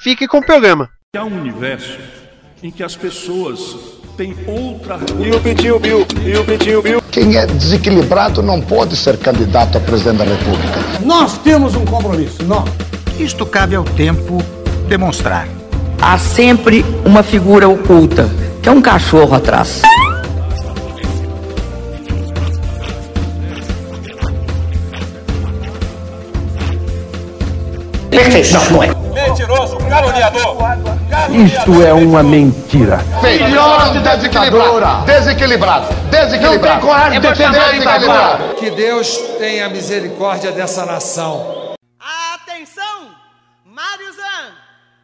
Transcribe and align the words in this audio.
fique 0.00 0.26
com 0.26 0.38
o 0.38 0.42
programa. 0.44 0.88
Há 1.16 1.24
um 1.24 1.40
universo 1.40 1.98
em 2.62 2.70
que 2.70 2.82
as 2.82 2.96
pessoas 2.96 3.76
têm 4.16 4.34
outra. 4.46 4.98
E 5.18 5.30
o 5.30 5.40
Pitinho 5.40 5.78
Bill? 5.78 6.06
E 6.24 6.36
o 6.36 6.44
Pitinho 6.44 6.82
Bill? 6.82 7.02
Quem 7.10 7.36
é 7.36 7.46
desequilibrado 7.46 8.42
não 8.42 8.60
pode 8.60 8.96
ser 8.96 9.18
candidato 9.18 9.76
a 9.76 9.80
presidente 9.80 10.18
da 10.18 10.24
República. 10.24 10.80
Nós 11.04 11.38
temos 11.38 11.74
um 11.74 11.84
compromisso, 11.84 12.42
nós. 12.44 12.68
Isto 13.18 13.44
cabe 13.44 13.76
ao 13.76 13.84
tempo 13.84 14.38
demonstrar. 14.88 15.46
Há 16.00 16.16
sempre 16.16 16.82
uma 17.04 17.22
figura 17.22 17.68
oculta, 17.68 18.28
que 18.62 18.68
é 18.68 18.72
um 18.72 18.80
cachorro 18.80 19.34
atrás. 19.34 19.82
Perfeito, 28.10 28.52
não, 28.54 28.70
não 28.70 28.82
é. 28.82 29.09
Mentiroso, 29.28 29.76
caluniador. 29.76 30.56
Isto 31.30 31.82
é 31.82 31.92
uma 31.92 32.22
mentira. 32.22 32.98
Filhote 33.20 33.98
desequilibrado. 34.00 35.04
Desequilibrado. 35.06 35.86
Desequilibrado. 36.10 36.74
Não 36.74 36.80
tem 36.80 36.88
coragem 36.88 37.20
de 37.20 37.28
defender 37.28 37.72
desequilibrado. 37.72 38.54
Que 38.54 38.70
Deus 38.70 39.16
tenha 39.38 39.68
misericórdia 39.68 40.52
dessa 40.52 40.86
nação. 40.86 41.74
Atenção, 42.34 43.10
Mariozan, 43.64 44.54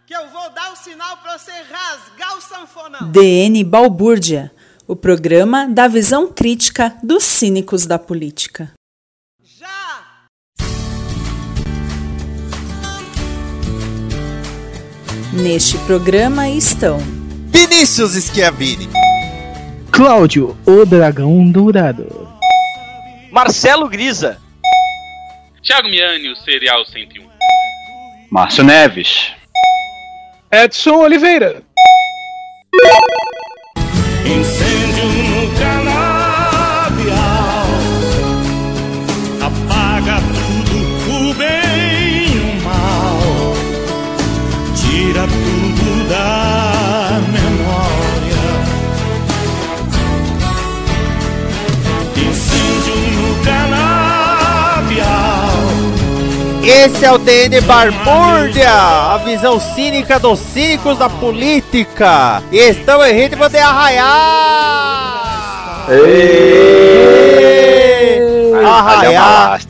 que 0.06 0.14
eu 0.14 0.28
vou 0.30 0.50
dar 0.50 0.72
o 0.72 0.76
sinal 0.76 1.16
para 1.18 1.38
você 1.38 1.52
rasgar 1.52 2.36
o 2.36 2.40
sanfonão. 2.40 3.10
DN 3.10 3.62
Balbúrdia, 3.64 4.50
o 4.86 4.96
programa 4.96 5.66
da 5.68 5.88
visão 5.88 6.28
crítica 6.28 6.94
dos 7.02 7.24
cínicos 7.24 7.86
da 7.86 7.98
política. 7.98 8.75
Neste 15.36 15.76
programa 15.80 16.48
estão 16.48 16.98
Vinícius 17.48 18.12
Schiavini, 18.14 18.88
Cláudio, 19.92 20.56
o 20.64 20.86
Dragão 20.86 21.50
Dourado, 21.50 22.26
Marcelo 23.30 23.86
Grisa, 23.86 24.40
Thiago 25.62 25.88
Miani, 25.88 26.30
o 26.30 26.36
Serial 26.36 26.86
101, 26.86 27.28
Márcio 28.30 28.64
Neves, 28.64 29.30
Edson 30.50 30.96
Oliveira, 30.96 31.62
Incêndio 34.24 35.25
Esse 56.86 57.04
é 57.04 57.10
o 57.10 57.18
DN 57.18 57.60
Barbúrdia, 57.62 58.70
a 58.70 59.18
visão 59.24 59.58
cínica 59.58 60.20
dos 60.20 60.38
cínicos 60.38 60.96
da 60.96 61.10
política. 61.10 62.40
E 62.52 62.58
estamos 62.58 63.08
em 63.08 63.12
ritmo 63.12 63.48
de 63.48 63.58
arraiar. 63.58 64.06
Arraiar, 68.64 69.60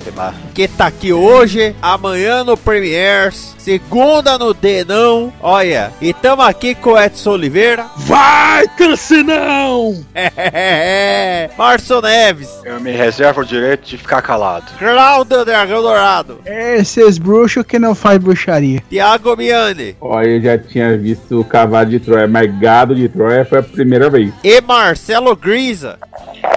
que 0.57 0.67
tá 0.67 0.87
aqui 0.87 1.13
hoje, 1.13 1.77
amanhã 1.83 2.43
no 2.43 2.57
Premiers, 2.57 3.55
segunda 3.59 4.39
no 4.39 4.55
Denão. 4.55 5.31
Olha, 5.39 5.93
e 6.01 6.15
tamo 6.15 6.41
aqui 6.41 6.75
com 6.75 6.93
o 6.93 6.99
Edson 6.99 7.33
Oliveira. 7.33 7.85
Vai, 7.95 8.67
Cancinão! 8.69 10.03
Márcio 11.59 12.01
Neves. 12.01 12.49
Eu 12.65 12.81
me 12.81 12.93
reservo 12.93 13.43
o 13.43 13.45
direito 13.45 13.85
de 13.85 13.99
ficar 13.99 14.23
calado. 14.23 14.65
Cláudio 14.79 15.45
Dragão 15.45 15.83
Dourado. 15.83 16.41
Esses 16.47 17.19
bruxos 17.19 17.63
que 17.63 17.79
não 17.79 17.95
faz 17.95 18.17
bruxaria. 18.17 18.83
Tiago 18.89 19.37
Miani. 19.37 19.95
Olha, 20.01 20.27
eu 20.27 20.41
já 20.41 20.57
tinha 20.57 20.97
visto 20.97 21.39
o 21.39 21.45
cavalo 21.45 21.91
de 21.91 22.01
Troia, 22.01 22.27
mas 22.27 22.51
gado 22.59 22.95
de 22.95 23.11
Troia 23.11 23.45
foi 23.45 23.59
a 23.59 23.63
primeira 23.63 24.09
vez. 24.09 24.33
E 24.43 24.59
Marcelo 24.63 25.37
Grisa. 25.37 25.99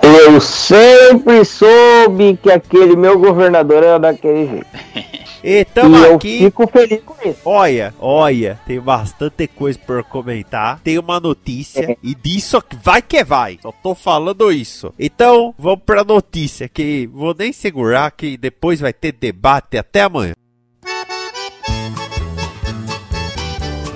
Eu 0.01 0.39
sempre 0.39 1.43
soube 1.43 2.39
que 2.41 2.49
aquele 2.49 2.95
meu 2.95 3.19
governador 3.19 3.88
era 3.89 3.99
daquele 3.99 4.47
jeito. 4.47 4.67
E 5.43 5.63
tamo 5.63 5.97
e 5.97 6.05
aqui. 6.05 6.43
Eu 6.43 6.45
fico 6.51 6.67
feliz 6.67 7.01
com 7.03 7.15
isso. 7.29 7.39
Olha, 7.45 7.93
olha, 7.99 8.59
tem 8.65 8.79
bastante 8.79 9.47
coisa 9.47 9.79
por 9.79 10.03
comentar. 10.03 10.81
Tem 10.81 10.99
uma 10.99 11.19
notícia 11.19 11.97
e 12.03 12.13
disso 12.13 12.61
vai 12.83 13.01
que 13.01 13.23
vai. 13.23 13.57
Só 13.61 13.71
tô 13.71 13.95
falando 13.95 14.51
isso. 14.51 14.93
Então, 14.99 15.55
vamos 15.57 15.83
pra 15.85 16.03
notícia 16.03 16.67
que 16.67 17.07
vou 17.13 17.33
nem 17.37 17.53
segurar 17.53 18.11
que 18.11 18.37
depois 18.37 18.79
vai 18.79 18.91
ter 18.91 19.13
debate 19.13 19.77
até 19.77 20.01
amanhã. 20.01 20.33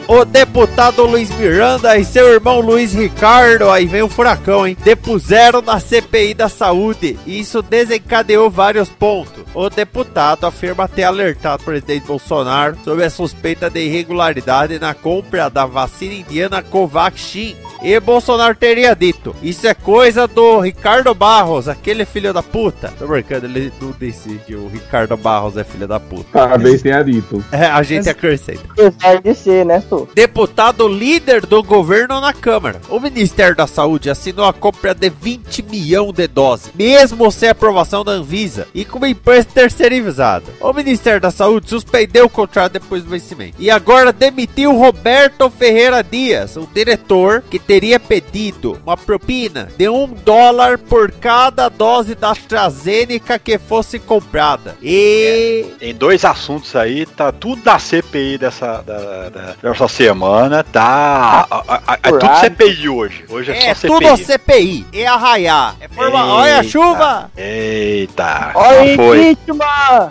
O 0.08 0.26
deputado 0.26 1.06
Luiz 1.06 1.30
Miranda 1.38 1.98
e 1.98 2.04
seu 2.04 2.34
irmão 2.34 2.60
Luiz 2.60 2.94
Ricardo, 2.94 3.70
aí 3.70 3.86
vem 3.86 4.02
o 4.02 4.10
furacão, 4.10 4.68
hein? 4.68 4.78
Depuseram 4.84 5.62
na 5.62 5.80
CPI 5.80 6.34
da 6.34 6.50
saúde 6.50 7.18
e 7.26 7.40
isso 7.40 7.62
desencadeou 7.62 8.50
vários 8.50 8.90
pontos. 8.90 9.44
O 9.54 9.70
deputado 9.70 10.46
afirma 10.46 10.90
ter 10.90 11.04
alertado 11.04 11.62
o 11.62 11.66
presidente 11.66 12.06
Bolsonaro 12.06 12.78
sobre 12.84 13.06
a 13.06 13.10
suspeita 13.10 13.70
de 13.70 13.80
irregularidade 13.80 14.78
na 14.78 14.94
compra 14.94 15.50
da 15.50 15.66
vacina 15.66 16.16
indiana 16.16 16.62
Covaxin. 16.62 17.56
E 17.82 18.00
Bolsonaro 18.00 18.56
teria 18.56 18.96
dito: 18.96 19.36
Isso 19.42 19.68
é 19.68 19.74
coisa 19.74 20.26
do 20.26 20.60
Ricardo 20.60 21.14
Barros, 21.14 21.68
aquele 21.68 22.06
filho 22.06 22.34
da 22.34 22.42
puta. 22.42 22.94
Tô 22.98 23.06
brincando, 23.06 23.46
ele 23.46 23.74
não 23.82 23.94
disse 24.00 24.40
que 24.46 24.56
o 24.56 24.70
Ricardo 24.70 25.18
Barros 25.18 25.58
é 25.58 25.66
filho 25.66 25.88
da 25.88 26.00
puta. 26.00 26.26
Talvez 26.32 26.82
tenha 26.82 27.04
dito. 27.04 27.44
É, 27.52 27.66
a 27.66 27.84
gente 27.84 28.10
acrescenta. 28.10 28.62
Apesar 28.70 29.22
de 29.22 29.36
ser, 29.36 29.66
né, 29.66 29.82
Deputado 30.14 30.88
líder 30.88 31.46
do 31.46 31.64
governo 31.64 32.20
na 32.20 32.34
Câmara. 32.34 32.82
O 32.90 33.00
Ministério 33.00 33.56
da 33.56 33.68
Saúde 33.68 34.10
assinou 34.10 34.46
a 34.46 34.54
compra 34.54 34.94
de 34.94 35.10
20 35.10 35.64
milhões 35.64 36.14
de 36.14 36.28
doses, 36.28 36.72
mesmo 36.76 37.32
sem 37.32 37.50
aprovação 37.50 38.04
da 38.04 38.12
Anvisa 38.12 38.68
e 38.74 38.84
com 38.84 38.98
uma 38.98 39.10
empresa 39.10 39.48
terceirizada. 39.54 40.46
O 40.60 40.74
Ministério 40.74 41.22
da 41.22 41.32
Saúde 41.32 41.70
suspendeu 41.70 42.26
o 42.26 42.30
contrato 42.30 42.74
depois 42.74 43.04
do 43.04 43.10
vencimento 43.10 43.56
e 43.60 43.70
agora 43.70 44.12
demitiu 44.12 44.76
Roberto 44.76 45.50
Ferreira 45.50 46.04
Dias, 46.04 46.56
o 46.56 46.68
diretor 46.74 47.44
que 47.50 47.60
teria 47.60 48.00
pedido 48.00 48.78
uma 48.84 48.98
propina 48.98 49.70
de 49.78 49.88
um 49.90 50.08
dólar 50.08 50.78
por 50.78 51.12
cada 51.12 51.70
dose 51.70 52.16
da 52.16 52.32
AstraZeneca 52.32 53.38
que 53.38 53.58
fosse 53.58 54.00
comprada. 54.00 54.76
E. 54.82 55.66
É, 55.80 55.90
em 55.90 55.94
dois 55.94 56.26
assuntos 56.26 56.76
aí, 56.76 57.06
tá 57.06 57.32
tudo 57.32 57.62
da 57.62 57.80
CPI 57.80 58.38
dessa, 58.38 58.82
da, 58.82 59.30
da, 59.30 59.56
dessa 59.84 59.88
semana, 59.88 60.64
tá. 60.64 61.48
A, 61.50 61.58
a, 61.68 61.82
a, 61.88 61.94
é 62.02 62.12
tudo 62.12 62.40
CPI 62.40 62.90
hoje. 62.90 63.26
Hoje 63.30 63.52
é, 63.52 63.70
é 63.70 63.74
só 63.74 63.82
CPI. 63.82 64.08
tudo 64.08 64.18
CPI. 64.18 64.86
É 64.94 65.08
arraiar. 65.08 65.76
É 65.80 65.88
forma... 65.88 66.26
Olha 66.26 66.60
a 66.60 66.64
chuva! 66.64 67.32
Eita! 67.36 68.52
Olha 68.56 68.96
foi. 68.96 69.38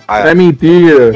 Ah, 0.07 0.21
é 0.21 0.35
mentira. 0.35 1.13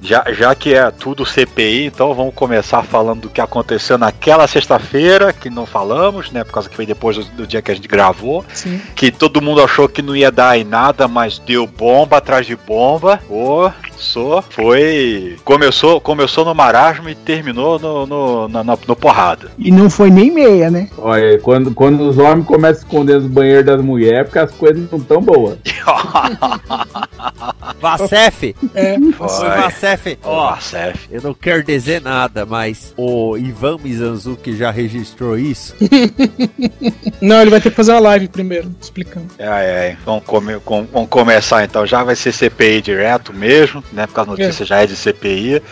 Já, 0.00 0.24
já 0.32 0.54
que 0.54 0.74
é 0.74 0.90
tudo 0.90 1.24
CPI, 1.24 1.86
então 1.86 2.14
vamos 2.14 2.34
começar 2.34 2.82
falando 2.82 3.22
do 3.22 3.30
que 3.30 3.40
aconteceu 3.40 3.98
naquela 3.98 4.46
sexta-feira, 4.46 5.32
que 5.32 5.50
não 5.50 5.66
falamos, 5.66 6.30
né? 6.30 6.44
Por 6.44 6.52
causa 6.52 6.68
que 6.68 6.76
foi 6.76 6.86
depois 6.86 7.16
do, 7.16 7.24
do, 7.24 7.46
dia 7.46 7.62
que 7.62 7.70
a 7.70 7.74
gente 7.74 7.88
gravou. 7.88 8.44
Sim. 8.52 8.80
Que 8.94 9.10
todo 9.10 9.42
mundo 9.42 9.62
achou 9.62 9.88
que 9.88 10.02
não 10.02 10.14
ia 10.14 10.30
dar 10.30 10.58
em 10.58 10.64
nada, 10.64 11.08
mas 11.08 11.38
deu 11.38 11.66
bomba 11.66 12.18
atrás 12.18 12.46
de 12.46 12.56
bomba. 12.56 13.20
Oh, 13.28 13.70
só 13.98 14.42
foi. 14.42 15.36
Começou, 15.44 16.00
começou 16.00 16.44
no 16.44 16.54
marasmo 16.54 17.08
e 17.08 17.14
terminou 17.14 17.78
no, 17.78 18.06
no, 18.06 18.48
no, 18.48 18.64
no, 18.64 18.78
no 18.88 18.96
porrada. 18.96 19.50
E 19.58 19.70
não 19.70 19.88
foi 19.90 20.10
nem 20.10 20.30
meia, 20.30 20.70
né? 20.70 20.88
Olha, 20.98 21.38
quando, 21.40 21.72
quando 21.74 22.00
os 22.08 22.18
homens 22.18 22.46
começam 22.46 22.82
a 22.82 22.86
esconder 22.86 23.16
os 23.16 23.26
banheiros 23.26 23.66
das 23.66 23.80
mulheres, 23.80 24.24
porque 24.24 24.38
as 24.38 24.50
coisas 24.52 24.90
não 24.90 25.00
tão 25.00 25.20
boas. 25.22 25.58
Vacef? 27.80 28.54
É. 28.74 28.96
Foi 29.16 29.48
Vacef. 29.48 30.18
Ó, 30.22 30.50
Vacef. 30.50 31.08
eu 31.10 31.20
não 31.22 31.34
quero 31.34 31.62
dizer 31.62 32.00
nada, 32.00 32.46
mas 32.46 32.92
o 32.96 33.36
Ivan 33.36 33.78
Mizanzuki 33.82 34.56
já 34.56 34.70
registrou 34.70 35.38
isso. 35.38 35.74
Não, 37.20 37.40
ele 37.40 37.50
vai 37.50 37.60
ter 37.60 37.70
que 37.70 37.76
fazer 37.76 37.92
uma 37.92 38.00
live 38.00 38.28
primeiro, 38.28 38.70
explicando. 38.80 39.26
É, 39.38 39.46
é, 39.46 39.96
vamos, 40.04 40.24
come- 40.24 40.58
com- 40.64 40.86
vamos 40.92 41.08
começar 41.08 41.64
então. 41.64 41.86
Já 41.86 42.02
vai 42.04 42.14
ser 42.14 42.32
CPI 42.32 42.80
direto 42.82 43.32
mesmo, 43.32 43.82
né? 43.92 44.06
Porque 44.06 44.20
a 44.20 44.24
notícia 44.24 44.64
já 44.64 44.82
é 44.82 44.86
de 44.86 44.96
CPI. 44.96 45.62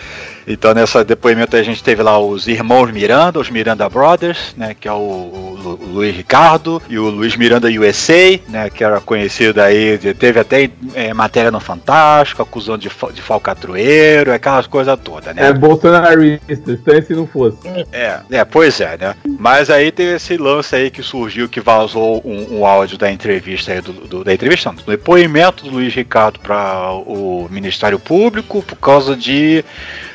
Então, 0.46 0.74
nesse 0.74 1.02
depoimento 1.04 1.56
a 1.56 1.62
gente 1.62 1.82
teve 1.82 2.02
lá 2.02 2.18
os 2.18 2.46
irmãos 2.46 2.90
Miranda, 2.90 3.38
os 3.40 3.50
Miranda 3.50 3.88
Brothers, 3.88 4.54
né? 4.56 4.74
Que 4.78 4.88
é 4.88 4.92
o, 4.92 4.96
o 4.96 5.54
o 5.64 5.86
Luiz 5.94 6.14
Ricardo 6.14 6.82
e 6.90 6.98
o 6.98 7.08
Luiz 7.08 7.36
Miranda 7.36 7.68
USA, 7.68 8.38
né? 8.48 8.68
Que 8.68 8.84
era 8.84 9.00
conhecido 9.00 9.60
aí, 9.60 9.96
teve 10.14 10.38
até 10.38 10.70
é, 10.94 11.14
matéria 11.14 11.50
no 11.50 11.58
Fantástico, 11.58 12.42
acusando 12.42 12.78
de, 12.78 12.90
de 13.14 13.22
falcatrioeiro, 13.22 14.32
aquelas 14.32 14.66
coisas 14.66 14.98
todas, 15.02 15.34
né? 15.34 15.46
É 15.48 15.52
bolsonarista, 15.52 16.52
estranho 16.72 17.06
se 17.06 17.14
não 17.14 17.26
fosse. 17.26 17.56
É, 17.92 18.20
é, 18.30 18.44
pois 18.44 18.78
é, 18.80 18.96
né? 18.98 19.14
Mas 19.38 19.70
aí 19.70 19.90
teve 19.90 20.16
esse 20.16 20.36
lance 20.36 20.74
aí 20.76 20.90
que 20.90 21.02
surgiu, 21.02 21.48
que 21.48 21.60
vazou 21.60 22.20
um, 22.24 22.58
um 22.60 22.66
áudio 22.66 22.98
da 22.98 23.10
entrevista 23.10 23.72
aí, 23.72 23.80
do, 23.80 23.92
do- 23.92 24.24
da 24.24 24.34
entrevista, 24.34 24.68
não, 24.70 24.76
do 24.76 24.82
depoimento 24.84 25.64
do 25.64 25.70
Luiz 25.70 25.94
Ricardo 25.94 26.38
para 26.40 26.90
o 26.92 27.48
Ministério 27.50 27.98
Público 27.98 28.62
por 28.62 28.76
causa 28.76 29.16
de 29.16 29.64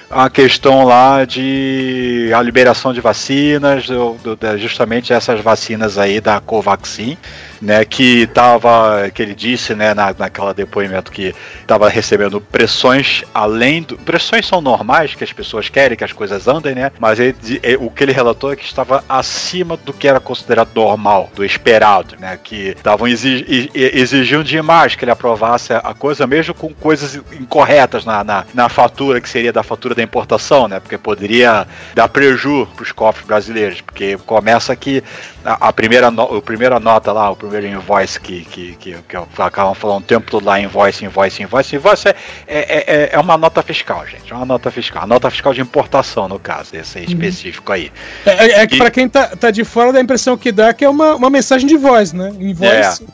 a 0.10 0.30
questão 0.30 0.84
lá 0.86 1.24
de 1.26 2.32
a 2.36 2.42
liberação 2.42 2.92
de 2.94 3.00
vacinas, 3.02 3.86
do- 3.88 4.14
do- 4.24 4.58
justamente 4.58 5.14
essas 5.14 5.40
vacinas 5.42 5.98
aí 5.98 6.20
da 6.20 6.40
Covaxin, 6.40 7.18
né, 7.62 7.84
que 7.86 8.28
tava, 8.28 9.10
que 9.14 9.22
ele 9.22 9.36
disse, 9.36 9.76
né, 9.76 9.94
na, 9.94 10.14
naquela 10.18 10.54
depoimento 10.54 11.12
que 11.12 11.34
estava 11.62 11.90
recebendo 11.90 12.40
pressões 12.40 13.24
além 13.34 13.82
do, 13.84 13.98
pressões 13.98 14.48
são 14.48 14.62
normais 14.62 15.14
que 15.16 15.24
as 15.24 15.34
pessoas 15.34 15.70
querem 15.70 15.98
que 15.98 16.04
as 16.04 16.14
coisas 16.14 16.48
andem, 16.48 16.76
né, 16.76 16.92
mas 17.00 17.20
ele, 17.20 17.36
eh, 17.64 17.78
o 17.80 17.90
que 17.90 18.04
ele 18.04 18.12
relatou 18.12 18.52
é 18.52 18.56
que 18.56 18.64
estava 18.66 19.04
acima 19.10 19.78
do 19.78 19.92
que 19.94 20.08
era 20.08 20.20
considerado 20.20 20.70
normal, 20.74 21.30
do 21.36 21.44
esperado, 21.44 22.16
né, 22.20 22.40
que 22.42 22.70
estavam 22.70 23.08
exi- 23.08 23.46
e- 23.48 23.70
e- 23.74 24.00
exigindo 24.00 24.44
demais 24.44 24.96
que 24.96 25.04
ele 25.04 25.12
aprovasse 25.12 25.74
a 25.74 25.94
coisa 25.94 26.26
mesmo 26.26 26.54
com 26.54 26.74
coisas 26.74 27.16
incorretas 27.40 28.06
na, 28.06 28.24
na, 28.24 28.46
na 28.54 28.70
fatura 28.70 29.20
que 29.20 29.30
seria 29.30 29.52
da 29.52 29.64
fatura 29.64 29.94
da 29.94 30.02
importação, 30.04 30.68
né, 30.68 30.80
porque 30.80 30.98
poderia 30.98 31.68
dar 31.94 32.08
preju 32.08 32.68
para 32.76 32.84
os 32.84 32.92
cofres 32.92 33.26
brasileiros, 33.28 33.82
porque 33.82 34.18
começa 34.26 34.76
que 34.76 35.04
a, 35.46 35.70
a 35.70 35.74
primeira 35.74 36.12
no, 36.12 36.38
a 36.38 36.42
primeira 36.42 36.80
nota 36.80 37.12
lá, 37.12 37.30
o 37.32 37.36
primeiro 37.36 37.66
invoice 37.68 38.20
que, 38.20 38.46
que, 38.46 38.76
que, 38.76 38.96
que 39.08 39.18
acabam 39.42 39.74
falando 39.74 40.02
o 40.04 40.06
tempo 40.06 40.30
todo 40.30 40.46
lá, 40.46 40.60
invoice, 40.60 41.06
invoice, 41.06 41.42
invoice, 41.44 41.76
invoice 41.76 42.08
é, 42.10 42.16
é, 42.48 42.56
é, 42.88 43.10
é 43.14 43.20
uma 43.20 43.38
nota 43.38 43.62
fiscal, 43.64 44.06
gente. 44.06 44.32
É 44.32 44.36
uma 44.36 44.46
nota 44.46 44.70
fiscal. 44.72 45.08
Nota 45.08 45.30
fiscal 45.30 45.54
de 45.54 45.62
importação, 45.62 46.28
no 46.28 46.40
caso, 46.40 46.76
esse 46.76 47.00
aí 47.00 47.06
específico 47.06 47.72
aí. 47.72 47.92
É, 48.26 48.32
é- 48.32 48.52
é 48.62 48.68
que 48.68 48.76
E- 48.76 48.78
pra 48.78 48.92
quem 48.92 49.08
tá, 49.08 49.28
tá 49.36 49.52
de 49.52 49.64
fora 49.64 49.92
dá 49.94 50.00
a 50.00 50.02
impressão 50.02 50.38
que 50.38 50.52
dá 50.52 50.74
que 50.74 50.84
é 50.86 50.90
uma, 50.90 51.16
uma 51.16 51.30
mensagem 51.30 51.68
de 51.68 51.78
voz, 51.78 52.14
né? 52.14 52.34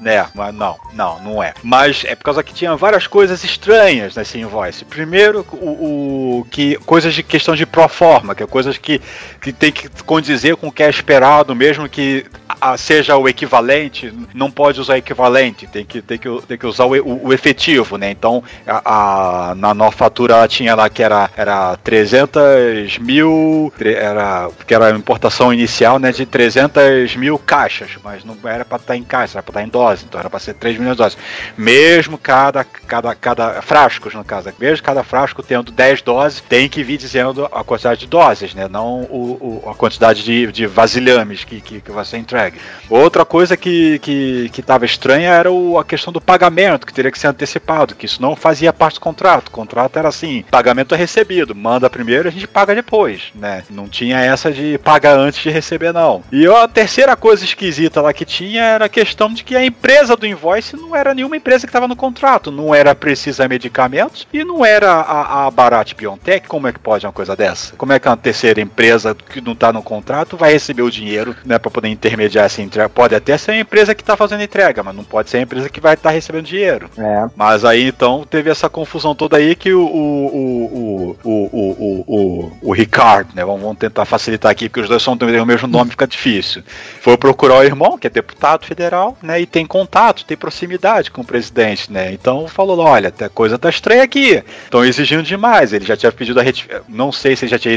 É, 0.05 0.15
é, 0.15 0.25
mas 0.33 0.53
não, 0.53 0.77
não, 0.93 1.19
não 1.21 1.43
é. 1.43 1.53
Mas 1.63 2.03
é 2.05 2.15
por 2.15 2.23
causa 2.25 2.43
que 2.43 2.53
tinha 2.53 2.75
várias 2.75 3.07
coisas 3.07 3.43
estranhas 3.43 4.15
nesse 4.15 4.37
invoice. 4.39 4.83
Primeiro, 4.85 5.45
o, 5.51 6.39
o- 6.39 6.47
que 6.51 6.75
coisas 6.85 7.13
de 7.13 7.23
questão 7.23 7.55
de 7.55 7.65
proforma, 7.65 8.33
que 8.35 8.43
é 8.43 8.47
coisas 8.47 8.77
que, 8.77 9.01
que 9.41 9.51
tem 9.53 9.71
que 9.71 9.89
condizer 10.03 10.55
com 10.55 10.67
o 10.67 10.71
que 10.71 10.83
é 10.83 10.89
esperado, 10.89 11.55
mesmo 11.55 11.87
que 11.89 12.24
a- 12.59 12.77
seja 12.77 13.15
o 13.17 13.27
equivalente, 13.27 14.13
não 14.33 14.49
pode 14.51 14.79
usar 14.79 14.97
equivalente, 14.97 15.67
tem 15.67 15.85
que, 15.85 16.01
tem 16.01 16.17
que, 16.17 16.41
tem 16.47 16.57
que 16.57 16.65
usar 16.67 16.85
o, 16.85 16.93
o- 16.95 17.27
o 17.27 17.33
efetivo, 17.33 17.97
né? 17.97 18.11
Então, 18.11 18.43
a, 18.67 19.49
a- 19.51 19.55
na 19.55 19.73
nomenclatura 19.73 20.35
ela 20.35 20.47
tinha 20.47 20.75
lá 20.75 20.89
que 20.89 21.01
era, 21.03 21.29
era 21.35 21.77
300 21.77 22.97
mil, 22.99 23.71
era, 23.79 24.49
que 24.65 24.73
era 24.73 24.87
a 24.87 24.91
importação 24.97 25.53
inicial, 25.53 25.99
né, 25.99 26.11
de 26.11 26.25
300 26.25 27.15
mil 27.15 27.37
caixas, 27.37 27.91
mas 28.03 28.23
não 28.23 28.37
era 28.45 28.65
para 28.65 28.77
estar 28.77 28.95
em 28.95 29.03
caixa, 29.03 29.37
era 29.37 29.43
para 29.43 29.51
estar 29.51 29.63
em 29.63 29.69
dose, 29.69 30.05
então 30.07 30.19
era 30.19 30.29
para 30.29 30.39
ser 30.39 30.53
3 30.55 30.77
milhões 30.77 30.95
de 30.97 31.03
doses. 31.03 31.17
Mesmo 31.57 32.17
cada, 32.17 32.63
cada, 32.63 33.13
cada 33.15 33.61
frascos, 33.61 34.13
no 34.13 34.23
caso, 34.23 34.51
mesmo 34.59 34.83
cada 34.83 35.03
frasco 35.03 35.41
tendo 35.43 35.71
10 35.71 36.01
doses, 36.01 36.41
tem 36.41 36.67
que 36.69 36.83
vir 36.83 36.97
dizendo 36.97 37.45
a 37.51 37.63
quantidade 37.63 38.01
de 38.01 38.07
doses, 38.07 38.53
né, 38.53 38.67
não 38.67 39.01
o, 39.03 39.61
o- 39.65 39.69
a 39.69 39.75
quantidade 39.75 40.23
de, 40.23 40.51
de 40.51 40.65
vasilhames 40.67 41.43
que, 41.43 41.61
que, 41.61 41.81
que 41.81 41.91
vai 41.91 42.05
ser 42.05 42.17
entregue. 42.17 42.54
Outra 42.89 43.25
coisa 43.25 43.57
que, 43.57 43.99
que, 43.99 44.49
que 44.49 44.61
tava 44.61 44.85
estranha 44.85 45.31
era 45.31 45.51
o, 45.51 45.77
a 45.77 45.83
questão 45.83 46.13
do 46.13 46.21
pagamento, 46.21 46.85
que 46.85 46.93
teria 46.93 47.11
que 47.11 47.19
ser 47.19 47.27
antecipado, 47.27 47.95
que 47.95 48.05
isso 48.05 48.21
não 48.21 48.35
fazia 48.35 48.71
parte 48.71 48.95
do 48.95 49.01
contrato. 49.01 49.47
O 49.47 49.51
contrato 49.51 49.97
era 49.97 50.07
assim, 50.07 50.43
pagamento 50.51 50.93
é 50.93 50.97
recebido, 50.97 51.55
manda 51.55 51.89
primeiro, 51.89 52.27
a 52.27 52.31
gente 52.31 52.47
paga 52.47 52.75
depois, 52.75 53.31
né? 53.33 53.63
Não 53.69 53.87
tinha 53.87 54.19
essa 54.19 54.51
de 54.51 54.77
pagar 54.77 55.17
antes 55.17 55.41
de 55.41 55.49
receber, 55.49 55.93
não. 55.93 56.23
E 56.31 56.45
a 56.47 56.67
terceira 56.67 57.15
coisa 57.15 57.43
esquisita 57.43 58.01
lá 58.01 58.13
que 58.13 58.25
tinha 58.25 58.63
era 58.63 58.85
a 58.85 58.89
questão 58.89 59.33
de 59.33 59.43
que 59.43 59.55
a 59.55 59.65
empresa 59.65 60.15
do 60.15 60.27
invoice 60.27 60.75
não 60.75 60.95
era 60.95 61.13
nenhuma 61.13 61.37
empresa 61.37 61.65
que 61.65 61.69
estava 61.69 61.87
no 61.87 61.95
contrato, 61.95 62.51
não 62.51 62.73
era 62.73 62.95
Precisa 62.95 63.47
Medicamentos 63.47 64.27
e 64.33 64.43
não 64.43 64.65
era 64.65 64.91
a, 64.91 65.45
a 65.45 65.51
Barat 65.51 65.93
Biontech, 65.93 66.47
como 66.47 66.67
é 66.67 66.73
que 66.73 66.79
pode 66.79 67.05
uma 67.05 67.11
coisa 67.11 67.35
dessa? 67.35 67.75
Como 67.75 67.93
é 67.93 67.99
que 67.99 68.07
uma 68.07 68.17
terceira 68.17 68.61
empresa 68.61 69.15
que 69.15 69.41
não 69.41 69.53
está 69.53 69.71
no 69.71 69.81
contrato 69.81 70.37
vai 70.37 70.51
receber 70.51 70.81
o 70.81 70.91
dinheiro, 70.91 71.35
né, 71.45 71.57
para 71.57 71.71
poder 71.71 71.87
intermediar 71.87 72.34
essa 72.43 72.61
entrega? 72.61 72.89
Pode 72.89 73.15
até 73.15 73.37
ser 73.37 73.51
a 73.51 73.59
empresa 73.59 73.95
que 73.95 74.01
está 74.01 74.15
fazendo 74.15 74.43
entrega, 74.43 74.83
mas 74.83 74.95
não 74.95 75.03
pode 75.03 75.29
ser 75.29 75.37
a 75.37 75.41
empresa 75.41 75.69
que 75.69 75.79
vai 75.79 75.93
estar 75.93 76.09
recebendo 76.09 76.45
dinheiro. 76.45 76.89
É. 76.97 77.29
Mas 77.35 77.65
aí 77.65 77.87
então 77.87 78.25
teve 78.29 78.49
essa 78.49 78.69
confusão 78.69 79.15
toda 79.15 79.37
aí 79.37 79.55
que 79.55 79.73
o, 79.73 79.81
o, 79.81 80.25
o, 80.27 81.17
o, 81.23 81.29
o, 81.31 81.49
o, 81.53 82.05
o, 82.07 82.51
o 82.61 82.71
Ricardo, 82.73 83.29
né? 83.35 83.43
Vamos, 83.43 83.61
vamos 83.61 83.77
tentar 83.77 84.05
facilitar 84.05 84.51
aqui, 84.51 84.69
porque 84.69 84.81
os 84.81 84.89
dois 84.89 85.01
são 85.01 85.17
têm 85.17 85.39
o 85.39 85.45
mesmo 85.45 85.67
nome, 85.67 85.91
fica 85.91 86.07
difícil. 86.07 86.63
Foi 87.01 87.17
procurar 87.17 87.59
o 87.59 87.63
irmão, 87.63 87.97
que 87.97 88.07
é 88.07 88.09
deputado 88.09 88.65
federal, 88.65 89.17
né? 89.21 89.41
E 89.41 89.45
tem 89.45 89.65
contato, 89.65 90.25
tem 90.25 90.37
proximidade 90.37 91.11
com 91.11 91.21
o 91.21 91.25
presidente, 91.25 91.91
né? 91.91 92.11
Então 92.11 92.47
falou: 92.47 92.79
olha, 92.79 93.13
a 93.19 93.29
coisa 93.29 93.57
tá 93.57 93.69
estranha 93.69 94.03
aqui. 94.03 94.43
Estão 94.63 94.83
exigindo 94.83 95.23
demais. 95.23 95.73
Ele 95.73 95.85
já 95.85 95.97
tinha 95.97 96.11
pedido 96.11 96.39
a 96.39 96.43
retificação. 96.43 96.85
Não 96.87 97.11
sei 97.11 97.35
se 97.35 97.45
ele 97.45 97.51
já 97.51 97.59
tinha 97.59 97.75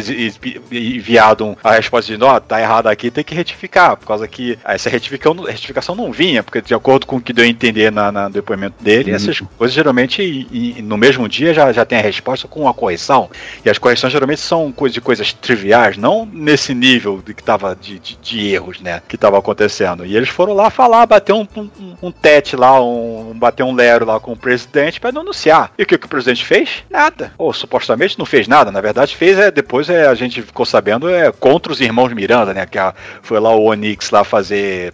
enviado 0.70 1.56
a 1.62 1.72
resposta 1.72 2.16
de 2.16 2.22
ó, 2.22 2.40
tá 2.40 2.60
errado 2.60 2.86
aqui, 2.86 3.10
tem 3.10 3.24
que 3.24 3.34
retificar. 3.34 3.96
Por 3.96 4.06
causa 4.06 4.26
que 4.28 4.47
essa 4.64 4.88
retificação, 4.88 5.42
retificação 5.44 5.94
não 5.94 6.12
vinha, 6.12 6.42
porque 6.42 6.60
de 6.60 6.74
acordo 6.74 7.06
com 7.06 7.16
o 7.16 7.20
que 7.20 7.32
deu 7.32 7.44
a 7.44 7.48
entender 7.48 7.90
na, 7.90 8.12
na- 8.12 8.28
no 8.28 8.34
depoimento 8.34 8.82
dele, 8.82 9.10
essas 9.12 9.40
coisas 9.40 9.74
geralmente 9.74 10.22
e- 10.22 10.78
e 10.78 10.82
no 10.82 10.96
mesmo 10.96 11.28
dia 11.28 11.52
já, 11.52 11.72
já 11.72 11.84
tem 11.84 11.98
a 11.98 12.02
resposta 12.02 12.46
com 12.48 12.68
a 12.68 12.74
correção. 12.74 13.28
E 13.64 13.68
as 13.70 13.78
correções 13.78 14.12
geralmente 14.12 14.40
são 14.40 14.70
coisas 14.72 14.94
de 14.94 15.00
coisas 15.00 15.32
triviais, 15.32 15.96
não 15.96 16.24
nesse 16.30 16.74
nível 16.74 17.22
de 17.24 17.34
que 17.34 17.42
tava 17.42 17.76
de, 17.80 17.98
de, 17.98 18.16
de 18.16 18.48
erros, 18.48 18.80
né? 18.80 19.02
Que 19.08 19.16
tava 19.16 19.38
acontecendo. 19.38 20.04
E 20.06 20.16
eles 20.16 20.28
foram 20.28 20.54
lá 20.54 20.70
falar, 20.70 21.06
bater 21.06 21.32
um, 21.32 21.46
um, 21.56 21.68
um 22.02 22.10
tete 22.12 22.56
lá, 22.56 22.80
um, 22.82 23.32
bater 23.34 23.62
um 23.62 23.74
lero 23.74 24.04
lá 24.06 24.18
com 24.20 24.32
o 24.32 24.36
presidente 24.36 25.00
para 25.00 25.10
denunciar. 25.10 25.72
E 25.78 25.82
o 25.82 25.86
que, 25.86 25.98
que 25.98 26.06
o 26.06 26.08
presidente 26.08 26.44
fez? 26.44 26.84
Nada. 26.90 27.32
Ou 27.38 27.52
supostamente 27.52 28.18
não 28.18 28.26
fez 28.26 28.46
nada. 28.48 28.70
Na 28.70 28.80
verdade, 28.80 29.16
fez 29.16 29.38
é 29.38 29.50
depois 29.50 29.88
é, 29.88 30.06
a 30.06 30.14
gente 30.14 30.42
ficou 30.42 30.64
sabendo 30.66 31.08
é 31.08 31.30
contra 31.32 31.72
os 31.72 31.80
irmãos 31.80 32.12
Miranda, 32.12 32.54
né? 32.54 32.66
Que 32.66 32.78
a- 32.78 32.94
foi 33.22 33.38
lá 33.40 33.54
o 33.54 33.64
Onix 33.64 34.10
lá 34.10 34.24
fazer 34.24 34.37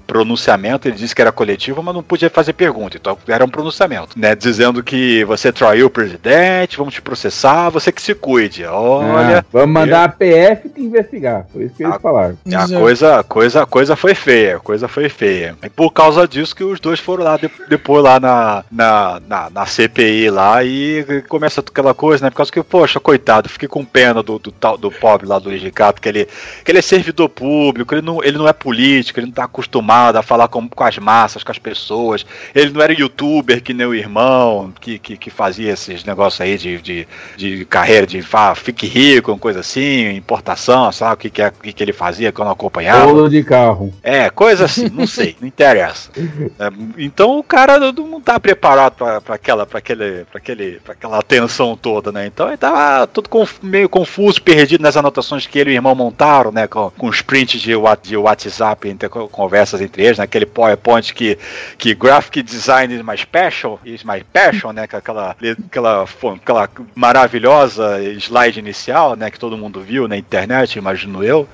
pronunciamento. 0.07 0.89
Ele 0.89 0.97
disse 0.97 1.15
que 1.15 1.21
era 1.21 1.33
coletivo, 1.33 1.83
mas 1.83 1.95
não 1.95 2.03
podia 2.03 2.31
fazer 2.31 2.53
pergunta. 2.53 2.97
Então 2.97 3.17
era 3.29 3.45
um 3.45 3.49
pronunciamento, 3.49 4.19
né? 4.19 4.35
Dizendo 4.35 4.83
que 4.83 5.25
você 5.25 5.53
traiu 5.53 5.87
o 5.87 5.91
presidente, 5.91 6.77
vamos 6.77 6.95
te 6.95 7.03
processar, 7.03 7.71
você 7.71 7.91
que 7.93 8.03
se 8.03 8.15
cuide. 8.15 8.65
Olha. 8.65 9.39
Ah, 9.41 9.45
vamos 9.53 9.71
mandar 9.75 10.05
a 10.05 10.09
PF 10.09 10.69
te 10.69 10.81
investigar. 10.81 11.47
Foi 11.53 11.65
isso 11.65 11.75
que 11.75 11.83
eles 11.85 12.01
falaram. 12.01 12.37
A 12.55 12.67
coisa, 12.81 13.23
coisa, 13.25 13.67
coisa 13.67 13.97
foi 13.97 14.15
feia, 14.15 14.57
a 14.57 14.61
coisa 14.61 14.89
foi 14.89 15.09
feia. 15.09 15.57
E 15.63 15.69
por 15.69 15.91
causa 15.93 16.27
disso 16.27 16.55
que 16.55 16.65
os 16.65 16.81
dois 16.81 17.01
foram 17.01 17.25
lá 17.25 17.37
de- 17.37 17.51
depois 17.69 18.03
lá 18.05 18.19
na, 18.21 18.65
na, 18.71 19.21
na, 19.29 19.51
na 19.51 19.67
CPI 19.67 20.31
lá 20.31 20.63
e 20.65 21.23
começa 21.29 21.61
aquela 21.61 21.95
coisa, 21.95 22.25
né? 22.25 22.31
Por 22.31 22.37
causa 22.37 22.53
que, 22.53 22.63
poxa, 22.63 23.01
coitado, 23.01 23.49
fiquei 23.49 23.69
com 23.69 23.85
pena 23.85 24.23
do, 24.23 24.39
do, 24.39 24.53
tal- 24.53 24.79
do 24.79 24.91
pobre 24.91 25.27
lá 25.27 25.39
do 25.39 25.49
Luiz 25.49 25.63
Ricardo, 25.63 26.01
que 26.01 26.09
ele, 26.09 26.29
que 26.65 26.71
ele 26.71 26.79
é 26.79 26.83
servidor 26.83 27.29
público, 27.29 27.95
ele 27.95 28.03
não, 28.03 28.23
ele 28.23 28.39
não 28.39 28.49
é 28.49 28.53
político, 28.53 29.19
ele 29.21 29.27
não 29.27 29.33
tá 29.35 29.45
acostumado 29.45 30.17
a 30.17 30.23
falar 30.23 30.49
com, 30.49 30.69
com 30.69 30.85
as 30.85 30.99
massas, 30.99 31.43
com 31.43 31.53
as 31.53 31.59
pessoas. 31.59 32.25
Ele 32.55 32.71
não 32.71 32.81
era 32.81 32.93
youtuber 32.93 33.63
que 33.63 33.75
nem 33.75 33.87
o 33.87 33.95
irmão, 33.95 34.73
que, 34.81 34.99
que, 34.99 35.17
que 35.17 35.31
fazia 35.31 35.73
esses 35.73 36.05
negócios 36.05 36.41
aí 36.41 36.57
de, 36.57 36.81
de, 36.81 37.09
de 37.37 37.65
carreira, 37.65 38.07
de 38.07 38.25
ah, 38.33 38.55
fique 38.55 38.87
rico, 38.87 39.37
coisa 39.39 39.61
assim, 39.61 40.11
importação, 40.17 40.91
sabe 40.93 41.15
o 41.15 41.17
que, 41.17 41.31
que, 41.31 41.43
é, 41.43 41.49
o 41.49 41.53
que, 41.53 41.73
que 41.73 41.83
ele 41.83 41.93
fazia 41.93 42.33
quando 42.33 42.51
acompanhava. 42.51 43.07
Bolo 43.07 43.29
de 43.29 43.43
carro. 43.45 43.93
É, 44.03 44.29
coisa 44.31 44.65
assim, 44.65 44.89
não 44.91 45.07
sei, 45.07 45.37
não 45.41 45.49
interessa. 45.49 46.11
É, 46.59 46.71
então 46.99 47.39
o 47.39 47.43
cara 47.43 47.79
não, 47.93 48.21
tá 48.21 48.39
preparado 48.39 48.95
pra 48.95 49.35
aquela, 49.35 49.67
pra 49.67 49.79
aquele, 49.79 50.25
pra 50.25 50.39
aquele, 50.39 50.79
pra 50.81 50.93
aquela 50.93 51.23
tensão 51.23 51.77
toda, 51.77 52.13
né? 52.13 52.27
Então 52.27 52.49
ele 52.49 52.57
tava 52.57 53.09
conf- 53.29 53.59
meio 53.63 53.89
confuso, 53.89 54.41
perdido 54.41 54.83
nas 54.83 54.97
anotações 54.97 55.47
que 55.47 55.59
ele 55.59 55.71
e 55.71 55.73
o 55.73 55.77
irmão 55.77 55.95
montaram, 55.95 56.53
né? 56.53 56.67
Com, 56.67 56.91
com 56.91 57.09
os 57.09 57.23
prints 57.23 57.61
de, 57.61 57.73
de 58.03 58.17
WhatsApp 58.17 58.89
entre 58.89 59.09
conversas 59.29 59.81
entre 59.81 60.05
eles, 60.05 60.19
naquele 60.19 60.47
PowerPoint 60.47 61.13
que, 61.13 61.39
que 61.79 61.95
graphic 61.95 62.43
design 62.43 62.95
is 62.95 63.03
my 63.03 63.17
special, 63.17 63.81
is 63.85 64.05
my 64.05 64.23
passion, 64.33 64.73
né? 64.73 64.87
com 64.87 64.97
Aquela, 64.97 65.37
aquela, 65.67 66.03
aquela 66.37 66.71
maravilhosa 66.95 68.03
slide 68.19 68.59
inicial, 68.59 69.17
né? 69.17 69.31
Que 69.31 69.39
todo 69.39 69.59
mundo 69.59 69.81
viu 69.81 70.09
na 70.09 70.17
internet, 70.17 70.77
imagino 70.77 71.23
eu. 71.23 71.49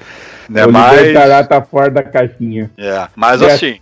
Né, 0.51 0.67
o 0.67 0.73
mas, 0.73 1.49
tá 1.49 1.63
fora 1.63 1.91
da 1.91 2.03
caixinha. 2.03 2.69
é, 2.77 3.07
mas 3.15 3.41
assim, 3.41 3.79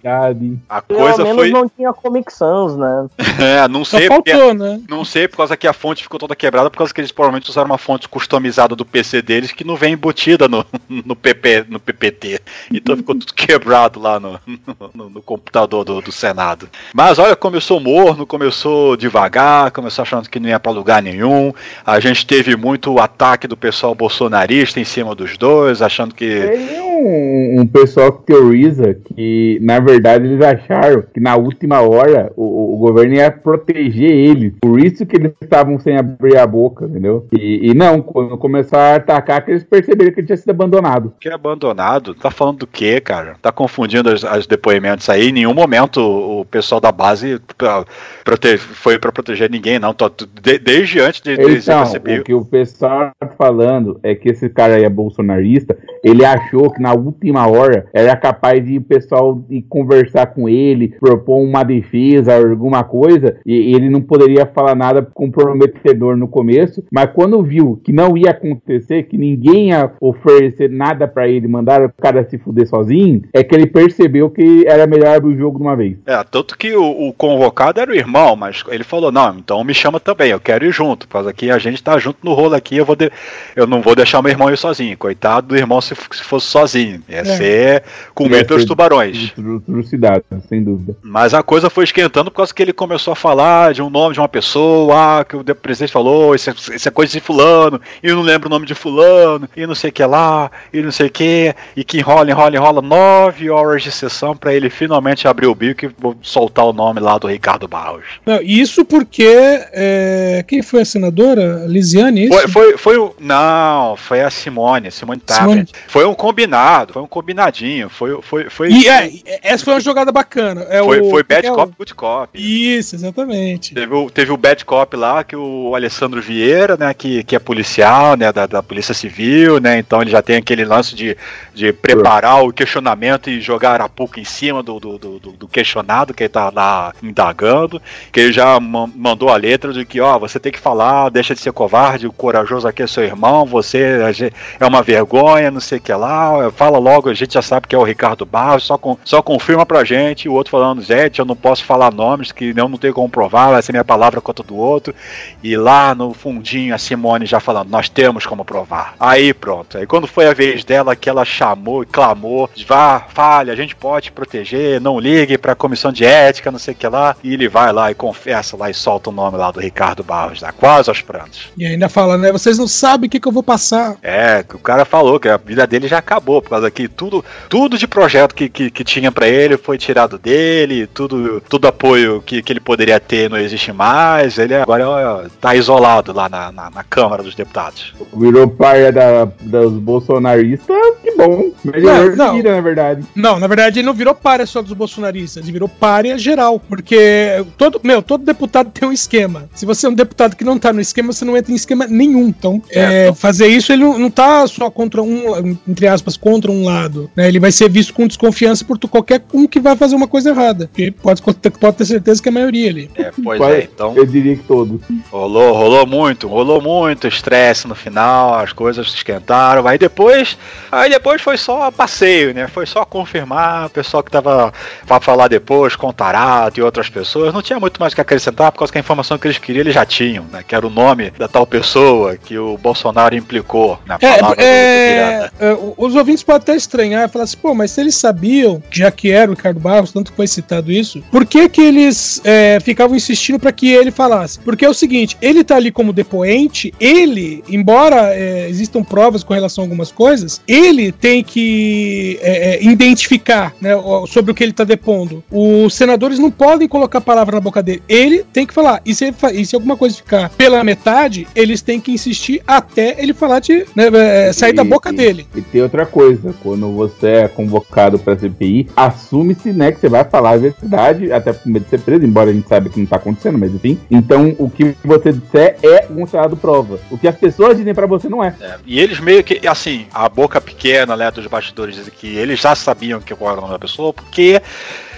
a 0.69 0.83
coisa 0.83 1.17
Pelo 1.17 1.29
menos 1.29 1.35
foi. 1.37 1.51
não 1.51 1.67
tinha 1.69 1.93
Comic 1.95 2.31
Sans, 2.33 2.77
né? 2.77 3.07
É, 3.41 3.67
não 3.69 3.85
sei 3.85 4.07
Só 4.09 4.17
porque- 4.17 4.33
faltou, 4.33 4.53
né? 4.55 4.81
Não 4.89 5.05
sei, 5.05 5.27
por 5.29 5.39
causa 5.39 5.57
que 5.57 5.67
a 5.67 5.73
fonte 5.73 6.03
ficou 6.03 6.19
toda 6.21 6.37
quebrada, 6.37 6.69
por 6.69 6.77
causa 6.77 6.93
que 6.93 7.01
eles 7.01 7.11
provavelmente 7.13 7.49
usaram 7.49 7.67
uma 7.71 7.79
fonte 7.79 8.09
customizada 8.09 8.77
do 8.77 8.85
PC 8.85 9.23
deles 9.23 9.51
que 9.53 9.65
não 9.65 9.77
vem 9.77 9.95
embutida 9.95 10.47
no, 10.49 10.67
no, 10.89 11.17
PP, 11.17 11.65
no 11.69 11.81
PPT. 11.81 12.41
Então 12.73 12.97
ficou 12.97 13.15
tudo 13.15 13.33
quebrado 13.33 13.99
lá 13.99 14.21
no, 14.21 14.39
no, 14.95 15.09
no 15.09 15.23
computador 15.23 15.85
do, 15.85 16.03
do 16.03 16.13
Senado. 16.13 16.69
Mas 16.93 17.19
olha, 17.19 17.35
começou 17.35 17.81
morno, 17.81 18.27
começou 18.27 18.97
devagar, 18.97 19.71
começou 19.71 20.03
achando 20.03 20.29
que 20.29 20.39
não 20.39 20.49
ia 20.49 20.61
pra 20.61 20.71
lugar 20.73 21.03
nenhum. 21.03 21.53
A 21.87 21.99
gente 22.01 22.27
teve 22.27 22.57
muito 22.57 22.99
ataque 22.99 23.47
do 23.47 23.57
pessoal 23.57 23.95
bolsonarista 23.95 24.81
em 24.81 24.85
cima 24.85 25.15
dos 25.15 25.39
dois, 25.39 25.81
achando 25.81 26.15
que. 26.15 26.58
Tem 26.67 26.81
um, 26.81 27.61
um 27.61 27.67
pessoal 27.67 28.13
que 28.13 28.27
teoriza 28.27 28.95
que, 28.95 29.59
na 29.63 29.79
verdade, 29.79 30.27
eles 30.27 30.45
acharam 30.45 31.03
que 31.15 31.21
na 31.21 31.37
última 31.37 31.81
hora 31.81 32.33
o, 32.37 32.75
o 32.75 32.77
governo 32.79 33.15
ia 33.15 33.31
proteger 33.31 34.11
eles. 34.11 34.53
Por 34.61 34.81
isso 34.81 35.07
que 35.07 35.17
eles 35.17 35.33
estavam 35.41 35.79
sem 35.79 35.97
abrir 35.97 36.37
a 36.37 36.47
boca, 36.47 36.85
entendeu? 36.87 37.27
E, 37.33 37.71
e 37.71 37.75
não, 37.75 38.01
quando 38.03 38.37
começaram 38.39 38.95
a 38.95 38.97
atacar, 38.97 39.45
que 39.45 39.51
eles 39.53 39.65
perceberam 39.65 40.13
que 40.13 40.21
ele 40.21 40.27
tinha 40.27 40.37
sido 40.37 40.51
abandonado. 40.51 41.13
Que 41.21 41.29
abandonado? 41.29 42.15
Tá 42.15 42.31
falando 42.31 42.59
do 42.59 42.67
quê, 42.67 43.01
cara? 43.01 43.37
Tá 43.41 43.53
confundindo 43.53 44.13
os, 44.13 44.23
os 44.25 44.47
depoimentos 44.47 45.09
aí. 45.09 45.29
Em 45.29 45.33
nenhum 45.33 45.55
momento 45.55 45.99
o, 46.01 46.45
pessoal 46.45 46.81
da 46.81 46.91
base 46.91 47.41
pra- 47.57 47.85
prote- 48.25 48.59
foi 48.59 48.99
pra 48.99 49.13
proteger 49.13 49.51
ninguém, 49.51 49.79
não. 49.79 49.93
Tô- 49.95 50.09
de- 50.09 50.59
desde 50.59 51.01
antes 51.01 51.21
de, 51.21 51.37
de 51.37 51.43
eles 51.43 51.65
Então, 51.69 51.81
receber. 51.81 52.21
o 52.21 52.25
que 52.25 52.35
o 52.35 52.45
pessoal 52.45 53.11
tá 53.21 53.29
falando 53.29 54.01
é 54.03 54.15
que 54.15 54.29
esse 54.31 54.49
cara 54.49 54.75
aí 54.77 54.85
é 54.85 54.89
bolsonarista, 54.89 55.77
ele 56.03 56.25
achou 56.25 56.48
que 56.75 56.81
na 56.83 56.93
última 56.95 57.47
hora 57.47 57.87
era 57.93 58.17
capaz 58.17 58.65
de 58.65 58.79
o 58.79 58.83
pessoal 58.83 59.43
ir 59.51 59.63
conversar 59.69 60.27
com 60.29 60.49
ele, 60.49 60.95
propor 61.01 61.39
uma 61.41 61.63
defesa, 61.63 62.37
alguma 62.37 62.83
coisa, 62.85 63.37
e 63.45 63.75
ele 63.75 63.89
não 63.91 64.01
poderia 64.01 64.47
falar 64.47 64.75
nada 64.75 65.03
comprometedor 65.15 66.17
no 66.17 66.29
começo, 66.29 66.83
mas 66.93 67.11
quando 67.13 67.43
viu 67.43 67.81
que 67.85 67.93
não 67.93 68.17
ia 68.17 68.31
acontecer, 68.31 69.05
que 69.05 69.17
ninguém 69.19 69.69
ia 69.71 69.91
oferecer 70.01 70.71
nada 70.71 71.07
pra 71.07 71.29
ele, 71.29 71.47
mandar 71.49 71.83
o 71.85 71.93
cara 72.01 72.25
se 72.29 72.39
fuder 72.39 72.67
sozinho, 72.69 73.23
é 73.33 73.43
que 73.43 73.55
ele 73.55 73.67
percebeu 73.67 74.31
que 74.31 74.65
era 74.67 74.87
melhor 74.87 75.17
abrir 75.17 75.35
o 75.35 75.39
jogo 75.39 75.59
de 75.59 75.65
uma 75.65 75.77
vez. 75.77 75.97
É, 76.07 76.23
tanto 76.25 76.57
que 76.57 76.75
o, 76.75 77.09
o 77.09 77.13
convocado 77.13 77.81
era 77.81 77.91
o 77.91 77.95
irmão, 77.95 78.37
mas 78.37 78.63
ele 78.69 78.85
falou, 78.85 79.11
não, 79.13 79.37
então 79.39 79.63
me 79.65 79.75
chama 79.75 80.01
também, 80.01 80.31
eu 80.31 80.41
quero 80.41 80.65
ir 80.65 80.73
junto, 80.73 81.09
causa 81.09 81.33
que 81.33 81.51
a 81.51 81.59
gente 81.59 81.83
tá 81.83 81.99
junto 81.99 82.19
no 82.23 82.35
rolo 82.35 82.55
aqui, 82.55 82.77
eu, 82.77 82.85
vou 82.85 82.97
de- 82.97 83.11
eu 83.57 83.67
não 83.67 83.81
vou 83.81 83.95
deixar 83.95 84.23
meu 84.23 84.31
irmão 84.31 84.51
ir 84.51 84.57
sozinho. 84.57 84.97
Coitado 84.97 85.49
do 85.49 85.57
irmão 85.57 85.81
se, 85.81 85.95
se 85.95 86.25
fosse 86.41 86.51
sozinho. 86.51 87.03
Ia 87.09 87.19
É. 87.21 87.25
ser 87.25 87.83
comido 88.15 88.37
Ia 88.37 88.45
pelos 88.45 88.63
ser 88.63 88.69
tubarões. 88.69 89.31
tru- 89.33 89.61
Trucidade, 89.61 90.25
sem 90.49 90.63
dúvida. 90.63 90.97
Mas 91.03 91.35
a 91.35 91.43
coisa 91.43 91.69
foi 91.71 91.85
esquentando 91.85 92.31
por 92.31 92.37
causa 92.39 92.53
que 92.55 92.63
ele 92.63 92.73
começou 92.73 93.13
a 93.13 93.17
falar 93.17 93.73
de 93.75 93.83
um 93.83 93.91
nome 93.91 94.15
de 94.15 94.21
uma 94.21 94.29
pessoa, 94.29 95.21
ah, 95.21 95.25
que 95.25 95.37
o 95.37 95.43
de- 95.43 95.55
presidente 95.55 95.93
falou, 95.93 96.35
isso 96.35 96.51
é, 96.51 96.55
isso 96.75 96.89
é 96.89 96.91
coisa 96.91 97.13
de 97.13 97.21
fulano, 97.21 97.81
e 98.03 98.09
eu 98.09 98.17
não 98.17 98.23
lembro 98.23 98.49
o 98.49 98.51
nome 98.51 98.67
de 98.67 98.75
fulano, 98.75 99.49
e 99.57 99.67
não 99.67 99.75
sei 99.75 99.91
o 99.91 99.93
que 99.93 100.05
lá, 100.05 100.51
e 100.73 100.81
não 100.81 100.91
sei 100.93 101.07
o 101.07 101.11
que, 101.11 101.55
e 101.77 101.85
que 101.85 101.99
enrola, 101.99 102.31
enrola, 102.31 102.57
enrola 102.57 102.83
nove 102.83 103.51
horas 103.51 103.83
de 103.83 103.91
sessão 103.91 104.37
pra 104.37 104.53
ele 104.55 104.71
finalmente 104.71 105.27
abrir 105.29 105.47
o 105.47 105.55
bico 105.55 105.87
e 105.87 105.91
soltar 106.23 106.65
o 106.65 106.73
nome 106.73 107.01
lá 107.01 107.19
do 107.19 107.27
Ricardo 107.27 107.67
Barros. 107.69 108.05
Não, 108.25 108.41
isso 108.43 108.85
porque. 108.85 109.27
é, 109.73 110.45
quem 110.47 110.63
foi 110.63 110.83
a 110.83 110.85
senadora? 110.85 111.65
Lisiane? 111.67 112.23
é 112.23 112.25
isso? 112.25 112.33
Foi, 112.39 112.49
foi, 112.49 112.77
foi 112.79 112.99
o. 112.99 113.15
Não, 113.19 113.97
foi 113.97 114.21
a 114.23 114.31
Simone, 114.31 114.91
Simone 114.91 115.21
Simone. 115.27 115.65
Tabet. 115.65 115.73
Foi 115.89 116.05
um 116.05 116.15
combinado, 116.19 116.93
foi 116.93 117.03
um 117.03 117.07
combinadinho. 117.07 117.89
Foi. 117.89 118.21
foi, 118.21 118.51
foi 118.51 118.71
E 118.71 118.89
é, 118.89 119.11
essa 119.43 119.65
foi 119.65 119.75
uma 119.75 119.81
jogada 119.81 120.11
bacana. 120.13 120.67
É 120.69 120.83
foi, 120.83 121.01
o, 121.01 121.11
foi 121.11 121.23
Bad 121.23 121.47
é 121.47 121.53
o- 121.53 121.55
Cop, 121.55 121.73
Good 121.79 121.95
Cop. 121.95 122.29
Isso, 122.39 122.95
exatamente. 122.97 123.73
Teve 123.75 123.95
o, 123.95 124.11
teve 124.11 124.33
o 124.33 124.37
Bad 124.37 124.65
Cop 124.65 124.97
lá, 124.97 125.23
que 125.23 125.37
o 125.37 125.75
Alessandro 125.75 126.21
Vieira, 126.21 126.77
né, 126.77 126.93
que, 126.93 127.23
que 127.23 127.37
é 127.37 127.39
policial, 127.39 128.17
né, 128.17 128.33
da, 128.33 128.47
da 128.47 128.63
Polícia 128.63 128.93
Civil, 128.93 129.61
né, 129.61 129.79
então 129.79 130.03
ele 130.03 130.11
já 130.11 130.21
tem 130.21 130.37
aquele 130.37 130.65
lance 130.65 130.95
de, 130.95 131.17
de 131.55 131.73
preparar 131.73 132.45
o 132.45 132.53
questionamento 132.53 133.31
e 133.31 133.41
jogar 133.41 133.73
arapuca 133.75 134.19
em 134.21 134.25
cima 134.25 134.63
do, 134.63 134.81
do, 134.81 134.99
do, 134.99 135.19
do- 135.21 135.33
do 135.33 135.49
questionado 135.49 136.13
que 136.13 136.25
ele 136.25 136.29
tá 136.29 136.51
lá 136.53 136.93
indagando, 137.03 137.81
que 138.13 138.19
ele 138.21 138.33
já 138.33 138.59
ma- 138.59 138.89
mandou 138.93 139.29
a 139.29 139.37
letra 139.37 139.73
de 139.73 139.85
que, 139.85 140.01
ó, 140.01 140.19
você 140.19 140.41
tem 140.41 140.51
que 140.51 140.59
falar, 140.59 141.11
deixa 141.11 141.35
de 141.35 141.41
ser 141.41 141.53
covarde, 141.53 142.07
o 142.09 142.13
corajoso 142.13 142.67
aqui 142.67 142.83
é 142.83 142.87
seu 142.89 143.05
irmão, 143.05 143.45
você 143.47 144.03
a 144.05 144.11
gen- 144.11 144.33
é 144.59 144.67
uma 144.67 144.83
vergonha, 144.83 145.51
não 145.51 145.61
sei 145.61 145.79
o 145.79 145.81
que 145.81 145.93
lá, 145.93 146.08
fala 146.55 146.79
logo, 146.79 147.09
a 147.09 147.15
gente 147.15 147.35
já 147.35 147.43
sabe 147.43 147.67
que 147.67 147.75
é 147.75 147.79
o 147.79 147.85
Ricardo 147.85 148.27
Barros, 148.27 148.65
só, 148.65 148.77
com, 148.77 148.97
só 149.05 149.23
confirma 149.23 149.65
pra 149.65 149.85
gente, 149.85 150.29
o 150.29 150.33
outro 150.33 150.51
falando, 150.51 150.83
gente, 150.83 151.19
eu 151.19 151.25
não 151.25 151.37
posso 151.37 151.65
falar 151.65 151.93
nomes, 151.93 152.33
que 152.33 152.53
eu 152.57 152.69
não 152.69 152.79
tenho 152.79 152.95
como 152.95 153.09
provar, 153.09 153.51
vai 153.51 153.63
ser 153.63 153.73
minha 153.73 153.85
palavra 153.85 154.21
contra 154.21 154.45
do 154.45 154.57
outro, 154.57 154.95
e 155.43 155.57
lá 155.57 155.95
no 155.95 156.13
fundinho 156.13 156.75
a 156.75 156.79
Simone 156.79 157.27
já 157.27 157.41
falando, 157.41 157.71
nós 157.71 157.89
temos 157.89 158.27
como 158.27 158.45
provar. 158.45 158.95
Aí 158.99 159.33
pronto, 159.33 159.79
aí 159.79 159.87
quando 159.87 160.07
foi 160.07 160.27
a 160.27 160.35
vez 160.35 160.65
dela 160.65 160.97
que 160.97 161.09
ela 161.09 161.25
chamou 161.25 161.83
e 161.83 161.87
clamou, 161.87 162.49
vá, 162.67 163.07
fale, 163.09 163.51
a 163.51 163.57
gente 163.57 163.75
pode 163.75 164.07
te 164.07 164.13
proteger, 164.13 164.81
não 164.81 164.99
ligue 164.99 165.39
pra 165.39 165.55
comissão 165.55 165.93
de 165.93 166.05
ética, 166.05 166.51
não 166.51 166.59
sei 166.59 166.75
o 166.75 166.77
que 166.77 166.87
lá, 166.87 167.17
e 167.23 167.35
ele 167.35 167.49
vai 167.49 167.73
lá 167.73 167.91
e 167.91 167.95
confessa 167.95 168.57
lá 168.57 168.71
e 168.71 168.75
solta 168.75 169.11
o 169.11 169.13
nome 169.13 169.37
lá 169.37 169.51
do 169.51 169.61
Ricardo 169.61 170.03
Barros, 170.03 170.41
lá, 170.41 170.53
quase 170.53 170.89
aos 170.89 171.03
prantos. 171.03 171.51
E 171.57 171.67
ainda 171.67 171.89
fala, 171.89 172.17
né? 172.17 172.33
Vocês 172.33 172.59
não 172.59 172.69
sabem 172.69 173.09
o 173.09 173.11
que, 173.11 173.21
que 173.21 173.29
eu 173.29 173.33
vou 173.33 173.43
passar. 173.43 173.97
É, 174.03 174.43
que 174.43 174.57
o 174.57 174.59
cara 174.59 174.85
falou 174.85 175.19
que 175.19 175.29
a 175.29 175.37
vida 175.37 175.67
dele 175.67 175.89
já 175.89 175.98
acabou, 175.99 176.41
por 176.41 176.51
causa 176.51 176.71
que 176.71 176.89
tudo, 176.89 177.25
tudo 177.49 177.77
de 177.77 177.87
projeto 177.87 178.35
que, 178.35 178.49
que, 178.49 178.71
que 178.71 178.85
tinha 178.85 179.11
pra 179.11 179.29
ele 179.29 179.57
foi 179.57 179.79
tirado 179.79 180.19
dele, 180.19 180.87
tudo, 180.87 181.41
tudo 181.49 181.69
apoio 181.69 182.23
que, 182.25 182.43
que 182.43 182.53
ele 182.53 182.61
poderia 182.61 183.01
ter 183.01 183.29
não 183.31 183.39
existe 183.39 183.73
mais, 183.73 184.39
ele 184.39 184.55
agora 184.55 184.89
ó, 184.89 185.23
tá 185.41 185.55
isolado 185.55 186.13
lá 186.13 186.29
na, 186.29 186.53
na, 186.53 186.71
na 186.71 186.85
Câmara 186.85 187.23
dos 187.23 187.35
Deputados. 187.35 187.95
Virou 188.15 188.49
paia 188.49 188.93
da, 188.93 189.25
dos 189.41 189.73
bolsonaristas, 189.73 190.77
que 191.03 191.15
bom. 191.17 191.51
Melhor 191.65 192.17
Não, 192.17 192.27
não. 192.27 192.35
vida, 192.35 192.53
na 192.55 192.61
verdade. 192.61 193.05
Não, 193.15 193.39
na 193.39 193.47
verdade 193.47 193.79
ele 193.79 193.87
não 193.87 193.95
virou 193.95 194.15
párea 194.15 194.47
só 194.47 194.63
dos 194.63 194.73
bolsonaristas, 194.73 195.43
ele 195.43 195.53
virou 195.53 195.69
párea 195.69 196.19
geral. 196.19 196.61
Porque 196.61 197.45
todo, 197.57 197.81
meu, 197.83 198.03
todo 198.03 198.25
deputado 198.25 198.71
tem 198.71 198.89
um 198.89 198.93
esquema. 198.93 199.49
Se 199.55 199.67
você 199.67 199.87
é 199.87 199.89
um 199.89 199.95
deputado 199.95 200.37
que 200.37 200.45
não 200.45 200.59
tá 200.59 200.73
no 200.73 200.81
esquema, 200.81 201.13
você 201.13 201.25
não 201.25 201.37
entra 201.37 201.53
em 201.53 201.57
esquema 201.57 201.87
nenhum. 201.87 202.29
Então, 202.29 202.63
é, 202.71 203.13
fazer 203.15 203.49
isso, 203.49 203.73
ele 203.73 203.83
não, 203.83 203.99
não 203.99 204.11
tá 204.11 204.47
só 204.47 204.71
contra 204.71 205.03
um, 205.03 205.59
entre 205.67 205.88
aspas, 205.89 206.17
contra 206.17 206.51
um 206.51 206.65
lado. 206.65 207.11
né? 207.17 207.29
Ele 207.29 207.41
vai 207.41 207.51
ser 207.53 207.69
visto 207.71 207.93
com 207.95 208.07
desconfiança 208.07 208.65
por 208.65 208.79
tu- 208.79 208.89
qualquer 208.89 209.23
um 209.33 209.47
que 209.47 209.59
vai 209.61 209.77
fazer 209.77 209.95
uma 209.97 210.07
coisa 210.09 210.31
errada. 210.31 210.67
Porque 210.69 210.91
pode, 210.91 211.23
pode 211.23 211.77
ter 211.77 211.85
certeza 211.85 212.23
que 212.23 212.29
é 212.29 212.31
a 212.31 212.35
maioria 212.35 212.71
ali. 212.71 212.91
É, 212.97 213.11
pois 213.23 213.41
é, 213.41 213.69
então 213.73 213.95
Eu 213.97 214.07
diria 214.07 214.37
que 214.37 214.43
todos. 214.45 214.81
rolou, 215.11 215.53
rolou 215.55 215.87
muito, 215.87 216.29
rolou 216.29 216.61
muito 216.61 217.07
estresse 217.09 217.67
no 217.67 217.75
final, 217.75 218.35
as 218.35 218.53
coisas 218.53 218.91
se 218.91 218.97
esquentaram, 218.97 219.67
aí 219.67 219.79
depois, 219.79 220.37
aí 220.71 220.91
depois 220.91 221.21
foi 221.23 221.37
só 221.37 221.71
passeio, 221.71 222.35
né? 222.35 222.47
Foi 222.49 222.67
só 222.67 222.85
confirmar, 222.85 223.67
o 223.67 223.71
pessoal 223.71 224.03
que 224.03 224.11
tava 224.11 224.53
pra 224.87 225.01
falar 225.01 225.29
depois, 225.29 225.75
com 225.77 225.89
o 225.89 225.93
Tarato 225.93 226.59
e 226.61 226.63
outras 226.63 226.89
pessoas, 226.89 227.33
não 227.33 227.43
tinha 227.43 227.59
muito 227.59 227.81
mais 227.81 227.95
que 227.95 228.01
acrescentar, 228.01 228.53
por 228.53 228.59
causa 228.61 228.73
que 228.73 228.79
a 228.79 228.81
informação 228.81 229.19
que 229.19 229.27
eles 229.27 229.39
queriam 229.39 229.59
eles 229.63 229.75
já 229.75 229.85
tinham, 229.85 230.25
né? 230.33 230.43
Que 230.47 230.55
era 230.55 230.67
o 230.67 230.71
nome 230.71 231.11
da 231.19 231.27
tal 231.29 231.47
pessoa 231.47 232.17
que 232.17 232.39
o 232.39 232.57
Bolsonaro 232.59 233.15
implicou 233.17 233.79
na 233.87 233.97
É, 234.01 234.17
palavra 234.19 234.37
do- 234.37 234.41
do 234.41 234.43
é, 234.45 234.89
Miranda. 234.91 235.33
é, 235.41 235.53
os 235.79 235.95
ouvintes 235.95 236.23
podem 236.23 236.43
até 236.43 236.57
estranhar 236.57 237.09
e 237.09 237.13
falar 237.13 237.25
assim, 237.25 237.37
pô, 237.41 237.55
mas 237.55 237.71
se 237.71 237.81
eles 237.81 237.95
sabiam, 237.95 238.63
já 238.71 238.91
que 238.91 239.11
era 239.11 239.31
o 239.31 239.35
Ricardo 239.35 239.61
Barros, 239.61 239.93
tanto 239.93 240.11
que 240.11 240.17
foi 240.17 240.27
citado 240.27 240.71
isso, 240.73 241.03
por 241.11 241.25
que 241.25 241.49
que 241.49 241.61
eles 241.61 242.21
é, 242.25 242.59
ficavam 242.61 242.97
insistindo 242.97 243.39
para 243.39 243.53
que 243.53 243.69
ele 243.71 243.91
falasse? 243.91 244.39
Porque 244.41 244.65
é 244.65 244.69
o 244.69 244.75
seguinte, 244.75 245.17
ele 245.23 245.43
tá 245.45 245.57
ali 245.57 245.71
como 245.71 245.93
depoente, 245.93 246.73
ele, 246.81 247.43
embora 247.49 248.15
é, 248.15 248.49
existam 248.49 248.83
provas 248.83 249.23
com 249.23 249.33
relação 249.35 249.63
a 249.63 249.67
algumas 249.67 249.93
coisas, 249.93 250.41
ele 250.47 250.91
tem 250.93 251.23
que 251.23 252.19
é, 252.23 252.57
é, 252.57 252.65
identificar 252.65 253.55
né, 253.61 253.71
sobre 254.09 254.33
o 254.33 254.35
que 254.35 254.43
ele 254.43 254.53
tá 254.53 254.65
depondo. 254.65 255.23
Os 255.31 255.75
senadores 255.75 256.19
não 256.19 256.31
podem 256.31 256.67
colocar 256.69 256.99
a 256.99 257.03
palavra 257.03 257.37
na 257.37 257.41
boca 257.41 257.63
dele, 257.63 257.83
ele 257.89 258.25
tem 258.33 258.47
que 258.47 258.55
falar. 258.55 258.81
E 258.85 258.95
se, 258.95 259.15
e 259.33 259.47
se 259.47 259.55
alguma 259.55 259.77
coisa 259.77 259.97
ficar 259.97 260.29
pela 260.31 260.63
metade, 260.65 261.27
eles 261.35 261.63
têm 261.63 261.81
que 261.81 261.93
insistir 261.93 262.43
até 262.47 262.97
ele 262.99 263.13
falar 263.15 263.41
de 263.41 263.65
né, 263.75 263.89
é, 264.29 264.33
sair 264.33 264.53
da 264.53 264.63
E- 264.65 264.69
boca 264.69 264.91
e- 264.91 264.93
dele. 264.93 265.27
E 265.35 265.43
tem 265.43 265.68
outra 265.69 265.87
coisa, 265.87 266.35
quando 266.43 266.73
você 266.73 267.07
é 267.07 267.29
convocado 267.29 267.99
pra 267.99 268.17
CPI, 268.17 268.69
assume-se, 268.77 269.53
né, 269.53 269.71
que 269.71 269.81
você 269.81 269.89
vai 269.89 270.05
falar 270.05 270.31
a 270.31 270.37
verdade, 270.37 271.13
até 271.13 271.33
por 271.33 271.47
medo 271.49 271.65
de 271.65 271.71
ser 271.71 271.81
preso, 271.81 272.05
embora 272.05 272.31
a 272.31 272.33
gente 272.33 272.49
saiba 272.49 272.69
que 272.69 272.81
não 272.81 272.87
tá 272.87 272.97
acontecendo, 272.97 273.39
mas 273.39 273.55
enfim. 273.55 273.79
Então, 273.91 274.35
o 274.39 274.51
que 274.51 274.75
você 274.85 275.13
disser 275.13 275.57
é 275.63 275.83
considerado 275.83 276.37
prova. 276.37 276.79
O 276.91 276.99
que 276.99 277.07
as 277.07 277.17
pessoas 277.17 277.57
dizem 277.57 277.75
pra 277.75 277.87
você 277.87 278.09
não 278.09 278.23
é. 278.23 278.35
É, 278.41 278.57
e 278.67 278.81
eles 278.81 278.99
meio 279.01 279.23
que, 279.23 279.47
assim, 279.47 279.87
a 279.93 280.09
boca 280.09 280.41
pequena, 280.41 280.97
né, 280.97 281.11
dos 281.11 281.27
bastidores 281.27 281.79
que 281.91 282.17
eles 282.17 282.41
já 282.41 282.55
sabiam 282.55 283.01
que 283.01 283.15
qual 283.15 283.33
era 283.33 283.45
o 283.45 283.49
da 283.49 283.59
pessoa, 283.59 283.93
porque 283.93 284.41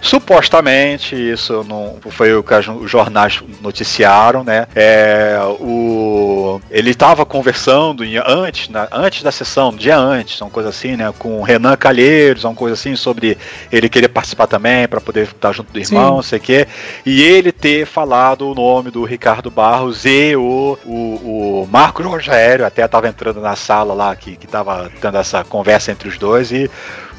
supostamente, 0.00 1.14
isso 1.14 1.64
não 1.64 1.96
foi 2.10 2.34
o 2.34 2.42
que 2.42 2.54
os 2.54 2.90
jornais 2.90 3.42
noticiaram, 3.60 4.42
né, 4.42 4.66
é, 4.74 5.38
o, 5.60 6.60
ele 6.70 6.90
estava 6.90 7.26
conversando 7.26 8.04
em, 8.04 8.16
antes, 8.16 8.68
na, 8.68 8.88
antes 8.92 9.22
da 9.22 9.30
sessão, 9.30 9.74
dia 9.74 9.96
antes, 9.96 10.40
uma 10.40 10.50
coisa 10.50 10.70
assim, 10.70 10.96
né, 10.96 11.12
com 11.18 11.38
o 11.38 11.42
Renan 11.42 11.76
Calheiros, 11.76 12.44
uma 12.44 12.54
coisa 12.54 12.74
assim, 12.74 12.96
sobre 12.96 13.36
ele 13.70 13.88
querer 13.88 14.08
participar 14.08 14.46
também, 14.46 14.88
para 14.88 15.00
poder 15.00 15.24
estar 15.24 15.52
junto 15.52 15.72
do 15.72 15.78
irmão, 15.78 16.16
não 16.16 16.22
sei 16.22 16.38
o 16.38 16.42
quê, 16.42 16.66
e 17.04 17.22
ele 17.22 17.52
ter 17.52 17.86
falado 17.86 18.48
o 18.48 18.54
nome 18.54 18.90
do 18.90 19.04
Ricardo 19.04 19.50
Barros 19.50 20.04
e 20.04 20.34
o, 20.36 20.78
o, 20.84 21.62
o 21.62 21.68
Marco 21.70 22.02
Rogério, 22.02 22.64
até 22.64 22.84
estava 22.84 23.08
entrando 23.08 23.40
na 23.40 23.54
sala 23.56 23.94
lá, 23.94 24.14
que, 24.16 24.36
que 24.36 24.46
tava 24.46 24.90
tendo 25.00 25.18
essa 25.18 25.44
conversa 25.44 25.92
entre 25.92 26.08
os 26.08 26.18
dois, 26.18 26.50
e 26.50 26.70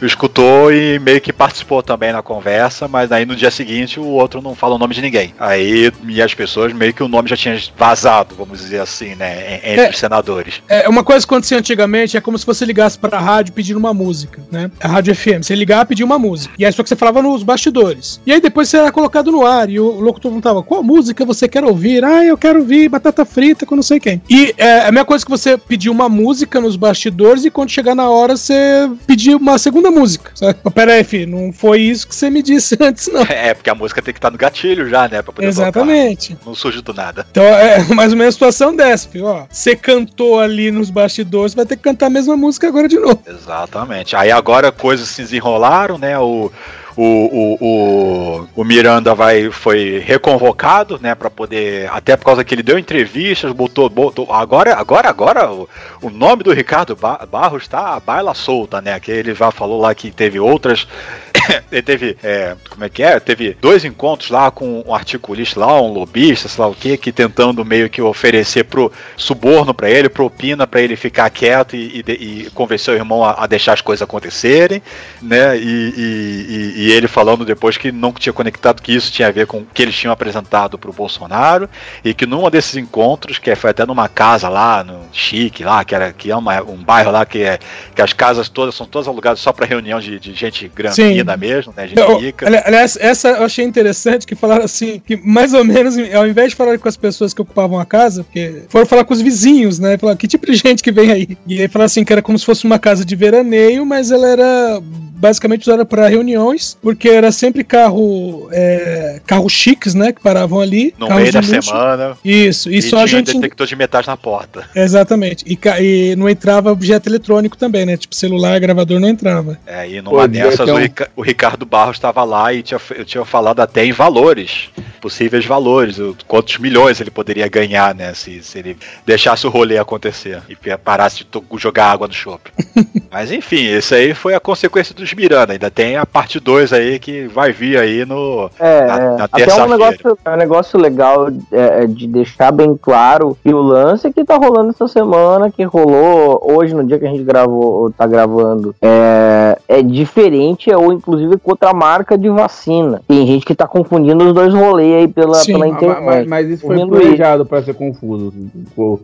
escutou 0.08 0.72
e 0.74 1.00
meio 1.00 1.22
que 1.22 1.32
participou 1.34 1.82
também 1.84 2.12
na 2.12 2.22
conversa, 2.22 2.88
mas 2.88 3.12
aí 3.12 3.26
no 3.26 3.36
dia 3.36 3.52
seguinte 3.52 4.00
o 4.00 4.06
outro 4.06 4.42
não 4.42 4.56
fala 4.56 4.76
o 4.76 4.78
nome 4.78 4.94
de 4.94 5.02
ninguém. 5.02 5.34
Aí 5.40 5.92
e 6.08 6.22
as 6.22 6.34
pessoas 6.34 6.74
meio 6.74 6.94
que 6.94 7.04
o 7.04 7.08
nome 7.08 7.30
já 7.30 7.38
tinha 7.38 7.60
vazado, 7.78 8.36
vamos 8.36 8.60
dizer 8.60 8.80
assim, 8.80 9.16
né, 9.16 9.58
entre 9.64 9.86
É. 9.86 9.90
os 9.90 9.98
senadores. 9.98 10.62
É 10.70 10.88
uma 10.90 11.04
coisa 11.04 11.26
que 11.26 11.34
acontecia 11.34 11.58
antigamente, 11.58 12.18
é 12.18 12.22
como 12.22 12.38
se 12.38 12.46
você 12.46 12.66
ligasse 12.66 12.98
pra 12.98 13.20
rádio 13.20 13.54
pedindo 13.54 13.78
uma 13.78 13.94
música, 13.94 14.42
né? 14.52 14.72
A 14.80 14.88
rádio 14.88 15.14
FM. 15.16 15.44
Você 15.44 15.56
ligava 15.56 15.84
e 15.84 15.86
pedia 15.88 16.06
uma 16.06 16.18
música. 16.20 16.54
E 16.58 16.66
aí 16.66 16.72
só 16.72 16.82
que 16.84 16.90
você 16.90 16.96
falava 16.96 17.22
nos 17.22 17.44
bastidores. 17.44 18.20
E 18.26 18.32
aí 18.32 18.42
depois 18.42 18.70
você 18.70 18.78
era 18.78 18.92
colocado 18.92 19.32
no 19.32 19.46
ar 19.46 19.70
e 19.70 19.80
o 19.80 20.00
locutor 20.00 20.32
perguntava: 20.32 20.64
qual 20.64 20.84
música 20.84 21.24
você 21.26 21.48
quer 21.48 21.64
ouvir? 21.64 22.04
Ah, 22.04 22.24
eu 22.24 22.38
quero 22.38 22.60
ouvir 22.60 22.90
batata 22.90 23.26
frita 23.26 23.66
com 23.66 23.76
não 23.76 23.84
sei 23.84 24.00
quem. 24.00 24.22
E 24.30 24.54
é 24.58 24.88
a 24.88 24.92
mesma 24.92 25.06
coisa 25.06 25.24
que 25.26 25.32
você 25.32 25.58
pedir 25.58 25.90
uma 25.90 26.08
música 26.10 26.60
nos 26.60 26.76
bastidores 26.76 27.46
e 27.46 27.52
quando 27.52 27.70
chegar 27.70 27.94
na 27.96 28.10
hora 28.10 28.36
você 28.36 28.90
pedir 29.06 29.36
uma 29.36 29.58
segunda 29.58 29.91
música. 29.92 30.32
Sabe? 30.34 30.58
Mas 30.64 30.74
Pera 30.74 30.94
aí, 30.94 31.04
filho, 31.04 31.32
não 31.32 31.54
foi 31.54 31.82
isso 31.82 32.08
que 32.08 32.16
você 32.16 32.30
me 32.30 32.42
disse 32.42 32.78
antes, 32.82 33.08
não. 33.12 33.22
É, 33.24 33.54
porque 33.54 33.70
a 33.70 33.76
música 33.76 34.02
tem 34.02 34.14
que 34.14 34.18
estar 34.18 34.32
no 34.32 34.38
gatilho 34.38 34.90
já, 34.90 35.08
né, 35.08 35.22
pra 35.22 35.34
poder 35.34 35.48
Exatamente. 35.48 36.34
tocar. 36.36 36.46
Não 36.46 36.56
surge 36.56 36.82
do 36.82 36.94
nada. 36.94 37.26
Então 37.32 37.44
é 37.44 37.84
mais 37.94 38.12
ou 38.12 38.18
menos 38.18 38.34
a 38.34 38.36
situação 38.36 38.76
dessa, 38.76 39.08
filho. 39.08 39.26
Ó, 39.26 39.46
você 39.50 39.76
cantou 39.76 40.40
ali 40.40 40.72
nos 40.72 40.90
bastidores, 40.90 41.54
vai 41.54 41.66
ter 41.66 41.76
que 41.76 41.84
cantar 41.84 42.08
a 42.08 42.10
mesma 42.10 42.36
música 42.36 42.68
agora 42.68 42.88
de 42.88 42.98
novo. 42.98 43.22
Exatamente. 43.28 44.16
Aí 44.16 44.32
agora 44.32 44.72
coisas 44.72 45.08
se 45.10 45.22
desenrolaram, 45.22 45.98
né? 45.98 46.18
O, 46.18 46.52
o, 46.98 47.04
o, 47.04 47.58
o, 47.62 48.48
o 48.56 48.64
Miranda 48.64 49.14
vai, 49.16 49.50
foi 49.52 50.00
reconvocado, 50.00 51.00
né? 51.02 51.16
Pra 51.16 51.30
poder. 51.30 51.90
Até 51.92 52.16
por 52.18 52.26
causa 52.26 52.44
que 52.44 52.54
ele 52.54 52.64
deu 52.64 52.78
entrevistas, 52.78 53.52
botou. 53.52 53.90
botou 53.90 54.32
agora, 54.32 54.76
agora, 54.76 55.10
agora, 55.10 55.52
o, 55.52 55.70
o 56.02 56.10
nome 56.10 56.44
do 56.44 56.52
Ricardo 56.54 56.96
Ba- 56.96 57.26
Barros 57.32 57.68
tá 57.68 57.96
a 57.96 58.00
baila 58.00 58.34
solta, 58.34 58.82
né? 58.82 59.00
Que 59.00 59.12
ele 59.12 59.34
já 59.34 59.52
falou 59.52 59.80
lá 59.82 59.94
que 59.96 60.12
teve 60.12 60.40
outras. 60.40 60.88
ele 61.72 61.82
teve. 61.82 62.18
é, 62.24 62.56
como 62.70 62.84
é 62.84 62.90
que 62.90 63.04
é? 63.04 63.20
Teve 63.20 63.56
dois 63.60 63.86
encontros 63.86 64.30
lá 64.30 64.52
com 64.52 64.84
um 64.86 64.94
articulista 64.94 65.60
lá, 65.60 65.82
um 65.82 65.94
lobista, 65.94 66.48
sei 66.48 66.62
lá 66.62 66.70
o 66.70 66.76
que, 66.76 66.98
que 66.98 67.12
tentando 67.12 67.64
meio 67.66 67.90
que 67.90 68.02
oferecer 68.02 68.66
pro 68.66 68.92
suborno 69.16 69.74
pra 69.74 69.90
ele, 69.90 70.10
propina 70.10 70.68
pra 70.68 70.82
ele 70.82 70.96
ficar 70.96 71.30
quieto 71.30 71.76
e, 71.76 72.04
e 72.08 72.12
e 72.22 72.50
convencer 72.52 72.94
o 72.94 72.98
irmão 72.98 73.24
a, 73.24 73.44
a 73.44 73.48
deixar 73.48 73.74
as 73.74 73.82
coisas 73.82 74.02
acontecerem, 74.02 74.82
né? 75.22 75.58
E, 75.58 75.94
e- 75.98 76.81
e- 76.88 76.92
ele 76.92 77.08
falando 77.08 77.46
depois 77.46 77.78
que 77.78 77.92
não 77.92 78.12
tinha 78.12 78.34
conectado 78.34 78.82
que 78.82 78.94
isso 78.94 79.12
tinha 79.12 79.28
a 79.28 79.32
ver 79.32 79.48
com 79.48 79.60
o 79.60 79.66
que 79.74 79.82
eles 79.82 79.96
tinham 79.96 80.12
apresentado 80.14 80.78
pro 80.78 80.92
Bolsonaro 80.94 81.70
e 82.04 82.14
que 82.14 82.26
num 82.26 82.50
desses 82.50 82.76
encontros, 82.76 83.38
que 83.38 83.56
foi 83.56 83.70
até 83.70 83.86
numa 83.86 84.08
casa 84.08 84.50
lá, 84.50 84.84
no 84.84 85.00
Chique, 85.12 85.64
lá, 85.64 85.84
que 85.84 85.94
era 85.96 86.12
que 86.14 86.30
é 86.32 86.36
uma- 86.36 86.62
um 86.64 86.78
bairro 86.78 87.12
lá 87.12 87.26
que 87.26 87.44
é 87.44 87.60
que 87.96 88.02
as 88.02 88.14
casas 88.14 88.50
todas 88.50 88.76
são 88.76 88.86
todas 88.86 89.08
alugadas 89.08 89.40
só 89.40 89.52
pra 89.54 89.66
reunião 89.66 90.00
de, 90.00 90.20
de 90.20 90.34
gente 90.34 90.68
grandina 90.74 91.36
mesmo, 91.38 91.74
né? 91.76 91.88
Gente 91.88 92.00
Eu- 92.00 92.18
rica. 92.18 92.48
ali- 92.48 92.62
aliás, 92.66 92.98
essa 93.00 93.30
eu 93.30 93.46
achei 93.46 93.64
interessante 93.66 94.26
que 94.26 94.36
falaram 94.36 94.66
assim, 94.66 95.00
que 95.06 95.18
mais 95.18 95.54
ou 95.54 95.64
menos, 95.64 95.96
ao 96.14 96.28
invés 96.28 96.50
de 96.52 96.56
falar 96.56 96.78
com 96.78 96.88
as 96.90 96.98
pessoas 96.98 97.34
que 97.34 97.42
ocupavam 97.42 97.80
a 97.80 97.86
casa, 97.86 98.24
porque 98.24 98.64
foram 98.70 98.86
falar 98.86 99.04
com 99.06 99.14
os 99.14 99.22
vizinhos, 99.22 99.80
né? 99.80 99.98
Falaram, 99.98 100.18
que 100.18 100.28
tipo 100.28 100.46
de 100.46 100.56
gente 100.56 100.82
que 100.84 100.92
vem 100.92 101.12
aí? 101.12 101.38
E 101.48 101.62
aí 101.62 101.68
falaram 101.68 101.86
assim, 101.86 102.04
que 102.04 102.12
era 102.12 102.22
como 102.22 102.38
se 102.38 102.46
fosse 102.46 102.66
uma 102.66 102.80
casa 102.80 103.04
de 103.06 103.16
veraneio, 103.16 103.86
mas 103.86 104.12
ela 104.12 104.28
era 104.28 104.82
basicamente 104.82 105.62
usada 105.62 105.86
para 105.86 106.08
reuniões, 106.08 106.71
porque 106.74 107.10
era 107.10 107.32
sempre 107.32 107.64
carro, 107.64 108.48
é, 108.52 109.22
carros 109.26 109.52
chiques, 109.54 109.94
né? 109.96 110.12
Que 110.12 110.22
paravam 110.22 110.60
ali. 110.60 110.94
No 110.98 111.10
meio 111.14 111.32
da 111.32 111.40
luxo. 111.40 111.62
semana. 111.64 112.18
Isso, 112.24 112.70
e, 112.72 112.78
E 112.78 112.82
só 112.82 112.90
tinha 112.90 113.04
a 113.04 113.08
gente. 113.08 113.32
um 113.38 113.40
detector 113.40 113.68
de 113.68 113.76
metais 113.76 114.06
na 114.06 114.18
porta. 114.18 114.66
Exatamente. 114.76 115.44
E, 115.48 115.58
e 115.82 116.16
não 116.16 116.30
entrava 116.30 116.72
objeto 116.72 117.10
eletrônico 117.10 117.58
também, 117.58 117.86
né? 117.86 117.98
Tipo 117.98 118.16
celular, 118.16 118.60
gravador 118.60 119.00
não 119.00 119.08
entrava. 119.10 119.58
É, 119.66 119.90
e 119.90 120.02
numa 120.02 120.28
devia 120.28 120.50
dessas 120.50 120.66
ter 120.66 120.72
o, 120.72 120.78
Rica- 120.78 121.10
o 121.16 121.22
Ricardo 121.22 121.66
Barros 121.66 121.98
estava 121.98 122.24
lá 122.24 122.54
e 122.54 122.62
tinha, 122.62 122.80
eu 122.96 123.06
tinha 123.06 123.24
falado 123.26 123.60
até 123.60 123.86
em 123.86 123.92
valores, 123.92 124.70
possíveis 125.00 125.46
valores, 125.46 125.98
quantos 126.28 126.58
milhões 126.58 127.00
ele 127.02 127.12
poderia 127.12 127.48
ganhar, 127.48 127.96
né, 127.96 128.14
se, 128.14 128.42
se 128.44 128.60
ele 128.60 128.78
deixasse 129.06 129.46
o 129.48 129.50
rolê 129.50 129.78
acontecer 129.78 130.42
e 130.50 130.56
parasse 130.78 131.24
de 131.24 131.42
jogar 131.58 131.92
água 131.92 132.08
no 132.08 132.14
shopping. 132.14 132.52
Mas 133.12 133.32
enfim, 133.32 133.66
esse 133.66 133.94
aí 133.94 134.14
foi 134.14 134.34
a 134.34 134.40
consequência 134.40 134.94
dos 134.96 135.14
Miranda. 135.14 135.54
Ainda 135.54 135.70
tem 135.70 135.98
a 135.98 136.06
parte 136.06 136.40
2 136.40 136.61
aí 136.74 137.00
que 137.00 137.28
vai 137.28 137.52
vir 137.52 137.78
aí 137.78 138.06
no, 138.06 138.50
É, 138.60 138.86
na, 138.86 138.98
é. 138.98 139.16
na 139.18 139.24
até 139.26 139.64
um 139.64 139.68
negócio, 139.70 140.18
é 140.26 140.30
um 140.30 140.38
negócio 140.38 140.80
legal 140.80 141.28
é, 141.52 141.84
é, 141.84 141.88
de 141.88 142.08
deixar 142.08 142.52
bem 142.52 142.78
claro 142.82 143.38
que 143.44 143.54
o 143.54 143.62
lance 143.62 144.12
que 144.12 144.24
tá 144.24 144.36
rolando 144.38 144.70
essa 144.72 144.88
semana, 144.88 145.50
que 145.52 145.64
rolou 145.64 146.40
hoje 146.52 146.74
no 146.74 146.84
dia 146.84 147.00
que 147.00 147.06
a 147.06 147.10
gente 147.10 147.24
gravou, 147.24 147.64
ou 147.84 147.92
tá 147.92 148.06
gravando, 148.06 148.76
é, 148.82 149.58
é 149.68 149.82
diferente, 149.82 150.72
ou 150.74 150.92
inclusive 150.94 151.38
com 151.38 151.52
outra 151.52 151.74
marca 151.74 152.18
de 152.18 152.30
vacina. 152.30 153.02
Tem 153.08 153.26
gente 153.26 153.46
que 153.46 153.56
tá 153.56 153.68
confundindo 153.68 154.24
os 154.26 154.34
dois 154.34 154.54
rolês 154.54 154.94
aí 154.96 155.08
pela, 155.08 155.36
Sim, 155.36 155.54
pela 155.54 155.66
mas- 155.68 155.76
internet. 155.76 156.06
mas, 156.06 156.28
mas 156.28 156.50
isso 156.50 156.68
foi 156.68 156.86
planejado 156.88 157.46
pra 157.46 157.62
ser 157.64 157.74
confuso. 157.74 158.34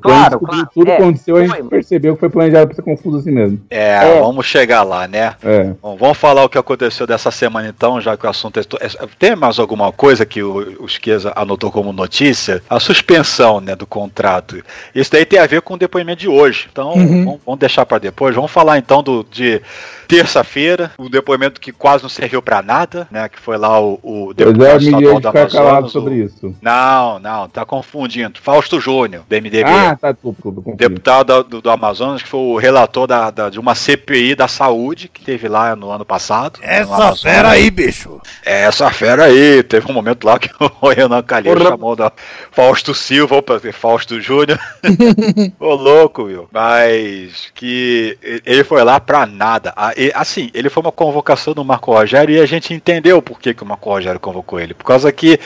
Claro, 0.02 0.40
claro, 0.40 0.68
tudo 0.74 0.90
é, 0.90 0.98
aconteceu, 0.98 1.36
a 1.38 1.42
gente 1.42 1.50
foi. 1.58 1.64
percebeu 1.64 2.14
que 2.14 2.20
foi 2.20 2.30
planejado 2.30 2.68
pra 2.68 2.76
ser 2.76 2.82
confuso 2.82 3.18
assim 3.20 3.32
mesmo. 3.32 3.60
É, 3.70 4.20
vamos 4.20 4.46
chegar 4.46 4.84
lá, 4.84 5.08
né? 5.08 5.34
É. 5.44 5.72
Bom, 5.82 5.96
vamos 6.00 6.18
falar 6.18 6.44
o 6.44 6.50
que 6.50 6.58
aconteceu 6.58 7.06
dessa 7.08 7.32
semana 7.32 7.47
então, 7.68 8.00
já 8.02 8.16
que 8.18 8.26
o 8.26 8.30
assunto 8.30 8.60
é. 8.60 8.64
é- 8.82 9.08
Tem 9.20 9.36
mais 9.36 9.60
alguma 9.60 9.92
coisa 9.92 10.26
que 10.26 10.42
o, 10.44 10.82
o 10.82 10.86
Esqueza 10.86 11.32
anotou 11.36 11.72
como 11.72 11.92
notícia? 11.94 12.62
A 12.70 12.80
suspensão 12.80 13.60
né, 13.62 13.76
do 13.76 13.86
contrato. 13.86 14.62
Isso 14.94 15.12
daí 15.12 15.26
tem 15.26 15.40
a 15.40 15.46
ver 15.48 15.62
com 15.62 15.74
o 15.76 15.78
depoimento 15.78 16.20
de 16.22 16.28
hoje. 16.30 16.68
Então, 16.72 16.94
Uhum. 16.94 17.26
vamos, 17.26 17.42
vamos 17.46 17.60
deixar 17.60 17.86
para 17.86 17.98
depois. 18.00 18.36
Vamos 18.36 18.52
falar 18.52 18.78
então 18.78 19.02
do, 19.04 19.26
de 19.30 19.62
terça-feira, 20.08 20.92
o 20.98 21.10
depoimento 21.10 21.60
que 21.60 21.72
quase 21.72 22.04
não 22.04 22.10
serviu 22.10 22.42
para 22.42 22.62
nada, 22.62 23.08
né? 23.12 23.28
Que 23.28 23.40
foi 23.40 23.58
lá 23.58 23.80
o, 23.80 24.00
o 24.02 24.34
Pois 24.36 24.48
é, 24.48 24.52
deputado 24.54 24.80
me 24.80 24.86
estadual 24.86 25.16
de 25.16 25.22
do 25.22 25.28
ficar 25.28 25.50
calado 25.50 25.70
Amazonas. 25.70 25.92
sobre 25.92 26.14
o- 26.14 26.26
isso. 26.26 26.56
Não, 26.62 27.20
não, 27.20 27.50
tá 27.50 27.66
confundindo. 27.66 28.40
Fausto 28.42 28.80
Júnior, 28.80 29.24
do 29.28 29.36
MDB. 29.36 29.70
Ah, 29.70 29.98
tá, 30.00 30.12
desculpa, 30.14 30.52
confundi. 30.62 30.78
Deputado 30.78 31.44
do, 31.44 31.62
do 31.62 31.70
Amazonas, 31.70 32.22
que 32.24 32.30
foi 32.30 32.40
o 32.40 32.58
relator 32.58 33.06
da, 33.06 33.30
da- 33.32 33.50
de 33.50 33.60
uma 33.60 33.76
CPI 33.76 34.34
da 34.36 34.48
saúde 34.48 35.10
que 35.10 35.22
teve 35.22 35.48
lá 35.50 35.76
no 35.76 35.90
ano 35.92 36.06
passado. 36.06 36.60
no 36.60 36.66
Essa 36.66 36.96
Amazonas. 36.96 37.20
Fera 37.38 37.50
aí, 37.52 37.70
bicho. 37.70 38.20
É, 38.46 38.64
Essa 38.64 38.90
fera 38.90 39.26
aí, 39.26 39.62
teve 39.64 39.90
um 39.90 39.94
momento 39.94 40.26
lá 40.26 40.40
que 40.40 40.50
o 40.82 40.90
Renan 40.90 41.22
Calheiro 41.22 41.60
Porra. 41.60 41.72
chamou 41.72 41.96
da 41.96 42.12
Fausto 42.52 42.94
Silva, 42.94 43.36
opa, 43.36 43.60
Fausto 43.72 44.20
Júnior. 44.20 44.60
Ô 45.60 45.76
louco, 45.76 46.26
viu? 46.26 46.50
Mas 46.52 47.52
que 47.54 48.18
ele 48.46 48.64
foi 48.64 48.84
lá 48.84 49.00
pra 49.00 49.26
nada. 49.26 49.74
Ah, 49.76 49.92
Assim, 50.16 50.50
ele 50.54 50.70
foi 50.70 50.82
uma 50.82 50.92
convocação 50.92 51.54
do 51.54 51.64
Marco 51.64 51.94
Rogério 51.94 52.36
e 52.36 52.40
a 52.40 52.46
gente 52.46 52.74
entendeu 52.74 53.22
por 53.22 53.40
que, 53.40 53.54
que 53.54 53.64
o 53.64 53.66
Marco 53.66 53.90
Rogério 53.90 54.20
convocou 54.20 54.60
ele. 54.60 54.74
Por 54.74 54.86
causa 54.86 55.12
que 55.12 55.40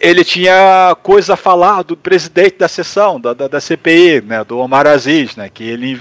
ele 0.00 0.24
tinha 0.24 0.96
coisa 1.02 1.34
a 1.34 1.36
falar 1.36 1.82
do 1.82 1.96
presidente 1.96 2.58
da 2.58 2.68
sessão, 2.68 3.20
da, 3.20 3.32
da, 3.32 3.48
da 3.48 3.60
CPI, 3.60 4.20
né, 4.22 4.44
do 4.44 4.58
Omar 4.58 4.86
Aziz, 4.86 5.36
né, 5.36 5.48
que 5.48 5.64
ele, 5.64 6.00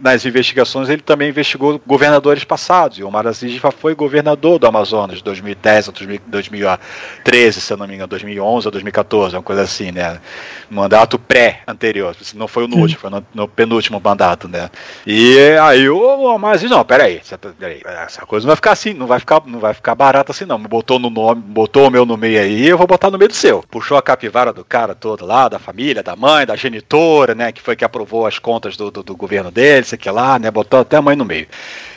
nas 0.00 0.26
investigações, 0.26 0.88
ele 0.88 1.02
também 1.02 1.28
investigou 1.28 1.80
governadores 1.86 2.44
passados. 2.44 2.98
E 2.98 3.02
o 3.02 3.08
Omar 3.08 3.26
Aziz 3.26 3.52
já 3.52 3.70
foi 3.70 3.94
governador 3.94 4.58
do 4.58 4.66
Amazonas 4.66 4.81
de 5.14 5.22
2010 5.22 5.88
a 5.88 5.92
2000 5.92 6.62
2013, 7.22 7.60
se 7.60 7.72
eu 7.72 7.76
não 7.76 7.86
me 7.86 7.94
engano, 7.94 8.08
2011 8.08 8.66
ou 8.66 8.72
2014, 8.72 9.36
uma 9.36 9.42
coisa 9.42 9.62
assim, 9.62 9.90
né? 9.92 10.20
Mandato 10.70 11.18
pré-anterior, 11.18 12.14
não 12.34 12.48
foi 12.48 12.66
no 12.66 12.76
último, 12.76 13.00
foi 13.00 13.10
no, 13.10 13.24
no 13.34 13.48
penúltimo 13.48 14.00
mandato, 14.02 14.48
né? 14.48 14.70
E 15.06 15.38
aí 15.60 15.88
o 15.88 16.38
Aziz, 16.46 16.70
não, 16.70 16.84
peraí, 16.84 17.20
tá- 17.20 17.50
peraí, 17.58 17.80
essa 17.84 18.26
coisa 18.26 18.44
não 18.44 18.50
vai 18.50 18.56
ficar 18.56 18.72
assim, 18.72 18.92
não 18.92 19.06
vai 19.06 19.18
ficar, 19.18 19.42
não 19.46 19.58
vai 19.58 19.74
ficar 19.74 19.94
barata 19.94 20.32
assim 20.32 20.44
não. 20.44 20.58
Botou 20.58 20.98
no 20.98 21.10
nome, 21.10 21.40
botou 21.40 21.88
o 21.88 21.90
meu 21.90 22.04
no 22.04 22.16
meio 22.16 22.40
aí, 22.40 22.68
eu 22.68 22.78
vou 22.78 22.86
botar 22.86 23.10
no 23.10 23.18
meio 23.18 23.28
do 23.28 23.34
seu. 23.34 23.62
Puxou 23.70 23.96
a 23.96 24.02
capivara 24.02 24.52
do 24.52 24.64
cara 24.64 24.94
todo 24.94 25.24
lá, 25.24 25.48
da 25.48 25.58
família, 25.58 26.02
da 26.02 26.16
mãe, 26.16 26.46
da 26.46 26.56
genitora, 26.56 27.34
né, 27.34 27.52
que 27.52 27.60
foi 27.60 27.76
que 27.76 27.84
aprovou 27.84 28.26
as 28.26 28.38
contas 28.38 28.76
do, 28.76 28.90
do, 28.90 29.02
do 29.02 29.16
governo 29.16 29.50
dele, 29.50 29.84
sei 29.84 29.98
que 29.98 30.10
lá, 30.10 30.38
né, 30.38 30.50
botou 30.50 30.80
até 30.80 30.96
a 30.96 31.02
mãe 31.02 31.16
no 31.16 31.24
meio. 31.24 31.46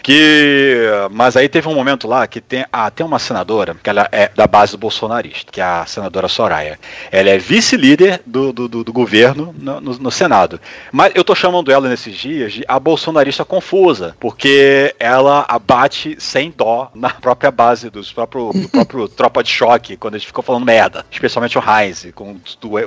Que, 0.01 0.85
mas 1.11 1.35
aí 1.35 1.49
teve 1.49 1.67
um 1.67 1.73
momento 1.73 2.07
lá 2.07 2.27
que 2.27 2.39
tem, 2.39 2.65
ah, 2.75 2.91
tem 2.91 3.05
uma 3.05 3.19
senadora, 3.19 3.73
que 3.81 3.89
ela 3.89 4.09
é 4.11 4.29
da 4.35 4.45
base 4.45 4.75
bolsonarista, 4.75 5.49
que 5.49 5.61
é 5.61 5.63
a 5.63 5.85
senadora 5.85 6.27
Soraya. 6.27 6.77
Ela 7.09 7.29
é 7.29 7.37
vice-líder 7.37 8.21
do, 8.25 8.51
do, 8.51 8.67
do, 8.67 8.83
do 8.83 8.91
governo 8.91 9.55
no, 9.57 9.79
no, 9.79 9.93
no 9.93 10.11
Senado. 10.11 10.59
Mas 10.91 11.13
eu 11.15 11.23
tô 11.23 11.33
chamando 11.33 11.71
ela 11.71 11.87
nesses 11.87 12.17
dias 12.17 12.51
de 12.51 12.65
a 12.67 12.77
bolsonarista 12.77 13.45
confusa, 13.45 14.15
porque 14.19 14.93
ela 14.99 15.45
abate 15.47 16.17
sem 16.19 16.53
dó 16.55 16.91
na 16.93 17.09
própria 17.09 17.49
base 17.49 17.89
dos 17.89 18.11
próprio, 18.11 18.51
do 18.51 18.67
próprio 18.69 19.07
tropa 19.07 19.41
de 19.41 19.49
choque, 19.49 19.95
quando 19.95 20.15
a 20.15 20.17
gente 20.17 20.27
ficou 20.27 20.43
falando 20.43 20.65
merda. 20.65 21.05
Especialmente 21.09 21.57
o 21.57 21.61
Heinz, 21.61 22.07
com, 22.13 22.35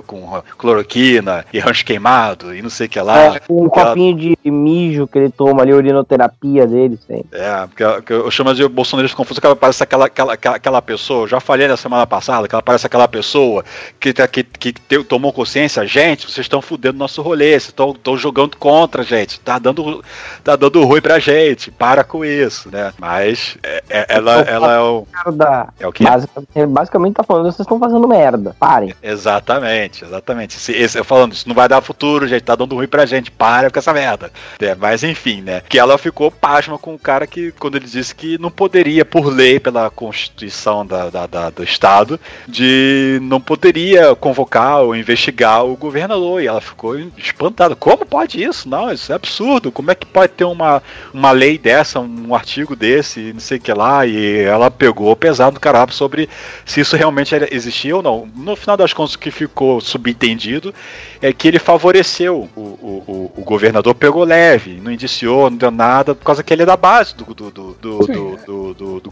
com 0.07 0.43
cloroquina 0.59 1.47
e 1.51 1.59
rancho 1.59 1.85
queimado 1.85 2.55
e 2.55 2.61
não 2.61 2.69
sei 2.69 2.89
o 2.89 2.91
que 2.91 3.01
lá. 3.01 3.37
É, 3.37 3.41
um 3.49 3.71
copinho 3.71 4.19
ela... 4.29 4.37
de 4.45 4.51
mijo 4.51 5.07
que 5.07 5.19
ele 5.19 5.31
toma 5.31 5.63
ali, 5.63 5.73
urinoterapia 5.73 6.67
dele, 6.67 6.99
sempre. 7.07 7.39
É, 7.39 7.67
porque 7.67 8.13
eu, 8.13 8.25
eu 8.25 8.31
chamo 8.31 8.55
de 8.55 8.69
bolsonarista 8.69 9.17
confuso, 9.17 9.41
que 9.41 9.47
ela 9.47 9.57
parece 9.57 9.78
aquela, 9.85 10.07
aquela, 10.07 10.33
aquela 10.35 10.83
pessoa, 10.83 11.29
já 11.29 11.41
falei 11.41 11.69
na 11.69 11.77
semana 11.77 12.07
passada, 12.07 12.49
que 12.49 12.55
ela 12.55 12.63
parece 12.63 12.87
aquela 12.87 13.09
pessoa 13.09 13.65
que, 13.99 14.13
que, 14.13 14.45
que, 14.45 14.73
que 14.73 15.05
tomou 15.05 15.33
consciência, 15.33 15.87
gente, 15.87 16.31
vocês 16.31 16.45
estão 16.45 16.61
fudendo 16.61 16.99
nosso 16.99 17.23
rolê, 17.23 17.59
vocês 17.59 17.69
estão 17.69 18.17
jogando 18.17 18.57
contra, 18.57 19.03
gente, 19.03 19.41
tá 19.41 19.59
dando, 19.59 20.05
tá 20.43 20.57
dando 20.57 20.85
ruim 20.85 21.01
pra 21.01 21.19
gente, 21.19 21.71
para 21.71 22.05
com 22.05 22.25
isso, 22.25 22.71
né? 22.71 22.93
Mas 22.99 23.57
é, 23.63 23.83
é, 23.89 24.07
ela, 24.09 24.41
ela 24.41 24.75
é 24.75 24.81
o. 24.81 25.07
Merda. 25.25 25.69
É 25.79 25.87
o 25.87 25.93
que? 25.93 26.05
Basicamente, 26.05 26.67
basicamente 26.67 27.15
tá 27.15 27.23
falando, 27.23 27.45
vocês 27.45 27.61
estão 27.61 27.79
fazendo 27.79 28.07
merda, 28.09 28.55
parem. 28.59 28.95
Exatamente, 29.03 30.05
exatamente. 30.05 30.57
Esse, 30.57 30.73
esse, 30.73 30.99
eu 30.99 31.05
falando, 31.05 31.33
isso 31.33 31.49
não 31.49 31.55
vai 31.55 31.69
dar 31.69 31.81
futuro, 31.81 32.27
gente, 32.27 32.43
tá 32.43 32.55
dando 32.55 32.75
ruim 32.75 32.89
pra 32.89 33.07
gente, 33.07 33.31
para 33.31 33.71
com 33.71 33.79
essa 33.79 33.93
merda. 33.93 34.31
É, 34.61 34.75
mas 34.75 35.03
enfim, 35.03 35.41
né? 35.41 35.63
Que 35.69 35.79
ela 35.79 35.99
ficou 35.99 36.31
pasma 36.31 36.79
com 36.79 36.95
o 36.95 36.99
cara 36.99 37.27
que, 37.27 37.53
quando 37.53 37.77
ele 37.77 37.87
disse 37.87 38.15
que 38.15 38.39
não 38.39 38.51
poderia, 38.51 39.05
por 39.05 39.27
lei, 39.27 39.58
pela 39.59 39.91
Constituição 39.91 40.87
da, 40.87 41.11
da, 41.11 41.27
da 41.27 41.51
do 41.51 41.63
Estado, 41.65 42.19
de 42.47 43.19
não 43.23 43.41
poderia 43.41 44.15
convocar 44.15 44.83
ou 44.83 44.95
investigar 44.95 45.65
o 45.65 45.77
governador. 45.77 46.43
E 46.43 46.47
ela 46.47 46.61
ficou 46.61 46.99
espantada. 47.17 47.75
Como 47.75 48.05
pode 48.05 48.43
isso? 48.43 48.69
Não, 48.69 48.93
isso 48.93 49.13
é 49.13 49.15
absurdo. 49.15 49.73
Como 49.73 49.91
é 49.91 49.95
que 49.95 50.07
pode 50.07 50.33
ter 50.33 50.45
uma, 50.45 50.83
uma 51.13 51.31
lei 51.31 51.59
dessa, 51.59 52.01
um 52.01 52.35
artigo 52.35 52.75
desse, 52.75 53.33
não 53.33 53.41
sei 53.41 53.59
o 53.59 53.61
que 53.61 53.73
lá? 53.73 54.07
E 54.07 54.43
ela 54.43 54.71
pegou 54.71 55.15
pesado 55.17 55.55
do 55.55 55.61
caralho 55.61 55.93
sobre 55.93 56.29
se 56.65 56.81
isso 56.81 56.97
realmente 56.97 57.35
existia 57.51 57.97
ou 57.97 58.03
não. 58.03 58.29
No 58.37 58.57
final 58.57 58.77
das 58.77 58.93
contas, 58.93 59.15
o 59.15 59.19
que 59.19 59.31
ficou 59.31 59.81
subentendido 59.81 60.75
é 61.21 61.33
que 61.33 61.49
ele 61.49 61.59
favoreceu 61.59 62.49
o, 62.55 62.61
o, 62.61 63.05
o, 63.07 63.41
o 63.41 63.45
governador, 63.45 63.95
pegou 63.95 64.25
leve, 64.25 64.81
não 64.81 64.93
indiciou, 64.93 65.51
não 65.51 65.57
deu 65.57 65.71
nada, 65.71 66.15
por 66.15 66.25
causa 66.25 66.43
que 66.43 66.53
ele 66.53 66.63
é 66.63 66.67
da 66.67 66.77
base 66.77 67.15
do, 67.15 67.25
do, 67.35 67.51
do, 67.51 67.75
do, 67.75 67.99
do, 68.47 68.75
do, 68.75 69.01
do 69.01 69.11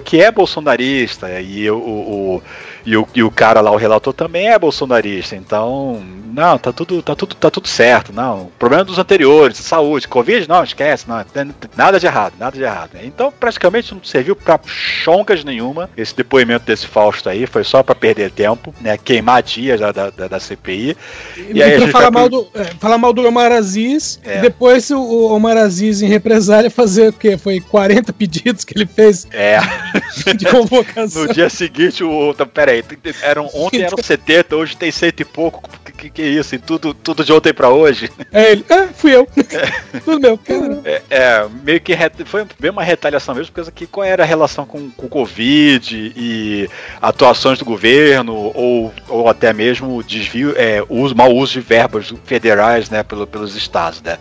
que 0.00 0.20
é 0.20 0.30
bolsonarista, 0.30 1.40
e 1.40 1.70
o, 1.70 1.76
o, 1.76 2.42
e 2.86 2.96
o, 2.96 3.06
e 3.12 3.22
o 3.22 3.30
cara 3.32 3.60
lá, 3.60 3.72
o 3.72 3.76
relator, 3.76 4.14
também 4.14 4.48
é 4.48 4.58
bolsonarista. 4.58 5.34
Então, 5.34 6.00
não, 6.32 6.56
tá 6.56 6.72
tudo, 6.72 7.02
tá 7.02 7.16
tudo, 7.16 7.34
tá 7.34 7.50
tudo 7.50 7.66
certo. 7.66 8.12
Não, 8.12 8.48
problema 8.58 8.84
dos 8.84 8.98
anteriores, 8.98 9.58
saúde, 9.58 10.06
Covid, 10.06 10.48
não, 10.48 10.62
esquece, 10.62 11.04
não, 11.08 11.24
nada 11.76 11.98
de 11.98 12.06
errado, 12.06 12.34
nada 12.38 12.56
de 12.56 12.62
errado. 12.62 12.90
Então, 13.02 13.32
praticamente 13.32 13.92
não 13.92 14.04
serviu 14.04 14.36
pra 14.36 14.60
choncas 14.66 15.42
nenhuma 15.42 15.90
esse 15.96 16.14
depoimento 16.14 16.64
desse 16.64 16.86
Fausto 16.86 17.28
aí, 17.28 17.44
foi 17.46 17.64
só 17.64 17.82
para 17.82 17.94
perder 17.94 18.30
tempo, 18.30 18.72
né? 18.80 18.96
Queimar 18.96 19.42
dias 19.42 19.80
da, 19.80 19.90
da, 19.90 20.10
da 20.10 20.38
CPI. 20.38 20.96
E, 21.36 21.52
e 21.54 21.62
aí 21.62 21.78
pra 21.78 21.88
falar, 21.88 22.10
mal 22.12 22.28
do, 22.28 22.46
é, 22.54 22.64
falar 22.78 22.98
mal 22.98 23.12
do 23.12 23.26
Omar 23.26 23.50
Aziz, 23.50 24.20
é. 24.24 24.38
e 24.38 24.42
depois 24.42 24.90
o, 24.90 25.00
o 25.00 25.32
Omar 25.32 25.56
Aziz, 25.56 26.02
em 26.02 26.06
represália, 26.06 26.70
fazer 26.70 27.08
o 27.08 27.12
quê? 27.12 27.36
Foi 27.36 27.60
40 27.60 28.12
pedidos 28.12 28.64
que 28.64 28.78
ele 28.78 28.86
fez 28.86 29.26
é. 29.32 29.58
de 30.36 30.46
convocação. 30.46 31.24
no 31.26 31.32
dia 31.32 31.48
seguinte, 31.48 32.02
o. 32.02 32.34
Pera 32.52 32.72
aí, 32.72 32.84
eram, 33.22 33.48
ontem 33.54 33.82
eram 33.82 33.98
70, 34.02 34.56
hoje 34.56 34.76
tem 34.76 34.90
cento 34.90 35.20
e 35.20 35.24
pouco. 35.24 35.68
Que, 35.84 35.92
que, 35.92 36.10
que 36.10 36.22
é 36.22 36.26
isso? 36.26 36.54
E 36.54 36.58
tudo, 36.58 36.94
tudo 36.94 37.24
de 37.24 37.32
ontem 37.32 37.52
pra 37.52 37.70
hoje? 37.70 38.10
É 38.32 38.52
ele. 38.52 38.64
É, 38.68 38.86
fui 38.88 39.14
eu. 39.14 39.26
É. 39.56 40.00
tudo 40.00 40.20
meu. 40.20 40.38
É, 40.84 41.02
é, 41.08 41.46
meio 41.64 41.80
que 41.80 41.96
foi 42.24 42.44
bem 42.58 42.70
uma 42.70 42.82
retaliação 42.82 43.34
mesmo, 43.34 43.52
porque 43.52 43.70
que 43.70 43.86
qual 43.86 44.04
era 44.04 44.22
a 44.22 44.26
relação 44.26 44.66
com, 44.66 44.90
com 44.90 45.06
o 45.06 45.08
Covid 45.08 46.12
e 46.16 46.68
atuações 47.00 47.58
do 47.58 47.64
governo, 47.64 48.34
ou, 48.34 48.92
ou 49.08 49.28
até 49.28 49.52
mesmo 49.52 50.02
desvio, 50.02 50.54
é, 50.56 50.82
uso, 50.88 51.14
mau 51.14 51.34
uso 51.34 51.54
de 51.54 51.60
verbas 51.60 52.12
federais 52.24 52.90
né, 52.90 53.02
pelo, 53.02 53.26
pelos 53.26 53.56
estados. 53.56 54.02
Né? 54.02 54.18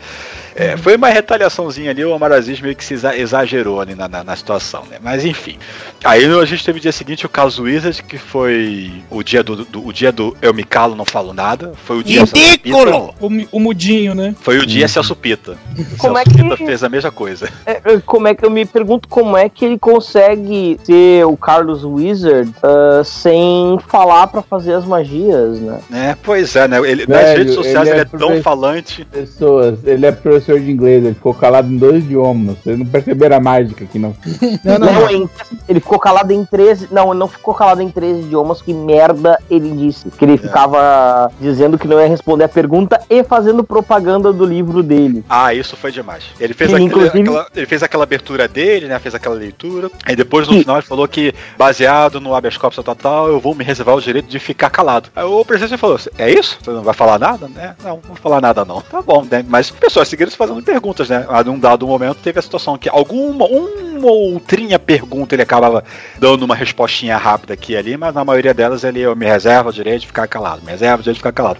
É, 0.55 0.77
foi 0.77 0.95
uma 0.95 1.09
retaliaçãozinha 1.09 1.91
ali, 1.91 2.05
o 2.05 2.13
Amarazis 2.13 2.61
meio 2.61 2.75
que 2.75 2.85
se 2.85 2.93
exagerou 2.93 3.81
ali 3.81 3.93
na, 3.93 4.07
na, 4.07 4.23
na, 4.23 4.35
situação, 4.37 4.85
né? 4.89 4.97
Mas 5.01 5.25
enfim. 5.25 5.57
Aí 6.01 6.23
a 6.23 6.45
gente 6.45 6.63
teve 6.63 6.79
o 6.79 6.81
dia 6.81 6.93
seguinte 6.93 7.25
o 7.25 7.29
caso 7.29 7.63
Wizard, 7.63 8.01
que 8.03 8.17
foi 8.17 9.03
o 9.09 9.21
dia 9.21 9.43
do, 9.43 9.65
do 9.65 9.85
o 9.85 9.91
dia 9.91 10.13
do 10.13 10.35
Eu 10.41 10.53
Me 10.53 10.63
Calo, 10.63 10.95
Não 10.95 11.03
Falo 11.03 11.33
Nada. 11.33 11.73
Foi 11.83 11.97
o 11.99 12.03
dia 12.03 12.23
Ridículo! 12.23 13.13
O, 13.19 13.27
o 13.51 13.59
mudinho, 13.59 14.15
né? 14.15 14.33
Foi 14.39 14.57
o 14.57 14.65
dia 14.65 14.83
uhum. 14.83 14.87
Celso 14.87 15.15
Pita. 15.15 15.57
Como 15.97 16.15
Celso 16.15 16.17
é 16.17 16.23
que... 16.23 16.41
Pita 16.41 16.57
fez 16.57 16.83
a 16.83 16.89
mesma 16.89 17.11
coisa. 17.11 17.49
É, 17.65 17.81
é, 17.83 17.99
como 18.05 18.29
é 18.29 18.33
que 18.33 18.45
eu 18.45 18.49
me 18.49 18.65
pergunto 18.65 19.09
como 19.09 19.35
é 19.35 19.49
que 19.49 19.65
ele 19.65 19.77
consegue 19.77 20.79
ser 20.85 21.25
o 21.25 21.35
Carlos 21.35 21.83
Wizard 21.83 22.49
uh, 22.63 23.03
sem 23.03 23.77
falar 23.89 24.27
para 24.27 24.41
fazer 24.41 24.73
as 24.73 24.85
magias, 24.85 25.59
né? 25.59 25.81
É, 25.91 26.15
pois 26.23 26.55
é, 26.55 26.65
né? 26.65 26.77
Ele, 26.77 27.05
Velho, 27.05 27.09
nas 27.09 27.37
redes 27.37 27.53
sociais 27.55 27.89
ele 27.89 27.97
é, 27.97 28.01
ele 28.01 28.09
é 28.13 28.17
tão 28.17 28.41
falante. 28.41 29.03
Pessoas, 29.05 29.79
ele 29.85 30.05
é 30.05 30.11
professor 30.13 30.44
professor 30.45 30.59
de 30.59 30.71
inglês, 30.71 31.03
ele 31.03 31.15
ficou 31.15 31.33
calado 31.33 31.71
em 31.71 31.77
dois 31.77 32.03
idiomas. 32.03 32.57
Vocês 32.63 32.77
não 32.77 32.85
perceberam 32.85 33.37
a 33.37 33.39
mágica 33.39 33.83
aqui, 33.83 33.97
não. 33.97 34.15
não, 34.63 34.79
não, 34.79 34.93
não. 34.93 35.09
Em, 35.09 35.29
ele 35.67 35.79
ficou 35.79 35.99
calado 35.99 36.31
em 36.31 36.45
três. 36.45 36.89
Não, 36.91 37.09
ele 37.09 37.19
não 37.19 37.27
ficou 37.27 37.53
calado 37.53 37.81
em 37.81 37.89
três 37.89 38.19
idiomas. 38.19 38.61
Que 38.61 38.73
merda 38.73 39.39
ele 39.49 39.71
disse. 39.71 40.09
Que 40.11 40.25
ele 40.25 40.35
é. 40.35 40.37
ficava 40.37 41.31
dizendo 41.39 41.77
que 41.77 41.87
não 41.87 41.99
ia 41.99 42.07
responder 42.07 42.43
a 42.43 42.49
pergunta 42.49 43.01
e 43.09 43.23
fazendo 43.23 43.63
propaganda 43.63 44.31
do 44.31 44.45
livro 44.45 44.83
dele. 44.83 45.23
Ah, 45.27 45.53
isso 45.53 45.75
foi 45.75 45.91
demais. 45.91 46.23
Ele 46.39 46.53
fez, 46.53 46.69
aquele, 46.69 46.85
inclusive... 46.85 47.21
aquela, 47.21 47.47
ele 47.55 47.65
fez 47.65 47.83
aquela 47.83 48.03
abertura 48.03 48.47
dele, 48.47 48.87
né? 48.87 48.99
Fez 48.99 49.15
aquela 49.15 49.35
leitura. 49.35 49.89
E 50.07 50.15
depois, 50.15 50.47
no 50.47 50.53
e... 50.55 50.59
final, 50.61 50.77
ele 50.77 50.85
falou 50.85 51.07
que, 51.07 51.33
baseado 51.57 52.21
no 52.21 52.35
habeas 52.35 52.57
corpus 52.57 52.83
total, 52.83 53.27
eu 53.27 53.39
vou 53.39 53.55
me 53.55 53.63
reservar 53.63 53.95
o 53.95 54.01
direito 54.01 54.27
de 54.27 54.39
ficar 54.39 54.69
calado. 54.69 55.09
Aí 55.15 55.23
o 55.23 55.43
presidente 55.43 55.77
falou: 55.79 55.99
É 56.17 56.29
isso? 56.29 56.57
Você 56.61 56.71
não 56.71 56.83
vai 56.83 56.93
falar 56.93 57.17
nada? 57.17 57.47
né? 57.55 57.75
Não, 57.83 57.95
não 57.95 58.01
vou 58.01 58.15
falar 58.15 58.41
nada, 58.41 58.63
não. 58.65 58.81
Tá 58.81 59.01
bom, 59.01 59.25
né? 59.29 59.43
Mas 59.47 59.71
pessoas 59.71 60.07
seguiram 60.07 60.29
fazendo 60.35 60.61
perguntas, 60.61 61.09
né? 61.09 61.25
A 61.27 61.41
um 61.49 61.59
dado 61.59 61.87
momento 61.87 62.17
teve 62.17 62.39
a 62.39 62.41
situação 62.41 62.77
que 62.77 62.89
alguma, 62.89 63.45
uma 63.45 64.11
outrinha 64.11 64.77
pergunta 64.79 65.35
ele 65.35 65.41
acabava 65.41 65.83
dando 66.19 66.43
uma 66.43 66.55
respostinha 66.55 67.17
rápida 67.17 67.53
aqui 67.53 67.73
e 67.73 67.77
ali, 67.77 67.97
mas 67.97 68.13
na 68.13 68.23
maioria 68.23 68.53
delas 68.53 68.83
ele 68.83 69.01
eu 69.01 69.15
me 69.15 69.25
reserva 69.25 69.69
o 69.69 69.73
direito 69.73 70.01
de 70.01 70.07
ficar 70.07 70.27
calado, 70.27 70.61
me 70.63 70.71
reserva 70.71 70.99
o 70.99 71.03
direito 71.03 71.15
de 71.15 71.19
ficar 71.19 71.31
calado. 71.31 71.59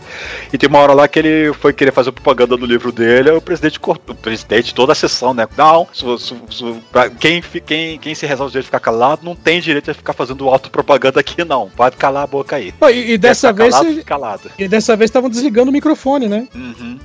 E 0.51 0.57
tem 0.57 0.69
uma 0.69 0.79
hora 0.79 0.93
lá 0.93 1.07
que 1.07 1.19
ele 1.19 1.53
foi 1.53 1.73
querer 1.73 1.91
fazer 1.91 2.11
propaganda 2.11 2.57
do 2.57 2.65
livro 2.65 2.91
dele, 2.91 3.31
o 3.31 3.41
presidente 3.41 3.79
cortou, 3.79 4.15
o 4.15 4.17
presidente, 4.17 4.73
toda 4.73 4.91
a 4.91 4.95
sessão, 4.95 5.33
né? 5.33 5.47
Não, 5.57 5.87
su, 5.91 6.17
su, 6.17 6.37
su, 6.49 6.77
quem, 7.19 7.41
quem, 7.65 7.97
quem 7.97 8.15
se 8.15 8.25
reserva 8.25 8.45
o 8.45 8.49
direito 8.49 8.65
de 8.65 8.67
ficar 8.67 8.79
calado 8.79 9.21
não 9.23 9.35
tem 9.35 9.59
direito 9.59 9.91
de 9.91 9.97
ficar 9.97 10.13
fazendo 10.13 10.47
autopropaganda 10.49 11.19
aqui, 11.19 11.43
não. 11.43 11.69
Pode 11.69 11.97
calar 11.97 12.23
a 12.23 12.27
boca 12.27 12.55
aí. 12.55 12.73
e, 12.91 13.13
e 13.13 13.17
dessa 13.17 13.51
vez. 13.51 13.73
Calado, 13.73 14.05
calado. 14.05 14.51
E 14.57 14.67
dessa 14.67 14.95
vez 14.95 15.09
estavam 15.09 15.29
desligando 15.29 15.69
o 15.69 15.73
microfone, 15.73 16.27
né? 16.27 16.47
Uhum. 16.53 16.97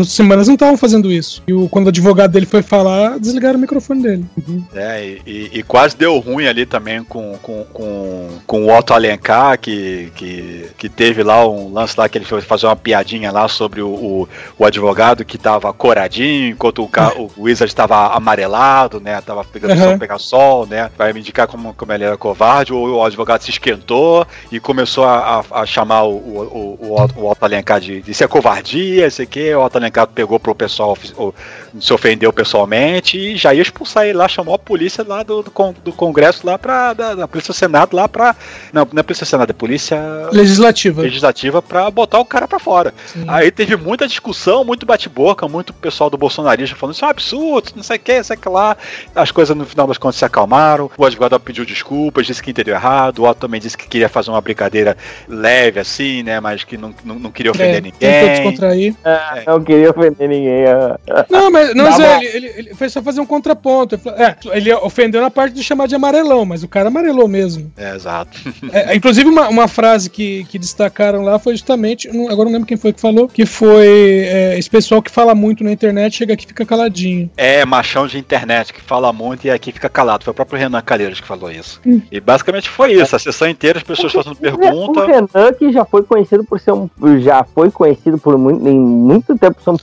as 0.00 0.08
semanas 0.08 0.48
não 0.48 0.54
estavam 0.64 0.76
fazendo 0.76 1.12
isso. 1.12 1.42
E 1.46 1.52
o, 1.52 1.68
quando 1.68 1.86
o 1.86 1.88
advogado 1.88 2.32
dele 2.32 2.46
foi 2.46 2.62
falar, 2.62 3.18
desligaram 3.18 3.58
o 3.58 3.60
microfone 3.60 4.02
dele. 4.02 4.24
Uhum. 4.36 4.64
É, 4.74 5.18
e, 5.26 5.50
e, 5.52 5.62
quase 5.62 5.96
deu 5.96 6.18
ruim 6.18 6.46
ali 6.46 6.66
também 6.66 7.04
com, 7.04 7.38
com, 7.42 7.64
com, 7.72 8.28
com 8.46 8.64
o 8.64 8.76
Otto 8.76 8.94
Alencar, 8.94 9.58
que, 9.58 10.10
que, 10.14 10.70
que 10.76 10.88
teve 10.88 11.22
lá 11.22 11.46
um 11.46 11.72
lance 11.72 11.94
lá 11.98 12.08
que 12.08 12.18
ele 12.18 12.24
foi 12.24 12.40
fazer 12.40 12.66
uma 12.66 12.76
piadinha 12.76 13.30
lá 13.30 13.46
sobre 13.48 13.82
o, 13.82 13.88
o, 13.88 14.28
o 14.58 14.64
advogado 14.64 15.24
que 15.24 15.38
tava 15.38 15.72
coradinho, 15.72 16.50
enquanto 16.50 16.82
o, 16.82 16.90
o 17.36 17.42
Wizard 17.44 17.70
estava 17.70 18.14
amarelado, 18.14 19.00
né? 19.00 19.20
Tava 19.20 19.44
pegando 19.44 19.74
uhum. 19.74 19.98
pegar 19.98 20.18
sol, 20.18 20.66
né? 20.66 20.90
Vai 20.96 21.12
me 21.12 21.20
indicar 21.20 21.46
como, 21.46 21.74
como 21.74 21.92
ele 21.92 22.04
era 22.04 22.16
covarde, 22.16 22.72
o, 22.72 22.96
o 22.96 23.04
advogado 23.04 23.42
se 23.42 23.50
esquentou 23.50 24.26
e 24.50 24.58
começou 24.58 25.04
a, 25.04 25.40
a, 25.50 25.60
a 25.60 25.66
chamar 25.66 26.04
o, 26.04 26.14
o, 26.14 26.78
o, 26.80 27.20
o 27.22 27.30
Otto 27.30 27.44
Alencar 27.44 27.80
de, 27.80 28.00
de 28.00 28.14
ser 28.14 28.28
covardia, 28.28 29.10
sei 29.10 29.26
que, 29.26 29.54
o 29.54 29.64
Otto 29.64 29.76
Alencar 29.76 30.06
pegou 30.06 30.38
pro 30.38 30.53
pessoal, 30.54 30.96
se 31.80 31.92
ofendeu 31.92 32.32
pessoalmente 32.32 33.18
e 33.18 33.36
já 33.36 33.52
ia 33.54 33.62
expulsar 33.62 34.04
ele 34.04 34.14
lá 34.18 34.28
chamou 34.28 34.54
a 34.54 34.58
polícia 34.58 35.04
lá 35.06 35.22
do, 35.22 35.42
do, 35.42 35.52
do 35.84 35.92
Congresso 35.92 36.46
lá 36.46 36.58
pra. 36.58 36.92
Da, 36.92 37.14
da 37.14 37.28
Polícia 37.28 37.52
do 37.52 37.56
Senado 37.56 37.96
lá 37.96 38.08
pra. 38.08 38.34
Não, 38.72 38.86
não 38.92 39.00
é 39.00 39.02
Polícia 39.02 39.24
do 39.24 39.28
Senado, 39.28 39.50
é 39.50 39.52
Polícia 39.52 39.98
Legislativa. 40.32 41.02
legislativa 41.02 41.60
pra 41.62 41.90
botar 41.90 42.18
o 42.18 42.24
cara 42.24 42.46
pra 42.46 42.58
fora. 42.58 42.94
Aí 43.28 43.50
teve 43.50 43.76
muita 43.76 44.06
discussão, 44.06 44.64
muito 44.64 44.86
bate-boca, 44.86 45.48
muito 45.48 45.72
pessoal 45.72 46.08
do 46.10 46.16
bolsonarista 46.18 46.76
falando 46.76 46.94
isso 46.94 47.04
é 47.04 47.08
um 47.08 47.10
absurdo, 47.10 47.72
não 47.76 47.82
sei 47.82 47.96
o 47.96 48.00
que, 48.00 48.16
não 48.16 48.24
sei 48.24 48.36
o 48.36 48.40
que 48.40 48.48
lá. 48.48 48.76
As 49.14 49.30
coisas 49.30 49.56
no 49.56 49.64
final 49.66 49.86
das 49.86 49.98
contas 49.98 50.16
se 50.16 50.24
acalmaram. 50.24 50.90
O 50.96 51.04
advogado 51.04 51.38
pediu 51.40 51.64
desculpas, 51.64 52.26
disse 52.26 52.42
que 52.42 52.50
entendeu 52.50 52.74
errado. 52.74 53.20
O 53.20 53.28
Otto 53.28 53.40
também 53.40 53.60
disse 53.60 53.76
que 53.76 53.88
queria 53.88 54.08
fazer 54.08 54.30
uma 54.30 54.40
brincadeira 54.40 54.96
leve 55.28 55.80
assim, 55.80 56.22
né? 56.22 56.40
Mas 56.40 56.64
que 56.64 56.76
não, 56.76 56.94
não, 57.04 57.18
não 57.18 57.30
queria 57.30 57.50
ofender 57.50 57.76
É, 57.76 57.80
tentou 57.80 58.28
ninguém. 58.28 58.30
descontrair. 58.32 58.94
Não 59.46 59.62
queria 59.62 59.90
ofender 59.90 60.28
ninguém. 60.28 60.43
É. 60.46 60.96
Não, 61.30 61.50
mas, 61.50 61.74
não, 61.74 61.84
mas 61.84 62.00
é, 62.00 62.18
ele, 62.18 62.36
ele, 62.36 62.52
ele 62.56 62.74
foi 62.74 62.88
só 62.88 63.02
fazer 63.02 63.20
um 63.20 63.26
contraponto. 63.26 64.00
É, 64.16 64.36
ele 64.56 64.72
ofendeu 64.74 65.20
na 65.20 65.30
parte 65.30 65.54
de 65.54 65.62
chamar 65.62 65.86
de 65.86 65.94
amarelão, 65.94 66.44
mas 66.44 66.62
o 66.62 66.68
cara 66.68 66.88
amarelou 66.88 67.28
mesmo. 67.28 67.70
É, 67.76 67.94
exato. 67.94 68.38
É, 68.72 68.94
inclusive, 68.96 69.28
uma, 69.28 69.48
uma 69.48 69.68
frase 69.68 70.10
que, 70.10 70.44
que 70.44 70.58
destacaram 70.58 71.22
lá 71.22 71.38
foi 71.38 71.54
justamente, 71.54 72.08
agora 72.08 72.44
não 72.46 72.52
lembro 72.52 72.66
quem 72.66 72.76
foi 72.76 72.92
que 72.92 73.00
falou, 73.00 73.28
que 73.28 73.46
foi 73.46 74.24
é, 74.26 74.58
esse 74.58 74.68
pessoal 74.68 75.02
que 75.02 75.10
fala 75.10 75.34
muito 75.34 75.62
na 75.62 75.72
internet 75.72 76.16
chega 76.16 76.34
aqui 76.34 76.44
e 76.44 76.48
fica 76.48 76.64
caladinho. 76.64 77.30
É, 77.36 77.64
machão 77.64 78.06
de 78.06 78.18
internet 78.18 78.72
que 78.72 78.80
fala 78.80 79.12
muito 79.12 79.46
e 79.46 79.50
aqui 79.50 79.72
fica 79.72 79.88
calado. 79.88 80.24
Foi 80.24 80.32
o 80.32 80.34
próprio 80.34 80.58
Renan 80.58 80.80
Calheiros 80.82 81.20
que 81.20 81.26
falou 81.26 81.50
isso. 81.50 81.80
Hum. 81.86 82.00
E 82.10 82.20
basicamente 82.20 82.68
foi 82.68 82.92
isso. 82.92 83.14
A 83.14 83.18
sessão 83.18 83.48
inteira, 83.48 83.78
as 83.78 83.84
pessoas 83.84 84.12
fazendo 84.12 84.32
O 84.32 84.36
pergunta. 84.36 85.06
Renan, 85.06 85.52
que 85.58 85.72
já 85.72 85.84
foi 85.84 86.02
conhecido 86.02 86.44
por 86.44 86.60
ser 86.60 86.72
um. 86.72 86.88
Já 87.20 87.44
foi 87.44 87.70
conhecido 87.70 88.18
por 88.18 88.36
muito, 88.36 88.66
em 88.68 88.78
muito 88.78 89.36
tempo 89.38 89.62
ser 89.62 89.70
um 89.70 89.76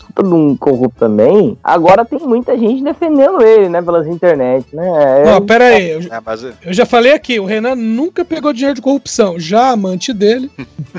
corrupto 0.60 1.00
também. 1.00 1.58
Agora 1.64 2.04
tem 2.06 2.20
muita 2.20 2.58
gente 2.58 2.84
defendendo 2.84 3.42
ele, 3.42 3.70
né? 3.70 3.82
Pelas 3.82 4.08
internet, 4.08 4.66
né? 4.74 5.22
É- 5.22 5.26
Não, 5.32 5.42
pera 5.46 5.66
aí, 5.66 5.90
eu, 5.92 6.00
É, 6.12 6.20
mas 6.26 6.44
eu 6.44 6.54
já 6.74 6.86
falei 6.86 7.14
aqui, 7.14 7.40
o 7.40 7.46
Renan 7.46 7.76
nunca 7.76 8.24
pegou 8.26 8.52
dinheiro 8.54 8.76
de 8.76 8.82
corrupção, 8.82 9.40
já 9.40 9.70
amante 9.72 10.14
dele. 10.14 10.50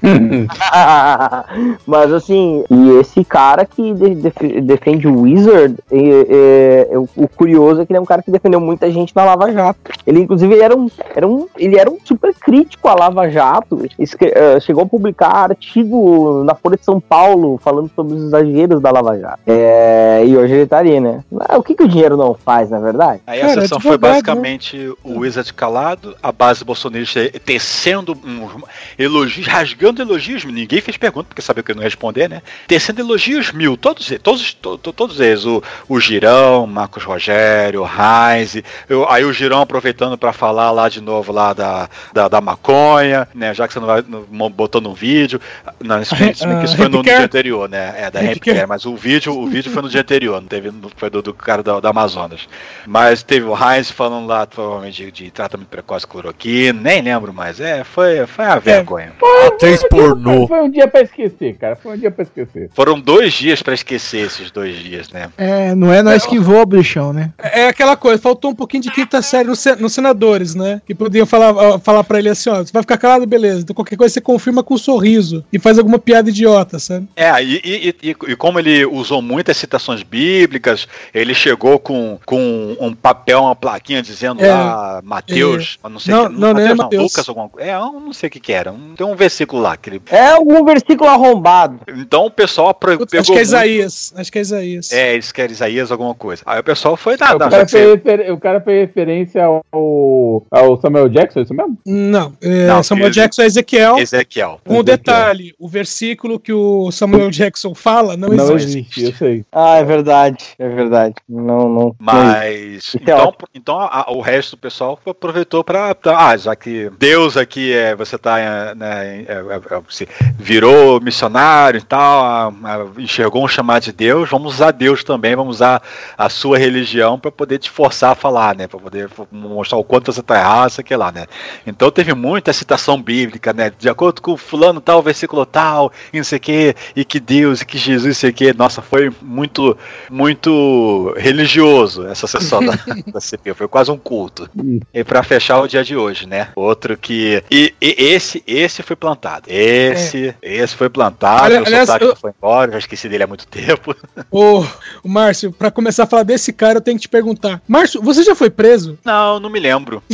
Mas 1.87 2.12
assim, 2.12 2.64
e 2.70 2.90
esse 3.00 3.24
cara 3.24 3.64
que 3.64 3.92
de- 3.94 4.14
def- 4.14 4.62
defende 4.62 5.07
o 5.07 5.20
Wizard, 5.22 5.76
é- 5.90 6.87
é- 6.92 6.98
o, 6.98 7.09
o 7.16 7.28
curioso 7.28 7.81
é 7.81 7.87
que 7.87 7.92
ele 7.92 7.98
é 7.98 8.00
um 8.00 8.05
cara 8.07 8.22
que 8.22 8.31
defendeu 8.31 8.61
muita 8.61 8.90
gente 8.90 9.14
na 9.14 9.24
Lava 9.24 9.50
Jato. 9.52 9.78
Ele, 10.07 10.20
inclusive, 10.20 10.52
ele 10.55 10.62
era 10.62 10.76
um, 10.76 10.88
era 11.14 11.26
um, 11.26 11.46
ele 11.59 11.78
era 11.78 11.90
um 11.90 11.98
super 12.05 12.35
crítico 12.35 12.88
à 12.88 12.94
Lava 12.94 13.28
Jato. 13.28 13.85
Escre- 13.98 14.33
eh, 14.35 14.61
chegou 14.61 14.85
a 14.85 14.87
publicar 14.87 15.50
artigo 15.50 16.42
na 16.44 16.55
Folha 16.55 16.76
de 16.76 16.85
São 16.85 17.00
Paulo 17.00 17.59
falando 17.62 17.90
sobre 17.94 18.14
os 18.14 18.24
exageros 18.24 18.81
da 18.81 18.90
Lava 18.90 19.18
Jato. 19.18 19.32
É, 19.47 20.23
e 20.27 20.37
hoje 20.37 20.55
ele 20.55 20.66
tá 20.66 20.79
ali, 20.79 20.99
né? 21.01 21.23
O 21.57 21.62
que, 21.62 21.75
que 21.75 21.83
o 21.83 21.88
dinheiro 21.88 22.16
não 22.16 22.35
faz, 22.35 22.71
na 22.71 22.79
verdade? 22.79 23.21
Aí 23.27 23.40
a 23.40 23.47
Cara, 23.47 23.61
sessão 23.62 23.81
foi 23.81 23.92
advogado, 23.92 24.12
basicamente 24.14 24.92
o 25.03 25.18
Wizard 25.21 25.53
calado, 25.55 26.16
a 26.23 26.33
base 26.33 26.64
bolsonarista 26.64 27.21
tecendo 27.45 28.16
uns 28.25 28.51
elogios, 28.99 29.47
rasgando 29.47 30.03
elogios, 30.03 30.45
ninguém 30.45 30.81
fez 30.81 30.97
pergunta, 30.97 31.29
porque 31.29 31.42
sabia 31.42 31.62
que 31.62 31.71
eu 31.71 31.75
não 31.77 31.83
ia 31.83 31.88
responder, 31.88 32.29
né? 32.29 32.42
Tecendo 32.66 33.01
elogios 33.01 33.53
mil, 33.53 33.77
todos 33.77 34.11
eles, 34.11 34.23
todos, 34.23 34.55
to- 34.55 34.79
to- 34.79 34.92
todos 34.92 35.21
eles, 35.21 35.45
o, 35.45 35.62
o 35.88 36.01
Girão, 36.01 36.66
Marcos 36.66 37.05
Rogério, 37.05 37.83
o 37.83 37.87
Heinz, 37.87 38.57
eu- 38.88 39.09
aí 39.09 39.25
o 39.25 39.33
Girão 39.33 39.61
aproveitando 39.61 40.16
para 40.18 40.33
falar 40.33 40.71
lá 40.71 40.88
de 40.88 41.01
novo 41.01 41.33
lá 41.33 41.53
da, 41.53 41.88
da, 42.12 42.29
da 42.29 42.40
maconha, 42.40 43.29
né? 43.35 43.55
Já 43.55 43.66
que 43.66 43.73
você 43.75 43.81
não 43.81 43.87
vai 43.87 44.03
botou 44.51 44.81
no 44.81 44.95
vídeo, 44.95 45.40
não, 45.81 46.01
isso, 46.01 46.14
que 46.16 46.25
isso 46.25 46.77
foi 46.77 46.88
no, 46.88 46.99
no 46.99 47.03
dia 47.03 47.21
anterior, 47.25 47.68
né? 47.68 47.95
É 47.97 48.11
da 48.11 48.18
Happy 48.21 48.31
Happy 48.31 48.40
Care. 48.40 48.57
Care, 48.59 48.68
mas 48.68 48.85
o 48.87 48.97
vídeo, 48.97 49.22
o 49.29 49.47
vídeo 49.47 49.71
foi 49.71 49.83
no 49.83 49.89
dia 49.89 50.01
anterior, 50.01 50.41
não 50.41 50.49
teve, 50.49 50.73
foi 50.97 51.11
do, 51.11 51.23
do 51.23 51.35
cara 51.35 51.63
da, 51.63 51.81
da 51.81 51.91
Amazonas. 51.91 52.49
Mas 52.87 53.23
teve 53.23 53.47
o 53.47 53.55
Heinz 53.55 53.91
falando 53.91 54.27
lá, 54.27 54.47
provavelmente, 54.47 55.05
de, 55.05 55.11
de 55.11 55.31
tratamento 55.31 55.69
precoce 55.69 56.07
cloroquina, 56.07 56.81
nem 56.81 57.03
lembro 57.03 57.33
mais. 57.33 57.61
É, 57.61 57.85
foi, 57.85 58.27
foi 58.27 58.45
uma 58.45 58.59
vergonha. 58.59 59.13
Atriz 59.47 59.83
pornô. 59.89 60.47
Foi 60.47 60.63
um 60.63 60.71
dia 60.71 60.87
pra 60.89 61.03
esquecer, 61.03 61.57
cara. 61.57 61.77
Foi 61.77 61.95
um 61.95 61.99
dia 61.99 62.11
pra 62.11 62.23
esquecer. 62.23 62.71
Foram 62.75 62.99
dois 63.01 63.33
dias 63.33 63.63
pra 63.63 63.75
esquecer 63.75 64.27
esses 64.27 64.51
dois 64.51 64.77
dias, 64.77 65.11
né? 65.11 65.31
É, 65.37 65.75
não 65.75 65.93
é 65.93 66.03
nós 66.03 66.27
que 66.27 66.39
voa, 66.39 66.65
bichão, 66.65 67.13
né? 67.13 67.33
É 67.39 67.69
aquela 67.69 67.97
coisa, 67.97 68.21
faltou 68.21 68.51
um 68.51 68.55
pouquinho 68.55 68.83
de 68.83 68.91
quinta 68.91 69.21
série 69.23 69.49
nos 69.49 69.63
nos 69.79 69.93
senadores, 69.93 70.55
né? 70.55 70.81
Que 70.87 70.95
podiam 70.95 71.27
falar, 71.27 71.79
falar 71.81 72.05
pra 72.05 72.19
ele 72.19 72.29
assim, 72.29 72.51
ó, 72.51 72.57
você 72.57 72.73
vai 72.73 72.83
ficar 72.83 72.99
calado, 72.99 73.27
beleza. 73.27 73.61
Então 73.61 73.75
qualquer 73.75 73.97
coisa 73.97 74.13
você 74.13 74.21
confirma 74.21 74.63
com 74.63 74.75
um 74.75 74.79
sorriso 74.79 75.45
e 75.53 75.59
faz 75.59 75.79
alguma 75.79 75.99
piada 75.99 76.31
idiota, 76.31 76.79
sabe? 76.79 77.09
É, 77.17 77.43
e, 77.43 77.61
e, 77.65 77.95
e, 78.03 78.17
e 78.29 78.37
como 78.37 78.59
ele 78.59 78.85
usou 78.87 79.12
muitas 79.20 79.57
citações 79.57 80.03
bíblicas, 80.03 80.87
ele 81.12 81.35
chegou 81.35 81.79
com, 81.79 82.18
com 82.25 82.77
um 82.81 82.94
papel, 82.94 83.42
uma 83.42 83.57
plaquinha 83.57 84.01
dizendo 84.01 84.42
É, 84.42 84.53
lá, 84.53 85.01
Mateus, 85.05 85.79
eu 85.83 85.90
não 85.90 85.98
sei 85.98 86.14
Não, 86.14 86.27
que, 86.29 86.33
não, 86.33 86.38
não 86.40 86.48
é 86.48 86.53
Mateus, 86.55 86.79
Mateus. 86.79 87.03
Lucas, 87.03 87.29
alguma 87.29 87.48
coisa. 87.48 87.68
É, 87.68 87.75
eu 87.75 87.92
não 88.01 88.12
sei 88.12 88.29
o 88.29 88.31
que, 88.31 88.40
que 88.40 88.53
era. 88.53 88.72
Um- 88.72 88.94
tem 88.96 89.07
um 89.07 89.14
versículo 89.16 89.61
lá 89.61 89.77
que 89.77 89.90
ele. 89.90 90.03
É 90.11 90.29
algum 90.29 90.64
versículo 90.64 91.11
arrombado. 91.11 91.81
Então 91.88 92.27
o 92.27 92.31
pessoal 92.31 92.72
pegou. 92.72 93.05
acho 93.05 93.09
que 93.11 93.16
é 93.16 93.20
muito- 93.35 93.40
Isaías. 93.42 94.12
Acho 94.16 94.31
que 94.33 94.38
é 94.38 94.42
Isaías. 94.42 94.92
É, 94.92 95.12
eles 95.14 95.33
querem 95.33 95.53
Isaías 95.53 95.90
alguma 95.90 96.14
coisa. 96.14 96.42
Aí 96.46 96.61
o 96.61 96.64
pessoal 96.64 96.96
foi 96.96 97.16
o, 97.16 97.18
nada. 97.18 97.48
cara 97.51 97.66
fez 97.68 98.01
o 98.31 98.37
cara 98.38 98.61
fez 98.61 98.87
referência 98.87 99.44
ao, 99.44 100.46
ao 100.51 100.81
Samuel 100.81 101.09
Jackson, 101.09 101.40
é 101.40 101.42
isso 101.42 101.55
mesmo? 101.55 101.79
Não, 101.85 102.33
é, 102.40 102.66
Não, 102.66 102.83
Samuel 102.83 103.09
ele- 103.09 103.14
Jackson 103.14 103.42
é 103.42 103.46
Ezequiel. 103.46 103.98
Ezequiel. 103.98 104.61
Um 104.66 104.83
detalhe, 104.83 105.55
o 105.59 105.68
versículo 105.68 106.38
que 106.38 106.53
o 106.53 106.90
Samuel 106.90 107.31
Jackson 107.31 107.75
fala 107.75 108.16
não, 108.16 108.29
Não 108.29 108.57
existe. 108.57 108.79
existe, 108.79 109.02
eu 109.07 109.12
sei. 109.15 109.45
Ah, 109.53 109.77
é 109.77 109.85
verdade. 109.85 110.45
É 110.59 110.69
verdade. 110.69 111.15
Não, 111.29 111.69
não. 111.69 111.97
Mas 111.99 112.95
é 112.95 112.99
então, 113.03 113.35
então 113.55 113.81
a- 113.81 114.07
o 114.11 114.21
resto 114.21 114.53
do 114.57 114.61
pessoal 114.61 114.99
aproveitou 115.07 115.62
para 115.65 115.97
ah, 116.07 116.37
já 116.37 116.55
que 116.57 116.91
Deus 116.99 117.37
aqui 117.37 117.73
é 117.73 117.95
você 117.95 118.17
tá 118.19 118.38
é, 118.38 118.75
né, 118.75 119.23
é, 119.23 119.33
é, 119.33 119.75
é, 119.77 120.07
virou 120.38 121.01
missionário 121.01 121.79
e 121.79 121.83
tal, 121.83 122.25
a- 122.25 122.47
a- 122.65 122.87
enxergou 123.01 123.45
um 123.45 123.49
chamado 123.49 123.83
de 123.85 123.93
Deus, 123.93 124.29
vamos 124.29 124.55
usar 124.55 124.71
Deus 124.73 125.05
também, 125.05 125.35
vamos 125.37 125.57
usar 125.57 125.83
a 126.17 126.29
sua 126.29 126.59
religião 126.59 127.19
para 127.19 127.31
poder 127.33 127.59
te 127.59 127.71
forçar 127.71 128.12
a 128.12 128.15
falar, 128.15 128.55
né, 128.55 128.67
para 128.67 128.79
poder 128.79 129.09
mostrar 129.31 129.79
o 129.79 129.85
quanto 129.85 130.12
você 130.12 130.23
tá 130.23 130.38
errado, 130.38 130.71
isso 130.71 130.81
aqui 130.81 130.95
lá, 130.97 131.11
né. 131.12 131.27
Então 131.67 131.91
teve 131.91 132.15
muita 132.15 132.53
citação 132.53 133.01
bíblica, 133.01 133.53
né, 133.53 133.71
de 133.77 133.88
acordo 133.88 134.21
com 134.21 134.37
fulano 134.37 134.81
tal, 134.81 135.03
versículo 135.03 135.45
tal, 135.47 135.93
e 136.12 136.17
não 136.19 136.25
sei 136.25 136.38
o 136.38 136.41
que, 136.41 136.75
e 136.97 137.05
que 137.05 137.21
Deus 137.21 137.61
e 137.61 137.67
que 137.67 137.79
Jesus, 137.79 138.07
não 138.07 138.15
sei 138.15 138.31
o 138.31 138.35
que, 138.35 138.53
nossa, 138.53 138.83
foi 138.92 139.11
muito 139.22 139.74
muito 140.11 141.14
religioso 141.16 142.07
essa 142.07 142.26
sessão 142.26 142.62
da, 142.62 142.72
da 143.11 143.20
CP, 143.22 143.55
foi 143.55 143.66
quase 143.66 143.90
um 143.90 143.96
culto. 143.96 144.50
E 144.92 145.02
pra 145.02 145.22
fechar 145.22 145.61
o 145.62 145.66
dia 145.66 145.83
de 145.83 145.96
hoje, 145.96 146.26
né? 146.26 146.48
Outro 146.55 146.94
que. 146.98 147.42
E, 147.50 147.72
e 147.81 147.94
esse, 147.98 148.42
esse 148.46 148.83
foi 148.83 148.94
plantado. 148.94 149.46
Esse, 149.48 150.35
esse 150.42 150.76
foi 150.76 150.90
plantado. 150.90 151.44
Ali- 151.46 151.57
o 151.57 151.66
aliás, 151.66 151.88
eu- 152.00 152.14
foi 152.14 152.33
embora, 152.37 152.72
já 152.72 152.78
esqueci 152.81 153.09
dele 153.09 153.22
há 153.24 153.26
muito 153.26 153.46
tempo. 153.46 153.96
Ô, 154.31 154.62
o 155.02 155.09
Márcio, 155.09 155.50
pra 155.52 155.70
começar 155.70 156.02
a 156.05 156.07
falar 156.07 156.24
desse 156.24 156.52
cara, 156.52 156.76
eu 156.76 156.83
tenho 156.83 156.98
que 156.98 157.02
te 157.02 157.09
perguntar. 157.09 157.62
Márcio, 157.66 158.02
você 158.02 158.22
já 158.22 158.35
foi 158.35 158.50
preso? 158.50 158.98
Não, 159.02 159.40
não 159.40 159.48
me 159.48 159.59
lembro. 159.59 160.02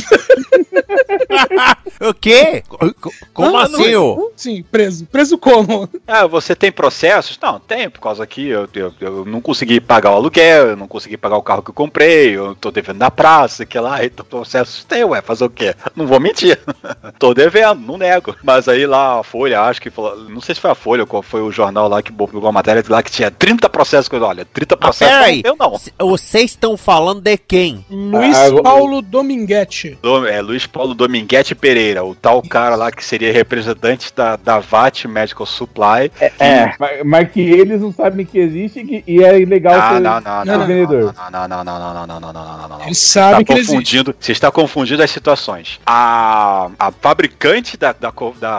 O 2.01 2.15
quê? 2.15 2.63
Co- 2.69 2.95
co- 3.01 3.13
Como 3.35 3.51
Não, 3.53 3.59
assim, 3.59 3.93
não-? 3.93 4.31
Sim, 4.37 4.63
preso. 4.71 5.05
Preso 5.07 5.37
como? 5.37 5.89
Ah, 6.07 6.27
você 6.27 6.55
tem 6.55 6.71
processos? 6.71 7.37
Não, 7.43 7.59
tem, 7.59 7.91
por 7.91 8.01
causa 8.01 8.25
que 8.27 8.47
eu, 8.47 8.68
eu, 8.75 8.93
eu 9.01 9.25
não 9.25 9.41
consegui 9.41 9.81
pagar 9.81 10.11
o 10.13 10.15
aluguel, 10.15 10.69
eu 10.69 10.77
não 10.77 10.89
consegui 10.89 11.17
pagar 11.17 11.37
o 11.37 11.43
carro 11.43 11.63
que 11.63 11.71
eu 11.71 11.75
comprei, 11.75 12.37
eu 12.37 12.55
tô 12.55 12.71
devendo 12.71 12.99
na 12.99 13.11
praça, 13.11 13.65
que 13.67 13.79
lá, 13.79 14.05
então 14.05 14.25
processos 14.25 14.85
tem, 14.85 15.05
ué, 15.05 15.21
fazer 15.23 15.45
o 15.45 15.51
quê? 15.51 15.75
Não 15.97 16.07
vou 16.07 16.21
mentir. 16.21 16.59
tô 17.19 17.33
devendo, 17.35 17.81
não 17.81 17.97
nego. 17.99 18.35
Mas 18.43 18.69
aí 18.69 18.87
lá 18.87 19.21
a 19.21 19.23
Folha, 19.23 19.61
acho 19.63 19.81
que 19.81 19.91
falou, 19.91 20.17
não 20.29 20.41
sei 20.41 20.55
se 20.55 20.61
foi 20.61 20.71
a 20.71 20.75
Folha 20.75 21.03
ou 21.03 21.07
qual 21.07 21.23
foi 21.23 21.41
o 21.41 21.51
jornal 21.53 21.89
lá 21.89 22.03
que 22.03 22.13
publicou 22.13 22.49
a 22.49 22.53
matéria 22.53 22.83
lá 22.89 23.03
que 23.03 23.11
tinha 23.11 23.31
30 23.31 23.69
processos, 23.71 24.09
que 24.09 24.17
eu, 24.17 24.23
olha, 24.23 24.45
30 24.45 24.75
Ah, 24.75 24.79
processos 24.79 25.15
peraí. 25.17 25.37
não 25.37 25.43
deu 25.43 25.57
não. 25.59 25.79
C- 25.79 25.93
Vocês 25.99 26.51
estão 26.51 26.77
falando 26.77 27.21
de 27.21 27.37
quem? 27.37 27.85
Luiz 27.91 28.37
Ah, 28.37 28.49
eu- 28.49 28.63
Paulo 28.63 29.01
Dominguete. 29.03 29.99
Do- 30.03 30.27
É 30.27 30.41
Luiz 30.41 30.67
Paulo 30.67 30.95
Dominguete 30.95 31.55
Pereira, 31.55 32.05
o 32.05 32.15
tal 32.15 32.43
cara 32.43 32.75
lá 32.77 32.91
que 32.91 33.05
seria 33.05 33.33
representante 33.33 34.13
da, 34.15 34.37
da 34.37 34.59
VAT 34.59 35.07
Medical 35.07 35.47
Supply. 35.47 36.11
É. 36.39 36.75
Mas, 36.79 37.03
mas 37.05 37.31
que 37.31 37.41
eles 37.41 37.81
não 37.81 37.93
sabem 37.93 38.25
que 38.27 38.39
existe 38.39 38.58
e 38.67 38.69
que- 38.85 39.05
e 39.07 39.23
é 39.25 39.39
ilegal 39.41 39.77
Não, 39.77 39.89
ser, 39.95 40.01
não, 40.01 40.21
não, 40.21 40.41
ser 40.43 40.47
não, 40.51 40.59
não, 40.59 40.67
vendedor. 40.67 41.15
não, 41.31 41.31
não, 41.31 41.49
não, 41.49 41.65
não, 41.65 41.79
não, 41.79 41.95
não, 41.95 42.07
não, 42.07 42.21
não, 42.21 42.33
não, 42.33 42.59
não, 42.59 42.69
não. 42.69 42.83
Eles 42.87 42.99
sabem 42.99 43.41
que 43.41 43.47
Tá 43.47 43.53
ele 43.55 43.61
existe. 43.61 43.73
confundindo, 43.77 44.15
você 44.19 44.33
está 44.33 44.51
confundindo 44.51 45.03
as 45.03 45.11
situações. 45.11 45.81
A, 45.87 46.71
a 46.79 46.91
fabricante 46.93 47.77
da, 47.77 47.93
da, 47.93 48.13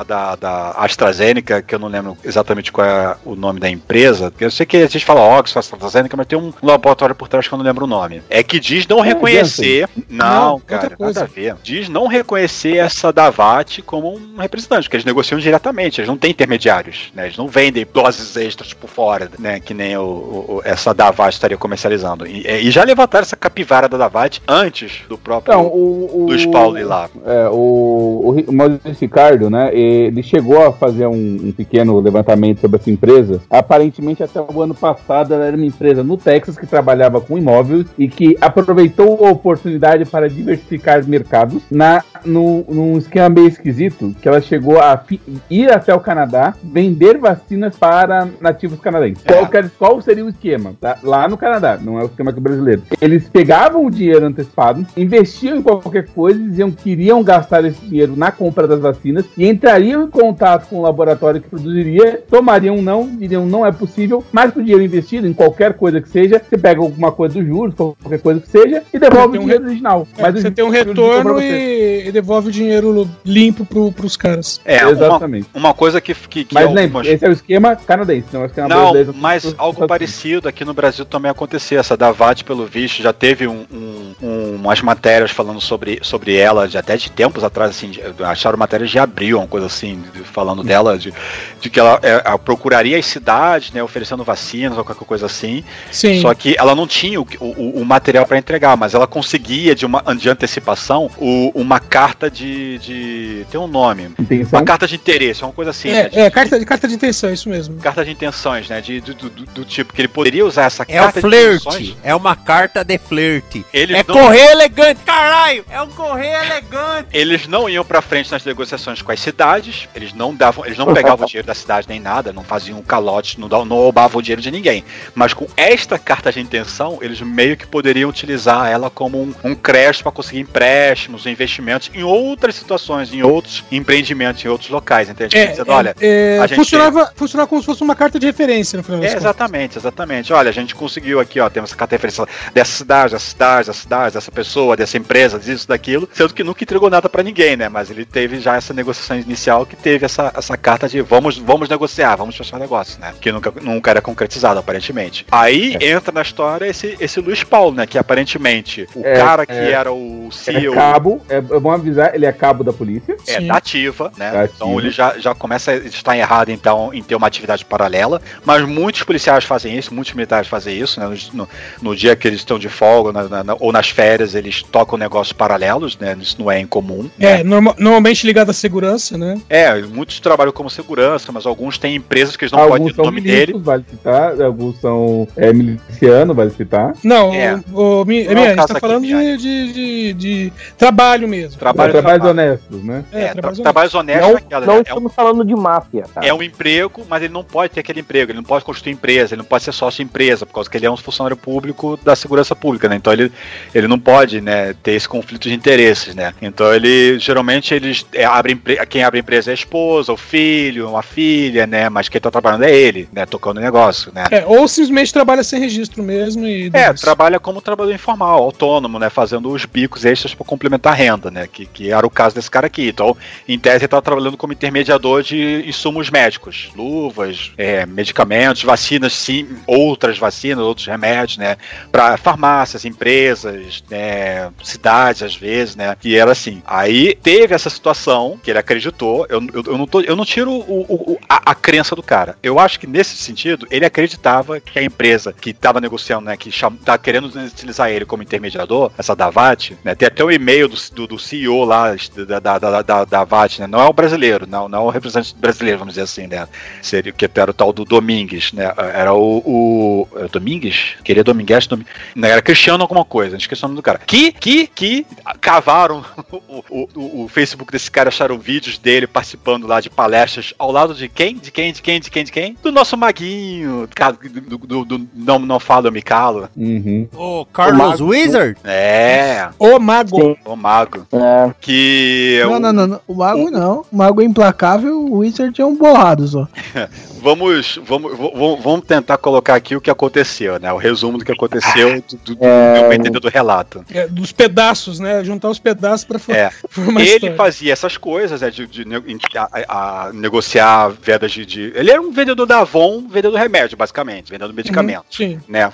da, 0.03 0.35
da, 0.35 0.71
AstraZeneca, 0.77 1.61
que 1.61 1.73
eu 1.75 1.79
não 1.79 1.87
lembro 1.87 2.17
exatamente 2.23 2.71
qual 2.71 2.85
é 2.87 3.15
o 3.25 3.35
nome 3.35 3.59
da 3.59 3.69
empresa, 3.69 4.31
eu 4.39 4.51
sei 4.51 4.65
que 4.65 4.77
a 4.77 4.87
gente 4.87 5.05
fala 5.05 5.21
Oxford, 5.39 5.59
AstraZeneca, 5.59 6.15
mas 6.17 6.27
tem 6.27 6.37
um 6.37 6.51
laboratório 6.61 7.15
por 7.15 7.27
trás 7.27 7.47
que 7.47 7.53
eu 7.53 7.57
não 7.57 7.65
lembro 7.65 7.85
o 7.85 7.87
nome. 7.87 8.21
É 8.29 8.43
que 8.43 8.59
diz 8.59 8.87
não 8.87 8.99
reconhecer. 9.01 9.87
Não, 10.09 10.59
cara, 10.59 10.95
nada 10.99 11.21
a 11.23 11.25
ver. 11.25 11.55
Diz 11.63 11.89
não 11.89 12.07
reconhecer 12.07 12.77
essa 12.77 13.11
Davat 13.11 13.81
como 13.83 14.15
um 14.15 14.37
representante, 14.37 14.83
porque 14.83 14.97
eles 14.97 15.05
negociam 15.05 15.39
diretamente, 15.39 15.99
eles 16.01 16.07
não 16.09 16.17
têm 16.17 16.31
intermediários, 16.31 17.11
né? 17.13 17.25
Eles 17.25 17.37
não 17.37 17.47
vendem 17.47 17.85
doses 17.91 18.35
extras 18.35 18.73
por 18.73 18.89
fora, 18.89 19.29
né? 19.39 19.59
Que 19.59 19.73
nem 19.79 19.97
o, 19.97 20.01
o- 20.03 20.61
essa 20.65 20.93
Davat 20.93 21.33
estaria 21.33 21.57
comercializando. 21.57 22.27
E, 22.27 22.45
e 22.45 22.69
já 22.69 22.83
levantaram 22.83 23.23
essa 23.23 23.35
capivara 23.35 23.87
da 23.87 23.97
Davat 23.97 24.39
antes 24.47 25.01
do 25.07 25.17
próprio 25.17 25.53
Então, 25.53 25.65
o, 25.67 26.09
o, 26.13 26.25
Luiz 26.27 26.45
Paulo 26.45 26.77
ir 26.77 26.83
lá. 26.83 27.09
É, 27.25 27.47
o, 27.49 27.55
o, 27.55 28.43
o 28.47 28.53
Maurício 28.53 28.93
Ricardo, 28.99 29.49
né? 29.49 29.73
Ele 29.73 30.21
chegou 30.21 30.65
a 30.67 30.73
fazer 30.73 31.07
um, 31.07 31.13
um 31.45 31.51
pequeno 31.51 31.99
levantamento 31.99 32.59
sobre 32.59 32.77
essa 32.79 32.91
empresa. 32.91 33.41
Aparentemente, 33.49 34.21
até 34.21 34.39
o 34.41 34.61
ano 34.61 34.75
passado, 34.75 35.33
ela 35.33 35.45
era 35.45 35.55
uma 35.55 35.65
empresa 35.65 36.03
no 36.03 36.17
Texas 36.17 36.57
que 36.57 36.67
trabalhava 36.67 37.21
com 37.21 37.37
imóveis 37.37 37.85
e 37.97 38.07
que 38.09 38.37
aproveitou 38.41 39.25
a 39.25 39.31
oportunidade 39.31 40.05
para 40.05 40.29
diversificar 40.29 41.05
mercados 41.07 41.63
na, 41.71 42.03
no, 42.25 42.65
num 42.67 42.97
esquema 42.97 43.29
meio 43.29 43.47
esquisito, 43.47 44.13
que 44.21 44.27
ela 44.27 44.41
chegou 44.41 44.79
a 44.79 44.97
fi- 44.97 45.21
ir 45.49 45.71
até 45.71 45.93
o 45.93 45.99
Canadá, 45.99 46.53
vender 46.61 47.17
vacinas 47.17 47.75
para 47.77 48.27
nativos 48.41 48.79
canadenses. 48.79 49.23
Qual, 49.23 49.47
que- 49.69 49.77
qual 49.77 50.01
seria 50.01 50.25
o 50.25 50.29
esquema? 50.29 50.73
tá? 50.79 50.97
Lá 51.03 51.27
no 51.27 51.37
Canadá, 51.37 51.77
não 51.81 51.99
é 51.99 52.03
o 52.03 52.07
esquema 52.07 52.31
aqui 52.31 52.39
brasileiro. 52.39 52.81
Eles 53.01 53.27
pegavam 53.29 53.85
o 53.85 53.91
dinheiro 53.91 54.25
antecipado, 54.25 54.85
investiam 54.97 55.57
em 55.57 55.61
qualquer 55.61 56.07
coisa, 56.07 56.39
diziam 56.39 56.71
que 56.71 56.89
iriam 56.91 57.23
gastar 57.23 57.63
esse 57.65 57.79
dinheiro 57.85 58.15
na 58.15 58.31
compra 58.31 58.67
das 58.67 58.79
vacinas 58.79 59.25
e 59.37 59.47
entrariam 59.47 60.03
em 60.03 60.09
contato 60.09 60.67
com 60.69 60.77
o 60.77 60.81
laboratório 60.81 61.41
que 61.41 61.49
produziria, 61.49 62.21
tomariam 62.29 62.75
um 62.77 62.81
não, 62.81 63.07
diriam 63.07 63.45
não 63.45 63.65
é 63.65 63.71
possível, 63.71 64.23
mas 64.31 64.51
com 64.53 64.59
o 64.59 64.63
dinheiro 64.63 64.83
investido 64.83 65.27
em 65.27 65.33
qualquer 65.33 65.73
coisa 65.73 66.01
que 66.01 66.09
seja, 66.09 66.41
você 66.47 66.57
pega 66.57 66.81
alguma 66.81 67.11
coisa 67.11 67.35
dos 67.35 67.45
juros, 67.45 67.75
qualquer 67.75 68.19
coisa 68.21 68.39
que 68.39 68.49
seja, 68.49 68.83
e 68.93 68.99
devolve 68.99 69.31
Tem 69.33 69.39
o 69.39 69.43
um 69.43 69.45
dinheiro 69.45 69.63
re- 69.63 69.69
original. 69.69 70.07
É, 70.17 70.21
Mas 70.21 70.41
você 70.41 70.51
tem 70.51 70.65
um 70.65 70.69
retorno 70.69 71.39
e, 71.41 72.07
e 72.07 72.11
devolve 72.11 72.49
o 72.49 72.51
dinheiro 72.51 73.09
limpo 73.25 73.65
pro, 73.65 73.91
pros 73.91 74.15
caras. 74.17 74.59
É, 74.65 74.83
Exatamente. 74.89 75.47
Uma, 75.53 75.69
uma 75.69 75.73
coisa 75.73 75.99
que, 76.01 76.13
que, 76.13 76.45
que 76.45 76.53
Mas 76.53 76.63
algumas- 76.65 76.83
lembre, 76.85 77.09
esse 77.09 77.25
é 77.25 77.29
o 77.29 77.31
esquema 77.31 77.75
canadense, 77.75 78.27
não 78.33 78.41
é 78.41 78.43
o 78.43 78.47
esquema 78.47 78.67
Não, 78.67 78.77
brasileiro. 78.91 79.13
mas 79.17 79.55
algo 79.59 79.87
parecido 79.87 80.47
aqui 80.47 80.63
no 80.65 80.73
Brasil 80.73 81.05
também 81.05 81.29
aconteceu. 81.29 81.79
Essa 81.79 81.95
Davat, 81.97 82.43
pelo 82.43 82.65
visto, 82.65 83.01
já 83.03 83.13
teve 83.13 83.47
um, 83.47 83.65
um- 83.71 84.13
um- 84.21 84.55
umas 84.55 84.81
matérias 84.81 85.31
falando 85.31 85.59
sobre, 85.61 85.99
sobre 86.01 86.35
ela, 86.35 86.67
de, 86.67 86.77
até 86.77 86.95
de 86.97 87.11
tempos 87.11 87.43
atrás, 87.43 87.71
assim, 87.71 87.89
de- 87.91 88.01
acharam 88.23 88.57
matérias 88.57 88.89
de 88.89 88.97
abril, 88.99 89.37
uma 89.37 89.47
coisa 89.47 89.67
assim, 89.67 90.01
de- 90.13 90.23
falando 90.23 90.63
dela, 90.63 90.97
de, 90.97 91.13
de 91.59 91.69
que 91.69 91.79
ela, 91.79 91.99
é, 92.01 92.21
ela 92.25 92.37
procuraria 92.39 92.97
as 92.97 93.05
cidades, 93.05 93.71
né, 93.71 93.81
oferecendo 93.83 94.23
vacinas 94.23 94.77
ou 94.77 94.83
qualquer 94.83 95.05
coisa 95.05 95.25
assim. 95.25 95.63
Sim. 95.91 96.21
Só 96.21 96.33
que 96.33 96.55
ela 96.57 96.73
não 96.75 96.87
tinha 96.87 97.19
o, 97.21 97.27
o, 97.39 97.81
o 97.81 97.85
material 97.85 98.25
para 98.25 98.37
entregar, 98.37 98.75
mas 98.77 98.93
ela 98.93 99.07
conseguia, 99.07 99.75
de, 99.75 99.85
uma, 99.85 100.01
de 100.17 100.29
antecipação, 100.29 101.09
o- 101.17 101.51
uma 101.53 101.79
carta 101.79 102.29
de, 102.29 102.77
de. 102.79 103.45
Tem 103.51 103.59
um 103.59 103.67
nome. 103.67 104.09
Intenção? 104.19 104.59
Uma 104.59 104.65
carta 104.65 104.87
de 104.87 104.95
interesse, 104.95 105.43
uma 105.43 105.51
coisa 105.53 105.71
assim. 105.71 105.89
né, 105.91 106.09
de- 106.09 106.17
É, 106.19 106.21
é 106.25 106.29
carta, 106.29 106.59
de, 106.59 106.65
carta 106.65 106.87
de 106.87 106.93
intenção, 106.95 107.31
isso 107.31 107.49
mesmo. 107.49 107.77
carta 107.77 108.03
de 108.05 108.11
intenções, 108.11 108.69
né? 108.69 108.81
De, 108.81 109.01
do, 109.01 109.13
do- 109.13 109.48
do 109.53 109.65
tipo 109.65 109.93
que 109.93 110.01
ele 110.01 110.07
poderia 110.07 110.45
usar 110.45 110.63
essa 110.65 110.83
É 110.87 110.99
o 110.99 111.03
carta 111.03 111.21
de 111.21 111.27
flerte. 111.27 111.67
intenções. 111.67 111.97
É 112.03 112.15
uma 112.15 112.35
carta 112.35 112.83
de 112.83 112.97
flerte. 112.97 113.65
Eles 113.73 113.97
é 113.97 114.03
não- 114.07 114.15
correr 114.15 114.51
elegante, 114.51 114.99
caralho! 115.05 115.65
É 115.69 115.81
um 115.81 115.89
correr 115.89 116.33
elegante. 116.45 117.09
Eles 117.13 117.47
não 117.47 117.69
iam 117.69 117.83
pra 117.85 118.01
frente 118.01 118.31
nas 118.31 118.43
negociações 118.45 119.01
com 119.01 119.11
as 119.11 119.19
cidades, 119.19 119.87
eles 119.95 120.13
não 120.13 120.33
davam, 120.33 120.65
eles 120.65 120.77
não 120.77 120.93
pegavam 120.93 121.25
o 121.25 121.27
dinheiro 121.27 121.47
da 121.47 121.55
cidade 121.55 121.87
nem 121.89 121.99
nada, 121.99 122.31
não 122.33 122.43
faziam 122.43 122.79
um 122.79 122.81
calote, 122.81 123.39
não, 123.39 123.47
não 123.65 123.75
roubavam 123.77 124.19
o 124.19 124.21
dinheiro 124.21 124.41
de 124.41 124.51
ninguém. 124.51 124.83
Mas 125.15 125.33
com 125.33 125.47
esta 125.57 125.97
carta 125.99 126.31
de 126.31 126.39
intenção, 126.39 126.99
eles 127.01 127.19
meio 127.21 127.57
que 127.57 127.65
poderiam 127.67 128.09
utilizar 128.09 128.67
ela 128.69 128.89
como 128.89 129.21
um, 129.21 129.33
um 129.43 129.55
crédito 129.55 130.03
para 130.03 130.11
conseguir 130.11 130.39
empréstimos, 130.39 131.25
investimentos 131.25 131.89
em 131.93 132.03
outras 132.03 132.55
situações, 132.55 133.13
em 133.13 133.21
outros 133.23 133.63
empreendimentos, 133.71 134.43
em 134.43 134.47
outros 134.47 134.69
locais. 134.69 135.09
Entende? 135.09 135.37
É, 135.37 135.47
Dizendo, 135.47 135.71
olha, 135.71 135.95
é, 135.99 136.37
a 136.41 136.47
gente 136.47 136.57
funcionava, 136.57 137.11
funcionava 137.15 137.47
como 137.47 137.61
se 137.61 137.65
fosse 137.65 137.81
uma 137.81 137.95
carta 137.95 138.19
de 138.19 138.25
referência, 138.25 138.77
no 138.77 138.83
final 138.83 138.99
É, 139.03 139.07
contas. 139.07 139.25
Exatamente, 139.39 139.77
exatamente. 139.77 140.33
Olha, 140.33 140.49
a 140.49 140.53
gente 140.53 140.75
conseguiu 140.75 141.19
aqui, 141.19 141.39
ó, 141.39 141.49
temos 141.49 141.69
essa 141.69 141.77
carta 141.77 141.95
de 141.95 141.97
referência 141.97 142.25
dessa 142.53 142.71
cidade, 142.71 143.13
dessa 143.13 143.25
cidade, 143.29 143.67
dessa 143.67 143.79
cidade, 143.81 144.13
dessa 144.13 144.31
pessoa, 144.31 144.75
dessa 144.75 144.97
empresa, 144.97 145.39
disso, 145.39 145.67
daquilo, 145.67 146.09
sendo 146.13 146.33
que 146.33 146.43
nunca 146.43 146.63
entregou 146.63 146.89
nada 146.89 147.07
pra 147.07 147.23
ninguém, 147.23 147.55
né? 147.55 147.69
Mas 147.69 147.89
ele 147.89 148.05
teve 148.05 148.39
já 148.39 148.55
essa 148.57 148.73
negociação 148.73 149.17
inicial 149.17 149.65
que 149.65 149.75
teve 149.75 150.05
essa, 150.05 150.31
essa 150.35 150.57
carta 150.57 150.87
de 150.89 151.01
vamos, 151.01 151.37
vamos 151.37 151.69
negociar, 151.69 152.15
vamos 152.15 152.35
fechar 152.35 152.59
negócio, 152.59 152.99
né? 152.99 153.13
Que 153.21 153.31
nunca, 153.31 153.53
nunca 153.61 153.91
era 153.91 154.01
concretizado, 154.01 154.59
aparentemente. 154.59 155.25
Aí 155.31 155.77
entra 155.79 156.11
na 156.11 156.21
história 156.21 156.65
esse, 156.67 156.97
esse 156.99 157.19
Luiz 157.21 157.43
Paulo, 157.43 157.75
né? 157.75 157.87
Que 157.87 157.97
aparentemente 157.97 158.85
o 158.95 159.05
É, 159.05 159.13
cara 159.15 159.45
que 159.45 159.53
é. 159.53 159.71
era 159.71 159.91
o 159.91 160.29
Ele 160.47 160.61
CEO 160.61 160.73
é 160.73 160.75
cabo, 160.75 161.21
é, 161.29 161.37
é 161.37 161.41
bom 161.41 161.71
avisar, 161.71 162.13
ele 162.13 162.25
é 162.25 162.31
cabo 162.31 162.63
da 162.63 162.73
polícia. 162.73 163.15
é 163.27 163.39
da 163.41 163.55
ativa, 163.55 164.11
né? 164.17 164.31
Da 164.31 164.45
Então 164.45 164.67
ativa. 164.69 164.81
ele 164.81 164.91
já, 164.91 165.17
já 165.17 165.33
começa 165.33 165.71
a 165.71 165.75
estar 165.75 166.17
errado 166.17 166.49
então 166.49 166.93
em 166.93 167.01
ter 167.01 167.15
uma 167.15 167.27
atividade 167.27 167.63
paralela, 167.65 168.21
mas 168.45 168.61
muitos 168.67 169.03
policiais 169.03 169.28
fazem 169.45 169.77
isso, 169.77 169.93
muitos 169.93 170.13
militares 170.13 170.47
fazem 170.47 170.77
isso, 170.77 170.99
né? 170.99 171.07
No, 171.33 171.47
no- 171.81 171.95
dia 171.95 172.15
que 172.15 172.27
eles 172.27 172.39
estão 172.39 172.57
de 172.57 172.69
folga 172.69 173.11
na- 173.27 173.43
na- 173.43 173.55
ou 173.59 173.71
nas 173.71 173.89
férias 173.89 174.35
eles 174.35 174.63
tocam 174.63 174.97
negócios 174.97 175.33
paralelos, 175.33 175.97
né? 175.97 176.15
Isso 176.21 176.35
não 176.39 176.49
é 176.49 176.59
incomum. 176.59 177.09
É, 177.19 177.43
norma- 177.43 177.75
normalmente 177.77 178.25
ligado 178.25 178.49
à 178.49 178.53
segurança, 178.53 179.17
né? 179.17 179.39
É, 179.49 179.73
muitos 179.81 180.19
trabalham 180.19 180.51
como 180.53 180.69
segurança, 180.69 181.31
mas 181.31 181.45
alguns 181.45 181.77
têm 181.77 181.95
empresas 181.95 182.35
que 182.37 182.45
eles 182.45 182.51
não 182.51 182.59
podem 182.59 182.73
Alguns 182.75 182.93
ter 182.93 183.01
o 183.01 183.05
nome 183.05 183.21
dele. 183.21 183.53
vale 183.57 183.83
citar. 183.89 184.41
Alguns 184.41 184.79
são 184.79 185.27
é, 185.35 185.51
miliciano, 185.51 186.33
vale 186.33 186.51
citar. 186.51 186.93
Não, 187.03 187.33
É. 187.33 187.59
o, 187.73 188.01
o, 188.01 188.05
Mi- 188.05 188.23
Não 188.25 188.41
é 188.41 188.45
a 188.45 188.47
gente 188.49 188.57
tá 188.57 188.63
aqui, 188.73 188.79
falando 188.79 189.05
de, 189.05 189.37
de, 189.37 189.73
de- 189.73 190.13
de 190.13 190.53
trabalho 190.77 191.27
mesmo. 191.27 191.59
Trabalho, 191.59 191.91
trabalhos 191.91 192.21
trabalho. 192.23 192.47
honestos, 192.49 192.83
né? 192.83 193.03
É, 193.11 193.19
É, 193.19 193.23
tra- 193.25 193.33
trabalhos 193.33 193.59
trabalhos 193.59 193.93
honestos 193.93 194.27
Não, 194.27 194.33
naquela, 194.33 194.65
não 194.65 194.73
né? 194.73 194.79
É 194.79 194.79
um- 194.79 194.83
estamos 194.83 195.13
falando 195.15 195.45
de 195.45 195.55
máfia, 195.55 196.03
cara. 196.13 196.25
É 196.27 196.33
um 196.33 196.41
emprego, 196.41 197.03
mas 197.09 197.21
ele 197.23 197.33
não 197.33 197.43
pode 197.43 197.73
ter 197.73 197.79
aquele 197.81 197.99
emprego, 197.99 198.31
ele 198.31 198.37
não 198.37 198.43
pode 198.43 198.63
constituir 198.63 198.93
empresa, 198.93 199.18
ele 199.31 199.35
não 199.37 199.45
pode 199.45 199.63
ser 199.63 199.71
sócio 199.71 200.01
empresa, 200.01 200.45
por 200.45 200.53
causa 200.53 200.69
que 200.69 200.77
ele 200.77 200.85
é 200.85 200.91
um 200.91 200.97
funcionário 200.97 201.37
público 201.37 201.99
da 202.03 202.15
segurança 202.15 202.55
pública, 202.55 202.87
né? 202.87 202.95
Então 202.95 203.11
ele, 203.11 203.31
ele 203.73 203.87
não 203.87 203.99
pode, 203.99 204.41
né, 204.41 204.73
ter 204.81 204.93
esse 204.93 205.07
conflito 205.07 205.47
de 205.47 205.53
interesses, 205.53 206.15
né? 206.15 206.33
Então 206.41 206.73
ele, 206.73 207.19
geralmente, 207.19 207.73
eles 207.73 208.05
é, 208.13 208.25
empre- 208.51 208.85
quem 208.87 209.03
abre 209.03 209.19
a 209.19 209.21
empresa 209.21 209.51
é 209.51 209.53
a 209.53 209.55
esposa, 209.55 210.13
o 210.13 210.17
filho, 210.17 210.89
uma 210.89 211.03
filha, 211.03 211.67
né? 211.67 211.89
Mas 211.89 212.09
quem 212.09 212.19
tá 212.21 212.31
trabalhando 212.31 212.63
é 212.63 212.75
ele, 212.75 213.07
né? 213.11 213.25
Tocando 213.25 213.57
o 213.57 213.61
negócio, 213.61 214.11
né? 214.13 214.25
É, 214.31 214.45
ou 214.45 214.67
simplesmente 214.67 215.13
trabalha 215.13 215.43
sem 215.43 215.59
registro 215.59 216.01
mesmo 216.03 216.45
e. 216.45 216.69
É, 216.73 216.93
trabalha 216.93 217.39
como 217.39 217.61
trabalhador 217.61 217.95
informal, 217.95 218.43
autônomo, 218.43 218.99
né? 218.99 219.09
Fazendo 219.09 219.49
os 219.51 219.65
bicos 219.65 220.05
extras 220.05 220.33
para 220.33 220.45
complementar 220.45 220.93
a 220.93 220.95
renda, 220.95 221.29
né? 221.31 221.47
Que, 221.51 221.65
que 221.65 221.91
era 221.91 222.05
o 222.05 222.09
caso 222.09 222.35
desse 222.35 222.49
cara 222.49 222.67
aqui. 222.67 222.87
Então, 222.89 223.15
em 223.47 223.57
tese, 223.57 223.77
ele 223.77 223.85
estava 223.85 224.01
trabalhando 224.01 224.37
como 224.37 224.53
intermediador 224.53 225.23
de 225.23 225.63
insumos 225.67 226.09
médicos, 226.09 226.69
luvas, 226.75 227.51
é, 227.57 227.85
medicamentos, 227.85 228.63
vacinas, 228.63 229.08
sim, 229.13 229.47
outras 229.67 230.17
vacinas, 230.17 230.63
outros 230.63 230.87
remédios, 230.87 231.37
né? 231.37 231.57
Para 231.91 232.17
farmácias, 232.17 232.85
empresas, 232.85 233.83
né? 233.89 234.51
Cidades, 234.63 235.23
às 235.23 235.35
vezes, 235.35 235.75
né? 235.75 235.95
E 236.03 236.15
era 236.15 236.31
assim. 236.31 236.61
Aí 236.65 237.15
teve 237.15 237.53
essa 237.53 237.69
situação 237.69 238.39
que 238.41 238.49
ele 238.51 238.59
acreditou. 238.59 239.25
Eu, 239.29 239.41
eu, 239.53 239.63
eu 239.65 239.77
não, 239.77 239.87
tô, 239.87 240.01
eu 240.01 240.15
não 240.15 240.25
tiro 240.25 240.51
o, 240.51 240.85
o- 241.13 241.19
a, 241.27 241.51
a 241.51 241.55
crença 241.55 241.95
do 241.95 242.03
cara. 242.03 242.37
Eu 242.41 242.59
acho 242.59 242.79
que 242.79 242.87
nesse 242.87 243.15
sentido, 243.17 243.67
ele 243.71 243.85
acreditava 243.85 244.59
que 244.59 244.77
a 244.79 244.83
empresa 244.83 245.33
que 245.33 245.51
estava 245.51 245.81
negociando, 245.81 246.25
né? 246.25 246.37
Que 246.37 246.51
cham, 246.51 246.75
tá 246.75 246.97
querendo 246.97 247.25
utilizar 247.27 247.89
ele 247.89 248.05
como 248.05 248.23
intermediador, 248.23 248.91
essa 248.97 249.15
Davat, 249.15 249.71
né? 249.83 249.95
Tem 249.95 250.07
até 250.07 250.23
o 250.23 250.31
e-mail 250.31 250.67
do, 250.67 250.77
do, 250.93 251.07
do 251.07 251.19
CEO 251.19 251.63
lá 251.65 251.95
da, 252.27 252.39
da, 252.39 252.59
da, 252.59 252.81
da, 252.81 253.05
da 253.05 253.23
VAT, 253.23 253.59
né? 253.59 253.67
Não 253.67 253.79
é 253.79 253.85
o 253.85 253.93
brasileiro, 253.93 254.45
não, 254.47 254.67
não 254.67 254.79
é 254.79 254.81
o 254.83 254.89
representante 254.89 255.35
brasileiro, 255.35 255.79
vamos 255.79 255.93
dizer 255.93 256.03
assim, 256.03 256.27
né? 256.27 256.47
Seria 256.81 257.11
que 257.11 257.29
era 257.39 257.51
o 257.51 257.53
tal 257.53 257.71
do 257.71 257.85
Domingues, 257.85 258.51
né? 258.53 258.65
Era 258.99 259.13
o. 259.13 259.37
o 259.45 260.07
era 260.15 260.25
o 260.25 260.29
Domingues? 260.29 260.95
Queria 261.03 261.23
Domingues, 261.23 261.67
Dom, 261.67 261.79
não, 262.15 262.27
era 262.27 262.41
Cristiano 262.41 262.81
alguma 262.83 263.05
coisa, 263.05 263.37
esqueci 263.37 263.63
o 263.63 263.67
nome 263.67 263.77
do 263.77 263.81
cara. 263.81 263.99
Que, 264.05 264.31
que, 264.33 264.67
que 264.67 265.05
cavaram 265.39 266.03
o, 266.49 266.63
o, 266.69 266.89
o, 266.95 267.23
o 267.23 267.27
Facebook 267.29 267.71
desse 267.71 267.89
cara, 267.89 268.09
acharam 268.09 268.37
vídeos 268.37 268.77
dele 268.77 269.07
participando 269.07 269.65
lá 269.67 269.79
de 269.79 269.89
palestras 269.89 270.53
ao 270.59 270.71
lado 270.71 270.93
de 270.93 271.07
quem? 271.07 271.35
De 271.35 271.49
quem? 271.51 271.71
De 271.71 271.81
quem? 271.81 271.99
De 271.99 272.11
quem? 272.11 272.23
De 272.25 272.31
quem? 272.31 272.57
Do 272.61 272.71
nosso 272.71 272.97
maguinho, 272.97 273.87
cara, 273.95 274.17
do, 274.21 274.57
do, 274.57 274.85
do- 274.85 275.07
não, 275.15 275.39
não 275.39 275.59
falo, 275.59 275.87
eu 275.87 275.91
me 275.91 276.01
calo. 276.01 276.49
Uhum. 276.57 277.07
O 277.15 277.45
Carlos 277.45 278.01
Wizard? 278.01 278.57
É, 278.65 279.47
O 279.57 279.79
Mago. 279.79 280.37
o 280.45 280.55
mago. 280.55 281.07
É, 281.13 281.53
Que. 281.61 282.39
Não, 282.43 282.53
o- 282.53 282.59
não, 282.59 282.73
não, 282.73 282.87
não. 282.87 283.01
O 283.07 283.13
mago 283.15 283.49
não. 283.49 283.85
O 283.91 283.95
mago 283.95 284.21
é 284.21 284.25
implacável, 284.25 284.99
o 284.99 285.19
Wizard 285.19 285.59
é 285.61 285.65
um 285.65 285.75
borrado 285.75 286.27
só. 286.27 286.47
Vamos, 287.21 287.77
vamos, 287.85 288.17
vamos, 288.17 288.63
vamos 288.63 288.78
tentar 288.81 289.17
colocar 289.17 289.55
aqui 289.55 289.75
o 289.75 289.81
que 289.81 289.89
aconteceu, 289.89 290.59
né? 290.59 290.71
O 290.73 290.77
resumo 290.77 291.17
do 291.17 291.25
que 291.25 291.31
aconteceu 291.31 292.01
do, 292.01 292.17
do, 292.23 292.35
do 292.35 292.45
É. 292.45 292.81
meu 292.81 292.93
entender 292.93 293.19
do 293.19 293.29
relato. 293.29 293.83
É, 293.93 294.07
dos 294.07 294.31
pedaços, 294.31 294.99
né? 294.99 295.23
Juntar 295.23 295.49
os 295.49 295.59
pedaços 295.59 296.05
pra 296.05 296.17
for- 296.17 296.35
É. 296.35 296.49
formar 296.69 297.01
Ele 297.01 297.09
história. 297.15 297.35
fazia 297.35 297.73
essas 297.73 297.97
coisas, 297.97 298.41
né, 298.41 298.49
de, 298.49 298.65
de 298.65 298.85
ne- 298.85 299.01
a, 299.35 300.07
a 300.07 300.13
negociar 300.13 300.89
vendas 301.01 301.31
de, 301.31 301.45
de- 301.45 301.71
Ele 301.75 301.91
era 301.91 302.01
um 302.01 302.11
vendedor 302.11 302.45
da 302.45 302.59
Avon, 302.59 303.01
vendedor 303.07 303.37
remédio, 303.37 303.77
basicamente, 303.77 304.31
vendendo 304.31 304.53
medicamento. 304.53 305.03
Sim. 305.11 305.39
Né, 305.47 305.69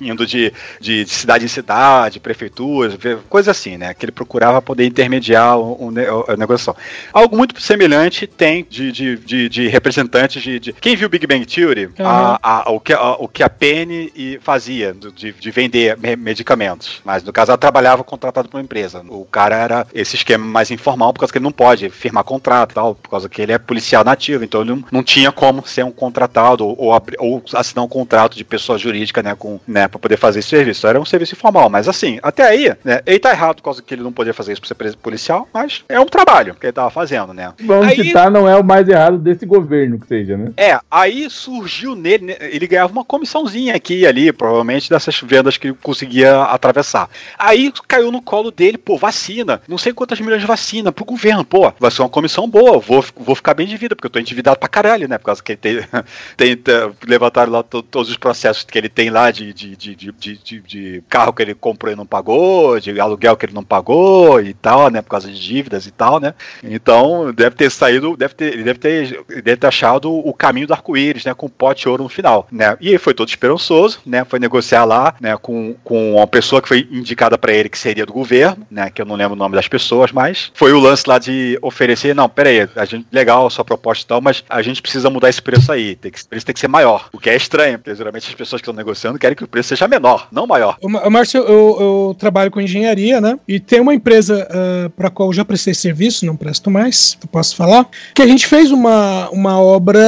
indo 0.00 0.26
de, 0.26 0.52
de, 0.80 1.04
de 1.04 1.10
cidade 1.10 1.44
em 1.44 1.48
cidade, 1.48 2.20
prefeituras, 2.20 2.94
coisa 3.28 3.50
assim, 3.52 3.76
né? 3.78 3.94
Que 3.94 4.04
ele 4.04 4.12
procurava 4.12 4.60
poder 4.60 4.84
intermediar 4.86 5.58
o, 5.58 5.88
o 5.88 6.24
a 6.28 6.36
negociação. 6.36 6.76
Algo 7.12 7.36
muito 7.36 7.58
semelhante 7.60 8.26
tem 8.26 8.66
de, 8.68 8.92
de, 8.92 9.16
de, 9.16 9.48
de 9.48 9.68
representantes 9.68 10.42
de, 10.42 10.58
de- 10.60 10.72
Quem 10.74 10.90
quem 10.90 10.96
viu 10.96 11.08
Big 11.08 11.24
Bang 11.24 11.46
Theory, 11.46 11.86
Uhum. 11.86 11.92
a- 12.04 12.38
a- 12.50 12.70
o, 12.70 12.80
que, 12.80 12.92
a, 12.92 13.12
o 13.12 13.28
que 13.28 13.42
a 13.42 13.48
Penny 13.48 14.38
fazia 14.42 14.92
de, 14.94 15.32
de 15.32 15.50
vender 15.50 15.96
me- 15.98 16.16
medicamentos. 16.16 17.00
Mas 17.04 17.22
no 17.22 17.32
caso 17.32 17.50
ela 17.50 17.58
trabalhava 17.58 18.02
contratado 18.02 18.48
por 18.48 18.56
uma 18.58 18.62
empresa. 18.62 19.02
O 19.08 19.24
cara 19.24 19.56
era 19.56 19.86
esse 19.94 20.16
esquema 20.16 20.44
mais 20.44 20.70
informal, 20.70 21.12
por 21.12 21.20
causa 21.20 21.32
que 21.32 21.38
ele 21.38 21.44
não 21.44 21.52
pode 21.52 21.88
firmar 21.90 22.24
contrato 22.24 22.72
e 22.72 22.74
tal, 22.74 22.94
por 22.94 23.10
causa 23.10 23.28
que 23.28 23.40
ele 23.42 23.52
é 23.52 23.58
policial 23.58 24.04
nativo, 24.04 24.42
então 24.44 24.62
ele 24.62 24.70
não, 24.70 24.84
não 24.90 25.02
tinha 25.02 25.30
como 25.30 25.66
ser 25.66 25.84
um 25.84 25.90
contratado 25.92 26.66
ou, 26.66 26.76
ou 26.78 27.00
ou 27.18 27.42
assinar 27.54 27.84
um 27.84 27.88
contrato 27.88 28.36
de 28.36 28.44
pessoa 28.44 28.78
jurídica, 28.78 29.22
né, 29.22 29.34
com, 29.38 29.58
né, 29.66 29.88
pra 29.88 29.98
poder 29.98 30.16
fazer 30.16 30.40
esse 30.40 30.48
serviço. 30.48 30.86
Era 30.86 31.00
um 31.00 31.04
serviço 31.04 31.34
informal, 31.34 31.68
mas 31.70 31.88
assim, 31.88 32.18
até 32.22 32.42
aí, 32.44 32.74
né, 32.84 33.00
ele 33.06 33.18
tá 33.18 33.30
errado 33.30 33.56
por 33.56 33.62
causa 33.62 33.82
que 33.82 33.94
ele 33.94 34.02
não 34.02 34.12
podia 34.12 34.34
fazer 34.34 34.52
isso 34.52 34.60
por 34.60 34.68
ser 34.68 34.96
policial, 34.96 35.48
mas 35.52 35.84
é 35.88 35.98
um 36.00 36.06
trabalho 36.06 36.54
que 36.54 36.66
ele 36.66 36.72
tava 36.72 36.90
fazendo, 36.90 37.32
né. 37.32 37.52
Vamos 37.64 37.88
Aí- 37.88 37.96
citar, 38.04 38.30
não 38.30 38.48
é 38.48 38.56
o 38.56 38.64
mais 38.64 38.88
errado 38.88 39.18
desse 39.18 39.46
governo 39.46 39.98
que 39.98 40.06
seja, 40.06 40.36
né? 40.36 40.52
é, 40.56 40.78
aí 40.90 41.28
surgiu 41.30 41.94
nele, 41.94 42.26
né, 42.26 42.36
ele 42.40 42.66
ganhava 42.66 42.92
uma 42.92 43.04
comissãozinha 43.04 43.74
aqui 43.74 44.00
e 44.00 44.06
ali, 44.06 44.32
provavelmente 44.32 44.88
dessas 44.88 45.20
vendas 45.20 45.56
que 45.56 45.68
ele 45.68 45.76
conseguia 45.82 46.42
atravessar. 46.44 47.08
Aí 47.38 47.72
caiu 47.86 48.10
no 48.10 48.22
colo 48.22 48.50
dele, 48.50 48.78
pô, 48.78 48.96
vacina, 48.96 49.60
não 49.68 49.76
sei 49.78 49.92
quantas 49.92 50.20
milhões 50.20 50.40
de 50.40 50.46
vacina 50.46 50.90
pro 50.92 51.04
governo, 51.04 51.44
pô, 51.44 51.72
vai 51.78 51.90
ser 51.90 52.02
uma 52.02 52.08
comissão 52.08 52.48
boa, 52.48 52.78
vou, 52.78 53.04
vou 53.16 53.34
ficar 53.34 53.54
bem 53.54 53.66
de 53.66 53.76
vida, 53.76 53.94
porque 53.94 54.06
eu 54.06 54.10
tô 54.10 54.18
endividado 54.18 54.58
pra 54.58 54.68
caralho, 54.68 55.08
né, 55.08 55.18
por 55.18 55.24
causa 55.26 55.42
que 55.42 55.52
ele 55.52 55.58
tem, 55.58 55.80
tem 56.36 56.56
tá, 56.56 56.90
levantaram 57.06 57.52
lá 57.52 57.62
to- 57.62 57.82
todos 57.82 58.10
os 58.10 58.16
processos 58.16 58.64
que 58.64 58.78
ele 58.78 58.88
tem 58.88 59.10
lá 59.10 59.30
de, 59.30 59.52
de, 59.52 59.76
de, 59.76 59.94
de, 59.96 60.60
de- 60.60 61.02
carro 61.08 61.32
que 61.32 61.42
ele 61.42 61.54
comprou 61.54 61.92
e 61.92 61.96
não 61.96 62.06
pagou, 62.06 62.78
de 62.80 62.98
aluguel 63.00 63.36
que 63.36 63.46
ele 63.46 63.54
não 63.54 63.64
pagou 63.64 64.40
e 64.40 64.54
tal, 64.54 64.90
né, 64.90 65.02
por 65.02 65.10
causa 65.10 65.28
de 65.30 65.38
dívidas 65.40 65.86
e 65.86 65.90
tal, 65.90 66.20
né, 66.20 66.34
então 66.62 67.32
deve 67.32 67.56
ter 67.56 67.70
saído, 67.70 68.16
deve 68.16 68.34
ter, 68.34 68.52
ele 68.54 68.62
deve 68.64 68.78
ter, 68.78 69.24
deve 69.42 69.56
ter 69.56 69.66
achado 69.66 70.10
o 70.12 70.32
caminho 70.32 70.66
do 70.66 70.72
arco-íris, 70.72 71.24
né, 71.24 71.34
com 71.34 71.48
pote 71.48 71.82
de 71.82 71.88
ouro 71.88 72.02
no 72.04 72.08
final, 72.08 72.29
né, 72.50 72.76
e 72.80 72.88
ele 72.88 72.98
foi 72.98 73.14
todo 73.14 73.28
esperançoso, 73.28 74.00
né, 74.06 74.24
foi 74.24 74.38
negociar 74.38 74.84
lá, 74.84 75.14
né, 75.20 75.36
com, 75.36 75.74
com 75.84 76.16
uma 76.16 76.26
pessoa 76.26 76.62
que 76.62 76.68
foi 76.68 76.88
indicada 76.90 77.36
pra 77.36 77.52
ele 77.52 77.68
que 77.68 77.78
seria 77.78 78.06
do 78.06 78.12
governo, 78.12 78.66
né, 78.70 78.90
que 78.90 79.00
eu 79.00 79.06
não 79.06 79.16
lembro 79.16 79.34
o 79.34 79.38
nome 79.38 79.54
das 79.54 79.68
pessoas, 79.68 80.12
mas 80.12 80.50
foi 80.54 80.72
o 80.72 80.78
lance 80.78 81.04
lá 81.06 81.18
de 81.18 81.58
oferecer, 81.62 82.14
não, 82.14 82.28
pera 82.28 82.48
aí, 82.48 82.68
a 82.76 82.84
gente, 82.84 83.06
legal 83.10 83.46
a 83.46 83.50
sua 83.50 83.64
proposta 83.64 84.04
e 84.04 84.06
tal, 84.06 84.20
mas 84.20 84.44
a 84.48 84.62
gente 84.62 84.82
precisa 84.82 85.10
mudar 85.10 85.28
esse 85.28 85.42
preço 85.42 85.72
aí, 85.72 85.96
tem 85.96 86.10
que, 86.10 86.18
esse 86.18 86.28
preço 86.28 86.46
tem 86.46 86.54
que 86.54 86.60
ser 86.60 86.68
maior, 86.68 87.08
o 87.12 87.18
que 87.18 87.30
é 87.30 87.36
estranho, 87.36 87.78
porque 87.78 87.94
geralmente 87.94 88.28
as 88.28 88.34
pessoas 88.34 88.60
que 88.60 88.64
estão 88.64 88.74
negociando 88.74 89.18
querem 89.18 89.36
que 89.36 89.44
o 89.44 89.48
preço 89.48 89.70
seja 89.70 89.88
menor, 89.88 90.28
não 90.30 90.46
maior. 90.46 90.76
Márcio, 91.10 91.42
eu, 91.42 91.76
eu 91.80 92.16
trabalho 92.18 92.50
com 92.50 92.60
engenharia, 92.60 93.20
né? 93.20 93.38
E 93.46 93.58
tem 93.58 93.80
uma 93.80 93.94
empresa 93.94 94.48
para 94.96 95.08
a 95.08 95.10
qual 95.10 95.28
eu 95.28 95.32
já 95.32 95.44
prestei 95.44 95.74
serviço, 95.74 96.26
não 96.26 96.36
presto 96.36 96.70
mais, 96.70 97.16
posso 97.30 97.56
falar, 97.56 97.86
que 98.14 98.22
a 98.22 98.26
gente 98.26 98.46
fez 98.46 98.70
uma, 98.70 99.28
uma 99.30 99.60
obra 99.60 100.00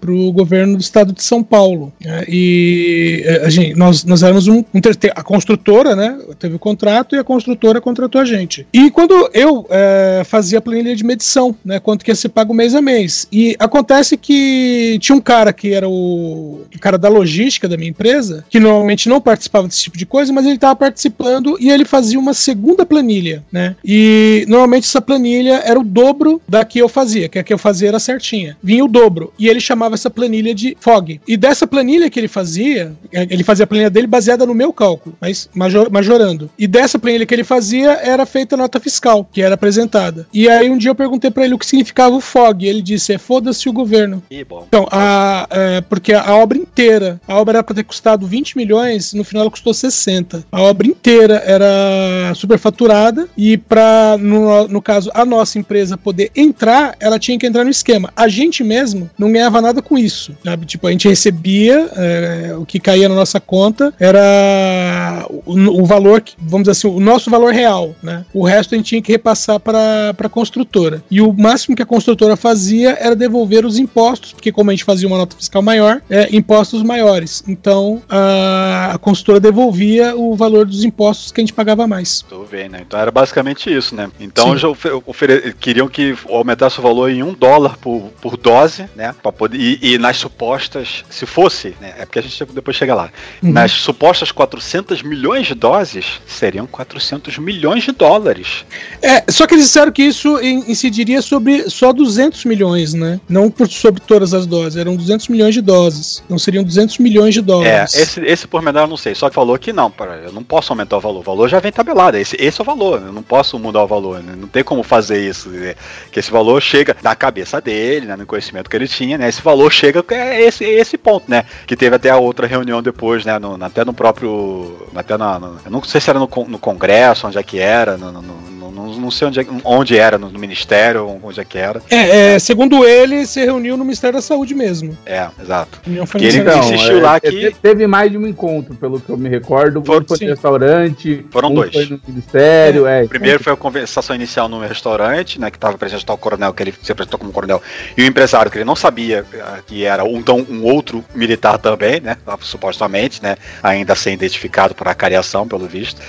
para 0.00 0.10
o 0.10 0.32
governo 0.32 0.76
do 0.76 0.80
estado 0.80 1.12
de 1.12 1.22
São 1.28 1.42
Paulo. 1.42 1.92
né? 2.04 2.24
E 2.26 3.22
eh, 3.24 3.42
a 3.44 3.50
gente, 3.50 3.76
nós, 3.76 4.04
nós 4.04 4.22
éramos 4.22 4.48
um, 4.48 4.58
um 4.58 4.80
a 5.14 5.22
construtora, 5.22 5.94
né? 5.94 6.18
Teve 6.38 6.56
o 6.56 6.58
contrato 6.58 7.14
e 7.14 7.18
a 7.18 7.24
construtora 7.24 7.80
contratou 7.80 8.20
a 8.20 8.24
gente. 8.24 8.66
E 8.72 8.90
quando 8.90 9.28
eu 9.34 9.66
eh, 9.70 10.22
fazia 10.24 10.58
a 10.58 10.62
planilha 10.62 10.96
de 10.96 11.04
medição, 11.04 11.54
né? 11.64 11.78
Quanto 11.78 12.04
que 12.04 12.10
ia 12.10 12.14
ser 12.14 12.30
pago 12.30 12.54
mês 12.54 12.74
a 12.74 12.80
mês. 12.80 13.26
E 13.30 13.54
acontece 13.58 14.16
que 14.16 14.98
tinha 15.00 15.16
um 15.16 15.20
cara 15.20 15.52
que 15.52 15.72
era 15.72 15.88
o, 15.88 16.62
o 16.74 16.78
cara 16.80 16.96
da 16.96 17.08
logística 17.08 17.68
da 17.68 17.76
minha 17.76 17.90
empresa, 17.90 18.44
que 18.48 18.58
normalmente 18.58 19.08
não 19.08 19.20
participava 19.20 19.68
desse 19.68 19.82
tipo 19.82 19.98
de 19.98 20.06
coisa, 20.06 20.32
mas 20.32 20.46
ele 20.46 20.54
estava 20.54 20.76
participando 20.76 21.56
e 21.60 21.70
ele 21.70 21.84
fazia 21.84 22.18
uma 22.18 22.34
segunda 22.34 22.86
planilha, 22.86 23.44
né? 23.52 23.76
E 23.84 24.44
normalmente 24.48 24.84
essa 24.84 25.00
planilha 25.00 25.62
era 25.64 25.78
o 25.78 25.84
dobro 25.84 26.40
da 26.48 26.64
que 26.64 26.78
eu 26.78 26.88
fazia, 26.88 27.28
que 27.28 27.38
a 27.38 27.42
que 27.42 27.52
eu 27.52 27.58
fazia 27.58 27.88
era 27.88 27.98
certinha. 27.98 28.56
Vinha 28.62 28.84
o 28.84 28.88
dobro. 28.88 29.32
E 29.38 29.48
ele 29.48 29.60
chamava 29.60 29.94
essa 29.94 30.10
planilha 30.10 30.54
de 30.54 30.76
FOG. 30.80 31.17
E 31.26 31.36
dessa 31.36 31.66
planilha 31.66 32.10
que 32.10 32.18
ele 32.18 32.28
fazia, 32.28 32.92
eh, 33.12 33.26
ele 33.30 33.42
fazia 33.44 33.64
a 33.64 33.66
planilha 33.66 33.90
dele 33.90 34.06
baseada 34.06 34.46
no 34.46 34.54
meu 34.54 34.72
cálculo, 34.72 35.16
mas 35.20 35.48
major- 35.54 35.90
majorando. 35.90 36.50
E 36.58 36.66
dessa 36.66 36.98
planilha 36.98 37.26
que 37.26 37.34
ele 37.34 37.44
fazia 37.44 37.92
era 37.92 38.24
feita 38.26 38.54
a 38.54 38.58
nota 38.58 38.78
fiscal, 38.80 39.28
que 39.32 39.42
era 39.42 39.54
apresentada. 39.54 40.26
E 40.32 40.48
aí 40.48 40.70
um 40.70 40.78
dia 40.78 40.90
eu 40.90 40.94
perguntei 40.94 41.30
pra 41.30 41.44
ele 41.44 41.54
o 41.54 41.58
que 41.58 41.66
significava 41.66 42.14
o 42.16 42.20
FOG. 42.20 42.64
E 42.64 42.68
ele 42.68 42.82
disse: 42.82 43.12
é 43.12 43.18
foda-se 43.18 43.68
o 43.68 43.72
governo. 43.72 44.22
E 44.30 44.44
bom. 44.44 44.64
Então, 44.66 44.86
a, 44.90 45.46
é, 45.50 45.80
porque 45.82 46.12
a 46.12 46.34
obra 46.34 46.58
inteira, 46.58 47.20
a 47.26 47.36
obra 47.36 47.58
era 47.58 47.62
para 47.62 47.76
ter 47.76 47.84
custado 47.84 48.26
20 48.26 48.56
milhões, 48.56 49.12
no 49.12 49.24
final 49.24 49.42
ela 49.42 49.50
custou 49.50 49.72
60. 49.74 50.44
A 50.50 50.62
obra 50.62 50.86
inteira 50.86 51.42
era 51.46 52.32
superfaturada 52.34 53.28
e 53.36 53.56
para 53.56 54.16
no, 54.18 54.68
no 54.68 54.82
caso 54.82 55.10
a 55.14 55.24
nossa 55.24 55.58
empresa 55.58 55.96
poder 55.96 56.30
entrar, 56.34 56.94
ela 57.00 57.18
tinha 57.18 57.38
que 57.38 57.46
entrar 57.46 57.64
no 57.64 57.70
esquema. 57.70 58.12
A 58.16 58.28
gente 58.28 58.62
mesmo 58.64 59.08
não 59.18 59.32
ganhava 59.32 59.60
nada 59.60 59.82
com 59.82 59.96
isso, 59.98 60.36
sabe? 60.44 60.66
Tipo, 60.66 60.86
a 60.86 60.90
gente 60.90 61.07
recebia 61.08 61.88
é, 61.96 62.54
o 62.56 62.64
que 62.64 62.78
caía 62.78 63.08
na 63.08 63.14
nossa 63.14 63.40
conta 63.40 63.92
era 63.98 65.26
o, 65.46 65.82
o 65.82 65.84
valor, 65.86 66.20
que- 66.20 66.34
vamos 66.38 66.62
dizer 66.68 66.72
assim, 66.72 66.88
o 66.88 67.00
nosso 67.00 67.30
valor 67.30 67.52
real, 67.52 67.94
né? 68.02 68.24
O 68.32 68.44
resto 68.44 68.74
a 68.74 68.78
gente 68.78 68.88
tinha 68.88 69.02
que 69.02 69.12
repassar 69.12 69.58
para 69.60 70.14
a 70.18 70.28
construtora. 70.28 71.02
E 71.10 71.20
o 71.20 71.32
máximo 71.32 71.74
que 71.76 71.82
a 71.82 71.86
construtora 71.86 72.36
fazia 72.36 72.96
era 73.00 73.14
devolver 73.16 73.64
os 73.64 73.78
impostos, 73.78 74.32
porque 74.32 74.52
como 74.52 74.70
a 74.70 74.72
gente 74.72 74.84
fazia 74.84 75.06
uma 75.08 75.18
nota 75.18 75.36
fiscal 75.36 75.62
maior, 75.62 76.00
é, 76.10 76.28
impostos 76.34 76.82
maiores. 76.82 77.42
Então 77.48 78.02
a, 78.08 78.92
a 78.94 78.98
construtora 78.98 79.40
devolvia 79.40 80.14
o 80.16 80.34
valor 80.36 80.66
dos 80.66 80.84
impostos 80.84 81.32
que 81.32 81.40
a 81.40 81.42
gente 81.42 81.52
pagava 81.52 81.86
mais. 81.86 82.22
Tô 82.28 82.44
vendo, 82.44 82.72
né? 82.72 82.82
Então 82.86 82.98
era 83.00 83.10
basicamente 83.10 83.74
isso, 83.74 83.94
né? 83.94 84.10
Então 84.20 84.52
Sim. 84.52 84.58
já 84.58 84.68
ofe- 84.68 85.02
ofere- 85.06 85.54
queriam 85.58 85.88
que 85.88 86.14
aumentasse 86.28 86.78
o 86.78 86.82
valor 86.82 87.10
em 87.10 87.22
um 87.22 87.32
dólar 87.32 87.76
por, 87.78 88.10
por 88.20 88.36
dose, 88.36 88.86
né? 88.94 89.14
Pra 89.22 89.32
poder, 89.32 89.58
e, 89.58 89.78
e 89.94 89.98
nas 89.98 90.16
supostas, 90.18 90.97
se 91.10 91.26
fosse, 91.26 91.74
né? 91.80 91.94
É 91.98 92.04
porque 92.06 92.18
a 92.18 92.22
gente 92.22 92.44
depois 92.46 92.76
chega 92.76 92.94
lá. 92.94 93.10
Uhum. 93.42 93.52
Nas 93.52 93.72
supostas 93.72 94.30
400 94.32 95.02
milhões 95.02 95.46
de 95.46 95.54
doses, 95.54 96.20
seriam 96.26 96.66
400 96.66 97.38
milhões 97.38 97.84
de 97.84 97.92
dólares. 97.92 98.64
É, 99.02 99.24
só 99.30 99.46
que 99.46 99.54
eles 99.54 99.66
disseram 99.66 99.92
que 99.92 100.02
isso 100.02 100.40
in- 100.42 100.64
incidiria 100.70 101.20
sobre 101.22 101.68
só 101.70 101.92
200 101.92 102.44
milhões, 102.44 102.94
né? 102.94 103.20
Não 103.28 103.50
por, 103.50 103.68
sobre 103.68 104.00
todas 104.00 104.32
as 104.34 104.46
doses, 104.46 104.76
eram 104.76 104.96
200 104.96 105.28
milhões 105.28 105.54
de 105.54 105.60
doses. 105.60 106.22
Não 106.28 106.38
seriam 106.38 106.64
200 106.64 106.98
milhões 106.98 107.34
de 107.34 107.40
É, 107.40 107.42
dólares. 107.42 107.94
esse, 107.94 108.20
esse 108.20 108.46
pormenor 108.46 108.82
eu 108.82 108.88
não 108.88 108.96
sei, 108.96 109.14
só 109.14 109.28
que 109.28 109.34
falou 109.34 109.58
que 109.58 109.72
não, 109.72 109.90
para, 109.90 110.16
eu 110.16 110.32
não 110.32 110.42
posso 110.42 110.72
aumentar 110.72 110.96
o 110.96 111.00
valor. 111.00 111.20
O 111.20 111.22
valor 111.22 111.48
já 111.48 111.60
vem 111.60 111.72
tabelado, 111.72 112.16
esse, 112.16 112.36
esse 112.38 112.60
é 112.60 112.62
o 112.62 112.64
valor, 112.64 113.02
eu 113.04 113.12
não 113.12 113.22
posso 113.22 113.58
mudar 113.58 113.82
o 113.82 113.86
valor, 113.86 114.22
né? 114.22 114.34
não 114.36 114.48
tem 114.48 114.62
como 114.64 114.82
fazer 114.82 115.20
isso. 115.28 115.48
né? 115.48 115.74
Que 116.12 116.20
esse 116.20 116.30
valor 116.30 116.60
chega 116.62 116.96
na 117.02 117.14
cabeça 117.14 117.60
dele, 117.60 118.06
né, 118.06 118.16
no 118.16 118.26
conhecimento 118.26 118.68
que 118.68 118.76
ele 118.76 118.88
tinha, 118.88 119.16
né? 119.18 119.28
Esse 119.28 119.42
valor 119.42 119.72
chega, 119.72 120.04
é 120.10 120.42
esse, 120.42 120.64
é 120.64 120.77
esse 120.78 120.96
ponto, 120.98 121.24
né? 121.30 121.44
Que 121.66 121.76
teve 121.76 121.96
até 121.96 122.10
a 122.10 122.16
outra 122.16 122.46
reunião 122.46 122.82
depois, 122.82 123.24
né? 123.24 123.38
no- 123.38 123.62
até 123.64 123.84
no 123.84 123.92
próprio. 123.92 124.88
Até 124.94 125.16
na, 125.16 125.38
no- 125.38 125.58
eu 125.64 125.70
não 125.70 125.82
sei 125.82 126.00
se 126.00 126.10
era 126.10 126.18
no, 126.18 126.28
no 126.48 126.58
Congresso, 126.58 127.26
onde 127.26 127.38
é 127.38 127.42
que 127.42 127.58
era, 127.58 127.96
no, 127.96 128.12
no- 128.12 128.22
no- 128.22 128.70
no- 128.70 129.00
não 129.00 129.10
sei 129.10 129.28
onde, 129.28 129.40
é- 129.40 129.46
onde 129.64 129.96
era, 129.98 130.18
no, 130.18 130.30
Ministério, 130.38 131.18
onde 131.22 131.40
é 131.40 131.44
que 131.44 131.58
era. 131.58 131.82
É, 131.90 132.34
é, 132.34 132.38
segundo 132.38 132.84
ele, 132.84 133.26
se 133.26 133.44
reuniu 133.44 133.76
no 133.76 133.84
Ministério 133.84 134.16
da 134.16 134.22
Saúde 134.22 134.54
mesmo. 134.54 134.96
É, 135.04 135.28
exato. 135.42 135.80
Reunião 135.84 136.06
foi 136.06 136.20
Que 136.20 136.26
ele 136.26 136.42
nessa- 136.42 136.58
insistiu 136.58 136.98
é, 136.98 137.02
lá 137.02 137.16
é, 137.16 137.20
que. 137.20 137.30
te- 137.50 137.56
Teve 137.60 137.86
mais 137.86 138.10
de 138.10 138.16
um 138.18 138.26
encontro, 138.26 138.74
pelo 138.74 139.00
que 139.00 139.10
eu 139.10 139.16
me 139.16 139.28
recordo. 139.28 139.82
Foram- 139.84 140.04
um 140.04 140.08
foi 140.16 140.18
no 140.26 140.32
restaurante, 140.32 141.26
Foram 141.30 141.50
um 141.50 141.54
dois. 141.54 141.72
foi 141.72 141.86
no 141.86 142.00
ministério. 142.06 142.86
É. 142.86 143.02
O 143.02 143.08
primeiro 143.08 143.42
foi 143.42 143.52
a 143.52 143.56
conversação 143.56 144.14
inicial 144.16 144.48
no 144.48 144.60
restaurante, 144.60 145.40
né? 145.40 145.50
Que 145.50 145.56
estava 145.56 145.76
presente 145.76 146.04
o 146.08 146.16
coronel, 146.16 146.52
que 146.52 146.62
ele 146.62 146.74
se 146.82 146.92
apresentou 146.92 147.18
como 147.18 147.32
coronel, 147.32 147.60
e 147.96 148.02
o 148.02 148.06
empresário, 148.06 148.50
que 148.50 148.58
ele 148.58 148.64
não 148.64 148.76
sabia 148.76 149.24
ah, 149.40 149.58
que 149.66 149.84
era 149.84 150.04
um, 150.04 150.18
então, 150.18 150.46
um 150.48 150.64
outro 150.68 151.04
militar 151.14 151.58
também, 151.58 152.00
né? 152.00 152.16
Supostamente, 152.40 153.22
né? 153.22 153.36
Ainda 153.62 153.94
sem 153.94 154.14
identificado 154.14 154.74
por 154.74 154.88
acariação, 154.88 155.46
pelo 155.46 155.66
visto. 155.66 156.00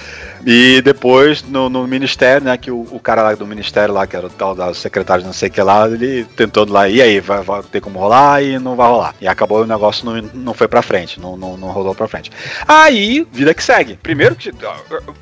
E 0.46 0.82
depois, 0.82 1.44
no, 1.44 1.70
no 1.70 1.88
ministério, 1.88 2.46
né? 2.46 2.58
Que 2.58 2.72
o, 2.72 2.88
o 2.92 3.00
cara 3.00 3.22
lá 3.22 3.34
do 3.36 3.46
ministério, 3.46 3.94
lá, 3.94 4.08
que 4.08 4.16
era 4.16 4.28
o 4.28 4.30
tal 4.30 4.56
da 4.56 4.74
secretária 4.74 5.26
não 5.26 5.34
sei 5.34 5.50
o 5.50 5.52
que 5.52 5.62
lá, 5.62 5.88
ele 5.88 6.26
tentando 6.36 6.72
lá, 6.72 6.88
e 6.88 7.02
aí, 7.02 7.20
vai, 7.20 7.42
vai 7.42 7.62
ter 7.64 7.82
como 7.82 8.00
rolar 8.00 8.42
e 8.42 8.58
não 8.58 8.76
vai 8.76 8.88
rolar. 8.88 9.16
E 9.20 9.28
acabou 9.28 9.64
o 9.64 9.68
negócio 9.68 10.06
não, 10.06 10.22
não 10.34 10.54
foi 10.54 10.68
pra 10.68 10.82
frente, 10.82 11.20
não, 11.20 11.36
não, 11.36 11.58
não 11.58 11.70
rolou 11.70 11.94
pra 11.94 12.08
frente. 12.08 12.32
Aí, 12.68 13.28
vida 13.32 13.54
que 13.54 13.64
segue. 13.64 13.96
Primeiro 13.96 14.36
que. 14.36 14.52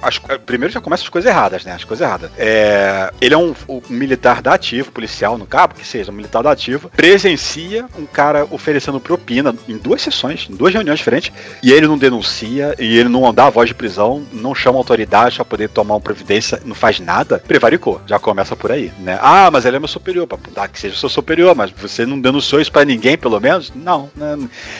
As, 0.02 0.20
primeiro 0.46 0.74
já 0.74 0.82
começa 0.82 1.04
as 1.04 1.10
coisas 1.10 1.30
erradas, 1.30 1.66
né? 1.66 1.74
As 1.74 1.84
coisas 1.84 2.06
erradas. 2.06 2.32
É, 2.38 3.12
ele 3.20 3.34
é 3.34 3.38
um, 3.38 3.54
um 3.68 3.82
militar 3.90 4.42
da 4.42 4.54
ativo, 4.54 4.92
policial 4.92 5.38
no 5.38 5.46
cabo, 5.46 5.76
que 5.76 5.86
seja, 5.86 6.12
um 6.12 6.16
militar 6.16 6.44
da 6.44 6.52
ativo, 6.52 6.90
presencia 6.96 7.86
um 7.98 8.06
cara 8.06 8.48
oferecendo 8.52 9.00
propina 9.00 9.54
em 9.68 9.78
duas 9.78 10.02
sessões, 10.02 10.48
em 10.50 10.56
duas 10.56 10.74
reuniões 10.74 11.00
diferentes, 11.00 11.32
e 11.64 11.72
ele 11.72 11.88
não 11.88 11.98
denuncia, 11.98 12.76
e 12.80 12.98
ele 12.98 13.10
não 13.10 13.34
dá 13.34 13.48
a 13.48 13.50
voz 13.50 13.70
de 13.70 13.76
prisão, 13.76 14.26
não 14.32 14.54
chama 14.54 14.78
autoridade 14.78 15.07
idade 15.08 15.36
pra 15.36 15.46
poder 15.46 15.70
tomar 15.70 15.96
uma 15.96 16.02
providência, 16.02 16.62
não 16.66 16.76
faz 16.76 17.00
nada, 17.00 17.42
prevaricou. 17.48 18.02
Já 18.06 18.20
começa 18.20 18.56
por 18.56 18.72
aí, 18.72 18.92
né? 19.00 19.18
Ah, 19.22 19.50
mas 19.52 19.66
ele 19.66 19.78
é 19.78 19.80
meu 19.80 19.88
superior. 19.88 20.28
Tá, 20.54 20.68
que 20.68 20.80
seja 20.80 20.96
seu 20.98 21.10
superior, 21.10 21.56
mas 21.56 21.72
você 21.72 22.06
não 22.06 22.20
denunciou 22.20 22.62
isso 22.62 22.72
pra 22.72 22.84
ninguém, 22.86 23.18
pelo 23.18 23.40
menos? 23.40 23.72
Não, 23.76 24.10
né? 24.16 24.38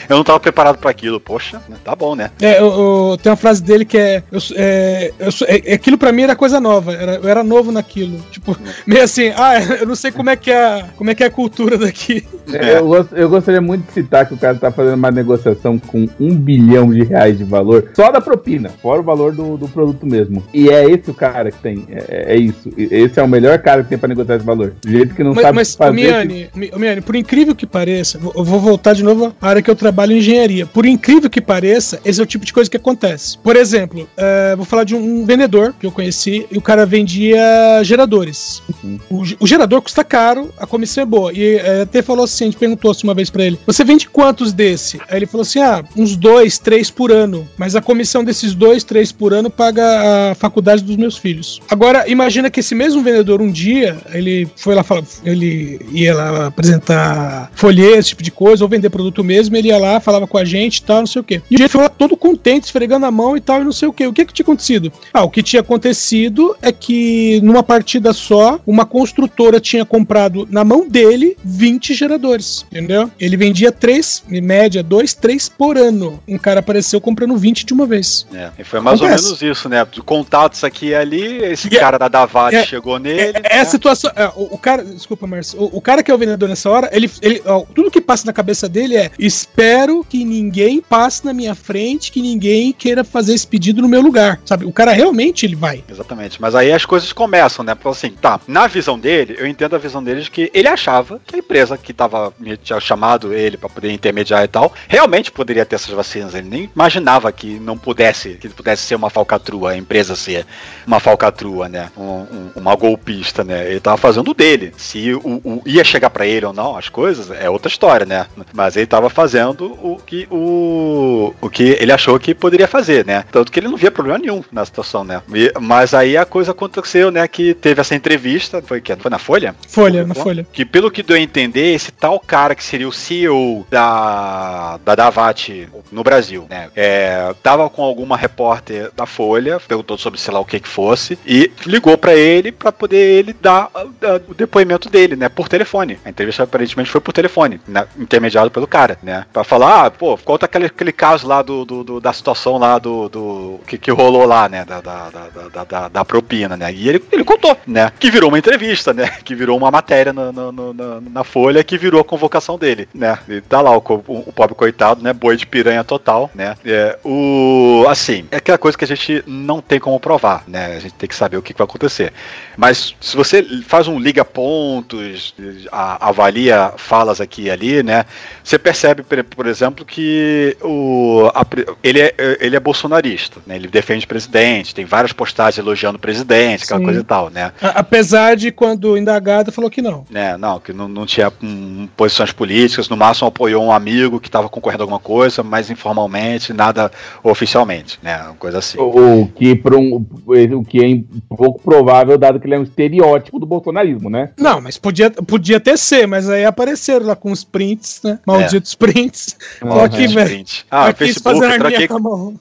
Eu 0.08 0.16
não 0.16 0.24
tava 0.24 0.38
preparado 0.40 0.78
pra 0.78 0.90
aquilo. 0.90 1.18
Poxa, 1.18 1.60
né? 1.68 1.76
tá 1.84 1.94
bom, 1.96 2.14
né? 2.14 2.30
É, 2.40 2.60
eu, 2.60 2.66
eu- 3.12 3.18
tem 3.22 3.30
uma 3.30 3.36
frase 3.36 3.62
dele 3.62 3.84
que 3.84 3.96
é, 3.98 4.22
eu, 4.30 4.38
é, 4.56 5.12
eu 5.18 5.32
sou- 5.32 5.46
é- 5.48 5.72
aquilo 5.72 5.96
pra 5.96 6.12
mim 6.12 6.22
era 6.22 6.36
coisa 6.36 6.60
nova, 6.60 6.92
era, 6.92 7.14
eu 7.16 7.28
era 7.28 7.42
novo 7.42 7.72
naquilo. 7.72 8.18
Tipo, 8.30 8.56
meio 8.86 9.02
assim, 9.04 9.28
ah, 9.36 9.60
eu 9.80 9.86
não 9.86 9.94
sei 9.96 10.10
como 10.12 10.30
é 10.30 10.36
que 10.36 10.50
é, 10.50 10.64
a- 10.64 10.84
como 10.96 11.10
é, 11.10 11.14
que 11.14 11.22
é 11.24 11.26
a 11.26 11.30
cultura 11.30 11.78
daqui. 11.78 12.26
Eu, 12.52 12.86
gost- 12.86 13.12
eu 13.12 13.28
gostaria 13.28 13.60
muito 13.60 13.86
de 13.86 13.92
citar 13.92 14.26
que 14.26 14.34
o 14.34 14.38
cara 14.38 14.56
tá 14.56 14.70
fazendo 14.70 14.94
uma 14.94 15.10
negociação 15.10 15.78
com 15.78 16.08
um 16.20 16.34
bilhão 16.34 16.90
de 16.90 17.02
reais 17.04 17.36
de 17.38 17.44
valor, 17.44 17.90
só 17.94 18.10
da 18.10 18.20
propina, 18.20 18.70
fora 18.82 19.00
o 19.00 19.04
valor 19.04 19.32
do, 19.32 19.56
do 19.56 19.68
produto 19.68 20.04
mesmo. 20.06 20.17
E 20.52 20.68
é 20.70 20.84
esse 20.90 21.10
o 21.10 21.14
cara 21.14 21.50
que 21.50 21.58
tem, 21.58 21.84
é, 21.90 22.34
é 22.34 22.36
isso. 22.36 22.70
Esse 22.76 23.18
é 23.20 23.22
o 23.22 23.28
melhor 23.28 23.58
cara 23.58 23.82
que 23.82 23.88
tem 23.90 23.98
pra 23.98 24.08
negociar 24.08 24.36
esse 24.36 24.44
valor. 24.44 24.74
Do 24.82 24.90
jeito 24.90 25.14
que 25.14 25.22
não 25.22 25.32
Mas, 25.34 25.42
sabe 25.42 25.54
mas 25.56 25.74
fazer. 25.74 25.92
Miane, 25.92 26.48
Mi- 26.54 26.70
ô, 26.74 26.78
Miane, 26.78 27.00
por 27.00 27.14
incrível 27.16 27.54
que 27.54 27.66
pareça, 27.66 28.18
vou- 28.18 28.32
eu 28.36 28.44
vou 28.44 28.60
voltar 28.60 28.94
de 28.94 29.02
novo 29.02 29.34
à 29.40 29.48
área 29.48 29.62
que 29.62 29.70
eu 29.70 29.76
trabalho 29.76 30.12
em 30.12 30.18
engenharia. 30.18 30.66
Por 30.66 30.84
incrível 30.86 31.28
que 31.30 31.40
pareça, 31.40 32.00
esse 32.04 32.20
é 32.20 32.22
o 32.22 32.26
tipo 32.26 32.44
de 32.44 32.52
coisa 32.52 32.70
que 32.70 32.76
acontece. 32.76 33.38
Por 33.38 33.56
exemplo, 33.56 34.08
eh, 34.16 34.54
vou 34.56 34.64
falar 34.64 34.84
de 34.84 34.94
um 34.94 35.24
vendedor 35.24 35.74
que 35.78 35.86
eu 35.86 35.92
conheci 35.92 36.46
e 36.50 36.56
o 36.58 36.60
cara 36.62 36.84
vendia 36.86 37.38
geradores. 37.82 38.62
O, 39.10 39.24
ge- 39.24 39.36
o 39.40 39.46
gerador 39.46 39.82
custa 39.82 40.04
caro, 40.04 40.50
a 40.58 40.66
comissão 40.66 41.02
é 41.02 41.06
boa. 41.06 41.32
E 41.32 41.56
eh, 41.56 41.82
até 41.82 42.02
falou 42.02 42.24
assim, 42.24 42.44
a 42.44 42.46
gente 42.48 42.56
perguntou 42.58 42.90
assim 42.90 43.06
uma 43.06 43.14
vez 43.14 43.30
pra 43.30 43.44
ele: 43.44 43.58
Você 43.66 43.84
vende 43.84 44.08
quantos 44.08 44.52
desse? 44.52 45.00
Aí 45.08 45.18
ele 45.18 45.26
falou 45.26 45.42
assim: 45.42 45.60
Ah, 45.60 45.84
uns 45.96 46.16
dois, 46.16 46.58
três 46.58 46.90
por 46.90 47.10
ano. 47.12 47.46
Mas 47.56 47.74
a 47.76 47.80
comissão 47.80 48.22
desses 48.24 48.54
dois, 48.54 48.84
três 48.84 49.12
por 49.12 49.32
ano 49.32 49.50
paga 49.50 49.84
a 50.30 50.34
faculdade 50.34 50.82
dos 50.82 50.96
meus 50.96 51.16
filhos. 51.16 51.60
Agora, 51.70 52.08
imagina 52.08 52.50
que 52.50 52.60
esse 52.60 52.74
mesmo 52.74 53.02
vendedor 53.02 53.40
um 53.40 53.50
dia, 53.50 53.96
ele 54.12 54.48
foi 54.56 54.74
lá 54.74 54.82
falar, 54.82 55.02
ele 55.24 55.80
ia 55.92 56.14
lá 56.14 56.46
apresentar 56.46 57.50
folhetos, 57.54 57.98
esse 57.98 58.08
tipo 58.10 58.22
de 58.22 58.30
coisa, 58.30 58.64
ou 58.64 58.68
vender 58.68 58.90
produto 58.90 59.22
mesmo, 59.24 59.56
ele 59.56 59.68
ia 59.68 59.78
lá, 59.78 60.00
falava 60.00 60.26
com 60.26 60.38
a 60.38 60.44
gente 60.44 60.78
e 60.78 60.82
tal, 60.82 61.00
não 61.00 61.06
sei 61.06 61.20
o 61.20 61.24
quê. 61.24 61.42
E 61.50 61.54
ele 61.54 61.68
foi 61.68 61.82
lá 61.82 61.88
todo 61.88 62.16
contente, 62.16 62.64
esfregando 62.64 63.06
a 63.06 63.10
mão 63.10 63.36
e 63.36 63.40
tal, 63.40 63.60
e 63.60 63.64
não 63.64 63.72
sei 63.72 63.88
o 63.88 63.92
quê. 63.92 64.06
O 64.06 64.12
que 64.12 64.24
que 64.24 64.32
tinha 64.32 64.44
acontecido? 64.44 64.92
Ah, 65.12 65.24
o 65.24 65.30
que 65.30 65.42
tinha 65.42 65.60
acontecido 65.60 66.56
é 66.62 66.72
que 66.72 67.40
numa 67.42 67.62
partida 67.62 68.12
só, 68.12 68.60
uma 68.66 68.84
construtora 68.84 69.60
tinha 69.60 69.84
comprado 69.84 70.46
na 70.50 70.64
mão 70.64 70.88
dele 70.88 71.36
20 71.44 71.94
geradores, 71.94 72.64
entendeu? 72.70 73.10
Ele 73.18 73.36
vendia 73.36 73.72
três, 73.72 74.22
em 74.30 74.40
média, 74.40 74.82
dois, 74.82 75.14
três 75.14 75.48
por 75.48 75.76
ano. 75.76 76.20
Um 76.26 76.38
cara 76.38 76.60
apareceu 76.60 77.00
comprando 77.00 77.36
20 77.36 77.64
de 77.64 77.72
uma 77.72 77.86
vez. 77.86 78.26
É, 78.32 78.50
e 78.58 78.64
foi 78.64 78.80
mais 78.80 79.00
Acontece. 79.00 79.24
ou 79.24 79.30
menos 79.30 79.42
isso, 79.42 79.68
né? 79.68 79.86
Contatos 80.02 80.64
aqui 80.64 80.88
e 80.88 80.94
ali, 80.94 81.42
esse 81.44 81.68
cara 81.70 81.98
da 81.98 82.08
Davat 82.08 82.54
é- 82.54 82.64
chegou 82.64 82.98
nele. 82.98 83.38
É, 83.44 83.56
é 83.56 83.60
a 83.60 83.64
situação. 83.64 84.10
é, 84.14 84.26
o, 84.28 84.54
o 84.54 84.58
cara, 84.58 84.84
desculpa, 84.84 85.26
Márcio. 85.26 85.60
O, 85.60 85.78
o 85.78 85.80
cara 85.80 86.02
que 86.02 86.10
é 86.10 86.14
o 86.14 86.18
vendedor 86.18 86.48
nessa 86.48 86.70
hora, 86.70 86.88
ele, 86.92 87.10
ele 87.20 87.42
ó, 87.44 87.64
tudo 87.74 87.90
que 87.90 88.00
passa 88.00 88.26
na 88.26 88.32
cabeça 88.32 88.68
dele 88.68 88.96
é: 88.96 89.10
espero 89.18 90.04
que 90.08 90.24
ninguém 90.24 90.80
passe 90.80 91.24
na 91.24 91.32
minha 91.32 91.54
frente, 91.54 92.10
que 92.12 92.20
ninguém 92.20 92.72
queira 92.72 93.04
fazer 93.04 93.34
esse 93.34 93.46
pedido 93.46 93.82
no 93.82 93.88
meu 93.88 94.00
lugar, 94.00 94.40
sabe? 94.44 94.64
O 94.64 94.72
cara 94.72 94.92
realmente 94.92 95.44
ele 95.46 95.56
vai. 95.56 95.82
Exatamente, 95.88 96.40
mas 96.40 96.54
aí 96.54 96.72
as 96.72 96.84
coisas 96.84 97.12
começam, 97.12 97.64
né? 97.64 97.74
Porque 97.74 97.88
assim, 97.88 98.10
tá, 98.10 98.40
na 98.46 98.66
visão 98.66 98.98
dele, 98.98 99.36
eu 99.38 99.46
entendo 99.46 99.74
a 99.76 99.78
visão 99.78 100.02
dele 100.02 100.22
de 100.22 100.30
que 100.30 100.50
ele 100.54 100.68
achava 100.68 101.20
que 101.26 101.36
a 101.36 101.38
empresa 101.38 101.76
que 101.78 101.92
tava, 101.92 102.32
tinha 102.62 102.80
chamado 102.80 103.32
ele 103.32 103.56
pra 103.56 103.68
poder 103.68 103.90
intermediar 103.92 104.44
e 104.44 104.48
tal, 104.48 104.72
realmente 104.86 105.30
poderia 105.30 105.64
ter 105.64 105.76
essas 105.76 105.90
vacinas. 105.94 106.34
Ele 106.34 106.48
nem 106.48 106.70
imaginava 106.74 107.30
que 107.32 107.58
não 107.58 107.76
pudesse, 107.76 108.34
que 108.34 108.48
pudesse 108.48 108.82
ser 108.82 108.94
uma 108.94 109.10
falcatrua, 109.10 109.72
a 109.72 109.76
empresa 109.88 110.14
ser 110.14 110.44
uma 110.86 111.00
falcatrua, 111.00 111.66
né? 111.66 111.88
Um- 111.96 112.02
um- 112.02 112.50
uma 112.56 112.74
golpista, 112.76 113.42
né? 113.42 113.70
Ele 113.70 113.80
tava 113.80 113.96
fazendo 113.96 114.30
o 114.30 114.34
dele. 114.34 114.72
Se 114.76 115.14
o, 115.14 115.40
o- 115.42 115.62
ia 115.64 115.82
chegar 115.82 116.10
pra 116.10 116.26
ele 116.26 116.44
ou 116.44 116.52
não, 116.52 116.76
as 116.76 116.90
coisas, 116.90 117.30
é 117.30 117.48
outra 117.48 117.70
história, 117.70 118.04
né? 118.04 118.26
Mas 118.52 118.76
ele 118.76 118.86
tava 118.86 119.08
fazendo 119.08 119.64
o 119.82 119.96
que 120.04 120.28
o, 120.30 121.32
o 121.40 121.48
que 121.48 121.76
ele 121.80 121.90
achou 121.90 122.18
que 122.20 122.34
poderia 122.34 122.68
fazer, 122.68 123.06
né? 123.06 123.24
Tanto 123.32 123.50
que 123.50 123.58
ele 123.60 123.68
não 123.68 123.76
via 123.78 123.90
problema 123.90 124.18
nenhum 124.18 124.44
na 124.52 124.64
situação, 124.64 125.04
né? 125.04 125.22
E- 125.34 125.52
mas 125.58 125.94
aí 125.94 126.16
a 126.18 126.26
coisa 126.26 126.50
aconteceu, 126.50 127.10
né? 127.10 127.26
Que 127.26 127.54
teve 127.54 127.80
essa 127.80 127.94
entrevista, 127.94 128.60
foi 128.62 128.82
que 128.82 128.94
foi 128.96 129.10
na 129.10 129.18
Folha? 129.18 129.54
Folha, 129.68 130.04
na 130.06 130.14
Folha. 130.14 130.46
Que 130.52 130.64
pelo 130.66 130.90
que 130.90 131.02
deu 131.02 131.16
a 131.16 131.20
entender, 131.20 131.74
esse 131.74 131.90
tal 131.90 132.20
cara 132.20 132.54
que 132.54 132.62
seria 132.62 132.86
o 132.88 132.92
CEO 132.92 133.66
da, 133.70 134.78
da 134.84 134.94
Davat 134.94 135.66
no 135.90 136.02
Brasil, 136.02 136.46
né? 136.50 136.68
É, 136.76 137.34
tava 137.42 137.70
com 137.70 137.82
alguma 137.82 138.16
repórter 138.16 138.90
da 138.96 139.06
Folha, 139.06 139.58
perguntou 139.78 139.96
sobre 139.98 140.18
sei 140.20 140.32
lá 140.34 140.40
o 140.40 140.44
que 140.44 140.58
que 140.60 140.68
fosse, 140.68 141.18
e 141.26 141.50
ligou 141.66 141.96
pra 141.96 142.14
ele 142.14 142.50
pra 142.52 142.72
poder 142.72 142.96
ele 142.96 143.32
dar 143.32 143.70
ah, 143.74 143.86
ah, 144.02 144.20
o 144.28 144.34
depoimento 144.34 144.88
dele, 144.90 145.14
né? 145.16 145.28
Por 145.28 145.48
telefone. 145.48 145.98
A 146.04 146.10
entrevista 146.10 146.42
aparentemente 146.42 146.90
foi 146.90 147.00
por 147.00 147.12
telefone, 147.12 147.60
né, 147.66 147.86
intermediado 147.98 148.50
pelo 148.50 148.66
cara, 148.66 148.98
né? 149.02 149.24
Pra 149.32 149.44
falar, 149.44 149.86
ah, 149.86 149.90
pô, 149.90 150.16
conta 150.18 150.46
aquele, 150.46 150.66
aquele 150.66 150.92
caso 150.92 151.26
lá 151.26 151.42
do, 151.42 151.64
do- 151.64 151.84
do- 151.84 152.00
da 152.00 152.12
situação 152.12 152.58
lá 152.58 152.78
do, 152.78 153.08
do 153.08 153.60
que, 153.66 153.78
que 153.78 153.90
rolou 153.90 154.24
lá, 154.26 154.48
né? 154.48 154.64
Da, 154.64 154.80
da, 154.80 155.10
da, 155.10 155.64
da, 155.64 155.88
da- 155.88 156.04
propina, 156.04 156.56
né? 156.56 156.72
E 156.72 156.88
ele, 156.88 157.04
ele 157.12 157.24
contou, 157.24 157.56
né? 157.66 157.92
Que 157.98 158.10
virou 158.10 158.28
uma 158.30 158.38
entrevista, 158.38 158.92
né? 158.92 159.08
Que 159.28 159.34
virou 159.34 159.56
uma 159.58 159.70
matéria 159.70 160.12
na, 160.12 160.32
na, 160.32 160.52
na- 160.52 161.00
na- 161.00 161.24
Folha 161.24 161.62
que 161.62 161.76
virou 161.76 162.00
a 162.00 162.04
convocação 162.04 162.56
dele, 162.58 162.88
né? 162.94 163.18
E 163.28 163.40
tá 163.42 163.60
lá 163.60 163.70
o, 163.76 163.82
o, 163.86 164.24
o 164.28 164.32
pobre 164.32 164.54
coitado, 164.54 165.02
né? 165.02 165.12
Boi 165.12 165.36
de 165.36 165.46
piranha 165.46 165.84
total, 165.84 166.30
né? 166.34 166.56
É, 166.64 166.98
o, 167.04 167.84
assim, 167.88 168.26
é 168.30 168.36
aquela 168.36 168.56
coisa 168.56 168.78
que 168.78 168.84
a 168.84 168.86
gente 168.88 169.22
não 169.26 169.57
tem 169.62 169.78
como 169.80 169.98
provar, 170.00 170.44
né? 170.46 170.76
A 170.76 170.78
gente 170.78 170.94
tem 170.94 171.08
que 171.08 171.14
saber 171.14 171.36
o 171.36 171.42
que, 171.42 171.52
que 171.52 171.58
vai 171.58 171.64
acontecer. 171.66 172.12
Mas 172.56 172.94
se 173.00 173.16
você 173.16 173.42
faz 173.66 173.88
um 173.88 173.98
liga 173.98 174.24
pontos, 174.24 175.34
a- 175.72 176.08
avalia 176.08 176.72
falas 176.76 177.20
aqui 177.20 177.42
e 177.42 177.50
ali, 177.50 177.82
né? 177.82 178.04
Você 178.42 178.58
percebe, 178.58 179.02
por- 179.02 179.46
exemplo, 179.46 179.84
que 179.84 180.56
o, 180.62 181.30
a 181.34 181.44
ele, 181.82 182.00
é, 182.00 182.14
ele 182.40 182.56
é 182.56 182.60
bolsonarista, 182.60 183.40
né? 183.46 183.56
Ele 183.56 183.68
defende 183.68 184.04
o 184.04 184.08
presidente, 184.08 184.74
tem 184.74 184.84
várias 184.84 185.12
postagens 185.12 185.58
elogiando 185.58 185.96
o 185.96 186.00
presidente, 186.00 186.64
aquela 186.64 186.80
Sim. 186.80 186.84
coisa 186.84 187.00
e 187.00 187.04
tal, 187.04 187.30
né? 187.30 187.52
Apesar 187.60 188.36
de 188.36 188.50
quando 188.52 188.96
indagado 188.96 189.50
falou 189.52 189.70
que 189.70 189.80
não. 189.82 190.04
né, 190.10 190.36
não, 190.36 190.60
que 190.60 190.72
não, 190.72 190.88
não 190.88 191.06
tinha 191.06 191.32
hum, 191.42 191.88
posições 191.96 192.32
políticas, 192.32 192.88
no 192.88 192.96
máximo 192.96 193.28
apoiou 193.28 193.64
um 193.64 193.72
amigo 193.72 194.20
que 194.20 194.28
estava 194.28 194.48
concorrendo 194.48 194.82
a 194.82 194.84
alguma 194.84 195.00
coisa, 195.00 195.42
mas 195.42 195.70
informalmente, 195.70 196.52
nada 196.52 196.90
oficialmente, 197.22 197.98
né, 198.02 198.22
uma 198.22 198.34
coisa 198.34 198.58
assim. 198.58 198.78
O, 198.78 199.22
o 199.22 199.28
que 199.28 199.47
por 199.56 199.74
um, 199.74 200.04
o 200.26 200.64
que 200.64 200.84
é 200.84 201.34
pouco 201.34 201.60
provável, 201.62 202.16
dado 202.18 202.38
que 202.40 202.46
ele 202.46 202.54
é 202.54 202.58
um 202.58 202.62
estereótipo 202.62 203.38
do 203.38 203.46
bolsonarismo, 203.46 204.08
né? 204.10 204.30
Não, 204.38 204.60
mas 204.60 204.76
podia, 204.78 205.10
podia 205.10 205.56
até 205.58 205.76
ser, 205.76 206.06
mas 206.06 206.28
aí 206.28 206.44
apareceram 206.44 207.06
lá 207.06 207.16
com 207.16 207.30
os 207.30 207.44
prints, 207.44 208.00
né? 208.02 208.18
Malditos 208.26 208.74
prints. 208.74 209.36
Tô 209.60 209.80
aqui, 209.80 210.04
É, 210.04 210.08
velho. 210.08 210.44
Ah, 210.70 210.86
aqui 210.88 210.98
Facebook, 211.06 211.40
tranquei, 211.58 211.86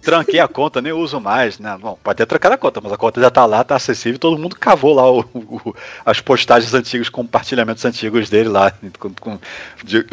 tranquei 0.01 0.39
a 0.39 0.47
conta, 0.47 0.81
nem 0.81 0.93
uso 0.93 1.19
mais, 1.19 1.59
né? 1.59 1.77
Bom, 1.81 1.97
pode 2.03 2.17
ter 2.17 2.25
trocado 2.25 2.55
a 2.55 2.57
conta, 2.57 2.79
mas 2.81 2.91
a 2.93 2.97
conta 2.97 3.21
já 3.21 3.29
tá 3.29 3.45
lá, 3.45 3.63
tá 3.63 3.75
acessível, 3.75 4.19
todo 4.19 4.37
mundo 4.37 4.55
cavou 4.55 4.93
lá 4.93 5.11
o- 5.11 5.25
o- 5.33 5.75
as 6.05 6.19
postagens 6.19 6.73
antigas, 6.73 7.09
compartilhamentos 7.09 7.83
antigos 7.85 8.29
dele 8.29 8.49
lá, 8.49 8.71
com, 8.99 9.09
com- 9.19 9.39
de, 9.83 10.05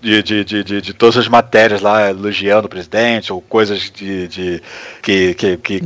de, 0.00 0.22
de, 0.22 0.44
de, 0.44 0.64
de- 0.64 0.80
de 0.82 0.94
todas 0.94 1.16
as 1.16 1.28
matérias 1.28 1.80
lá, 1.80 2.10
elogiando 2.10 2.66
o 2.66 2.70
presidente, 2.70 3.32
ou 3.32 3.40
coisas 3.40 3.90
de, 3.90 4.28
de- 4.28 4.62
que, 5.02 5.34
que, 5.34 5.56
que 5.56 5.80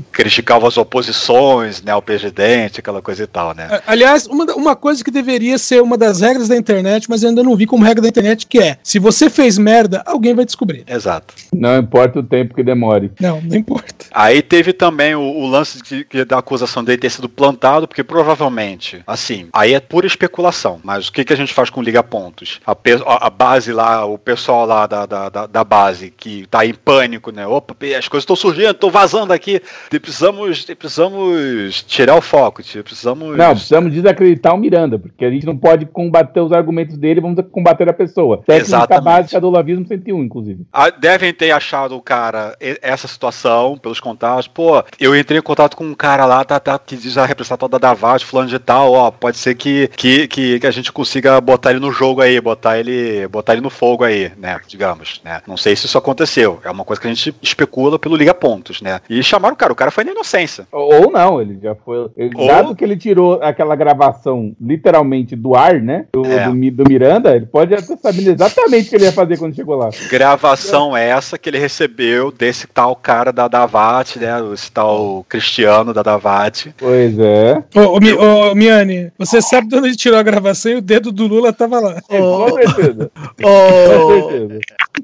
criticavam 0.47 0.69
as 0.69 0.77
oposições, 0.79 1.83
né, 1.83 1.91
ao 1.91 2.01
presidente, 2.01 2.79
aquela 2.79 3.03
coisa 3.03 3.25
e 3.25 3.27
tal, 3.27 3.53
né? 3.53 3.81
Aliás, 3.87 4.27
uma, 4.27 4.45
uma 4.55 4.77
coisa 4.77 5.03
que 5.03 5.11
deveria 5.11 5.59
ser 5.59 5.83
uma 5.83 5.99
das 5.99 6.21
regras 6.21 6.47
da 6.49 6.57
internet, 6.57 7.11
mas 7.11 7.23
eu 7.25 7.31
ainda 7.31 7.43
não 7.43 7.57
vi 7.57 7.67
como 7.67 7.85
regra 7.85 8.01
da 8.03 8.09
internet, 8.09 8.47
que 8.47 8.59
é: 8.61 8.79
se 8.83 8.99
você 9.01 9.29
fez 9.29 9.59
merda, 9.59 10.03
alguém 10.07 10.35
vai 10.35 10.45
descobrir. 10.45 10.85
Exato. 10.87 11.35
Não 11.53 11.77
importa 11.79 12.21
o 12.21 12.23
tempo 12.23 12.55
que 12.55 12.63
demore. 12.63 13.11
Não, 13.21 13.41
não 13.41 13.57
importa. 13.57 14.07
Aí 14.13 14.41
teve 14.41 14.73
também 14.73 15.17
o, 15.17 15.21
o 15.21 15.47
lance 15.49 15.83
de, 15.83 16.05
que- 16.05 16.25
da 16.25 16.39
acusação 16.39 16.85
dele 16.85 16.99
ter 16.99 17.11
sido 17.11 17.29
plantado, 17.29 17.89
porque 17.89 18.05
provavelmente, 18.05 19.03
assim, 19.07 19.49
aí 19.53 19.75
é 19.75 19.81
pura 19.81 20.07
especulação, 20.07 20.79
mas 20.85 21.09
o 21.09 21.13
que, 21.13 21.25
que 21.25 21.33
a 21.33 21.37
gente 21.37 21.53
faz 21.53 21.71
com 21.71 21.83
liga 21.83 22.03
pontos? 22.05 22.61
A, 22.65 22.73
a- 22.73 23.27
a 23.27 23.31
base 23.31 23.73
lá, 23.73 24.05
o 24.07 24.17
pessoal 24.17 24.65
lá 24.65 24.87
da, 24.87 25.07
da, 25.07 25.29
da- 25.29 25.47
da 25.47 25.65
base 25.65 26.13
que 26.17 26.47
tá 26.49 26.65
em 26.65 26.73
pânico, 26.75 27.33
né? 27.33 27.47
Opa, 27.47 27.75
as 27.99 28.07
coisas 28.07 28.23
estão 28.23 28.37
surgindo, 28.37 28.71
estão 28.71 28.91
vazando 28.91 29.33
aqui, 29.33 29.61
precisamos, 29.91 30.36
precisamos 30.79 31.83
tirar 31.83 32.17
o 32.17 32.21
foco, 32.21 32.63
precisamos... 32.83 33.37
Não, 33.37 33.51
precisamos 33.55 33.93
desacreditar 33.93 34.55
o 34.55 34.59
Miranda, 34.59 34.99
porque 34.99 35.25
a 35.25 35.31
gente 35.31 35.47
não 35.47 35.57
pode 35.57 35.87
combater 35.87 36.41
os 36.41 36.53
argumentos 36.53 36.97
dele, 36.97 37.21
vamos 37.21 37.43
combater 37.51 37.89
a 37.89 37.93
pessoa. 37.93 38.39
Técnica 38.39 38.67
Exatamente. 38.67 39.05
básica 39.05 39.41
do 39.41 39.49
Olavismo 39.49 39.87
101, 39.87 40.23
inclusive. 40.23 40.67
Ah, 40.73 40.91
devem 40.91 41.33
ter 41.33 41.51
achado 41.51 41.97
o 41.97 42.03
cara, 42.03 42.57
essa 42.83 43.09
situação, 43.09 43.79
pelos 43.79 44.01
contatos. 44.01 44.49
Pô, 44.49 44.83
eu 44.99 45.17
entrei 45.17 45.39
em 45.39 45.43
contato 45.43 45.77
com 45.77 45.85
um 45.85 45.95
cara 45.95 46.25
lá, 46.25 46.45
tá, 46.45 46.59
tá, 46.59 46.79
que 46.79 46.97
diz 46.97 47.17
a 47.17 47.27
representante 47.27 47.71
da 47.71 47.79
Davat, 47.79 48.25
fulano 48.25 48.49
de 48.49 48.59
tal, 48.59 48.93
ó, 48.93 49.11
pode 49.11 49.37
ser 49.39 49.55
que, 49.55 49.89
que, 49.97 50.27
que, 50.29 50.61
que 50.61 50.67
a 50.67 50.71
gente 50.71 50.93
consiga 50.93 51.41
botar 51.41 51.71
ele 51.71 51.81
no 51.81 51.93
jogo 51.93 52.21
aí, 52.21 52.41
botar 52.41 52.79
ele, 52.79 53.27
botar 53.29 53.53
ele 53.53 53.63
no 53.63 53.71
fogo 53.71 54.05
aí, 54.05 54.33
né, 54.37 54.61
digamos, 54.67 55.21
né. 55.25 55.41
Não 55.47 55.57
sei 55.57 55.77
se 55.77 55.87
isso 55.87 55.99
aconteceu, 55.99 56.61
é 56.65 56.71
uma 56.71 56.85
coisa 56.85 57.01
que 57.01 57.07
a 57.07 57.13
gente 57.15 57.35
especula 57.41 57.99
pelo 57.99 58.17
Liga 58.17 58.35
Pontos, 58.35 58.81
né. 58.81 59.01
E 59.09 59.23
chamaram 59.23 59.55
o 59.55 59.59
cara, 59.59 59.73
o 59.73 59.77
cara 59.77 59.91
foi 59.91 60.05
na 60.05 60.13
inocência. 60.27 60.67
Ou 60.73 61.11
não, 61.11 61.41
ele 61.41 61.59
já 61.63 61.75
foi. 61.75 62.09
ele- 62.17 62.33
Ou- 62.37 62.47
Dado 62.47 62.75
que 62.75 62.85
ele 62.85 62.97
tirou 62.97 63.35
aquela 63.43 63.77
gravação 63.77 64.55
literalmente 64.61 65.37
do 65.37 65.55
ar, 65.55 65.81
né? 65.81 66.07
Do, 66.13 66.25
É. 66.27 66.49
do 66.49 66.57
do 66.57 66.85
Miranda, 66.89 67.35
ele 67.37 67.47
pode 67.47 67.73
até 67.75 67.97
saber 67.97 68.29
exatamente 68.33 68.87
o 68.87 68.91
que 68.91 68.97
ele 68.97 69.05
ia 69.05 69.13
fazer 69.13 69.39
quando 69.39 69.55
chegou 69.55 69.77
lá. 69.77 69.89
Gravação 70.11 70.97
essa 70.97 71.39
que 71.39 71.49
ele 71.49 71.59
recebeu 71.59 72.33
desse 72.33 72.67
tal 72.67 72.97
cara 72.97 73.33
da 73.33 73.47
Davat, 73.47 74.17
né? 74.19 74.29
Esse 74.53 74.71
tal 74.73 75.25
Cristiano 75.29 75.95
da 75.95 76.03
Davat. 76.03 76.67
Pois 76.77 77.17
é. 77.19 77.63
Ô, 77.77 77.97
ô, 77.97 78.01
Mi- 78.01 78.13
ô, 78.15 78.55
Miane, 78.55 79.13
você 79.19 79.41
sabe 79.41 79.69
de 79.69 79.77
onde 79.77 79.89
ele 79.89 79.97
tirou 79.97 80.19
a 80.19 80.23
gravação 80.23 80.73
e 80.73 80.77
o 80.77 80.83
dedo 80.83 81.13
do 81.13 81.27
Lula 81.27 81.53
tava 81.53 81.79
lá. 81.79 82.01
Com 82.03 82.49
certeza. 82.55 83.11
Com 83.43 84.23
certeza. 84.31 84.59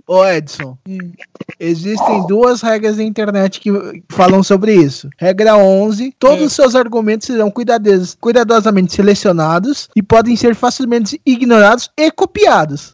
ô 0.06 0.24
Edson, 0.26 0.76
existem 1.60 2.26
duas 2.26 2.60
regras 2.62 2.96
da 2.96 3.02
internet 3.04 3.60
que 3.60 3.70
falam 4.10 4.42
sobre 4.42 4.74
isso. 4.74 5.08
Regra 5.18 5.56
11, 5.56 6.14
todos 6.18 6.42
os 6.46 6.52
seus 6.52 6.74
argumentos 6.74 7.26
serão 7.26 7.50
cuidados- 7.50 8.16
cuidadosamente 8.20 8.92
selecionados 8.94 9.88
e 9.94 10.02
podem 10.02 10.36
ser 10.36 10.54
facilmente 10.54 11.20
ignorados 11.24 11.90
e 11.96 12.10
copiados. 12.10 12.92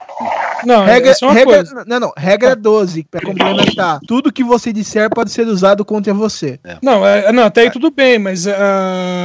Não, 0.65 0.85
regra, 0.85 1.11
é 1.13 1.25
uma 1.25 1.33
regra- 1.33 1.55
coisa. 1.57 1.85
não, 1.87 2.01
não, 2.01 2.13
regra 2.17 2.55
12, 2.57 3.05
para 3.11 3.21
complementar. 3.25 4.01
Tudo 4.07 4.33
que 4.33 4.43
você 4.45 4.73
disser 4.73 5.09
pode 5.11 5.31
ser 5.31 5.47
usado 5.47 5.85
contra 5.85 6.13
você. 6.15 6.59
Não, 6.83 7.07
é, 7.07 7.33
não, 7.33 7.45
até 7.45 7.63
aí 7.63 7.71
tudo 7.71 7.91
bem, 7.91 8.19
mas 8.19 8.47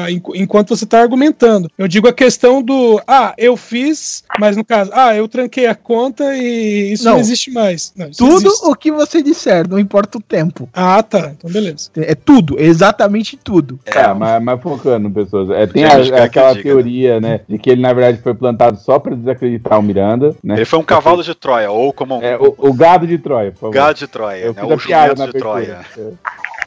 enqu- 0.09 0.35
enquanto 0.35 0.75
você 0.75 0.85
tá 0.85 0.99
argumentando, 1.01 1.69
eu 1.77 1.87
digo 1.87 2.07
a 2.07 2.13
questão 2.13 2.61
do 2.61 3.01
ah, 3.07 3.33
eu 3.37 3.55
fiz, 3.57 4.23
mas 4.39 4.55
no 4.57 4.63
caso, 4.63 4.91
ah, 4.93 5.15
eu 5.15 5.27
tranquei 5.27 5.67
a 5.67 5.75
conta 5.75 6.35
e 6.35 6.93
isso 6.93 7.05
não, 7.05 7.13
Não. 7.13 7.19
existe 7.19 7.51
mais. 7.51 7.93
Não, 7.95 8.07
isso 8.09 8.17
Tudo 8.19 8.47
existe. 8.47 8.65
o 8.65 8.75
que 8.75 8.91
você 8.91 9.21
disser, 9.21 9.67
não 9.67 9.79
importa 9.79 10.17
o 10.17 10.21
tempo. 10.21 10.69
Ah, 10.73 11.01
tá. 11.01 11.31
Então 11.37 11.51
beleza. 11.51 11.89
É 11.95 12.15
tudo, 12.15 12.59
exatamente 12.59 13.37
tudo. 13.37 13.79
É, 13.85 14.13
mas, 14.13 14.43
mas 14.43 14.61
focando, 14.61 15.09
pessoas. 15.09 15.49
É, 15.49 15.65
tem 15.67 15.83
a- 15.85 16.23
aquela 16.23 16.51
diga, 16.51 16.63
teoria, 16.63 17.19
né? 17.19 17.41
De 17.47 17.57
que 17.57 17.69
ele, 17.69 17.81
na 17.81 17.93
verdade, 17.93 18.21
foi 18.21 18.33
plantado 18.33 18.77
só 18.79 18.99
pra 18.99 19.15
desacreditar 19.15 19.79
o 19.79 19.83
Miranda, 19.83 20.35
né? 20.43 20.55
Ele 20.55 20.65
foi 20.65 20.79
um 20.79 20.83
cavalo 20.83 21.22
de 21.25 21.35
Troia, 21.35 21.71
ou 21.71 21.91
como 21.93 22.21
É, 22.23 22.37
o, 22.37 22.53
o 22.57 22.73
gado 22.73 23.05
de 23.07 23.17
Troia, 23.17 23.51
por 23.51 23.59
favor. 23.59 23.73
gado 23.73 23.93
de 23.99 24.07
Troia, 24.07 24.53
né? 24.53 24.61
piada 24.77 25.15
jumento 25.15 25.33
de. 25.33 25.39
Troia. 25.39 25.79
É. 25.97 26.11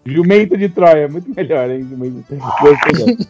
Jumento 0.06 0.56
de 0.56 0.68
Troia, 0.68 1.08
muito 1.08 1.28
melhor, 1.34 1.70
hein? 1.70 1.86
Jumento- 1.88 2.24
Gostei 2.60 2.92
dessa. 2.92 3.28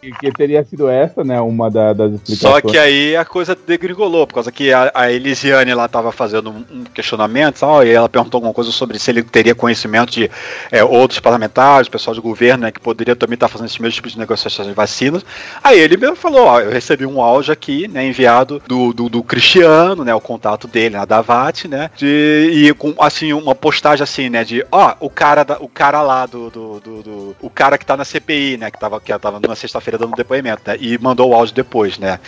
que, 0.00 0.10
que 0.12 0.32
teria 0.32 0.64
sido 0.64 0.88
essa, 0.88 1.22
né? 1.22 1.40
Uma 1.40 1.70
da- 1.70 1.92
das 1.92 2.12
explicações. 2.14 2.40
Só 2.54 2.60
que 2.60 2.78
aí 2.78 3.16
a 3.16 3.24
coisa 3.24 3.56
degringolou, 3.66 4.26
por 4.26 4.34
causa 4.34 4.50
que 4.50 4.72
a, 4.72 4.90
a 4.94 5.12
Elisiane 5.12 5.74
lá 5.74 5.86
tava 5.88 6.10
fazendo 6.12 6.50
um, 6.50 6.84
questionamento, 6.94 7.60
tal, 7.60 7.84
e 7.84 7.90
ela 7.90 8.08
perguntou 8.08 8.38
alguma 8.38 8.54
coisa 8.54 8.70
sobre 8.72 8.98
se 8.98 9.10
ele 9.10 9.22
teria 9.22 9.54
conhecimento 9.54 10.10
de 10.10 10.30
é, 10.72 10.82
outros 10.82 11.20
parlamentares, 11.20 11.88
pessoal 11.88 12.14
de 12.14 12.20
governo, 12.20 12.64
né, 12.64 12.70
que 12.72 12.80
poderia 12.80 13.14
também 13.14 13.34
estar 13.34 13.48
fazendo 13.48 13.66
esse 13.66 13.80
mesmo 13.82 13.94
tipo 13.96 14.08
de 14.08 14.18
negociações 14.18 14.66
de 14.68 14.74
vacinas. 14.74 15.24
Aí 15.62 15.78
ele 15.78 15.96
mesmo 15.96 16.16
falou, 16.16 16.44
ó, 16.46 16.60
eu 16.60 16.70
recebi 16.70 17.04
um 17.04 17.20
áudio 17.20 17.52
aqui, 17.52 17.86
né, 17.88 18.06
enviado 18.06 18.62
do, 18.66 18.92
do, 18.92 19.08
do 19.08 19.22
Cristiano, 19.22 20.04
né, 20.04 20.14
o 20.14 20.20
contato 20.20 20.66
dele, 20.66 20.96
na 20.96 21.04
Davat, 21.04 21.66
né, 21.68 21.90
de, 21.96 22.50
e 22.52 22.74
com, 22.74 22.94
assim, 22.98 23.32
uma 23.32 23.54
postagem 23.54 24.02
assim, 24.02 24.28
né, 24.30 24.44
de, 24.44 24.64
ó, 24.72 24.94
o 25.00 25.10
cara, 25.10 25.44
da- 25.44 25.58
o 25.60 25.68
cara 25.68 25.89
lá 26.02 26.26
do, 26.26 26.48
do, 26.50 26.80
do, 26.80 27.02
do- 27.02 27.36
o 27.40 27.50
cara 27.50 27.76
que 27.76 27.84
tá 27.84 27.96
na 27.96 28.04
CPI, 28.04 28.56
né, 28.56 28.70
que 28.70 28.78
tava, 28.78 29.00
que 29.00 29.16
tava 29.18 29.40
na 29.40 29.54
sexta-feira 29.56 29.98
dando 29.98 30.14
depoimento, 30.14 30.62
né, 30.66 30.76
e 30.80 30.96
mandou 30.98 31.30
o 31.30 31.34
áudio 31.34 31.54
depois, 31.54 31.98
né. 31.98 32.20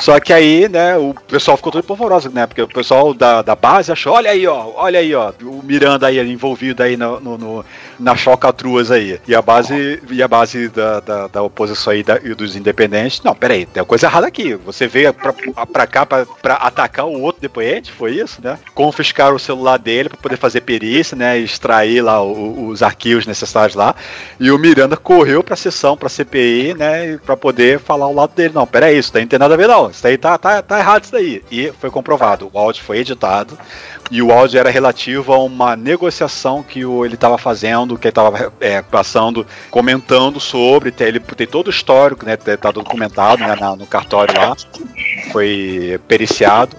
Só 0.00 0.20
que 0.20 0.32
aí, 0.32 0.68
né, 0.68 0.96
o 0.96 1.12
pessoal 1.26 1.56
ficou 1.56 1.72
todo 1.72 1.82
polvoroso, 1.84 2.30
né, 2.30 2.46
porque 2.46 2.62
o 2.62 2.68
pessoal 2.68 3.12
da, 3.12 3.42
da 3.42 3.56
base 3.56 3.90
achou, 3.90 4.12
olha 4.14 4.30
aí, 4.30 4.46
ó, 4.46 4.72
olha 4.76 5.00
aí, 5.00 5.12
ó, 5.14 5.32
o 5.42 5.60
Miranda 5.64 6.06
aí 6.06 6.18
envolvido 6.30 6.82
aí 6.82 6.96
no, 6.96 7.18
no, 7.20 7.36
no- 7.36 7.64
na 8.00 8.16
chocatruas 8.16 8.90
aí. 8.90 9.20
E 9.28 9.34
a 9.34 9.42
base, 9.42 10.02
e 10.10 10.22
a 10.22 10.28
base 10.28 10.68
da, 10.68 11.00
da, 11.00 11.26
da 11.28 11.42
oposição 11.42 11.92
aí 11.92 12.02
da- 12.02 12.18
e 12.22 12.34
dos 12.34 12.56
independentes, 12.56 13.20
não, 13.22 13.34
peraí, 13.34 13.66
tem 13.66 13.80
uma 13.80 13.86
coisa 13.86 14.06
errada 14.06 14.26
aqui. 14.26 14.54
Você 14.54 14.86
veio 14.86 15.12
pra, 15.12 15.32
pra 15.66 15.86
cá 15.86 16.06
pra, 16.06 16.26
pra 16.26 16.54
atacar 16.54 17.06
o 17.06 17.20
outro 17.20 17.40
depoente, 17.42 17.92
foi 17.92 18.12
isso, 18.16 18.40
né? 18.42 18.58
Confiscaram 18.74 19.36
o 19.36 19.38
celular 19.38 19.78
dele 19.78 20.08
pra 20.08 20.18
poder 20.18 20.36
fazer 20.36 20.62
perícia, 20.62 21.16
né, 21.16 21.38
extrair 21.38 22.00
lá 22.02 22.22
o- 22.22 22.68
os 22.68 22.82
arquivos 22.82 23.26
necessários 23.26 23.74
lá. 23.76 23.94
E 24.38 24.50
o 24.50 24.58
Miranda 24.58 24.96
correu 24.96 25.42
pra 25.44 25.54
sessão, 25.56 25.96
pra 25.96 26.08
CPI, 26.08 26.74
né, 26.74 27.18
pra 27.24 27.36
poder 27.36 27.78
falar 27.80 28.06
ao 28.06 28.14
lado 28.14 28.32
dele. 28.34 28.52
Não, 28.54 28.66
peraí, 28.66 28.98
isso 28.98 29.12
daí 29.12 29.22
não 29.22 29.28
tem 29.28 29.38
nada 29.38 29.54
a 29.54 29.56
ver 29.56 29.68
não. 29.68 29.90
Isso 29.90 30.02
daí 30.02 30.16
tá, 30.16 30.38
tá, 30.38 30.62
tá 30.62 30.78
errado 30.78 31.04
isso 31.04 31.12
daí. 31.12 31.42
E 31.50 31.72
foi 31.80 31.90
comprovado. 31.90 32.50
O 32.52 32.58
áudio 32.58 32.82
foi 32.82 32.98
editado. 32.98 33.58
E 34.10 34.20
o 34.22 34.32
áudio 34.32 34.58
era 34.58 34.70
relativo 34.70 35.32
a 35.32 35.38
uma 35.38 35.76
negociação 35.76 36.62
que 36.64 36.84
o, 36.84 37.04
ele 37.04 37.14
estava 37.14 37.38
fazendo, 37.38 37.89
que 37.98 38.06
ele 38.08 38.10
estava 38.10 38.52
passando, 38.90 39.46
comentando 39.70 40.38
sobre. 40.40 40.90
Tem, 40.90 41.08
ele 41.08 41.20
tem 41.20 41.46
todo 41.46 41.68
o 41.68 41.70
histórico, 41.70 42.24
né? 42.26 42.36
Tá 42.36 42.70
documentado 42.70 43.42
né, 43.42 43.54
na- 43.56 43.76
no 43.76 43.86
cartório 43.86 44.34
lá. 44.38 44.56
Foi 45.32 46.00
periciado. 46.08 46.76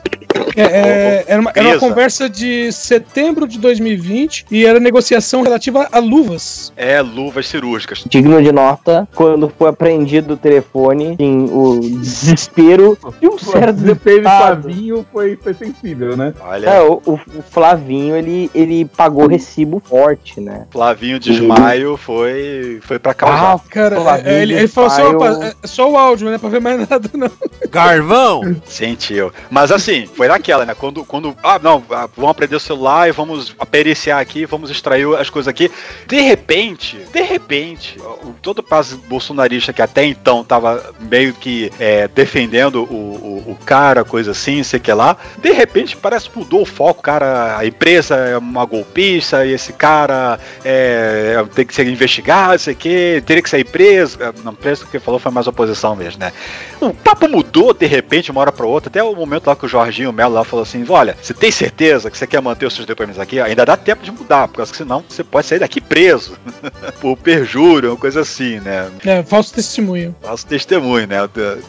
É, 0.56 0.62
é, 0.62 1.24
era, 1.28 1.42
uma, 1.42 1.52
era 1.56 1.68
uma 1.70 1.80
conversa 1.80 2.30
de 2.30 2.72
setembro 2.72 3.48
de 3.48 3.58
2020 3.60 4.46
e 4.52 4.66
era 4.66 4.80
negociação 4.80 5.42
relativa 5.42 5.88
a 5.92 6.00
luvas. 6.00 6.72
É 6.76 7.02
luvas 7.02 7.48
cirúrgicas. 7.48 8.04
Digno 8.08 8.42
de 8.42 8.52
nota, 8.52 9.08
quando 9.16 9.52
foi 9.58 9.70
apreendido 9.70 10.34
o 10.34 10.38
telefone, 10.38 11.16
em 11.20 11.46
o 11.52 11.80
desespero 11.80 12.98
de 13.20 13.28
um 13.28 13.38
certo 13.38 13.78
deputado. 13.82 14.64
Flavinho, 14.64 15.06
foi, 15.12 15.38
foi 15.42 15.54
sensível, 15.54 16.16
né? 16.18 16.34
Olha, 16.42 16.70
É, 16.70 16.82
o, 16.82 17.02
o- 17.06 17.20
Flavinho, 17.50 18.16
ele, 18.16 18.50
ele 18.54 18.86
pagou 18.86 19.28
recibo 19.28 19.82
forte, 19.84 20.40
né? 20.40 20.66
Flavinho 20.72 21.20
Desmaio 21.20 21.98
foi, 21.98 22.80
foi 22.82 23.00
pra 23.00 23.12
Ah, 23.12 23.16
causar. 23.16 23.60
Cara, 23.70 24.00
Flavinho 24.02 24.30
é, 24.30 24.42
ele, 24.42 24.54
ele 24.56 24.68
falou 24.68 24.90
assim: 24.90 25.02
Desmaio- 25.04 25.34
opa, 25.38 25.56
é 25.64 25.68
só 25.68 25.90
o 25.90 25.98
áudio, 25.98 26.28
não 26.28 26.34
é 26.34 26.38
pra 26.38 26.50
ver 26.50 26.62
mais 26.62 26.88
nada, 26.90 27.10
não. 27.14 27.32
Carvão! 27.70 28.42
Sentiu. 28.66 29.32
Mas 29.50 29.72
assim, 29.72 30.08
foi 30.22 30.28
naquela, 30.28 30.68
né? 30.68 30.76
Quando, 30.76 31.04
quando 31.04 31.36
ah, 31.42 31.58
não, 31.58 31.84
ah, 31.90 32.08
vamos 32.16 32.30
aprender 32.30 32.56
o 32.56 32.60
celular 32.60 33.10
e 33.10 33.12
vamos 33.12 33.56
periciar 33.72 34.20
aqui, 34.20 34.46
vamos 34.46 34.70
extrair 34.70 35.08
as 35.16 35.32
coisas 35.32 35.48
aqui. 35.48 35.72
De 36.06 36.22
repente, 36.22 37.00
de 37.12 37.22
repente, 37.24 37.98
todo 38.40 38.60
o 38.60 38.62
base 38.62 38.98
bolsonarista 38.98 39.74
que 39.74 39.82
até 39.82 40.06
então 40.06 40.44
tava 40.44 40.94
meio 41.00 41.34
que 41.34 41.72
é, 41.80 42.08
defendendo 42.08 42.84
o, 42.84 43.48
o, 43.48 43.52
o 43.52 43.58
cara, 43.66 44.04
coisa 44.04 44.30
assim, 44.30 44.62
sei 44.62 44.80
que 44.80 44.94
lá, 44.94 45.18
de 45.40 45.52
repente 45.54 45.98
parece 45.98 46.30
que 46.30 46.38
mudou 46.38 46.62
o 46.62 46.68
foco. 46.68 47.02
Cara, 47.02 47.58
a 47.58 47.66
empresa 47.66 48.14
é 48.14 48.38
uma 48.38 48.64
golpista 48.64 49.44
e 49.44 49.54
esse 49.54 49.74
cara 49.74 50.40
é, 50.64 51.44
tem 51.56 51.66
que 51.66 51.74
ser 51.74 51.88
investigado, 51.88 52.60
sei 52.60 52.76
que, 52.76 53.24
teria 53.26 53.42
que 53.42 53.50
sair 53.50 53.64
preso. 53.64 54.22
É, 54.22 54.32
Não, 54.44 54.54
preso 54.54 54.86
que 54.86 55.00
falou 55.00 55.20
foi 55.20 55.32
mais 55.32 55.48
oposição 55.48 55.96
mesmo, 55.96 56.20
né? 56.20 56.32
O 56.80 56.94
papo 56.94 57.28
mudou 57.28 57.74
de 57.74 57.88
repente, 57.88 58.30
uma 58.30 58.42
hora 58.42 58.52
pra 58.52 58.68
outra, 58.68 58.88
até 58.88 59.02
o 59.02 59.16
momento 59.16 59.48
lá 59.48 59.56
que 59.56 59.66
o 59.66 59.68
Jorginho 59.68 60.11
Melo 60.14 60.34
lá 60.34 60.44
falou 60.44 60.64
assim: 60.64 60.86
olha, 60.90 61.18
você 61.22 61.34
tem 61.34 61.52
certeza 61.52 62.10
que 62.10 62.18
você 62.18 62.28
quer 62.28 62.42
manter 62.42 62.66
os 62.66 62.74
seus 62.74 62.86
depoimentos 62.86 63.20
aqui? 63.20 63.40
Ainda 63.40 63.66
dá 63.66 63.76
tempo 63.78 64.04
de 64.04 64.12
mudar, 64.12 64.48
porque 64.48 64.66
senão 64.76 65.04
você 65.08 65.24
pode 65.24 65.48
sair 65.48 65.60
daqui 65.60 65.80
preso 65.82 66.38
por 67.00 67.18
perjúrio, 67.18 67.92
uma 67.92 67.98
coisa 67.98 68.22
assim, 68.22 68.60
né? 68.60 68.90
É, 69.06 69.24
falso 69.24 69.54
testemunho. 69.54 70.16
Nosso 70.24 70.46
testemunho, 70.46 71.08
né? 71.08 71.18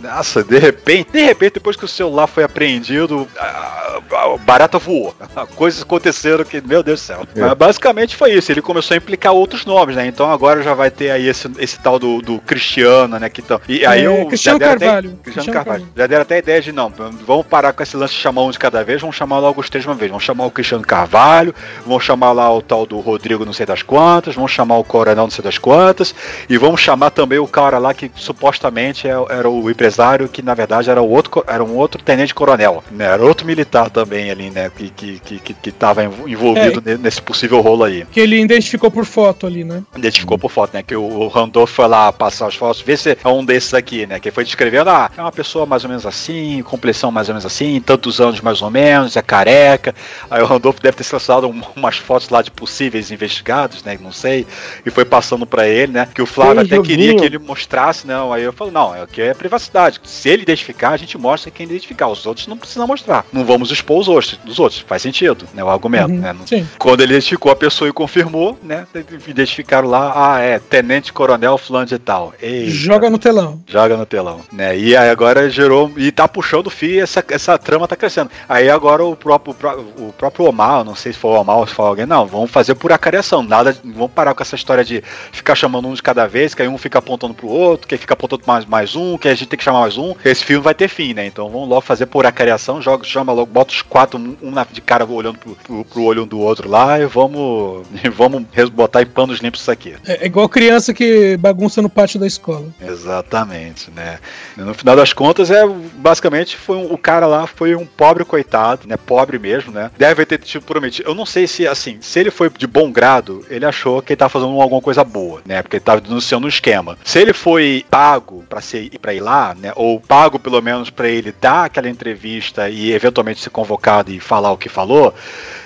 Nossa, 0.01 0.43
de 0.43 0.59
repente, 0.59 1.11
de 1.12 1.22
repente, 1.22 1.55
depois 1.55 1.76
que 1.76 1.84
o 1.84 1.88
celular 1.88 2.26
foi 2.26 2.45
apreendido, 2.45 3.26
a, 3.38 4.01
a 4.12 4.36
barata 4.38 4.78
voou. 4.78 5.14
Coisas 5.57 5.82
aconteceram 5.82 6.45
que, 6.45 6.61
meu 6.61 6.82
Deus 6.82 7.01
do 7.01 7.05
céu. 7.05 7.26
É. 7.34 7.40
Mas 7.40 7.55
basicamente 7.55 8.16
foi 8.16 8.32
isso. 8.32 8.51
Ele 8.53 8.62
começou 8.62 8.95
a 8.95 8.99
implicar 8.99 9.32
outros 9.32 9.64
nomes, 9.64 9.97
né? 9.97 10.07
Então 10.07 10.30
agora 10.30 10.62
já 10.62 10.74
vai 10.74 10.90
ter 10.90 11.11
aí 11.11 11.28
esse, 11.28 11.51
esse 11.59 11.78
tal 11.78 11.99
do, 11.99 12.20
do 12.20 12.38
Cristiano, 12.40 13.18
né? 13.18 13.28
Que 13.28 13.43
tão, 13.43 13.61
e 13.68 13.84
aí 13.86 14.03
É, 14.03 14.07
eu 14.07 14.26
Cristiano 14.26 14.59
já 14.59 14.66
deram 14.66 14.76
até- 14.76 14.86
Carvalho. 14.86 15.09
Cristiano 15.09 15.22
Cristiano 15.22 15.53
Carvalho. 15.55 15.80
Carvalho. 15.82 15.93
Já 15.97 16.07
deram 16.07 16.22
até 16.22 16.34
a 16.34 16.38
ideia 16.38 16.61
de 16.61 16.72
não, 16.72 16.93
vamos 17.26 17.47
parar 17.47 17.72
com 17.72 17.82
esse 17.82 17.97
lance 17.97 18.14
de 18.14 18.20
chamar 18.33 18.43
um 18.45 18.51
de 18.51 18.59
cada 18.59 18.83
vez, 18.83 19.01
vamos 19.01 19.14
chamar 19.14 19.39
logo 19.39 19.61
os 19.61 19.68
três 19.68 19.85
de 19.85 19.89
uma 19.91 19.95
vez. 19.95 20.11
Vamos 20.11 20.24
chamar 20.24 20.47
o 20.47 20.51
Cristiano 20.51 20.83
Carvalho, 20.85 21.55
vamos 21.87 22.03
chamar 22.03 22.33
lá 22.33 22.51
o 22.53 22.62
tal 22.62 22.87
do 22.87 22.99
Rodrigo 22.99 23.45
não 23.45 23.53
sei 23.53 23.66
das 23.66 23.83
quantas, 23.83 24.35
vamos 24.35 24.51
chamar 24.51 24.78
o 24.78 24.85
Coronel 24.85 25.24
não 25.24 25.30
sei 25.30 25.45
das 25.45 25.59
quantas, 25.59 26.14
e 26.49 26.57
vamos 26.57 26.80
chamar 26.80 27.11
também 27.11 27.39
o 27.39 27.47
cara 27.47 27.78
lá 27.78 27.93
que 27.93 28.11
supostamente 28.16 29.07
é- 29.07 29.12
era 29.28 29.49
o 29.51 29.70
empresário, 29.70 30.28
que 30.28 30.41
na 30.41 30.55
verdade 30.55 30.89
era, 30.89 31.03
o 31.03 31.09
outro, 31.11 31.45
era 31.47 31.62
um 31.62 31.76
outro 31.76 32.03
tenente 32.03 32.35
coronel, 32.35 32.83
né? 32.91 33.05
Era 33.05 33.22
outro 33.22 33.47
militar 33.47 33.91
também 33.91 34.30
ali, 34.30 34.51
né? 34.51 34.70
Que, 34.74 34.89
que, 34.89 35.18
que, 35.20 35.55
que, 35.55 35.72
tava 35.72 36.03
envolvido 36.26 36.83
ne- 36.85 36.97
nesse 36.97 37.20
possível 37.20 37.61
rolo 37.61 37.85
aí. 37.85 38.07
Que 38.11 38.20
ele 38.20 38.41
identificou 38.41 38.91
por 38.91 39.05
foto 39.05 39.47
ali, 39.47 39.62
né? 39.62 39.83
Identificou 39.95 40.39
por 40.39 40.51
foto, 40.51 40.70
né? 40.74 40.83
Que 40.83 40.97
o, 40.97 41.03
o 41.03 41.28
Randolph 41.28 41.70
foi 41.70 41.87
lá 41.87 42.11
passar 42.11 42.47
as 42.47 42.55
fotos, 42.55 42.80
ver 42.80 42.97
se 42.97 43.18
é 43.22 43.28
um 43.28 43.45
desses 43.45 43.74
aqui, 43.74 44.07
né? 44.07 44.18
Que 44.18 44.30
foi 44.30 44.45
descrevendo, 44.45 44.89
ah, 44.89 45.11
é 45.16 45.20
uma 45.20 45.33
pessoa 45.33 45.66
mais 45.66 45.85
ou 45.85 45.91
menos 45.91 46.07
assim, 46.07 46.62
complexão 46.62 47.11
mais 47.11 47.28
ou 47.28 47.35
menos 47.35 47.45
assim, 47.45 47.80
tantos 47.85 48.20
anos 48.23 48.41
mais 48.41 48.62
ou 48.62 48.70
menos, 48.70 49.16
é 49.16 49.20
careca. 49.23 49.95
Aí 50.31 50.41
o 50.43 50.47
Randolph 50.47 50.79
deve 50.81 50.97
ter 50.97 51.05
selecionado 51.05 51.49
um- 51.49 51.61
umas 51.77 51.97
fotos 51.99 52.29
lá 52.31 52.41
de 52.41 52.51
possíveis 52.51 53.11
investigados, 53.11 53.83
né? 53.85 53.99
Não 54.01 54.12
sei. 54.12 54.47
E 54.87 54.91
foi 54.91 55.05
passando 55.05 55.45
pra 55.45 55.68
ele, 55.68 55.93
né? 55.93 56.09
Que 56.14 56.23
o 56.23 56.27
Flávio 56.27 56.61
Ei, 56.61 56.66
até 56.66 56.81
queria 56.81 57.07
joguinho. 57.09 57.18
que 57.20 57.27
ele 57.27 57.39
mostrasse, 57.39 58.07
não. 58.07 58.33
Aí 58.33 58.43
eu 58.45 58.53
falo, 58.53 58.70
não, 58.70 58.93
aqui 59.03 59.20
é 59.20 59.35
privacidade. 59.35 60.01
Se 60.05 60.29
ele 60.29 60.43
identificar, 60.43 60.91
a 60.91 60.97
gente 60.97 61.18
mostra 61.18 61.51
quem 61.51 61.66
identificar. 61.66 62.09
Os 62.09 62.25
outros 62.25 62.47
não 62.47 62.57
precisam 62.57 62.87
mostrar. 62.87 63.25
Não 63.33 63.45
vamos 63.45 63.70
expor 63.70 64.01
os 64.01 64.09
outros, 64.09 64.39
dos 64.45 64.59
outros. 64.59 64.81
Faz 64.87 65.03
sentido, 65.03 65.45
né? 65.53 65.62
O 65.64 65.68
argumento, 65.68 66.11
Uhum, 66.12 66.20
né? 66.20 66.37
sim. 66.47 66.66
Quando 66.79 67.01
ele 67.03 67.12
identificou 67.12 67.51
a 67.51 67.57
pessoa 67.57 67.89
e 67.89 67.93
confirmou, 67.93 68.59
né? 68.62 68.87
Identificaram 69.27 69.89
lá, 69.89 70.12
ah, 70.14 70.39
é, 70.41 70.59
Tenente 70.59 71.12
Coronel 71.12 71.57
Fulano 71.59 71.87
de 71.87 71.99
tal. 71.99 72.33
Eita. 72.41 72.70
Joga 72.70 73.11
no 73.11 73.18
telão. 73.18 73.61
Joga 73.66 73.97
no 73.97 74.07
telão, 74.07 74.41
né? 74.53 74.77
E 74.79 74.97
aí 74.97 75.09
agora 75.11 75.49
gerou. 75.51 75.91
E 75.97 76.11
tá 76.12 76.29
puxando 76.29 76.66
o 76.66 76.70
fio 76.70 76.91
e 76.91 76.99
essa, 77.01 77.25
essa 77.31 77.59
trama 77.59 77.89
tá 77.89 77.97
crescendo. 77.97 78.12
Aí 78.49 78.69
agora 78.71 79.05
o 79.05 79.17
próprio, 79.17 79.53
o 79.53 79.55
pró- 79.55 79.79
o 79.99 80.13
próprio 80.17 80.47
Omar, 80.47 80.85
não 80.85 80.95
sei 80.95 81.13
se 81.13 81.19
foi 81.19 81.31
o 81.31 81.41
Omar 81.41 81.57
ou 81.59 81.67
se 81.67 81.75
foi 81.75 81.87
alguém, 81.87 82.07
não, 82.07 82.27
vamos 82.27 82.51
fazer 82.51 82.75
por 82.75 82.93
acariação. 82.93 83.43
Nada, 83.43 83.77
vamos 83.85 84.13
parar 84.13 84.35
com 84.35 84.43
essa 84.43 84.55
história 84.55 84.85
de 84.85 85.03
ficar 85.33 85.55
chamando 85.55 85.89
um 85.89 85.95
de 85.95 86.03
cada 86.03 86.27
vez, 86.27 86.55
que 86.55 86.63
aí 86.63 86.69
um 86.69 86.79
fica 86.79 86.99
apontando 86.99 87.35
pro 87.35 87.49
outro, 87.49 87.87
que 87.87 87.95
aí 87.95 87.99
fica 87.99 88.15
apontando 88.15 88.43
mais, 88.47 88.65
mais 88.65 88.95
um, 88.97 89.17
que 89.19 89.29
a 89.29 89.35
gente 89.35 89.49
tem 89.49 89.59
que 89.59 89.65
chamar 89.65 89.81
mais 89.81 89.97
um. 89.97 90.15
Esse 90.25 90.45
filme 90.45 90.63
vai 90.63 90.75
ter 90.75 90.89
fim, 90.89 91.15
né? 91.15 91.27
Então 91.27 91.49
vamos 91.49 91.69
logo 91.69 91.81
fazer 91.81 92.07
por 92.07 92.27
acariação, 92.27 92.81
joga, 92.83 93.05
chama 93.05 93.33
logo, 93.33 93.47
bota 93.51 93.73
os 93.73 93.83
quatro, 93.83 94.19
um 94.43 94.51
na- 94.51 94.67
de 94.71 94.81
cara 94.81 95.05
olhando 95.05 95.39
pro, 95.39 95.55
pro, 95.57 95.85
pro 95.85 96.03
olho 96.05 96.23
um 96.25 96.27
do 96.27 96.39
outro 96.41 96.69
lá 96.69 96.99
e 97.01 97.07
vamos, 97.07 97.87
e 98.03 98.09
vamos 98.09 98.45
botar 98.73 99.03
em 99.03 99.07
panos 99.07 99.39
limpos 99.41 99.61
isso 99.61 99.71
aqui. 99.71 99.95
É, 100.07 100.25
é 100.25 100.27
igual 100.27 100.49
criança 100.49 100.93
que 100.95 101.37
bagunça 101.39 101.81
no 101.83 101.89
pátio 101.89 102.19
da 102.21 102.27
escola. 102.27 102.67
Exatamente, 102.81 103.91
né? 103.91 104.19
No 104.57 104.75
final 104.75 104.97
das 104.97 105.13
contas, 105.13 105.51
é 105.51 105.67
basicamente 105.95 106.57
foi 106.57 106.77
um- 106.77 106.93
o 106.93 106.99
cara 106.99 107.27
lá 107.27 107.47
foi 107.47 107.75
um 107.75 107.87
pobre 108.03 108.25
coitado, 108.25 108.89
né? 108.89 108.97
Pobre 108.97 109.39
mesmo, 109.39 109.71
né? 109.71 109.89
Deve 109.97 110.27
ter 110.27 110.39
tido 110.39 110.63
prometido. 110.65 111.09
Eu 111.09 111.15
não 111.15 111.25
sei 111.25 111.47
se 111.47 111.69
assim, 111.69 111.99
se 112.01 112.19
ele 112.19 112.33
foi 112.33 112.51
de 112.51 112.67
bom 112.67 112.91
grado, 112.91 113.45
ele 113.49 113.65
achou 113.65 114.03
que 114.03 114.13
ele 114.13 114.17
tava 114.17 114.29
fazendo 114.31 114.61
alguma 114.61 114.81
coisa 114.81 115.05
boa, 115.05 115.41
né? 115.47 115.63
Porque 115.63 115.77
ele 115.77 115.85
tava 115.85 116.01
denunciando 116.01 116.47
um 116.47 116.49
esquema. 116.49 116.99
Se 117.05 117.21
ele 117.21 117.33
foi 117.33 117.85
pago 117.89 118.45
para 118.49 118.61
ser 118.61 118.91
para 119.01 119.15
ir 119.15 119.21
lá, 119.21 119.55
né? 119.57 119.71
Ou 119.77 120.01
pago 120.01 120.39
pelo 120.39 120.61
menos 120.61 120.91
para 120.91 121.09
ele 121.09 121.33
dar 121.41 121.67
aquela 121.67 121.89
entrevista 121.89 122.69
e 122.69 122.93
eventualmente 122.93 123.41
ser 123.41 123.51
convocado 123.51 124.11
e 124.11 124.19
falar 124.19 124.51
o 124.51 124.57
que 124.57 124.69
falou, 124.69 125.15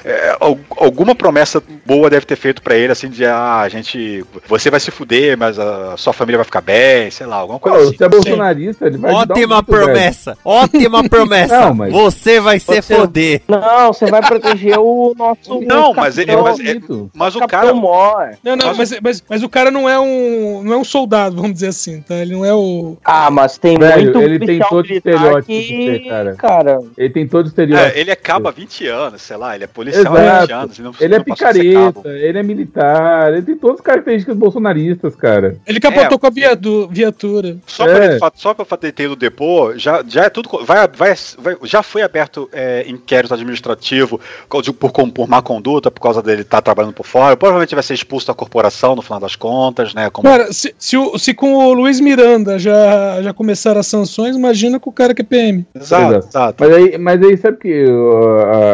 é, 0.04 0.36
al- 0.38 0.58
alguma 0.76 1.14
promessa 1.14 1.62
boa 1.86 2.10
deve 2.10 2.26
ter 2.26 2.36
feito 2.36 2.60
para 2.60 2.76
ele 2.76 2.92
assim 2.92 3.08
de 3.08 3.24
ah, 3.24 3.60
a 3.60 3.68
gente, 3.70 4.24
você 4.46 4.70
vai 4.70 4.78
se 4.80 4.90
fuder, 4.90 5.38
mas 5.38 5.58
a 5.58 5.96
sua 5.96 6.12
família 6.12 6.36
vai 6.38 6.44
ficar 6.44 6.60
bem, 6.60 7.10
sei 7.10 7.26
lá, 7.26 7.36
alguma 7.36 7.58
coisa 7.58 7.78
Pô, 7.78 7.84
assim. 7.84 7.96
se 7.96 8.04
é 8.04 8.08
bolsonarista, 8.08 8.86
ele 8.86 8.98
vai 8.98 9.12
Ótima 9.12 9.62
velho. 9.62 9.64
promessa. 9.64 10.36
Ótima 10.44 11.02
promessa. 11.08 11.60
Não, 11.60 11.74
mas- 11.74 11.92
Você 11.92 12.15
vai 12.40 12.58
se 12.58 12.66
Você- 12.66 12.82
foder. 12.82 13.42
Não, 13.48 13.92
você 13.92 14.06
vai 14.06 14.20
proteger 14.20 14.78
o 14.78 15.14
nosso. 15.16 15.60
Não, 15.66 15.92
mas 15.94 16.18
ele, 16.18 16.34
mas, 16.36 16.60
é- 16.60 16.80
mas 17.14 17.36
o 17.36 17.46
cara, 17.46 17.72
Mor. 17.74 18.30
Não, 18.42 18.56
não, 18.56 18.74
mas, 18.74 18.98
mas, 19.02 19.22
mas 19.28 19.42
o 19.42 19.48
cara 19.48 19.70
não 19.70 19.88
é 19.88 19.98
um. 19.98 20.62
não 20.62 20.72
é 20.72 20.76
um 20.76 20.84
soldado, 20.84 21.36
vamos 21.36 21.52
dizer 21.54 21.68
assim, 21.68 22.00
tá? 22.00 22.14
Ele 22.16 22.34
não 22.34 22.44
é 22.44 22.54
o. 22.54 22.96
Ah, 23.04 23.30
mas 23.30 23.58
tem 23.58 23.78
Velho, 23.78 24.04
muito 24.04 24.20
ele 24.20 24.38
tem 24.46 24.58
todo 24.60 24.86
estereótipo 24.90 25.46
que, 25.46 25.60
de 25.62 25.68
ser, 26.02 26.08
cara. 26.08 26.34
cara. 26.34 26.78
Ele 26.96 27.10
tem 27.10 27.26
todo 27.28 27.46
o 27.46 27.48
estereótipo. 27.48 27.96
é, 27.96 28.00
ele 28.00 28.10
é 28.10 28.18
há 28.28 28.50
20 28.50 28.86
anos, 28.86 29.22
sei 29.22 29.36
lá, 29.36 29.54
ele 29.54 29.64
é 29.64 29.66
policial 29.66 30.06
há 30.16 30.18
20 30.20 30.26
Exato. 30.50 30.52
anos. 30.54 30.78
Não, 30.78 30.92
Ele 31.00 31.14
é 31.14 31.18
não 31.18 31.24
a 31.30 31.36
ser 31.36 31.44
cabo. 31.44 32.02
picareta, 32.02 32.08
ele 32.08 32.38
é 32.38 32.42
militar, 32.42 33.32
ele 33.32 33.42
tem 33.42 33.56
todas 33.56 33.76
as 33.76 33.82
características 33.84 34.36
bolsonaristas, 34.36 35.14
cara. 35.14 35.56
Ele 35.66 35.80
capotou 35.80 36.16
É. 36.16 36.18
com 36.18 36.26
a 36.26 36.30
viadu- 36.30 36.88
viatura. 36.90 37.56
Só 37.66 37.86
É. 37.86 37.94
para 37.94 38.04
ele, 38.06 38.18
só 38.36 38.54
pra 38.54 38.64
fazer 38.64 38.92
ter 38.92 39.04
ido 39.04 39.16
depor, 39.16 39.74
já, 39.78 40.02
já 40.06 40.24
é 40.24 40.30
tudo. 40.30 40.48
Vai, 40.64 40.86
vai, 40.88 41.14
vai- 41.38 41.56
já 41.64 41.82
foi 41.82 42.02
aberto 42.06 42.48
é, 42.52 42.84
inquérito 42.88 43.34
administrativo 43.34 44.20
por, 44.78 44.92
com- 44.92 45.10
por 45.10 45.28
má 45.28 45.42
conduta, 45.42 45.90
por 45.90 46.00
causa 46.00 46.22
dele 46.22 46.42
estar 46.42 46.60
trabalhando 46.62 46.92
por 46.94 47.06
fora. 47.06 47.36
Provavelmente 47.36 47.74
vai 47.74 47.82
ser 47.82 47.94
expulso 47.94 48.26
da 48.26 48.34
corporação 48.34 48.94
no 48.96 49.02
final 49.02 49.20
das 49.20 49.36
contas, 49.36 49.94
né? 49.94 50.08
Como, 50.10 50.28
Cara, 50.28 50.52
se, 50.52 50.74
se, 50.78 50.96
o- 50.96 51.18
se 51.18 51.34
com 51.34 51.54
o 51.54 51.72
Luiz 51.74 52.00
Miranda 52.00 52.58
já, 52.58 53.20
já 53.22 53.32
começaram 53.32 53.80
as 53.80 53.86
sanções, 53.86 54.36
imagina 54.36 54.78
com 54.80 54.90
o 54.90 54.92
cara 54.92 55.14
que 55.14 55.22
é 55.22 55.24
PM. 55.24 55.66
exato, 55.74 56.04
Exato. 56.16 56.26
exato. 56.28 56.64
Mas 56.64 56.72
aí, 56.74 56.98
mas 56.98 57.22
aí 57.22 57.36
sabe 57.36 57.58
que 57.58 57.84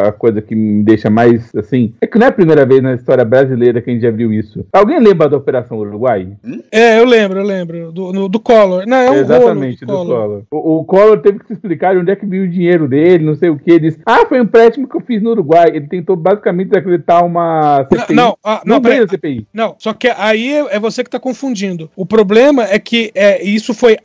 a, 0.09 0.13
coisa 0.13 0.41
que 0.43 0.55
me 0.55 0.83
deixa 0.83 1.11
mais 1.11 1.55
assim. 1.55 1.93
É 2.01 2.07
que 2.07 2.19
não 2.19 2.27
é 2.27 2.31
a 2.31 2.33
primeira 2.33 2.65
vez 2.67 2.83
na 2.83 2.95
história 2.95 3.25
brasileira 3.25 3.81
que 3.81 3.91
a 3.91 3.93
gente 3.93 4.03
já 4.03 4.11
viu 4.11 4.33
isso. 4.33 4.65
Alguém 4.73 4.99
lembra 5.01 5.29
da 5.29 5.37
Operação 5.37 5.79
Uruguai? 5.79 6.29
É, 6.71 6.99
eu 6.99 7.05
lembro, 7.05 7.41
eu 7.41 7.45
lembro. 7.45 7.93
Do, 7.93 8.13
no- 8.13 8.29
do 8.29 8.41
Collor. 8.41 8.85
Não, 8.87 8.97
é 8.97 9.11
um 9.11 9.15
Exatamente, 9.15 9.85
rolo 9.85 10.05
do 10.05 10.11
Collor. 10.15 10.43
O, 10.51 10.79
o 10.81 10.85
Collor 10.85 11.19
teve 11.19 11.39
que 11.39 11.47
se 11.47 11.53
explicar 11.55 11.95
de 11.95 12.01
onde 12.01 12.11
é 12.11 12.17
que 12.17 12.27
veio 12.27 12.45
o 12.45 12.49
dinheiro 12.49 12.87
dele, 12.89 13.22
não 13.23 13.35
sei 13.35 13.49
o 13.51 13.59
que. 13.59 13.71
Ele 13.71 13.91
disse: 13.91 14.01
Ah, 14.07 14.25
foi 14.27 14.39
um 14.41 14.45
empréstimo 14.45 14.89
que 14.89 14.97
eu 14.97 15.01
fiz 15.01 15.23
no 15.23 15.31
Uruguai. 15.31 15.69
Ele 15.75 15.87
tentou 15.87 16.17
basicamente 16.17 16.69
desacreditar 16.69 17.25
uma 17.25 17.87
CPI. 17.91 18.15
Não, 18.15 18.37
ah, 18.45 18.63
não, 18.65 18.77
não 18.77 18.83
peraí. 18.83 19.09
CPI. 19.09 19.47
Não, 19.53 19.75
só 19.79 19.93
que 19.93 20.09
aí 20.09 20.53
é 20.55 20.77
é 20.77 20.79
você 20.81 21.03
que 21.05 21.11
tá 21.11 21.19
confundindo. 21.19 21.91
O 21.97 22.05
problema 22.07 22.65
é 22.65 22.79
que 22.79 23.11
é, 23.15 23.43
isso 23.45 23.75
foi 23.75 23.97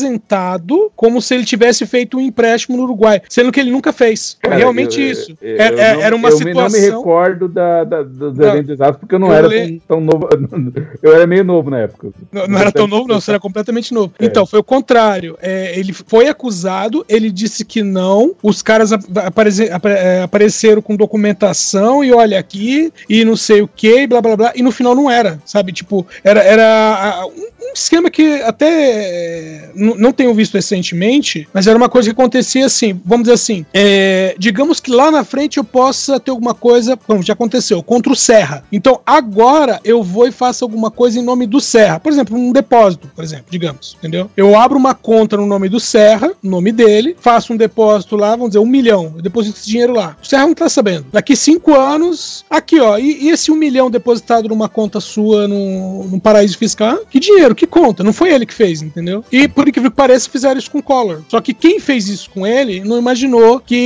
apresentado 0.00 0.90
como 0.96 1.20
se 1.20 1.34
ele 1.34 1.44
tivesse 1.44 1.86
feito 1.86 2.16
um 2.16 2.20
empréstimo 2.20 2.76
no 2.76 2.84
Uruguai, 2.84 3.20
sendo 3.28 3.50
que 3.52 3.60
ele 3.60 3.70
nunca 3.70 3.92
fez. 3.92 4.36
Cara, 4.40 4.56
realmente 4.56 5.00
eu- 5.00 5.10
isso. 5.10 5.36
eu- 5.40 5.56
É- 5.60 5.68
eu 5.72 5.78
é- 5.78 5.94
não- 5.94 6.02
era 6.02 6.16
uma 6.16 6.28
eu 6.28 6.38
me- 6.38 6.54
não 6.54 6.64
me 6.64 6.70
situação. 6.70 6.98
recordo 6.98 7.48
da, 7.48 7.84
da- 7.84 8.02
dos 8.02 8.36
Não, 8.36 8.48
eventos 8.48 8.70
exatos, 8.70 9.00
porque 9.00 9.14
eu 9.14 9.18
não 9.18 9.28
eu 9.28 9.34
era 9.34 9.48
le- 9.48 9.80
tão, 9.86 9.96
tão 9.96 10.00
novo. 10.00 10.28
Eu 11.02 11.14
era 11.14 11.26
meio 11.26 11.44
novo 11.44 11.70
na 11.70 11.80
época. 11.80 12.08
Não, 12.32 12.46
não 12.46 12.58
era 12.58 12.72
tão 12.72 12.86
novo, 12.86 13.06
não, 13.08 13.20
você 13.20 13.30
era 13.30 13.40
completamente 13.40 13.92
novo. 13.92 14.12
É. 14.18 14.24
Então, 14.24 14.46
foi 14.46 14.58
o 14.58 14.64
contrário. 14.64 15.36
É, 15.40 15.78
ele 15.78 15.92
foi 15.92 16.28
acusado, 16.28 17.04
ele 17.08 17.30
disse 17.30 17.64
que 17.64 17.82
não, 17.82 18.34
os 18.56 18.62
caras 18.62 18.90
é, 18.92 20.22
apareceram 20.22 20.80
com 20.80 20.96
documentação 20.96 22.02
e 22.02 22.12
olha 22.12 22.38
aqui, 22.38 22.92
e 23.08 23.24
não 23.24 23.36
sei 23.36 23.60
o 23.60 23.68
que, 23.68 24.00
e 24.00 24.06
blá 24.06 24.22
blá 24.22 24.36
blá, 24.36 24.52
e 24.54 24.62
no 24.62 24.72
final 24.72 24.94
não 24.94 25.10
era, 25.10 25.38
sabe? 25.44 25.72
Tipo, 25.72 26.06
era, 26.24 26.40
era 26.40 27.26
um, 27.26 27.72
esquema 27.74 28.10
que 28.10 28.40
até 28.42 28.66
é, 28.66 29.70
não 29.74 30.12
tenho 30.12 30.32
visto 30.34 30.54
recentemente, 30.54 31.46
mas 31.52 31.66
era 31.66 31.76
uma 31.76 31.88
coisa 31.88 32.08
que 32.08 32.18
acontecia 32.18 32.64
assim, 32.64 32.98
vamos 33.04 33.24
dizer 33.24 33.34
assim, 33.34 33.66
é, 33.74 34.34
digamos 34.38 34.80
que 34.80 34.90
lá 34.90 35.10
na 35.10 35.22
frente 35.22 35.58
eu 35.58 35.64
possa 35.64 36.18
ter 36.18 36.30
alguma 36.30 36.54
coisa, 36.54 36.96
como 36.96 37.22
já 37.22 37.34
aconteceu, 37.34 37.82
contra 37.82 38.12
o 38.12 38.16
Serra. 38.16 38.64
Então 38.72 39.00
agora 39.04 39.80
eu 39.84 40.02
vou 40.02 40.26
e 40.26 40.32
faço 40.32 40.64
alguma 40.64 40.90
coisa 40.90 41.18
em 41.18 41.22
nome 41.22 41.46
do 41.46 41.60
Serra. 41.60 42.00
Por 42.00 42.10
exemplo, 42.10 42.36
um 42.36 42.52
depósito, 42.52 43.10
por 43.14 43.22
exemplo, 43.22 43.46
digamos, 43.50 43.96
entendeu? 43.98 44.30
Eu 44.36 44.58
abro 44.58 44.78
uma 44.78 44.94
conta 44.94 45.36
no 45.36 45.46
nome 45.46 45.68
do 45.68 45.78
Serra, 45.78 46.32
no 46.42 46.52
nome 46.52 46.72
dele, 46.72 47.14
faço 47.20 47.52
um 47.52 47.56
depósito 47.56 48.16
lá, 48.16 48.30
vamos 48.30 48.45
dizer, 48.48 48.58
um 48.58 48.66
milhão, 48.66 49.12
eu 49.16 49.22
deposito 49.22 49.58
esse 49.58 49.68
dinheiro 49.68 49.92
lá. 49.94 50.16
O 50.22 50.26
Serra 50.26 50.46
não 50.46 50.54
tá 50.54 50.68
sabendo. 50.68 51.06
Daqui 51.12 51.34
cinco 51.36 51.74
anos, 51.74 52.44
aqui 52.50 52.80
ó, 52.80 52.98
e, 52.98 53.24
e 53.24 53.30
esse 53.30 53.50
um 53.50 53.56
milhão 53.56 53.90
depositado 53.90 54.48
numa 54.48 54.68
conta 54.68 55.00
sua 55.00 55.46
no, 55.48 56.04
num 56.04 56.18
paraíso 56.18 56.56
fiscal? 56.58 56.98
Que 57.10 57.18
dinheiro, 57.20 57.54
que 57.54 57.66
conta? 57.66 58.02
Não 58.04 58.12
foi 58.12 58.32
ele 58.32 58.46
que 58.46 58.54
fez, 58.54 58.82
entendeu? 58.82 59.24
E 59.30 59.46
por 59.48 59.66
incrível 59.68 59.90
que 59.90 59.96
pareça, 59.96 60.28
fizeram 60.30 60.58
isso 60.58 60.70
com 60.70 60.78
o 60.78 60.82
Collor. 60.82 61.22
Só 61.28 61.40
que 61.40 61.52
quem 61.54 61.78
fez 61.80 62.08
isso 62.08 62.30
com 62.30 62.46
ele 62.46 62.80
não 62.84 62.98
imaginou 62.98 63.60
que 63.60 63.76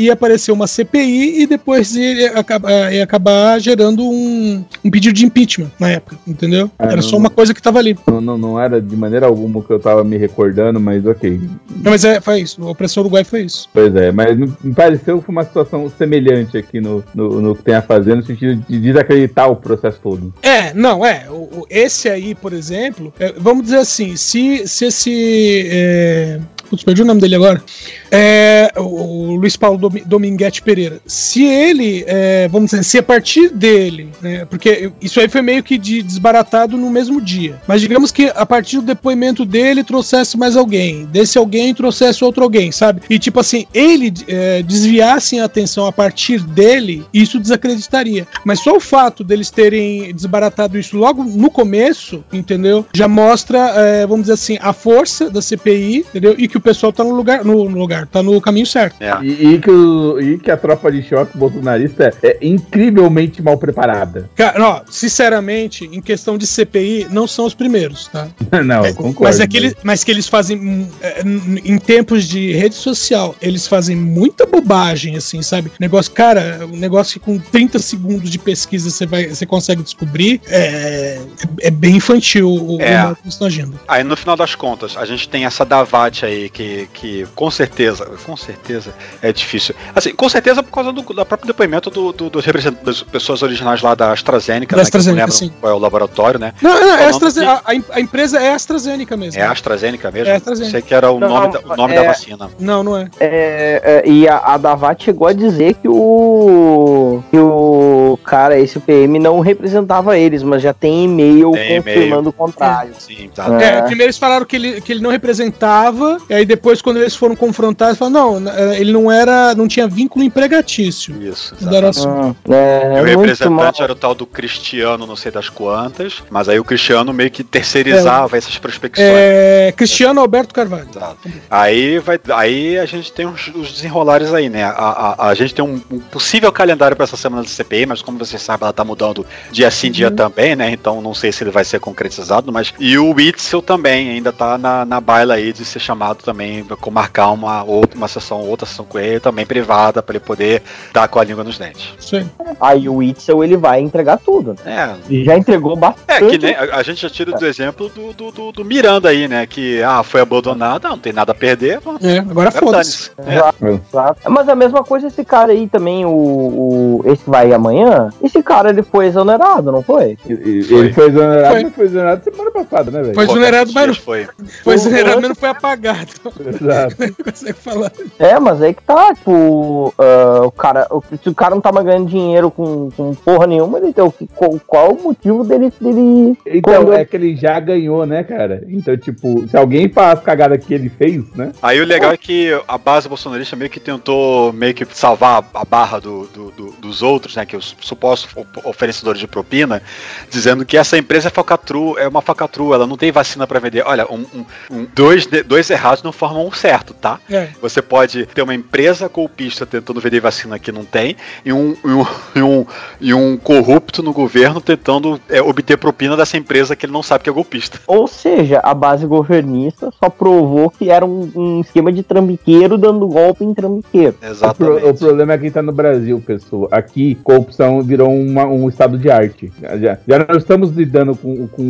ia 0.00 0.12
aparecer 0.12 0.52
uma 0.52 0.66
CPI 0.66 1.42
e 1.42 1.46
depois 1.46 1.94
ia 1.94 2.32
acabar, 2.38 2.92
ia 2.92 3.02
acabar 3.04 3.58
gerando 3.60 4.02
um, 4.08 4.64
um 4.84 4.90
pedido 4.90 5.14
de 5.14 5.24
impeachment 5.24 5.70
na 5.78 5.90
época, 5.90 6.18
entendeu? 6.26 6.70
Ah, 6.78 6.86
Era 6.86 6.96
não- 6.96 7.02
só 7.02 7.16
uma 7.16 7.30
coisa 7.30 7.52
que 7.54 7.62
tava 7.62 7.78
ali. 7.78 7.96
Não, 8.06 8.20
não, 8.20 8.38
não 8.38 8.60
era 8.60 8.80
de 8.80 8.96
maneira 8.96 9.26
alguma 9.26 9.62
que 9.62 9.70
eu 9.72 9.78
tava 9.78 10.02
me 10.04 10.16
recordando, 10.16 10.78
mas 10.80 11.04
ok. 11.06 11.40
Não, 11.82 11.90
mas 11.90 12.04
é, 12.04 12.20
foi 12.20 12.40
isso. 12.40 12.62
A 12.62 12.70
Opressão 12.70 13.02
Uruguai 13.02 13.24
foi 13.24 13.42
isso. 13.42 13.68
Pois 13.72 13.94
é, 13.96 14.05
mas 14.12 14.36
me 14.36 14.50
me 14.62 14.74
pareceu 14.74 15.18
que 15.18 15.26
foi 15.26 15.32
uma 15.34 15.44
situação 15.44 15.90
semelhante 15.96 16.56
aqui 16.56 16.80
no, 16.80 17.04
no, 17.14 17.40
no 17.40 17.54
que 17.56 17.62
tem 17.62 17.74
a 17.74 17.82
fazer, 17.82 18.14
no 18.14 18.22
sentido 18.24 18.62
de 18.68 18.78
desacreditar 18.80 19.50
o 19.50 19.56
processo 19.56 19.98
todo. 20.02 20.32
É, 20.42 20.72
não, 20.74 21.04
é. 21.04 21.26
O, 21.30 21.34
o- 21.60 21.66
esse 21.70 22.08
aí, 22.08 22.34
por 22.34 22.52
exemplo, 22.52 23.12
é, 23.18 23.32
vamos 23.36 23.64
dizer 23.64 23.78
assim, 23.78 24.16
se, 24.16 24.66
se 24.66 24.86
esse. 24.86 25.66
É, 25.70 26.40
putz, 26.68 26.82
perdi 26.82 27.02
o 27.02 27.04
nome 27.04 27.20
dele 27.20 27.34
agora. 27.36 27.62
É, 28.10 28.72
o, 28.76 28.82
o 28.82 29.36
Luiz 29.36 29.56
Paulo 29.56 29.78
Domi- 29.78 30.02
Dominguete 30.06 30.62
Pereira. 30.62 31.00
Se 31.06 31.44
ele, 31.44 32.04
é, 32.06 32.48
vamos 32.48 32.70
dizer, 32.70 32.84
se 32.84 32.98
a 32.98 33.02
partir 33.02 33.48
dele, 33.50 34.10
né, 34.22 34.44
porque 34.44 34.90
isso 35.00 35.20
aí 35.20 35.28
foi 35.28 35.42
meio 35.42 35.62
que 35.62 35.76
de- 35.78 36.02
desbaratado 36.02 36.76
no 36.76 36.90
mesmo 36.90 37.20
dia. 37.20 37.60
Mas 37.66 37.80
digamos 37.80 38.10
que 38.12 38.30
a 38.34 38.46
partir 38.46 38.76
do 38.76 38.82
depoimento 38.82 39.44
dele 39.44 39.82
trouxesse 39.84 40.36
mais 40.36 40.56
alguém, 40.56 41.04
desse 41.06 41.38
alguém 41.38 41.74
trouxesse 41.74 42.24
outro 42.24 42.42
alguém, 42.44 42.70
sabe? 42.72 43.02
E 43.10 43.18
tipo 43.18 43.40
assim, 43.40 43.66
ele 43.74 44.12
é, 44.28 44.62
desviasse 44.62 45.38
a 45.38 45.44
atenção 45.44 45.86
a 45.86 45.92
partir 45.92 46.40
dele, 46.42 47.04
isso 47.12 47.38
desacreditaria. 47.40 48.26
Mas 48.44 48.60
só 48.60 48.76
o 48.76 48.80
fato 48.80 49.24
deles 49.24 49.50
terem 49.50 50.14
desbaratado 50.14 50.78
isso 50.78 50.96
logo 50.96 51.24
no 51.24 51.50
começo, 51.50 52.24
entendeu? 52.32 52.84
Já 52.94 53.08
mostra, 53.08 53.58
é, 53.76 54.06
vamos 54.06 54.22
dizer 54.22 54.34
assim, 54.34 54.58
a 54.60 54.72
força 54.72 55.30
da 55.30 55.42
CPI, 55.42 55.98
entendeu? 56.08 56.34
E 56.38 56.46
que 56.48 56.56
o 56.56 56.60
pessoal 56.60 56.92
tá 56.92 57.02
no 57.02 57.14
lugar, 57.14 57.44
no, 57.44 57.68
no 57.68 57.78
lugar, 57.78 57.95
tá 58.04 58.22
no 58.22 58.38
caminho 58.40 58.66
certo. 58.66 58.96
É. 59.00 59.16
E, 59.22 59.54
e 59.54 59.58
que 59.60 59.70
o- 59.70 60.20
e 60.20 60.38
que 60.38 60.50
a 60.50 60.56
tropa 60.56 60.90
de 60.92 61.02
choque 61.02 61.36
bolsonarista 61.38 62.12
é 62.22 62.36
incrivelmente 62.42 63.40
mal 63.42 63.56
preparada. 63.56 64.28
Cara, 64.36 64.62
ó, 64.62 64.80
sinceramente, 64.90 65.84
em 65.90 66.00
questão 66.00 66.36
de 66.36 66.46
CPI, 66.46 67.06
não 67.10 67.26
são 67.26 67.46
os 67.46 67.54
primeiros, 67.54 68.08
tá? 68.08 68.28
não, 68.64 68.84
eu 68.84 68.94
concordo. 68.94 69.22
Mas, 69.24 69.40
é 69.40 69.46
que 69.46 69.56
eles, 69.56 69.74
mas 69.82 70.04
que 70.04 70.10
eles 70.10 70.28
fazem, 70.28 70.58
hum, 70.58 70.88
é, 71.00 71.22
em 71.64 71.78
tempos 71.78 72.24
de 72.24 72.52
rede 72.52 72.74
social, 72.74 73.34
eles 73.40 73.66
fazem 73.66 73.96
muita 73.96 74.44
bobagem, 74.46 75.16
assim, 75.16 75.40
sabe? 75.42 75.70
Negócio, 75.78 76.12
cara, 76.12 76.60
um 76.70 76.76
negócio 76.76 77.18
que 77.20 77.24
com 77.26 77.38
30 77.38 77.78
segundos 77.78 78.28
de 78.30 78.38
pesquisa 78.38 78.90
você, 78.90 79.06
vai, 79.06 79.26
você 79.28 79.46
consegue 79.46 79.82
descobrir, 79.82 80.40
é, 80.48 80.58
é, 80.58 81.20
é 81.68 81.70
bem 81.70 81.96
infantil 81.96 82.48
o, 82.50 82.80
É. 82.80 83.02
o 83.02 83.06
modo 83.08 83.16
que 83.16 83.22
eles 83.22 83.34
estão 83.34 83.46
agindo. 83.46 83.78
Aí 83.86 84.02
no 84.02 84.16
final 84.16 84.36
das 84.36 84.54
contas, 84.54 84.96
a 84.96 85.04
gente 85.04 85.28
tem 85.28 85.44
essa 85.44 85.64
Davat 85.64 86.24
aí 86.24 86.48
que, 86.48 86.88
que 86.92 87.26
com 87.34 87.50
certeza 87.50 87.85
certeza, 87.94 88.06
com 88.24 88.36
certeza 88.36 88.94
é 89.22 89.32
difícil. 89.32 89.74
Assim, 89.94 90.14
com 90.14 90.28
certeza 90.28 90.62
por 90.62 90.72
causa 90.72 90.92
do, 90.92 91.02
do 91.02 91.26
próprio 91.26 91.46
depoimento 91.46 91.90
do, 91.90 92.12
do, 92.12 92.30
dos 92.30 92.44
representantes 92.44 92.84
das 92.84 93.02
pessoas 93.02 93.42
originais 93.42 93.82
lá 93.82 93.94
da 93.94 94.12
AstraZeneca, 94.12 94.74
Da 94.74 94.76
né, 94.76 94.82
não 94.82 94.82
AstraZeneca, 94.82 95.30
sim. 95.30 95.52
qual 95.60 95.72
é 95.72 95.74
o 95.74 95.78
laboratório, 95.78 96.38
né? 96.40 96.52
Não, 96.60 96.72
não, 96.72 96.94
é 96.94 97.12
que- 97.12 97.44
a, 97.44 97.62
a- 97.94 98.00
empresa 98.00 98.38
é 98.40 98.52
AstraZeneca 98.52 99.16
mesmo. 99.16 99.40
É 99.40 99.44
AstraZeneca 99.46 100.10
mesmo? 100.10 100.28
É 100.32 100.36
AstraZeneca. 100.36 100.70
Sei 100.72 100.82
que 100.82 100.94
era 100.94 101.10
o 101.10 101.18
Não, 101.20 101.28
nome, 101.28 101.52
da, 101.52 101.60
o 101.60 101.76
nome 101.76 101.94
da 101.94 102.02
é- 102.04 102.06
vacina. 102.06 102.50
Não, 102.58 102.82
não 102.82 102.96
é. 102.96 103.08
É, 103.20 104.02
é, 104.04 104.08
e 104.08 104.28
a, 104.28 104.38
a 104.38 104.56
Davat 104.56 105.02
chegou 105.04 105.28
a 105.28 105.32
dizer 105.32 105.74
que 105.74 105.88
o 105.88 107.22
que 107.30 107.38
o 107.38 108.18
cara, 108.24 108.58
esse 108.58 108.78
PM, 108.80 109.18
não 109.18 109.40
representava 109.40 110.18
eles, 110.18 110.42
mas 110.42 110.62
já 110.62 110.72
tem 110.72 111.04
e-mail 111.04 111.52
Tem 111.52 111.76
confirmando 111.76 112.30
o 112.30 112.32
contrário. 112.32 112.92
Sim, 112.98 113.30
É, 113.60 113.82
primeiro 113.82 114.04
eles 114.04 114.18
falaram 114.18 114.44
que 114.46 114.56
ele, 114.56 114.80
que 114.80 114.92
ele 114.92 115.00
não 115.02 115.10
representava, 115.10 116.18
e 116.28 116.34
aí 116.34 116.44
depois, 116.44 116.80
quando 116.82 116.98
eles 116.98 117.14
foram 117.16 117.34
confrontados, 117.36 117.75
falaram, 117.76 118.40
não, 118.40 118.50
eh, 118.50 118.80
ele 118.80 118.92
não 118.92 119.10
era, 119.10 119.54
não 119.54 119.68
tinha 119.68 119.86
vínculo 119.86 120.24
empregatício. 120.24 121.20
Isso, 121.22 121.54
o 121.60 121.86
assunto. 121.86 122.36
É, 122.52 122.98
E 122.98 123.00
o 123.00 123.04
representante 123.04 123.82
era 123.82 123.92
o 123.92 123.94
tal 123.94 124.14
do 124.14 124.26
Cristiano, 124.26 125.06
não 125.06 125.16
sei 125.16 125.30
das 125.30 125.48
quantas, 125.48 126.22
mas 126.30 126.48
aí 126.48 126.58
o 126.58 126.64
Cristiano 126.64 127.12
meio 127.12 127.30
que 127.30 127.44
terceirizava 127.44 128.36
essas 128.36 128.58
prospecções. 128.58 129.08
É, 129.08 129.72
Cristiano 129.76 130.20
Alberto 130.20 130.54
Carvalho. 130.54 130.88
Exato. 130.90 131.16
Aí, 131.50 131.98
vai, 131.98 132.18
aí 132.34 132.78
a 132.78 132.86
gente 132.86 133.12
tem 133.12 133.26
os, 133.26 133.48
os 133.54 133.72
desenrolares 133.72 134.32
aí, 134.32 134.48
né? 134.48 134.64
A, 134.64 135.14
a, 135.18 135.28
a 135.28 135.34
gente 135.34 135.54
tem 135.54 135.64
um, 135.64 135.80
um 135.90 135.98
possível 135.98 136.50
calendário 136.52 136.96
para 136.96 137.04
essa 137.04 137.16
semana 137.16 137.42
do 137.42 137.48
CPI, 137.48 137.86
mas 137.86 138.02
como 138.02 138.18
vocês 138.18 138.42
sabem, 138.42 138.64
ela 138.64 138.72
tá 138.72 138.84
mudando 138.84 139.26
dia 139.50 139.70
sim, 139.70 139.90
dia 139.90 140.10
também, 140.10 140.56
né? 140.56 140.70
Então 140.70 141.00
não 141.00 141.14
sei 141.14 141.32
se 141.32 141.42
ele 141.44 141.50
vai 141.50 141.64
ser 141.64 141.80
concretizado, 141.80 142.52
mas. 142.52 142.72
E 142.78 142.98
o 142.98 143.12
Witzel 143.12 143.62
também 143.62 144.10
ainda 144.10 144.32
tá 144.32 144.58
na, 144.58 144.84
na 144.84 145.00
baila 145.00 145.34
aí 145.34 145.52
de 145.52 145.64
ser 145.64 145.80
chamado 145.80 146.22
também, 146.22 146.64
com 146.64 146.90
marcar 146.90 147.30
uma, 147.30 147.62
outra, 147.66 147.96
uma 147.96 148.08
sessão, 148.08 148.40
outra 148.40 148.66
sessão 148.66 148.84
com 148.84 148.98
ele, 148.98 149.20
também 149.20 149.46
privada, 149.46 150.02
para 150.02 150.16
ele 150.16 150.24
poder 150.24 150.62
dar 150.92 151.08
com 151.08 151.18
a 151.18 151.24
língua 151.24 151.44
nos 151.44 151.58
dentes. 151.58 151.94
Sim. 151.98 152.28
Aí 152.60 152.88
o 152.88 153.02
Itzel 153.02 153.44
ele 153.44 153.56
vai 153.56 153.80
entregar 153.80 154.18
tudo. 154.18 154.56
Né? 154.64 154.96
E 155.08 155.24
já 155.24 155.36
entregou 155.36 155.76
bastante. 155.76 156.24
É, 156.24 156.28
que 156.28 156.38
nem 156.38 156.54
a, 156.54 156.76
a 156.76 156.82
gente 156.82 157.02
já 157.02 157.10
tira 157.10 157.32
do 157.32 157.46
exemplo 157.46 157.88
do, 157.88 158.12
do, 158.12 158.30
do, 158.30 158.52
do 158.52 158.64
Miranda 158.64 159.08
aí, 159.08 159.28
né? 159.28 159.46
Que 159.46 159.82
ah, 159.82 160.02
foi 160.02 160.20
abandonado, 160.20 160.88
não 160.88 160.98
tem 160.98 161.12
nada 161.12 161.32
a 161.32 161.34
perder. 161.34 161.80
É, 162.02 162.18
agora 162.18 162.50
foda-se. 162.50 163.10
Exato, 163.26 163.66
exato. 163.66 164.30
Mas 164.30 164.48
a 164.48 164.54
mesma 164.54 164.82
coisa 164.82 165.06
esse 165.06 165.24
cara 165.24 165.52
aí 165.52 165.68
também, 165.68 166.04
o, 166.04 166.10
o 166.10 167.02
esse 167.06 167.24
que 167.24 167.30
vai 167.30 167.52
amanhã, 167.52 168.10
esse 168.22 168.42
cara 168.42 168.70
ele 168.70 168.82
foi 168.82 169.06
exonerado, 169.06 169.72
não 169.72 169.82
foi? 169.82 170.16
Ele 170.26 170.92
foi 170.92 171.08
exonerado, 171.08 171.54
Foi. 171.54 171.70
foi 171.70 171.84
exonerado 171.86 172.24
semana 172.24 172.50
passada, 172.50 172.90
né, 172.90 173.02
velho? 173.02 173.14
Foi 173.14 173.24
exonerado, 173.24 173.72
mas 173.72 173.86
não 173.86 173.94
foi. 173.94 174.28
Foi 174.62 174.74
exonerado, 174.74 175.20
mas 175.20 175.28
não 175.28 175.34
foi 175.34 175.48
apagado. 175.48 176.12
Exato. 176.46 176.96
Falar. 177.62 177.90
É, 178.18 178.38
mas 178.38 178.62
aí 178.62 178.72
que 178.74 178.82
tá, 178.82 179.14
tipo, 179.14 179.92
ah, 179.98 180.42
o 180.44 180.50
cara, 180.50 180.86
o, 180.90 181.02
se 181.22 181.28
o 181.28 181.34
cara 181.34 181.54
não 181.54 181.60
tá 181.60 181.72
mais 181.72 181.84
ganhando 181.86 182.06
dinheiro 182.08 182.50
com, 182.50 182.90
com 182.96 183.14
porra 183.14 183.46
nenhuma, 183.46 183.78
ele, 183.78 183.88
então, 183.88 184.12
qual, 184.34 184.60
qual 184.66 184.92
o 184.92 185.02
motivo 185.02 185.42
dele, 185.44 185.72
dele 185.80 186.36
Então, 186.46 186.84
quando- 186.84 186.92
é 186.94 187.04
que 187.04 187.16
ele 187.16 187.34
já 187.36 187.58
ganhou, 187.58 188.06
né, 188.06 188.22
cara? 188.22 188.62
Então, 188.68 188.96
tipo, 188.96 189.46
se 189.48 189.56
alguém 189.56 189.88
faz 189.88 190.20
cagada 190.20 190.56
que 190.58 190.72
ele 190.72 190.88
fez, 190.88 191.24
né? 191.34 191.52
Aí 191.62 191.80
o 191.80 191.84
legal 191.86 192.12
é 192.12 192.16
que 192.16 192.50
a 192.68 192.78
base 192.78 193.08
bolsonarista 193.08 193.56
meio 193.56 193.70
que 193.70 193.80
tentou 193.80 194.52
meio 194.52 194.74
que 194.74 194.84
salvar 194.92 195.44
a 195.54 195.64
barra 195.64 195.98
do, 196.00 196.26
do- 196.26 196.50
do- 196.52 196.72
dos 196.80 197.02
outros, 197.02 197.36
né? 197.36 197.44
Que 197.46 197.56
os 197.56 197.74
supostos 197.80 198.30
oferecedores 198.64 199.20
de 199.20 199.26
propina, 199.26 199.82
dizendo 200.30 200.64
que 200.64 200.76
essa 200.76 200.96
empresa 200.96 201.28
é 201.28 201.30
falcatrua, 201.30 202.00
é 202.00 202.06
uma 202.08 202.22
falcatrua, 202.22 202.76
ela 202.76 202.86
não 202.86 202.96
tem 202.96 203.10
vacina 203.10 203.46
pra 203.46 203.58
vender. 203.58 203.82
Olha, 203.86 204.06
um, 204.10 204.24
um- 204.34 204.44
um- 204.70 204.86
dois, 204.94 205.26
de- 205.26 205.42
dois 205.42 205.68
errados 205.70 206.02
não 206.02 206.12
formam 206.12 206.46
um 206.46 206.52
certo, 206.52 206.94
tá? 206.94 207.18
É. 207.30 207.45
Você 207.60 207.80
pode 207.82 208.26
ter 208.26 208.42
uma 208.42 208.54
empresa 208.54 209.08
golpista 209.08 209.64
tentando 209.66 210.00
vender 210.00 210.20
vacina 210.20 210.58
que 210.58 210.70
não 210.72 210.84
tem, 210.84 211.16
e 211.44 211.52
um, 211.52 211.74
e 211.84 211.88
um, 211.88 212.06
e 212.36 212.42
um, 212.42 212.66
e 213.00 213.14
um 213.14 213.36
corrupto 213.36 214.02
no 214.02 214.12
governo 214.12 214.60
tentando 214.60 215.20
é, 215.28 215.40
obter 215.42 215.76
propina 215.76 216.16
dessa 216.16 216.36
empresa 216.36 216.74
que 216.76 216.86
ele 216.86 216.92
não 216.92 217.02
sabe 217.02 217.24
que 217.24 217.30
é 217.30 217.32
golpista. 217.32 217.78
Ou 217.86 218.06
seja, 218.06 218.60
a 218.62 218.72
base 218.74 219.06
governista 219.06 219.90
só 220.02 220.08
provou 220.08 220.70
que 220.70 220.90
era 220.90 221.04
um, 221.04 221.30
um 221.34 221.60
esquema 221.60 221.92
de 221.92 222.02
trambiqueiro 222.02 222.78
dando 222.78 223.06
golpe 223.06 223.44
em 223.44 223.52
trambiqueiro. 223.52 224.14
O, 224.50 224.54
pro- 224.54 224.90
o 224.90 224.94
problema 224.94 225.32
é 225.34 225.38
quem 225.38 225.50
tá 225.50 225.62
no 225.62 225.72
Brasil, 225.72 226.22
pessoal. 226.24 226.68
Aqui, 226.70 227.16
corrupção 227.24 227.82
virou 227.82 228.08
uma- 228.10 228.46
um 228.46 228.68
estado 228.68 228.96
de 228.96 229.10
arte. 229.10 229.52
Já, 229.60 229.76
já, 229.76 229.98
já 230.06 230.26
não 230.28 230.36
estamos 230.38 230.70
lidando 230.70 231.14
com, 231.16 231.46
com 231.48 231.62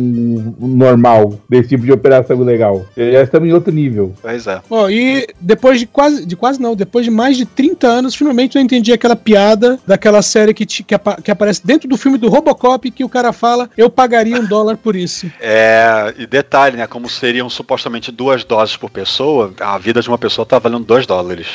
o 0.59 0.67
normal 0.67 1.33
desse 1.49 1.69
tipo 1.69 1.83
de 1.85 1.91
operação 1.91 2.39
legal. 2.39 2.85
Já 2.95 3.21
estamos 3.23 3.49
em 3.49 3.53
outro 3.53 3.73
nível. 3.73 4.13
Pois 4.21 4.45
é. 4.47 4.61
Ó, 4.69 4.89
e 4.89 5.27
depois 5.41 5.66
de 5.75 5.85
quase, 5.85 6.25
de 6.25 6.35
quase 6.35 6.61
não, 6.61 6.75
depois 6.75 7.05
de 7.05 7.11
mais 7.11 7.35
de 7.37 7.45
30 7.45 7.87
anos, 7.87 8.15
finalmente 8.15 8.55
eu 8.57 8.61
entendi 8.61 8.91
aquela 8.93 9.15
piada 9.15 9.79
daquela 9.85 10.21
série 10.21 10.53
que, 10.53 10.65
ti- 10.65 10.83
que, 10.83 10.93
apa- 10.95 11.19
que 11.21 11.31
aparece 11.31 11.65
dentro 11.65 11.87
do 11.89 11.97
filme 11.97 12.17
do 12.17 12.29
Robocop, 12.29 12.89
que 12.91 13.03
o 13.03 13.09
cara 13.09 13.33
fala, 13.33 13.69
eu 13.77 13.89
pagaria 13.89 14.39
um 14.39 14.45
dólar 14.45 14.77
por 14.77 14.95
isso. 14.95 15.29
É, 15.39 16.13
e 16.17 16.25
detalhe, 16.27 16.77
né? 16.77 16.87
Como 16.87 17.09
seriam 17.09 17.49
supostamente 17.49 18.11
duas 18.11 18.43
doses 18.43 18.77
por 18.77 18.89
pessoa, 18.89 19.53
a 19.59 19.77
vida 19.77 20.01
de 20.01 20.07
uma 20.07 20.17
pessoa 20.17 20.45
tá 20.45 20.59
valendo 20.59 20.83
dois 20.85 21.05
dólares. 21.05 21.47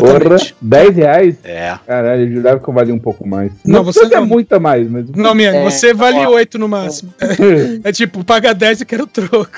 Porra, 0.00 0.36
10 0.60 0.96
reais? 0.96 1.36
É. 1.44 1.78
Caralho, 1.86 2.22
eu 2.22 2.32
jurava 2.32 2.58
que 2.60 2.68
eu 2.68 2.74
valia 2.74 2.94
um 2.94 2.98
pouco 2.98 3.26
mais. 3.28 3.52
Não, 3.64 3.76
Não, 3.80 3.84
você 3.84 4.00
você 4.00 4.14
é 4.14 4.20
não. 4.20 4.26
muito 4.26 4.52
a 4.54 4.58
mais, 4.60 4.88
mas. 4.90 5.08
Não, 5.10 5.34
minha, 5.34 5.50
É, 5.50 5.62
você 5.64 5.92
vale 5.92 6.18
ó. 6.18 6.30
8 6.30 6.58
no 6.58 6.68
máximo. 6.68 7.12
É, 7.20 7.80
é 7.88 7.92
tipo, 7.92 8.24
paga 8.24 8.52
10 8.54 8.80
e 8.80 8.84
quero 8.86 9.06
troco. 9.06 9.48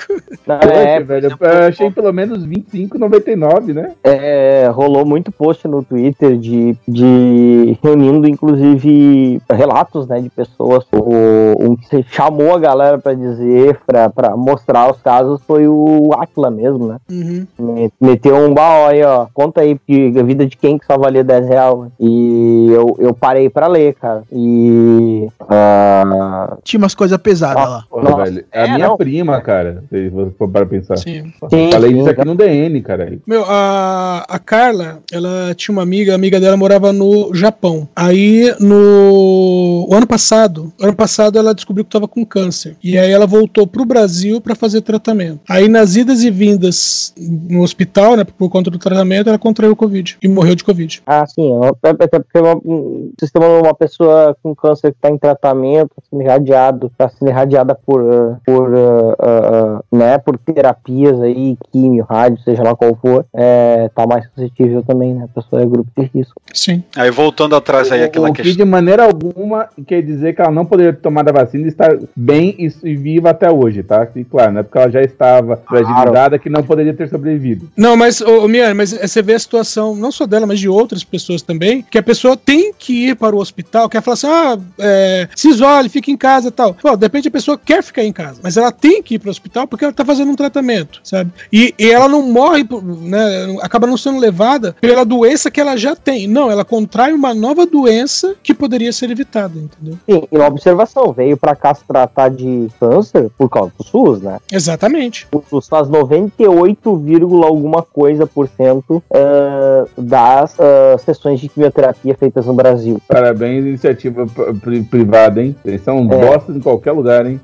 Poxa, 0.45 0.73
É, 0.73 0.99
velho, 1.01 1.37
eu 1.39 1.67
achei 1.67 1.89
pelo 1.91 2.11
menos 2.11 2.45
25,99, 2.45 3.73
né? 3.73 3.91
É, 4.03 4.67
rolou 4.73 5.05
muito 5.05 5.31
post 5.31 5.67
no 5.67 5.81
Twitter 5.83 6.37
de, 6.37 6.75
de 6.87 7.77
reunindo, 7.81 8.27
inclusive, 8.27 9.41
relatos, 9.49 10.07
né, 10.07 10.19
de 10.19 10.29
pessoas. 10.29 10.85
O, 10.93 11.53
um 11.71 11.75
que 11.75 12.03
chamou 12.09 12.53
a 12.53 12.59
galera 12.59 12.97
pra 12.97 13.13
dizer, 13.13 13.79
pra, 13.87 14.09
pra 14.09 14.35
mostrar 14.35 14.91
os 14.91 15.01
casos, 15.01 15.41
foi 15.47 15.67
o 15.67 16.11
Aquila 16.19 16.51
mesmo, 16.51 16.87
né? 16.87 16.97
Uhum. 17.09 17.47
Me- 17.57 17.91
Meteu 18.01 18.35
um 18.35 18.53
baú 18.53 18.87
aí, 18.87 19.01
ó. 19.03 19.27
Conta 19.33 19.61
aí 19.61 19.77
que 19.79 20.13
a 20.19 20.23
vida 20.23 20.45
de 20.45 20.57
quem 20.57 20.77
que 20.77 20.85
só 20.85 20.97
valia 20.97 21.23
10 21.23 21.47
reais. 21.47 21.77
né? 21.79 21.87
E 21.99 22.67
eu, 22.71 22.95
eu 22.99 23.13
parei 23.13 23.49
pra 23.49 23.67
ler, 23.67 23.93
cara. 23.95 24.23
E. 24.31 25.27
ah, 25.49 26.57
Tinha 26.63 26.79
umas 26.79 26.95
coisas 26.95 27.17
pesadas 27.19 27.63
lá. 27.63 27.83
Nossa, 27.91 28.23
velho. 28.25 28.45
É 28.51 28.63
a 28.63 28.73
minha 28.75 28.87
não. 28.89 28.97
prima, 28.97 29.39
cara. 29.41 29.83
Se 29.89 30.09
você 30.09 30.31
for 30.37 30.49
para 30.49 30.65
pensar. 30.65 30.97
Sim. 30.97 31.31
Sim, 31.49 31.71
Falei 31.71 31.91
sim, 31.91 31.99
isso 31.99 32.09
aqui 32.09 32.25
no 32.25 32.35
DN, 32.35 32.81
cara. 32.81 33.17
Meu, 33.25 33.43
a, 33.47 33.92
a 34.27 34.39
Carla, 34.39 34.99
ela 35.11 35.53
tinha 35.55 35.73
uma 35.73 35.81
amiga, 35.83 36.11
a 36.11 36.15
amiga 36.15 36.39
dela 36.39 36.57
morava 36.57 36.91
no 36.91 37.33
Japão. 37.33 37.87
Aí, 37.95 38.53
no 38.59 39.85
o 39.89 39.95
ano 39.95 40.07
passado, 40.07 40.71
ano 40.79 40.95
passado 40.95 41.37
ela 41.37 41.53
descobriu 41.53 41.83
que 41.83 41.89
estava 41.89 42.07
com 42.07 42.25
câncer. 42.25 42.75
E 42.83 42.97
aí 42.97 43.11
ela 43.11 43.25
voltou 43.25 43.65
pro 43.67 43.85
Brasil 43.85 44.39
para 44.41 44.55
fazer 44.55 44.81
tratamento. 44.81 45.39
Aí, 45.49 45.67
nas 45.67 45.95
idas 45.95 46.23
e 46.23 46.29
vindas 46.29 47.13
no 47.17 47.61
hospital, 47.61 48.15
né, 48.15 48.23
por 48.23 48.49
conta 48.49 48.69
do 48.69 48.77
tratamento, 48.77 49.29
ela 49.29 49.37
contraiu 49.39 49.73
o 49.73 49.75
Covid 49.75 50.17
e 50.21 50.27
morreu 50.27 50.55
de 50.55 50.63
Covid. 50.63 51.01
Ah, 51.05 51.25
sim. 51.25 51.51
é- 51.83 51.89
Até 51.89 52.19
porque 52.19 52.39
uma, 52.39 52.55
um 52.65 53.11
sistema 53.19 53.47
uma 53.47 53.73
pessoa 53.73 54.35
com 54.41 54.55
câncer 54.55 54.91
que 54.91 54.97
está 54.97 55.09
em 55.09 55.17
tratamento, 55.17 55.89
tá 55.95 56.01
sendo 56.09 56.21
irradiado, 56.21 56.87
está 56.87 57.09
sendo 57.09 57.29
irradiada 57.29 57.75
por, 57.75 58.01
ah, 58.01 58.37
por, 58.45 58.69
ah, 58.75 59.15
ah, 59.19 59.83
né, 59.91 60.17
por 60.17 60.37
terapias 60.37 61.19
aí, 61.21 61.57
químio, 61.71 62.05
rádio, 62.09 62.41
seja 62.43 62.63
lá 62.63 62.75
qual 62.75 62.95
for, 62.95 63.25
é, 63.33 63.82
tá 63.89 64.05
mais 64.07 64.25
suscetível 64.33 64.83
também, 64.83 65.13
né? 65.13 65.25
A 65.25 65.41
pessoa 65.41 65.61
é 65.61 65.65
grupo 65.65 65.89
de 65.97 66.09
risco. 66.13 66.41
Sim. 66.53 66.83
Aí 66.95 67.09
voltando 67.11 67.55
atrás 67.55 67.91
aí, 67.91 68.03
aquela 68.03 68.29
o 68.29 68.33
que 68.33 68.41
questão. 68.43 68.65
de 68.65 68.69
maneira 68.71 69.03
alguma 69.05 69.67
quer 69.87 70.01
dizer 70.01 70.35
que 70.35 70.41
ela 70.41 70.51
não 70.51 70.65
poderia 70.65 70.93
ter 70.93 71.01
tomado 71.01 71.29
a 71.29 71.31
vacina 71.31 71.65
e 71.65 71.69
estar 71.69 71.97
bem 72.15 72.55
e, 72.59 72.71
e 72.83 72.95
viva 72.95 73.29
até 73.31 73.49
hoje, 73.51 73.83
tá? 73.83 74.07
E 74.15 74.23
claro, 74.23 74.51
não 74.53 74.59
é 74.59 74.63
porque 74.63 74.77
ela 74.77 74.91
já 74.91 75.01
estava 75.01 75.57
fragilizada 75.57 76.39
que 76.39 76.49
não 76.49 76.63
poderia 76.63 76.93
ter 76.93 77.09
sobrevivido. 77.09 77.69
Não, 77.75 77.95
mas, 77.97 78.21
ô, 78.21 78.45
ô, 78.45 78.47
Miane, 78.47 78.73
mas 78.73 78.91
você 78.91 79.21
vê 79.21 79.33
a 79.33 79.39
situação, 79.39 79.95
não 79.95 80.11
só 80.11 80.25
dela, 80.25 80.45
mas 80.45 80.59
de 80.59 80.69
outras 80.69 81.03
pessoas 81.03 81.41
também, 81.41 81.81
que 81.81 81.97
a 81.97 82.03
pessoa 82.03 82.37
tem 82.37 82.73
que 82.73 83.09
ir 83.09 83.15
para 83.15 83.35
o 83.35 83.39
hospital, 83.39 83.89
quer 83.89 84.01
falar 84.01 84.13
assim, 84.13 84.27
ah, 84.27 84.57
é, 84.79 85.27
se 85.35 85.49
isole, 85.49 85.89
fica 85.89 86.11
em 86.11 86.17
casa 86.17 86.47
e 86.49 86.51
tal. 86.51 86.73
Pô, 86.73 86.95
de 86.95 87.05
repente 87.05 87.27
a 87.27 87.31
pessoa 87.31 87.57
quer 87.57 87.81
ficar 87.83 88.03
em 88.03 88.13
casa, 88.13 88.39
mas 88.43 88.57
ela 88.57 88.71
tem 88.71 89.01
que 89.01 89.15
ir 89.15 89.19
para 89.19 89.27
o 89.27 89.31
hospital 89.31 89.67
porque 89.67 89.85
ela 89.85 89.93
tá 89.93 90.05
fazendo 90.05 90.31
um 90.31 90.35
tratamento, 90.35 90.99
sabe? 91.03 91.31
E, 91.51 91.73
e 91.77 91.91
ela 91.91 92.07
não 92.07 92.21
morre, 92.21 92.63
por- 92.63 92.83
né, 92.83 93.57
acaba 93.73 93.87
não 93.87 93.97
sendo 93.97 94.19
levada 94.19 94.75
pela 94.79 95.03
doença 95.03 95.49
que 95.49 95.59
ela 95.59 95.75
já 95.75 95.95
tem. 95.95 96.27
Não, 96.27 96.51
ela 96.51 96.63
contrai 96.63 97.11
uma 97.11 97.33
nova 97.33 97.65
doença 97.65 98.35
que 98.43 98.53
poderia 98.53 98.93
ser 98.93 99.09
evitada, 99.09 99.57
entendeu? 99.57 99.97
Sim, 100.07 100.27
e 100.31 100.37
uma 100.37 100.47
observação, 100.47 101.11
veio 101.11 101.35
pra 101.35 101.55
cá 101.55 101.73
se 101.73 101.83
tratar 101.83 102.29
de 102.29 102.67
câncer 102.79 103.31
por 103.35 103.49
causa 103.49 103.71
do 103.77 103.83
SUS, 103.83 104.21
né? 104.21 104.37
Exatamente. 104.51 105.27
O 105.31 105.41
SUS 105.49 105.67
faz 105.67 105.89
98, 105.89 106.95
vírgula 106.97 107.47
alguma 107.47 107.81
coisa 107.81 108.27
por 108.27 108.47
cento 108.47 109.01
ah, 109.11 109.85
das 109.97 110.55
ah, 110.59 110.95
sessões 110.99 111.39
de 111.39 111.49
quimioterapia 111.49 112.15
feitas 112.15 112.45
no 112.45 112.53
Brasil. 112.53 113.01
Parabéns, 113.07 113.65
iniciativa 113.65 114.03
iniciativa 114.03 114.25
pri- 114.61 114.83
privada, 114.83 115.41
hein? 115.41 115.55
Eles 115.65 115.81
são 115.81 115.97
É. 116.11 116.25
bostas 116.27 116.55
em 116.55 116.59
qualquer 116.59 116.91
lugar, 116.91 117.25
hein? 117.25 117.39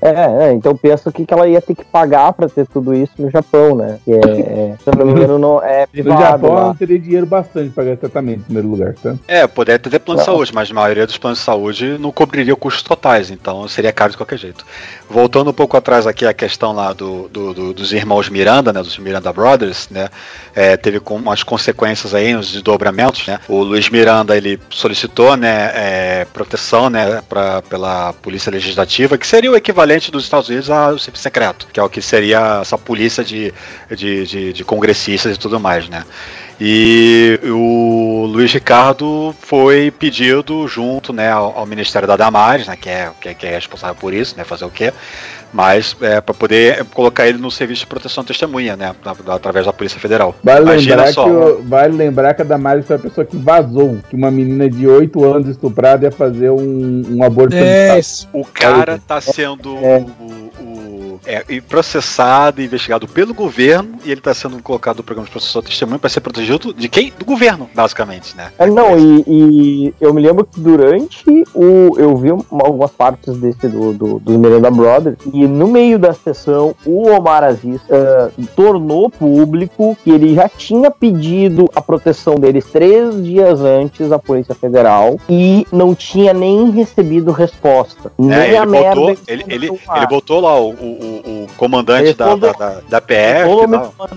É, 0.00 0.10
é, 0.46 0.52
então 0.52 0.76
pensa 0.76 1.08
o 1.08 1.12
que, 1.12 1.24
que 1.26 1.34
ela 1.34 1.48
ia 1.48 1.60
ter 1.60 1.74
que 1.74 1.84
pagar 1.84 2.32
pra 2.32 2.48
ter 2.48 2.66
tudo 2.66 2.94
isso 2.94 3.12
no 3.18 3.30
Japão, 3.30 3.74
né? 3.74 3.98
Que 4.04 4.12
é, 4.12 4.16
é, 4.16 4.76
se 4.82 4.88
eu 4.88 4.94
não 5.04 5.06
me 5.06 5.20
engano, 5.24 5.38
não, 5.38 5.62
é 5.62 5.82
No 5.82 5.88
privado 6.04 6.20
Japão, 6.22 6.54
lá. 6.54 6.64
não 6.66 6.74
teria 6.74 6.98
dinheiro 6.98 7.26
bastante 7.26 7.70
pra 7.70 7.84
gastar 7.84 8.00
tratamento 8.08 8.40
em 8.40 8.42
primeiro 8.42 8.68
lugar, 8.68 8.94
tá? 8.94 9.14
É, 9.26 9.46
poderia 9.46 9.78
ter 9.78 9.98
plano 9.98 10.20
de 10.20 10.26
Não. 10.26 10.32
saúde, 10.34 10.52
mas 10.54 10.70
a 10.70 10.74
maioria 10.74 11.06
dos 11.06 11.16
planos 11.18 11.38
de 11.38 11.44
saúde 11.44 11.96
não 11.98 12.10
cobriria 12.12 12.54
custos 12.56 12.82
totais, 12.82 13.30
então 13.30 13.66
seria 13.68 13.92
caro 13.92 14.10
de 14.12 14.16
qualquer 14.16 14.38
jeito. 14.38 14.64
Voltando 15.08 15.50
um 15.50 15.54
pouco 15.54 15.76
atrás 15.76 16.06
aqui 16.06 16.24
a 16.26 16.32
questão 16.32 16.72
lá 16.72 16.92
do, 16.92 17.28
do- 17.28 17.52
do- 17.54 17.72
dos 17.74 17.92
irmãos 17.92 18.28
Miranda, 18.28 18.72
né, 18.72 18.80
dos 18.80 18.98
Miranda 18.98 19.32
Brothers, 19.32 19.88
né, 19.90 20.08
é, 20.54 20.76
teve 20.76 21.00
com 21.00 21.16
umas 21.16 21.42
consequências 21.42 22.14
aí, 22.14 22.34
uns 22.34 22.50
desdobramentos, 22.52 23.26
né. 23.26 23.38
O 23.48 23.62
Luiz 23.62 23.88
Miranda 23.90 24.36
ele 24.36 24.58
solicitou, 24.70 25.36
né, 25.36 25.70
é, 25.74 26.26
proteção, 26.32 26.88
né, 26.90 27.22
pra, 27.28 27.62
pela 27.62 28.12
polícia 28.14 28.50
legislativa, 28.50 29.18
que 29.18 29.26
seria 29.26 29.50
o 29.50 29.56
equivalente 29.56 30.10
dos 30.10 30.24
Estados 30.24 30.48
Unidos 30.48 30.70
ao 30.70 30.98
serviço 30.98 31.22
secreto, 31.22 31.66
que 31.72 31.78
é 31.78 31.82
o 31.82 31.88
que 31.88 32.00
seria 32.00 32.60
essa 32.62 32.78
polícia 32.78 33.22
de, 33.22 33.52
de, 33.94 34.26
de, 34.26 34.52
de 34.52 34.64
congressistas 34.64 35.11
e 35.14 35.36
tudo 35.36 35.58
mais, 35.60 35.88
né. 35.88 36.04
E 36.60 37.40
o 37.44 38.24
Luiz 38.30 38.52
Ricardo 38.52 39.34
foi 39.40 39.90
pedido 39.90 40.68
junto 40.68 41.12
né, 41.12 41.30
ao, 41.30 41.58
ao 41.58 41.66
Ministério 41.66 42.06
da 42.06 42.16
Damares, 42.16 42.68
né, 42.68 42.76
que, 42.80 42.88
é, 42.88 43.10
que, 43.20 43.28
é, 43.30 43.34
que 43.34 43.46
é 43.46 43.50
responsável 43.50 43.96
por 43.96 44.14
isso, 44.14 44.36
né, 44.36 44.44
fazer 44.44 44.64
o 44.64 44.70
quê? 44.70 44.92
Mas 45.52 45.94
é, 46.00 46.20
para 46.20 46.32
poder 46.32 46.84
colocar 46.94 47.26
ele 47.26 47.36
no 47.36 47.50
serviço 47.50 47.80
de 47.80 47.86
proteção 47.86 48.22
à 48.22 48.26
testemunha, 48.26 48.76
né, 48.76 48.94
através 49.28 49.66
da 49.66 49.72
Polícia 49.72 49.98
Federal. 50.00 50.34
Vale 50.42 50.62
Imagina 50.62 50.96
lembrar, 50.96 51.12
só. 51.12 51.24
que 51.24 51.30
o- 51.30 51.62
vale 51.64 51.96
lembrar 51.96 52.34
que 52.34 52.42
a 52.42 52.44
Damares 52.44 52.86
foi 52.86 52.96
a 52.96 52.98
pessoa 52.98 53.24
que 53.26 53.36
vazou 53.36 53.98
que 54.08 54.14
uma 54.16 54.30
menina 54.30 54.70
de 54.70 54.86
8 54.86 55.24
anos 55.24 55.48
estuprada 55.48 56.06
ia 56.06 56.12
fazer 56.12 56.50
um, 56.50 57.02
um 57.10 57.24
aborto. 57.24 57.56
É. 57.56 58.00
O 58.32 58.44
cara 58.46 58.98
tá 59.06 59.20
sendo 59.20 59.74
o, 59.74 59.98
o- 60.20 60.51
é, 61.26 61.44
processado 61.60 62.60
e 62.60 62.64
investigado 62.64 63.06
pelo 63.08 63.32
governo 63.34 63.96
e 64.04 64.10
ele 64.10 64.20
tá 64.20 64.32
sendo 64.34 64.62
colocado 64.62 64.98
no 64.98 65.02
programa 65.02 65.26
de 65.26 65.32
proteção 65.32 65.60
à 65.60 65.64
testemunha 65.64 65.98
para 65.98 66.10
ser 66.10 66.20
protegido 66.20 66.72
de 66.74 66.88
quem? 66.88 67.12
Do 67.18 67.24
governo, 67.24 67.68
basicamente, 67.74 68.36
né? 68.36 68.50
É, 68.58 68.66
não, 68.66 68.98
e, 68.98 69.24
e 69.26 69.94
eu 70.00 70.12
me 70.12 70.20
lembro 70.22 70.44
que 70.44 70.60
durante 70.60 71.24
o. 71.54 71.96
Eu 71.98 72.16
vi 72.16 72.30
uma- 72.32 72.44
algumas 72.64 72.90
partes 72.90 73.36
desse 73.36 73.68
do, 73.68 73.92
do, 73.92 74.18
do 74.18 74.38
Miranda 74.38 74.70
Brothers, 74.70 75.16
e 75.32 75.46
no 75.46 75.68
meio 75.68 75.98
da 75.98 76.12
sessão, 76.12 76.74
o 76.84 77.08
Omar 77.08 77.44
Aziz 77.44 77.80
eh, 77.88 78.30
tornou 78.56 79.10
público 79.10 79.96
que 80.02 80.10
ele 80.10 80.34
já 80.34 80.48
tinha 80.48 80.90
pedido 80.90 81.68
a 81.74 81.80
proteção 81.80 82.34
deles 82.36 82.64
três 82.66 83.22
dias 83.22 83.60
antes 83.60 84.10
à 84.12 84.18
Polícia 84.18 84.54
Federal 84.54 85.18
e 85.28 85.66
não 85.72 85.94
tinha 85.94 86.32
nem 86.32 86.70
recebido 86.70 87.30
resposta. 87.32 88.12
Nem 88.18 88.32
É, 88.32 88.58
a 88.58 88.62
ele, 88.62 88.66
merda. 88.70 88.94
botou, 89.00 89.16
que 89.16 89.32
ele, 89.32 89.44
ele, 89.48 89.66
ele 89.68 90.06
botou 90.08 90.40
lá 90.40 90.58
o, 90.60 90.70
o, 90.70 91.11
o 91.24 91.46
comandante 91.56 92.14
da, 92.14 92.34
da, 92.36 92.52
da, 92.52 92.80
da 92.88 93.00
PF, 93.00 93.48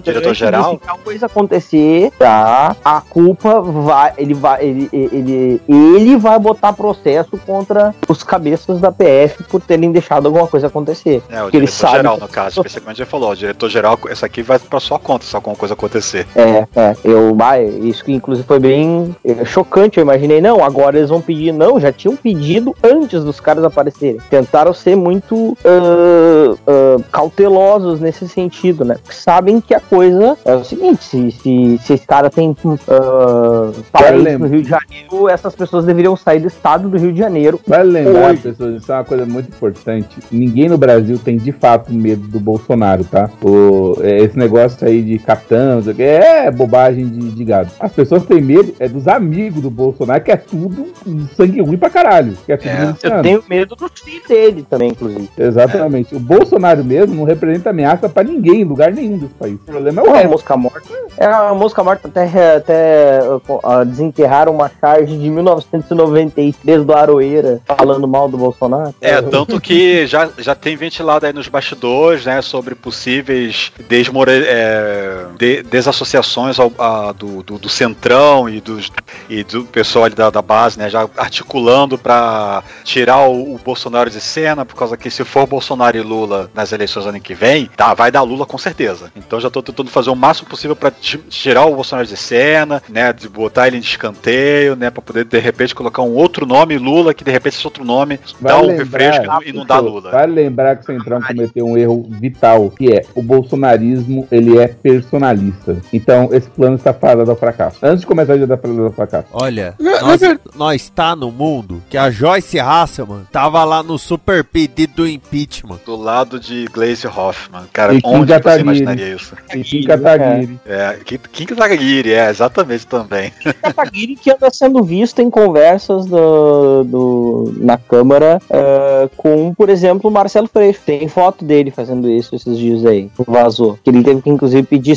diretor-geral. 0.01 0.79
Se 0.81 1.03
coisa 1.03 1.25
acontecer, 1.27 2.11
tá? 2.17 2.75
A 2.83 3.01
culpa 3.01 3.61
vai. 3.61 4.13
Ele 4.17 4.33
vai. 4.33 4.63
Ele, 4.63 4.89
ele, 4.91 5.61
ele 5.67 6.17
vai 6.17 6.39
botar 6.39 6.73
processo 6.73 7.37
contra 7.45 7.93
os 8.07 8.23
cabeças 8.23 8.79
da 8.79 8.91
PF 8.91 9.43
por 9.43 9.61
terem 9.61 9.91
deixado 9.91 10.25
alguma 10.25 10.47
coisa 10.47 10.67
acontecer. 10.67 11.21
É, 11.29 11.43
o 11.43 11.51
diretor-geral, 11.51 12.17
no 12.17 12.27
caso, 12.27 12.59
especificamente 12.59 13.01
ele 13.01 13.09
falou, 13.09 13.31
o 13.31 13.35
diretor-geral, 13.35 13.99
essa 14.09 14.25
aqui 14.25 14.41
vai 14.41 14.57
pra 14.59 14.79
sua 14.79 14.97
conta 14.97 15.25
se 15.25 15.35
alguma 15.35 15.55
coisa 15.55 15.73
acontecer. 15.73 16.25
É, 16.35 16.67
é, 16.75 16.95
eu, 17.03 17.35
ah, 17.39 17.61
isso 17.61 18.03
que 18.03 18.11
inclusive 18.11 18.47
foi 18.47 18.59
bem 18.59 19.15
é, 19.23 19.45
chocante. 19.45 19.97
Eu 19.97 20.01
imaginei, 20.01 20.41
não, 20.41 20.63
agora 20.63 20.97
eles 20.97 21.09
vão 21.09 21.21
pedir, 21.21 21.51
não, 21.51 21.79
já 21.79 21.91
tinham 21.91 22.15
pedido 22.15 22.75
antes 22.83 23.23
dos 23.23 23.39
caras 23.39 23.63
aparecerem. 23.63 24.19
Tentaram 24.29 24.73
ser 24.73 24.95
muito 24.95 25.55
ah, 25.63 26.55
ah, 26.85 27.01
cautelosos 27.11 27.99
nesse 27.99 28.27
sentido, 28.27 28.83
né? 28.85 28.95
Porque 29.01 29.15
sabem 29.15 29.61
que 29.61 29.73
a 29.73 29.79
coisa 29.79 30.37
é 30.45 30.55
o 30.55 30.63
seguinte: 30.63 31.03
se, 31.03 31.31
se, 31.31 31.79
se 31.79 31.93
esse 31.93 32.07
cara 32.07 32.29
tem 32.29 32.55
ah, 32.87 33.71
parentes 33.91 34.39
no 34.39 34.47
Rio 34.47 34.63
de 34.63 34.69
Janeiro, 34.69 35.29
essas 35.29 35.55
pessoas 35.55 35.85
deveriam 35.85 36.15
sair 36.15 36.39
do 36.39 36.47
estado 36.47 36.89
do 36.89 36.97
Rio 36.97 37.11
de 37.11 37.19
Janeiro. 37.19 37.59
Vale 37.67 37.91
lembrar, 37.91 38.31
Hoje. 38.31 38.41
pessoas, 38.41 38.81
isso 38.81 38.91
é 38.91 38.95
uma 38.95 39.03
coisa 39.03 39.25
muito 39.25 39.49
importante. 39.49 40.19
Ninguém 40.31 40.69
no 40.69 40.77
Brasil 40.77 41.17
tem 41.17 41.37
de 41.37 41.51
fato 41.51 41.93
medo 41.93 42.27
do 42.27 42.39
Bolsonaro, 42.39 43.03
tá? 43.03 43.29
O, 43.43 43.97
é, 44.01 44.17
esse 44.17 44.37
negócio 44.37 44.87
aí 44.87 45.01
de 45.01 45.19
capitão, 45.19 45.81
sei 45.81 45.93
o 45.93 46.01
é 46.01 46.51
bobagem 46.51 47.07
de, 47.07 47.31
de 47.31 47.43
gado. 47.43 47.71
As 47.79 47.91
pessoas 47.91 48.25
têm 48.25 48.41
medo 48.41 48.75
é 48.79 48.87
dos 48.87 49.07
amigos 49.07 49.61
do 49.61 49.69
Bolsonaro, 49.69 50.23
que 50.23 50.31
é 50.31 50.37
tudo 50.37 50.87
sangue 51.35 51.61
ruim 51.61 51.77
pra 51.77 51.89
caralho. 51.89 52.33
Que 52.45 52.53
é 52.53 52.57
tudo 52.57 52.69
É. 52.69 53.07
Eu 53.07 53.21
tenho 53.21 53.43
medo 53.49 53.75
dos 53.75 53.91
filhos 53.99 54.27
dele 54.27 54.65
também, 54.69 54.89
inclusive. 54.89 55.29
Exatamente. 55.37 56.15
O 56.15 56.19
Bolsonaro 56.19 56.74
mesmo 56.83 57.15
não 57.15 57.23
representa 57.23 57.69
ameaça 57.69 58.09
pra 58.09 58.23
ninguém, 58.23 58.61
em 58.61 58.63
lugar 58.65 58.91
nenhum 58.93 59.17
desse 59.17 59.33
país. 59.33 59.55
O 59.55 59.59
problema 59.59 60.01
é 60.01 60.03
o 60.03 60.07
É, 60.07 60.09
a 60.09 60.13
resto. 60.15 60.29
mosca 60.31 60.57
morta. 60.57 60.81
É, 61.17 61.25
a 61.25 61.53
mosca 61.53 61.83
morta 61.83 62.07
até, 62.07 62.55
até 62.57 63.19
uh, 63.29 63.85
desenterraram 63.85 64.53
uma 64.53 64.69
charge 64.81 65.17
de 65.17 65.29
1993 65.29 66.83
do 66.85 66.93
Aroeira 66.93 67.59
falando 67.65 68.07
mal 68.07 68.27
do 68.27 68.37
Bolsonaro. 68.37 68.93
É, 69.01 69.21
tanto 69.21 69.59
que 69.61 70.05
já, 70.07 70.29
já 70.37 70.53
tem 70.55 70.75
ventilado 70.75 71.25
aí 71.25 71.33
nos 71.33 71.47
bastidores, 71.47 72.25
né, 72.25 72.41
sobre 72.41 72.75
possíveis 72.75 73.71
desmore, 73.87 74.31
é, 74.45 75.25
de- 75.37 75.63
desassociações 75.63 76.59
ao- 76.59 76.71
a- 76.77 77.11
do, 77.13 77.43
do, 77.43 77.57
do 77.57 77.69
Centrão 77.69 78.49
e, 78.49 78.59
dos, 78.59 78.91
e 79.29 79.43
do 79.43 79.63
pessoal 79.65 80.05
ali 80.05 80.15
da, 80.15 80.29
da 80.29 80.41
base, 80.41 80.77
né, 80.77 80.89
já 80.89 81.07
articulando 81.17 81.97
para 81.97 82.63
tirar 82.83 83.27
o, 83.27 83.55
o 83.55 83.59
Bolsonaro 83.63 84.09
de 84.09 84.19
cena, 84.19 84.65
por 84.65 84.75
causa 84.75 84.97
que 84.97 85.09
se 85.09 85.23
for 85.23 85.47
Bolsonaro 85.47 85.97
e 85.97 86.01
Lula 86.01 86.49
nas 86.53 86.64
eleições 86.71 87.05
ano 87.05 87.19
que 87.19 87.33
vem, 87.33 87.69
tá, 87.75 87.93
vai 87.93 88.11
dar 88.11 88.21
Lula 88.21 88.45
com 88.45 88.57
certeza. 88.57 89.11
Então 89.15 89.39
já 89.39 89.49
tô 89.49 89.61
tentando 89.61 89.89
fazer 89.89 90.09
o 90.09 90.15
máximo 90.15 90.47
possível 90.49 90.75
para 90.75 90.91
tirar 90.91 91.65
o 91.65 91.75
Bolsonaro 91.75 92.07
de 92.07 92.17
cena, 92.17 92.81
né, 92.89 93.11
de 93.13 93.27
botar 93.29 93.67
ele 93.67 93.77
em 93.77 93.79
escanteio, 93.79 94.75
né, 94.75 94.89
para 94.89 95.01
poder 95.01 95.25
de 95.25 95.39
repente 95.39 95.73
colocar 95.75 96.01
um 96.01 96.13
outro 96.15 96.45
nome 96.45 96.77
Lula, 96.77 97.13
que 97.13 97.23
de 97.23 97.31
repente 97.31 97.55
esse 97.55 97.67
outro 97.67 97.83
nome 97.85 98.19
dá 98.39 98.59
um 98.61 98.67
refresco 98.77 99.25
e 99.45 99.53
não, 99.53 99.65
dá 99.65 99.79
Lula. 99.79 100.11
Vale 100.11 100.33
lembrar 100.33 100.75
que 100.77 100.83
o 100.83 100.85
Centrão 100.85 101.21
cometeu 101.21 101.65
um 101.65 101.77
erro 101.77 102.05
vital, 102.09 102.69
que 102.71 102.91
é 102.91 103.03
o 103.15 103.21
bolsonarismo, 103.21 104.27
ele 104.31 104.57
é 104.57 104.67
personalista. 104.67 105.77
Então, 105.93 106.29
esse 106.31 106.49
plano 106.49 106.75
está 106.75 106.93
fadado 106.93 107.29
ao 107.29 107.37
fracasso. 107.37 107.77
Antes 107.81 108.01
de 108.01 108.07
começar, 108.07 108.37
já 108.37 108.45
dá 108.45 108.57
fadado 108.57 108.85
ao 108.85 108.91
fracasso. 108.91 109.27
Olha, 109.31 109.73
Na- 109.79 110.01
nós, 110.01 110.21
na 110.21 110.27
ver- 110.27 110.39
nós 110.55 110.89
tá 110.89 111.15
no 111.15 111.31
mundo 111.31 111.81
que 111.89 111.97
a 111.97 112.09
Joyce 112.11 112.59
Hasselman 112.59 113.25
tava 113.31 113.63
lá 113.63 113.81
no 113.83 113.97
super 113.97 114.43
pedido 114.43 114.95
do 114.95 115.07
impeachment. 115.07 115.79
Do 115.85 115.95
lado 115.95 116.39
de 116.39 116.54
Glaze 116.71 117.05
Hoffman. 117.07 117.63
Cara, 117.73 117.93
E 117.93 118.01
Kim 118.01 118.09
onde 118.15 118.33
você 118.33 118.59
imaginaria 118.59 119.15
isso? 119.15 119.35
E 119.53 119.61
Kim 119.63 119.83
Kataguiri. 119.83 120.59
É, 120.65 120.97
Kim, 121.03 121.17
Kim 121.31 121.45
Kataguiri, 121.45 122.13
é, 122.13 122.29
exatamente 122.29 122.87
também. 122.87 123.31
Kataguiri 123.61 124.15
que 124.15 124.31
anda 124.31 124.49
sendo 124.51 124.83
visto 124.83 125.19
em 125.21 125.29
conversas 125.29 126.05
do, 126.05 126.83
do- 126.83 127.53
na 127.57 127.77
Câmara 127.77 128.41
eh, 128.49 129.09
com, 129.17 129.53
por 129.53 129.69
exemplo, 129.69 130.09
o 130.09 130.13
Marcelo 130.13 130.47
Freixo. 130.47 130.79
Tem 130.85 131.07
foto 131.07 131.43
dele 131.43 131.71
fazendo 131.71 132.09
isso 132.09 132.35
esses 132.35 132.57
dias 132.57 132.85
aí. 132.85 133.09
Vazou. 133.27 133.77
Que 133.83 133.89
ele 133.89 134.03
teve 134.03 134.21
que, 134.21 134.29
inclusive, 134.29 134.63
pedir 134.63 134.95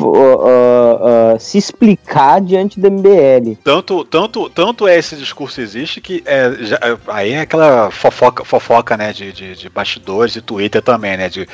ah, 0.00 1.32
ah, 1.34 1.38
se 1.38 1.58
explicar 1.58 2.40
diante 2.40 2.78
do 2.80 2.90
MBL. 2.90 3.56
Tanto, 3.64 4.04
tanto, 4.04 4.48
tanto 4.50 4.86
é 4.88 4.98
esse 4.98 5.16
discurso 5.16 5.60
existe 5.60 6.00
que 6.00 6.22
é, 6.26 6.52
já- 6.60 6.78
aí 7.08 7.32
é 7.32 7.40
aquela 7.40 7.90
fofoca, 7.90 8.44
fofoca 8.44 8.96
né, 8.96 9.12
de, 9.12 9.32
de, 9.32 9.54
de 9.54 9.68
bastidores 9.68 10.36
e 10.36 10.40
Twitter 10.40 10.59
também, 10.68 11.16
né? 11.16 11.28
De 11.28 11.48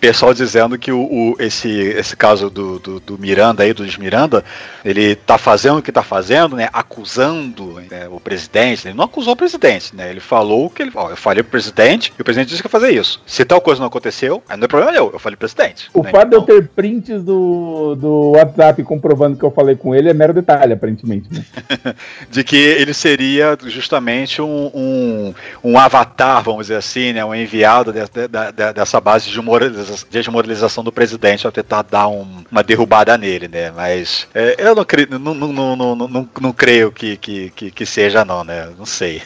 pessoal 0.00 0.32
dizendo 0.34 0.78
que 0.78 0.90
o, 0.90 1.00
o- 1.00 1.36
esse, 1.38 1.70
esse 1.70 2.16
caso 2.16 2.48
do, 2.50 2.78
do, 2.78 3.00
do 3.00 3.18
Miranda 3.18 3.62
aí, 3.62 3.72
do 3.72 3.82
Luiz 3.82 3.96
Miranda, 3.96 4.44
ele 4.84 5.14
tá 5.14 5.36
fazendo 5.38 5.78
o 5.78 5.82
que 5.82 5.92
tá 5.92 6.02
fazendo, 6.02 6.56
né? 6.56 6.68
Acusando 6.72 7.80
né, 7.90 8.08
o 8.10 8.18
presidente. 8.18 8.88
Ele 8.88 8.96
não 8.96 9.04
acusou 9.04 9.34
o 9.34 9.36
presidente, 9.36 9.94
né? 9.94 10.10
Ele 10.10 10.20
falou 10.20 10.68
que 10.70 10.82
ele. 10.82 10.90
Ó, 10.94 11.10
eu 11.10 11.16
falei 11.16 11.42
pro 11.42 11.52
presidente 11.52 12.12
e 12.18 12.22
o 12.22 12.24
presidente 12.24 12.48
disse 12.48 12.62
que 12.62 12.66
ia 12.66 12.70
fazer 12.70 12.90
isso. 12.90 13.22
Se 13.26 13.44
tal 13.44 13.60
coisa 13.60 13.80
não 13.80 13.86
aconteceu, 13.88 14.42
aí 14.48 14.56
não 14.56 14.64
é 14.64 14.68
problema 14.68 14.92
meu. 14.92 15.10
Eu 15.12 15.18
falei 15.18 15.36
pro 15.36 15.48
presidente. 15.48 15.88
O 15.92 16.02
né? 16.02 16.10
fato 16.10 16.30
de 16.30 16.36
eu 16.36 16.42
ter 16.42 16.68
prints 16.68 17.22
do, 17.22 17.94
do 17.96 18.32
WhatsApp 18.36 18.82
comprovando 18.82 19.36
que 19.36 19.44
eu 19.44 19.50
falei 19.50 19.76
com 19.76 19.94
ele 19.94 20.08
é 20.08 20.14
mero 20.14 20.32
detalhe, 20.32 20.72
aparentemente. 20.72 21.28
Né? 21.30 21.44
de 22.30 22.42
que 22.44 22.56
ele 22.56 22.94
seria 22.94 23.56
justamente 23.66 24.40
um, 24.40 24.70
um, 24.74 25.34
um 25.62 25.78
avatar, 25.78 26.42
vamos 26.42 26.62
dizer 26.66 26.76
assim, 26.76 27.12
né, 27.12 27.24
um 27.24 27.34
enviado 27.34 27.92
de- 27.92 28.00
de- 28.00 28.47
da, 28.50 28.72
dessa 28.72 29.00
base 29.00 29.30
de 29.30 29.40
moraliza- 29.40 30.06
desmoralização 30.10 30.82
do 30.84 30.92
presidente 30.92 31.46
ao 31.46 31.52
tentar 31.52 31.82
dar 31.82 32.08
um- 32.08 32.26
uma 32.50 32.62
derrubada 32.62 33.16
nele, 33.16 33.48
né? 33.48 33.70
Mas 33.74 34.26
é, 34.34 34.56
eu 34.58 34.74
não, 34.74 34.84
creio, 34.84 35.08
não, 35.18 35.34
não, 35.34 35.52
não, 35.52 35.76
não, 35.76 35.96
não, 35.96 36.28
não 36.40 36.52
creio 36.52 36.90
que, 36.92 37.16
que, 37.16 37.50
que, 37.50 37.70
que 37.70 37.86
seja, 37.86 38.24
não, 38.24 38.44
né? 38.44 38.68
Não 38.78 38.86
sei. 38.86 39.22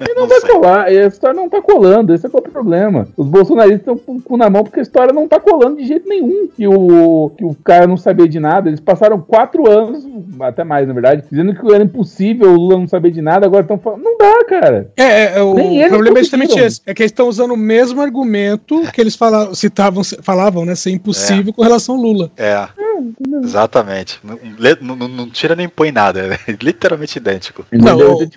E 0.00 0.14
não 0.14 0.26
vai 0.26 0.40
colar, 0.40 0.92
e 0.92 0.98
a 0.98 1.06
história 1.06 1.34
não 1.36 1.48
tá 1.48 1.60
colando, 1.60 2.14
esse 2.14 2.26
é 2.26 2.28
qual 2.28 2.42
é 2.44 2.48
o 2.48 2.52
problema. 2.52 3.08
Os 3.16 3.26
bolsonaristas 3.26 3.80
estão 3.80 3.96
com 3.98 4.16
o 4.16 4.22
cu 4.22 4.36
na 4.36 4.48
mão 4.50 4.62
porque 4.64 4.80
a 4.80 4.82
história 4.82 5.12
não 5.12 5.28
tá 5.28 5.38
colando 5.40 5.76
de 5.76 5.86
jeito 5.86 6.08
nenhum. 6.08 6.48
Que 6.54 6.66
o, 6.68 7.30
que 7.36 7.44
o 7.44 7.54
cara 7.64 7.86
não 7.86 7.96
sabia 7.96 8.28
de 8.28 8.38
nada. 8.38 8.68
Eles 8.68 8.80
passaram 8.80 9.20
quatro 9.20 9.68
anos, 9.70 10.04
até 10.40 10.62
mais 10.64 10.86
na 10.86 10.94
verdade, 10.94 11.24
dizendo 11.30 11.54
que 11.54 11.72
era 11.74 11.82
impossível 11.84 12.50
o 12.50 12.56
Lula 12.56 12.78
não 12.78 12.86
saber 12.86 13.10
de 13.10 13.20
nada, 13.20 13.46
agora 13.46 13.62
estão 13.62 13.78
falando. 13.78 14.02
Não 14.02 14.16
dá, 14.18 14.44
cara. 14.44 14.90
É, 14.96 15.02
é, 15.04 15.38
é, 15.38 15.42
o 15.42 15.58
eles 15.58 15.88
problema 15.88 16.18
é 16.18 16.22
justamente 16.22 16.58
esse. 16.58 16.80
É 16.86 16.94
que 16.94 17.02
eles 17.02 17.10
estão 17.12 17.28
usando 17.28 17.52
o 17.54 17.56
mesmo 17.56 18.00
argumento 18.00 18.43
que 18.92 19.00
eles 19.00 19.16
falavam, 19.16 19.54
citavam, 19.54 20.02
falavam, 20.22 20.64
né? 20.64 20.74
Ser 20.74 20.90
impossível 20.90 21.52
com 21.52 21.62
relação 21.62 21.94
ao 21.96 22.00
Lula. 22.00 22.30
É. 22.36 22.66
Exatamente. 23.42 24.20
Não, 24.22 24.38
não, 24.96 25.08
não- 25.08 25.28
tira 25.30 25.56
nem 25.56 25.68
põe 25.68 25.90
nada, 25.90 26.20
é 26.46 26.52
literalmente 26.62 27.18
idêntico. 27.18 27.64
Não, 27.72 27.98
o- 27.98 28.28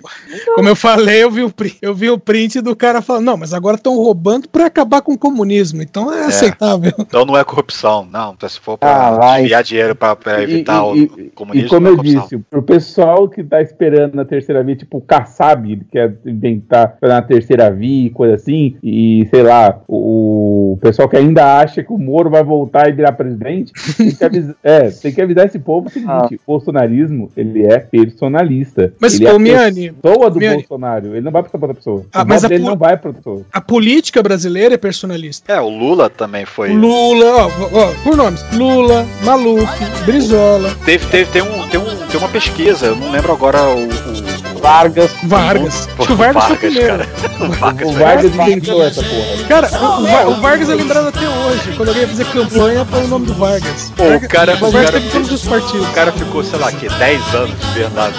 como 0.54 0.68
eu 0.68 0.76
falei, 0.76 1.22
eu 1.22 1.30
vi, 1.30 1.42
o 1.42 1.50
print, 1.50 1.78
eu 1.80 1.94
vi 1.94 2.10
o 2.10 2.18
print 2.18 2.60
do 2.60 2.74
cara 2.74 3.00
falando, 3.00 3.24
não, 3.24 3.36
mas 3.36 3.54
agora 3.54 3.76
estão 3.76 3.96
roubando 3.96 4.48
pra 4.48 4.66
acabar 4.66 5.00
com 5.00 5.12
o 5.12 5.18
comunismo, 5.18 5.82
então 5.82 6.12
é, 6.12 6.24
aceitável. 6.26 6.92
Então 7.08 7.24
não 7.24 7.36
é 7.38 7.42
corrupção, 7.44 8.06
não. 8.10 8.32
Então, 8.34 8.48
se 8.48 8.60
for 8.60 8.76
pra 8.76 9.08
Ah, 9.18 9.38
desviar 9.38 9.62
dinheiro 9.64 9.94
pra, 9.94 10.14
pra 10.14 10.42
evitar 10.42 10.82
e, 10.94 11.04
o 11.04 11.20
e- 11.20 11.30
comunismo, 11.34 11.66
e 11.66 11.70
como 11.70 11.80
não 11.80 11.90
é 11.90 11.98
eu 11.98 12.02
disse, 12.02 12.38
pro 12.50 12.62
pessoal 12.62 13.28
que 13.28 13.42
tá 13.42 13.62
esperando 13.62 14.14
na 14.14 14.24
terceira 14.24 14.62
via, 14.62 14.76
tipo 14.76 14.98
o 14.98 15.00
Kassab, 15.00 15.70
ele 15.70 15.86
quer 15.90 16.14
inventar 16.26 16.96
na 17.00 17.22
terceira 17.22 17.70
via 17.70 18.06
e 18.06 18.10
coisa 18.10 18.34
assim, 18.34 18.76
e 18.82 19.26
sei 19.30 19.42
lá, 19.42 19.80
o, 19.88 20.72
o 20.74 20.78
pessoal 20.80 21.08
que 21.08 21.16
ainda 21.16 21.58
acha 21.60 21.82
que 21.82 21.90
o 21.92 21.96
Moro 21.98 22.28
vai 22.28 22.44
voltar 22.44 22.88
e 22.88 22.92
virar 22.92 23.12
presidente, 23.12 23.72
tem 23.96 24.10
que 24.14 24.22
avisar, 24.24 24.54
é, 24.62 24.90
tem 24.90 25.12
que 25.12 25.20
avisar 25.22 25.46
esse 25.46 25.58
povo 25.58 25.88
o 25.88 25.90
seguinte: 25.90 26.34
o 26.34 26.40
bolsonarismo, 26.46 27.30
ele 27.36 27.64
é 27.64 27.78
personalista. 27.78 28.92
Mas, 29.00 29.14
ele 29.14 29.26
é 29.26 29.32
ô, 29.32 29.36
a 29.36 29.38
Miani, 29.38 29.92
pessoa 29.92 30.30
do 30.30 30.38
Miani. 30.38 30.56
Bolsonaro, 30.58 31.06
ele 31.14 31.20
não 31.22 31.32
vai 31.32 31.42
pra 31.42 31.50
outra 31.54 31.74
pessoa. 31.74 32.04
Ah, 32.12 32.22
o 32.22 32.26
mas 32.28 32.42
po- 32.46 32.58
não 32.58 32.76
vai 32.76 32.96
pra 32.96 33.08
outra 33.10 33.22
pessoa. 33.22 33.42
A 33.52 33.60
política 33.60 34.22
brasileira 34.22 34.74
é 34.74 34.78
personalista. 34.78 35.52
É, 35.52 35.60
o 35.60 35.68
Lula 35.68 36.10
também 36.10 36.44
foi. 36.44 36.70
Lula, 36.72 37.46
ó, 37.46 37.50
ó, 37.72 37.94
por 38.04 38.16
nomes, 38.16 38.44
Lula, 38.52 39.06
Maluf, 39.24 39.66
Brizola, 40.04 40.70
Teve, 40.84 41.06
teve, 41.06 41.30
tem, 41.32 41.42
um, 41.42 41.68
tem, 41.68 41.80
um, 41.80 42.06
tem 42.08 42.18
uma 42.20 42.28
pesquisa, 42.28 42.86
eu 42.86 42.96
não 42.96 43.10
lembro 43.10 43.32
agora 43.32 43.62
o. 43.62 43.86
o- 43.86 44.37
Vargas. 44.60 45.10
Vargas. 45.24 45.88
Acho 45.98 46.06
que 46.06 46.12
o 46.12 46.16
Vargas, 46.16 46.44
foi 46.44 46.54
o 46.54 46.58
primeiro. 46.58 46.86
cara. 46.88 47.08
O 47.40 47.48
Vargas, 47.52 47.88
O 47.88 47.92
foi- 47.92 48.02
Vargas 48.02 48.34
inventou 48.34 48.84
essa 48.84 49.02
porra. 49.02 49.44
Cara, 49.48 49.68
o, 49.80 49.84
o 50.02 50.06
Va- 50.06 50.26
o 50.26 50.40
Vargas 50.40 50.68
é 50.70 50.74
lembrado 50.74 51.08
até 51.08 51.28
hoje. 51.28 51.72
Quando 51.76 51.88
alguém 51.88 52.02
ia 52.02 52.08
fazer 52.08 52.24
campanha, 52.26 52.84
põe 52.84 53.04
o 53.04 53.08
nome 53.08 53.26
do 53.26 53.34
Vargas. 53.34 53.92
Pô, 53.96 54.04
o 54.04 54.28
cara, 54.28 54.54
o 54.56 54.58
Vargas 54.70 54.72
cara, 54.90 54.92
teve 54.92 55.10
todos 55.10 55.30
os 55.32 55.42
partidos. 55.44 55.86
o 55.88 55.92
cara 55.92 56.12
ficou, 56.12 56.42
sei 56.44 56.58
lá, 56.58 56.70
que 56.72 56.88
10 56.88 57.34
anos 57.34 57.58
de 57.60 57.78
verdade 57.78 58.16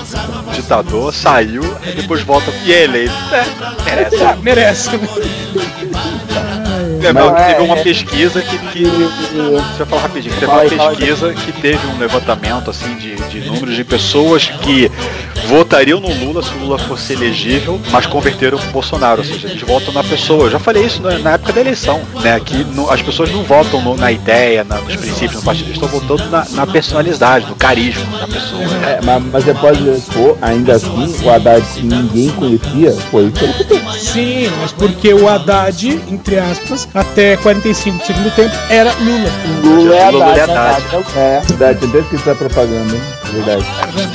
ditador, 0.54 1.14
saiu, 1.14 1.64
e 1.86 1.92
depois 1.92 2.22
volta 2.22 2.52
e 2.64 2.74
é 2.74 2.84
eleito. 2.84 3.14
É, 3.32 3.46
merece. 3.86 4.24
Ah, 4.24 4.38
merece. 4.42 4.90
É, 7.02 7.14
Não, 7.14 7.36
é- 7.38 7.54
teve 7.54 7.62
uma 7.64 7.78
é- 7.78 7.84
pesquisa 7.84 8.41
que, 8.41 8.58
que. 8.58 8.84
Deixa 8.84 9.80
eu 9.80 9.86
falar 9.86 10.02
rapidinho. 10.04 10.34
Teve 10.36 10.45
uma 10.52 10.62
pesquisa 10.62 11.34
que 11.34 11.52
teve 11.54 11.88
um 11.88 11.97
levantamento 11.97 12.70
assim 12.70 12.95
de, 12.95 13.16
de 13.16 13.41
números 13.50 13.76
de 13.76 13.84
pessoas 13.84 14.47
que 14.62 14.91
votariam 15.47 16.00
no 16.00 16.14
Lula 16.14 16.43
se 16.43 16.54
o 16.54 16.60
Lula 16.60 16.78
fosse 16.78 17.14
elegível, 17.14 17.80
mas 17.91 18.06
converteram 18.06 18.58
pro 18.58 18.70
Bolsonaro. 18.72 19.22
Ou 19.22 19.26
seja, 19.28 19.47
eles 19.47 19.62
votam 19.62 19.93
na 19.93 20.04
pessoa. 20.04 20.45
Eu 20.45 20.52
já 20.52 20.60
falei 20.60 20.84
isso 20.86 21.02
na, 21.02 21.18
na 21.20 21.32
época 21.32 21.54
da 21.54 21.62
eleição, 21.62 22.02
né? 22.22 22.39
Que 22.39 22.58
no- 22.64 22.89
as 22.89 23.02
pessoas 23.02 23.32
não 23.32 23.43
votam 23.43 23.82
no- 23.82 23.95
na 23.95 24.12
ideia, 24.12 24.64
na- 24.64 24.78
nos 24.82 24.95
princípios, 24.95 25.36
no 25.36 25.41
partido, 25.43 25.68
eles 25.70 25.82
estão 25.82 25.89
votando 25.89 26.30
na, 26.30 26.45
na 26.52 26.68
personalidade, 26.68 27.45
no 27.47 27.56
carisma 27.56 28.20
da 28.20 28.28
pessoa. 28.28 28.62
É, 28.86 29.00
mas, 29.04 29.24
mas 29.32 29.43
você 29.43 29.54
pode 29.54 29.80
pô, 30.14 30.38
ainda 30.41 30.74
assim, 30.76 31.16
o 31.24 31.30
Haddad 31.30 31.66
que 31.74 31.86
ninguém 31.86 32.30
conhecia 32.32 32.91
foi 33.12 33.30
pelo 33.32 33.54
PT. 33.54 33.80
Sim, 34.00 34.52
mas 34.62 34.72
porque 34.72 35.14
o 35.14 35.28
Haddad, 35.28 35.88
entre 36.12 36.38
aspas, 36.39 36.88
até 36.94 37.38
45 37.38 37.98
do 37.98 38.06
segundo 38.06 38.32
tempo, 38.36 38.56
era 38.70 38.92
Lula. 39.00 39.30
Lula 39.64 39.96
é 39.96 40.10
Lula 40.10 40.26
é 40.26 40.30
Haddad, 40.42 40.48
né, 40.48 40.58
Haddad. 40.58 40.86
Haddad? 40.88 41.06
É. 41.18 41.42
Verdade, 41.48 41.86
até 41.86 41.98
esqueci 42.00 42.30
a 42.30 42.36
propaganda, 42.36 42.96
hein? 42.96 43.02
Verdade. 43.32 43.66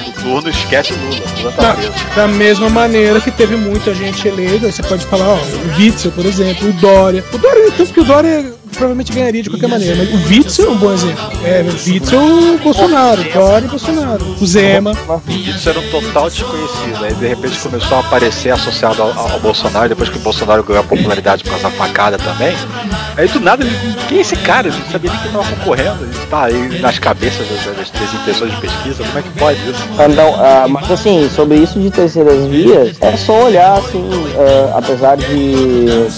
O 0.08 0.22
turno 0.22 0.48
esquece 0.50 0.92
Lula. 0.94 1.20
Lula 1.38 1.52
tá 1.52 1.62
Da, 1.62 1.74
preso. 1.74 1.92
da 2.16 2.28
mesma 2.28 2.68
maneira 2.70 3.20
que 3.20 3.30
teve 3.30 3.56
muita 3.56 3.94
gente 3.94 4.26
eleita, 4.26 4.70
você 4.70 4.82
pode 4.82 5.04
falar, 5.06 5.28
ó, 5.28 5.34
o 5.36 5.76
Witzel, 5.78 6.12
por 6.12 6.26
exemplo, 6.26 6.68
o 6.68 6.72
Dória. 6.74 7.24
O 7.32 7.38
Dória, 7.38 7.70
tanto 7.76 7.92
que 7.92 8.00
o 8.00 8.04
Dória 8.04 8.52
provavelmente 8.74 9.12
ganharia 9.12 9.42
de 9.42 9.50
qualquer 9.50 9.68
maneira, 9.68 9.96
mas 9.96 10.08
o 10.12 10.28
Witzel 10.28 10.66
é 10.66 10.70
um 10.70 10.76
bom 10.76 10.92
exemplo. 10.92 11.30
É, 11.44 11.62
o 11.62 11.90
Witzel, 11.90 12.20
o 12.20 12.58
Bolsonaro, 12.58 13.24
Dória 13.32 13.66
e 13.66 13.68
Bolsonaro. 13.68 14.36
O 14.40 14.46
Zema. 14.46 14.92
Isso 15.28 15.68
era 15.68 15.78
um 15.78 15.90
total 15.90 16.28
desconhecido. 16.28 17.04
Aí 17.04 17.14
de 17.14 17.26
repente 17.26 17.58
começou 17.58 17.96
a 17.96 18.00
aparecer 18.00 18.50
associado 18.50 19.02
ao, 19.02 19.32
ao 19.32 19.40
Bolsonaro, 19.40 19.88
depois 19.88 20.08
que 20.08 20.16
o 20.16 20.20
Bolsonaro 20.20 20.62
ganhou 20.62 20.82
a 20.82 20.86
popularidade 20.86 21.44
por 21.44 21.50
causa 21.50 21.64
da 21.64 21.70
facada 21.70 22.18
também. 22.18 22.54
Aí 23.16 23.28
do 23.28 23.40
nada, 23.40 23.64
ele, 23.64 23.76
quem 24.08 24.18
é 24.18 24.20
esse 24.20 24.36
cara? 24.36 24.68
Eu 24.68 24.72
não 24.72 24.86
sabia 24.90 25.10
nem 25.10 25.20
que 25.20 25.26
ele 25.26 25.36
tava 25.36 25.56
concorrendo. 25.56 26.04
Ele 26.04 26.26
tá 26.28 26.44
aí 26.44 26.80
nas 26.80 26.98
cabeças 26.98 27.46
das, 27.48 27.76
das, 27.76 27.90
das 27.90 28.14
impressões 28.14 28.52
de 28.52 28.60
pesquisa, 28.60 29.04
como 29.04 29.18
é 29.18 29.22
que 29.22 29.30
pode 29.38 29.58
isso? 29.70 29.88
Ah, 29.98 30.66
mas 30.68 30.90
assim, 30.90 31.28
sobre 31.34 31.58
isso 31.58 31.78
de 31.78 31.90
terceiras 31.90 32.46
vias, 32.46 32.96
é 33.00 33.16
só 33.16 33.44
olhar 33.44 33.78
assim, 33.78 34.04
ah, 34.36 34.78
apesar 34.78 35.16
de 35.16 35.34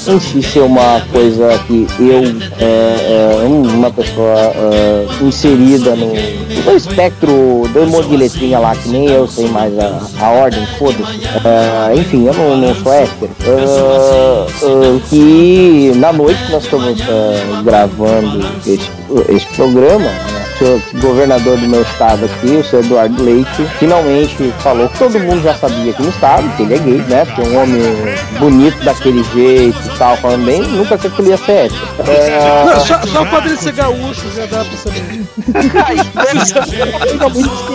em 0.09 0.21
si 0.21 0.43
ser 0.43 0.61
uma 0.61 1.01
coisa 1.13 1.59
que 1.67 1.87
eu, 1.99 2.46
é, 2.59 3.41
é, 3.43 3.45
um- 3.47 3.63
uma 3.63 3.91
pessoa 3.91 4.35
ah, 4.37 5.25
inserida 5.25 5.95
no, 5.97 6.13
no 6.65 6.77
espectro 6.77 7.63
monte 7.89 8.09
de 8.09 8.17
letrinha 8.17 8.59
lá, 8.59 8.75
que 8.75 8.89
nem 8.89 9.07
eu 9.11 9.27
sei 9.27 9.49
mais 9.49 9.73
a, 9.79 10.01
a 10.21 10.31
ordem, 10.31 10.65
foda-se. 10.79 11.21
Ah, 11.45 11.91
enfim, 11.95 12.27
eu 12.27 12.35
não, 12.35 12.57
não 12.57 12.75
sou 12.75 12.93
hétero. 12.93 13.31
Ah, 13.47 14.47
que 15.09 15.93
na 15.97 16.13
noite 16.13 16.43
que 16.47 16.53
nós 16.53 16.65
estamos 16.65 16.99
gravando 17.65 18.47
este, 18.67 18.91
este 19.29 19.47
programa, 19.55 20.05
né, 20.05 20.47
o 20.61 21.01
governador 21.01 21.59
do 21.59 21.69
meu 21.69 21.83
estado 21.83 22.25
aqui, 22.25 22.57
o 22.57 22.65
senhor 22.65 22.85
Eduardo 22.85 23.23
Leite, 23.23 23.67
finalmente 23.79 24.53
falou 24.61 24.89
que 24.89 24.99
todo 24.99 25.19
mundo 25.21 25.43
já 25.43 25.55
sabia 25.55 25.91
aqui 25.91 26.03
no 26.03 26.09
estado, 26.09 26.57
que 26.57 26.63
ele 26.63 26.75
é 26.75 26.79
gay, 26.79 26.99
né? 27.09 27.25
Porque 27.25 27.43
um 27.43 27.63
homem 27.63 27.81
bonito 28.39 28.83
daquele 28.85 29.23
jeito 29.35 29.79
e 29.85 29.99
tal, 29.99 30.17
falando 30.17 30.47
bem, 30.47 30.63
nunca 30.63 30.95
achei 30.95 31.11
que 31.11 31.21
ele 31.21 31.31
ia 31.31 31.37
ser 31.37 31.53
hétero. 31.53 31.89
É, 32.07 32.65
Não, 32.65 32.81
só, 32.81 33.01
só 33.03 33.23
o 33.23 33.27
fato 33.27 33.43
dele 33.45 33.57
ser 33.57 33.73
gaúcho 33.73 34.31
já 34.35 34.47
dá 34.47 34.65
pra 34.65 34.77
saber. 34.79 35.27
fica 37.09 37.29
muito. 37.29 37.67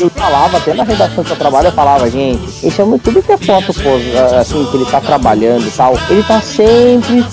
Eu 0.00 0.10
falava, 0.10 0.56
até 0.58 0.74
na 0.74 0.84
redação 0.84 1.24
que 1.24 1.30
eu 1.30 1.36
trabalho, 1.36 1.68
eu 1.68 1.72
falava, 1.72 2.10
gente, 2.10 2.66
esse 2.66 2.82
homem 2.82 2.98
tudo 2.98 3.22
que 3.22 3.32
é 3.32 3.38
foto, 3.38 3.72
pô, 3.74 3.90
assim, 4.38 4.64
que 4.66 4.76
ele 4.76 4.86
tá 4.86 5.00
trabalhando 5.00 5.66
e 5.66 5.70
tal, 5.70 5.96
ele 6.10 6.22
tá 6.22 6.40
sempre, 6.40 7.24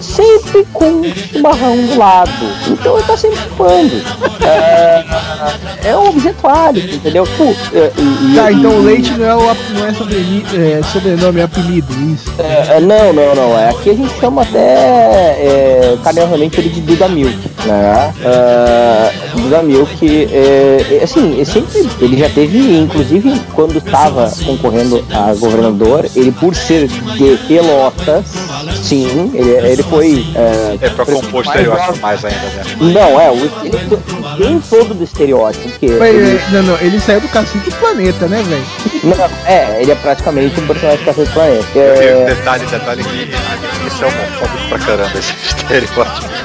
sempre 0.00 0.66
com 0.72 0.86
um 0.86 1.14
chimarrão 1.14 1.76
do 1.86 1.98
lado. 1.98 2.25
Então 2.68 2.96
ele 2.98 3.06
tá 3.06 3.16
sempre 3.16 3.38
chupando. 3.38 3.92
É, 4.44 5.04
é 5.90 5.96
um 5.96 6.08
objetuário, 6.08 6.82
entendeu? 6.94 7.26
Pô, 7.36 7.44
é, 7.74 7.90
e- 7.96 8.32
e- 8.32 8.36
Tá, 8.36 8.52
então 8.52 8.70
o 8.78 8.82
e- 8.82 8.86
leite 8.86 9.12
não 9.12 9.24
é, 9.26 9.34
o, 9.34 9.40
não 9.74 9.86
é, 9.86 9.92
sobreni- 9.94 10.44
é 10.54 10.80
sobrenome, 10.92 11.40
é 11.40 11.44
apelido, 11.44 11.92
isso. 12.12 12.30
É, 12.38 12.76
é, 12.76 12.80
não, 12.80 13.12
não, 13.12 13.34
não. 13.34 13.58
É, 13.58 13.70
aqui 13.70 13.90
a 13.90 13.94
gente 13.94 14.12
chama 14.20 14.42
até 14.42 14.58
é, 14.58 15.98
carinhosamente 16.02 16.60
ele 16.60 16.68
de 16.68 16.80
Duda 16.80 17.08
Milk, 17.08 17.36
né? 17.64 18.12
É, 18.22 19.12
Duda 19.40 19.62
Milk, 19.62 20.28
é, 20.32 20.98
é, 21.00 21.04
assim, 21.04 21.32
ele 21.34 21.44
sempre, 21.44 21.88
ele 22.00 22.16
já 22.18 22.28
teve, 22.28 22.78
inclusive 22.78 23.40
quando 23.54 23.78
estava 23.78 24.30
concorrendo 24.44 25.04
a 25.12 25.32
governador, 25.34 26.06
ele 26.14 26.32
por 26.32 26.54
ser 26.54 26.86
de 26.88 27.36
Pelotas, 27.48 28.24
sim, 28.82 29.30
ele, 29.34 29.50
ele 29.72 29.82
foi. 29.82 30.26
É, 30.34 30.78
É 30.80 30.88
pra 30.90 31.04
compor 31.06 31.44
estereótipo 31.44 31.98
mais 32.00 32.15
ainda, 32.24 32.38
né? 32.38 32.62
Não, 32.80 33.20
é, 33.20 33.30
o, 33.30 33.34
ele 33.64 33.98
tem 34.38 34.60
todo 34.60 34.94
do 34.94 35.04
estereótipo, 35.04 35.68
porque. 35.68 35.86
Mas, 35.88 36.14
ele- 36.14 36.36
é, 36.36 36.40
não, 36.52 36.62
não, 36.62 36.78
ele 36.80 37.00
saiu 37.00 37.20
do 37.20 37.28
Cacique 37.28 37.70
Planeta, 37.72 38.26
né, 38.26 38.42
velho? 38.42 39.16
é, 39.46 39.80
ele 39.82 39.92
é 39.92 39.94
praticamente 39.94 40.60
um 40.60 40.66
personagem 40.66 40.98
de 41.00 41.04
Cacete 41.04 41.30
Planeta. 41.32 41.66
E 41.74 41.78
É, 41.78 42.24
Detalhe, 42.26 42.66
detalhe 42.66 43.04
que 43.04 43.86
isso 43.86 44.04
é 44.04 44.06
homofóbico 44.06 44.68
pra 44.68 44.78
caramba, 44.78 45.18
esse 45.18 45.32
estereótipo. 45.56 46.35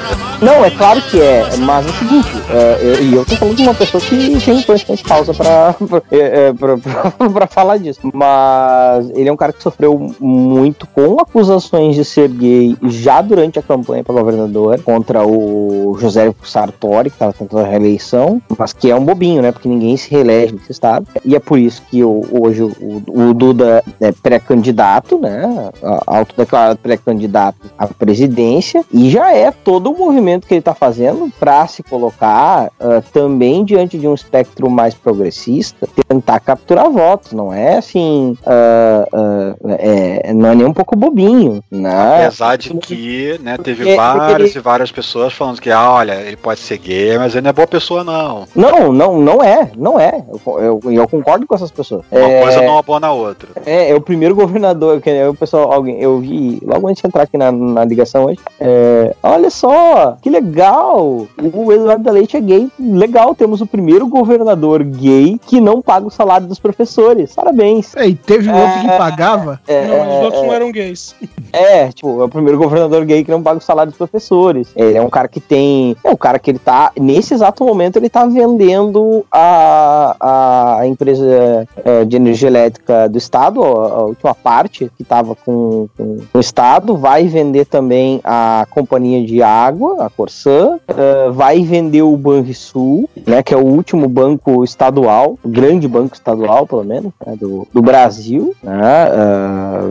Não, 0.42 0.64
é 0.64 0.70
claro 0.70 1.00
que 1.02 1.20
é, 1.20 1.56
mas 1.58 1.86
é 1.86 1.90
o 1.90 1.92
seguinte, 1.92 2.28
é, 2.50 2.78
eu- 2.82 3.04
e 3.04 3.14
eu 3.14 3.24
tô 3.24 3.36
falando 3.36 3.56
de 3.56 3.62
uma 3.62 3.74
pessoa 3.74 4.00
que 4.02 4.40
tem 4.44 4.60
bastante 4.66 5.04
pausa 5.04 5.32
pra, 5.32 5.74
é, 6.10 6.48
é, 6.48 6.52
pra, 6.52 6.76
pra- 7.16 7.30
pra 7.30 7.46
falar 7.46 7.76
disso. 7.78 8.00
Mas 8.12 9.08
ele 9.14 9.28
é 9.28 9.32
um 9.32 9.36
cara 9.36 9.52
que 9.52 9.62
sofreu 9.62 10.12
muito 10.18 10.86
com 10.88 11.20
acusações 11.20 11.94
de 11.94 12.04
ser 12.04 12.28
gay 12.28 12.76
já 12.82 13.20
durante 13.22 13.58
a 13.60 13.62
campanha 13.62 14.02
para 14.02 14.14
governador 14.16 14.80
contra 14.82 15.24
o 15.24 15.96
José 16.00 16.34
Sartori, 16.42 17.10
que 17.10 17.18
tava 17.18 17.32
tentando 17.32 17.64
a 17.64 17.68
reeleição, 17.68 18.42
mas 18.58 18.72
que 18.72 18.90
é 18.90 18.96
um 18.96 19.04
bobinho, 19.04 19.42
né? 19.42 19.52
Porque 19.52 19.68
ninguém 19.68 19.96
se 19.96 20.10
reelege 20.10 20.54
nesse 20.54 20.72
estado. 20.72 21.06
E 21.24 21.36
é 21.36 21.38
por 21.38 21.56
isso 21.58 21.80
que 21.88 22.02
o- 22.02 22.24
hoje 22.32 22.62
o, 22.64 23.02
o 23.06 23.32
Duda 23.32 23.82
é 24.00 24.10
pré-candidato, 24.10 25.18
né? 25.20 25.70
Autodeclarado 26.04 26.78
pré-candidato 26.82 27.58
à 27.78 27.86
presidência. 27.86 28.84
E 28.92 29.08
já 29.08 29.32
é 29.32 29.52
todo 29.52 29.92
o 29.92 29.96
movimento 29.98 30.31
que 30.40 30.54
ele 30.54 30.62
tá 30.62 30.74
fazendo 30.74 31.32
para 31.38 31.66
se 31.66 31.82
colocar 31.82 32.70
ah, 32.80 33.02
também 33.12 33.64
diante 33.64 33.98
de 33.98 34.06
um 34.06 34.14
espectro 34.14 34.68
mais 34.70 34.94
progressista, 34.94 35.88
tentar 36.08 36.40
capturar 36.40 36.90
votos. 36.90 37.32
Não 37.32 37.52
é 37.52 37.78
assim. 37.78 38.36
ah, 38.46 39.06
ah, 39.12 39.54
é, 39.78 40.32
não 40.32 40.50
é 40.50 40.54
nem 40.54 40.66
um 40.66 40.72
pouco 40.72 40.96
bobinho, 40.96 41.62
né? 41.70 42.26
Apesar 42.26 42.56
de 42.56 42.74
que, 42.74 43.38
né, 43.42 43.56
teve 43.58 43.90
É, 43.90 43.96
várias 43.96 44.50
porque 44.50 44.58
e 44.58 44.62
várias 44.62 44.92
pessoas 44.92 45.32
falando 45.32 45.60
que, 45.60 45.70
ah, 45.70 45.90
olha, 45.92 46.14
ele 46.20 46.36
pode 46.36 46.60
ser 46.60 46.78
gay, 46.78 47.18
mas 47.18 47.34
ele 47.34 47.42
não 47.42 47.50
é 47.50 47.52
boa 47.52 47.66
pessoa, 47.66 48.04
não. 48.04 48.46
Não, 48.54 48.92
não, 48.92 49.18
não 49.20 49.42
é, 49.42 49.70
não 49.76 49.98
é. 49.98 50.24
Eu, 50.46 50.80
eu, 50.84 50.92
eu 50.92 51.08
concordo 51.08 51.46
com 51.46 51.54
essas 51.54 51.70
pessoas. 51.70 52.04
Uma 52.10 52.20
é, 52.20 52.42
coisa 52.42 52.62
não 52.62 52.78
abona 52.78 53.08
a 53.08 53.12
outra. 53.12 53.48
É, 53.64 53.90
é 53.90 53.94
o 53.94 54.00
primeiro 54.00 54.34
governador, 54.36 55.00
que 55.00 55.10
é 55.10 55.28
o 55.28 55.34
pessoal, 55.34 55.72
alguém, 55.72 56.00
eu 56.00 56.18
vi 56.20 56.60
logo 56.64 56.88
antes 56.88 57.00
de 57.00 57.08
entrar 57.08 57.22
aqui 57.22 57.38
na, 57.38 57.50
na 57.50 57.84
ligação 57.84 58.26
hoje. 58.26 58.38
é, 58.60 59.14
olha 59.22 59.50
só, 59.50 60.16
que 60.22 60.30
legal! 60.30 61.26
O 61.52 61.72
Eduardo 61.72 62.04
da 62.04 62.12
Leite 62.12 62.36
é 62.36 62.40
gay. 62.40 62.70
Legal, 62.78 63.34
temos 63.34 63.60
o 63.60 63.66
primeiro 63.66 64.06
governador 64.06 64.84
gay 64.84 65.38
que 65.46 65.60
não 65.60 65.82
paga 65.82 66.06
o 66.06 66.10
salário 66.10 66.46
dos 66.46 66.60
professores. 66.60 67.34
Parabéns. 67.34 67.92
E 67.96 68.14
teve 68.14 68.48
um 68.48 68.54
outro 68.54 68.80
que 68.80 68.86
pagava? 68.96 69.60
É, 69.66 69.86
Não, 69.86 70.00
os 70.00 70.06
é, 70.06 70.24
outros 70.24 70.42
não 70.42 70.52
é. 70.52 70.56
eram 70.56 70.70
gays. 70.70 71.14
É, 71.52 71.88
tipo, 71.88 72.22
é 72.22 72.24
o 72.24 72.28
primeiro 72.28 72.56
governador 72.56 73.04
gay 73.04 73.24
que 73.24 73.30
não 73.30 73.42
paga 73.42 73.58
o 73.58 73.60
salário 73.60 73.90
dos 73.90 73.98
professores. 73.98 74.68
Ele 74.76 74.96
é 74.96 75.02
um 75.02 75.10
cara 75.10 75.26
que 75.26 75.40
tem. 75.40 75.96
É 76.04 76.10
um 76.10 76.16
cara 76.16 76.38
que 76.38 76.50
ele 76.50 76.58
tá. 76.58 76.92
Nesse 76.98 77.34
exato 77.34 77.64
momento, 77.64 77.96
ele 77.96 78.08
tá 78.08 78.24
vendendo 78.24 79.26
a, 79.30 80.78
a 80.78 80.86
empresa 80.86 81.66
é, 81.84 82.04
de 82.04 82.16
energia 82.16 82.48
elétrica 82.48 83.08
do 83.08 83.18
Estado, 83.18 83.62
a, 83.62 83.66
a 83.66 84.04
última 84.04 84.34
parte 84.34 84.90
que 84.96 85.02
tava 85.02 85.34
com, 85.34 85.88
com 85.96 86.18
o 86.32 86.40
Estado, 86.40 86.96
vai 86.96 87.26
vender 87.26 87.66
também 87.66 88.20
a 88.22 88.66
companhia 88.70 89.26
de 89.26 89.42
água, 89.42 90.06
a 90.06 90.10
Corsã, 90.16 90.78
é, 90.88 91.30
vai 91.30 91.62
vender 91.62 92.02
o 92.02 92.16
Banrisul, 92.16 93.08
né, 93.26 93.42
que 93.42 93.54
é 93.54 93.56
o 93.56 93.64
último 93.64 94.08
banco 94.08 94.62
estadual, 94.64 95.38
grande 95.44 95.88
banco 95.88 96.14
estadual, 96.14 96.66
pelo 96.66 96.84
menos, 96.84 97.12
né, 97.26 97.36
do, 97.36 97.66
do 97.72 97.82
Brasil, 97.82 98.54
né, 98.62 98.80
ah, 98.82 99.90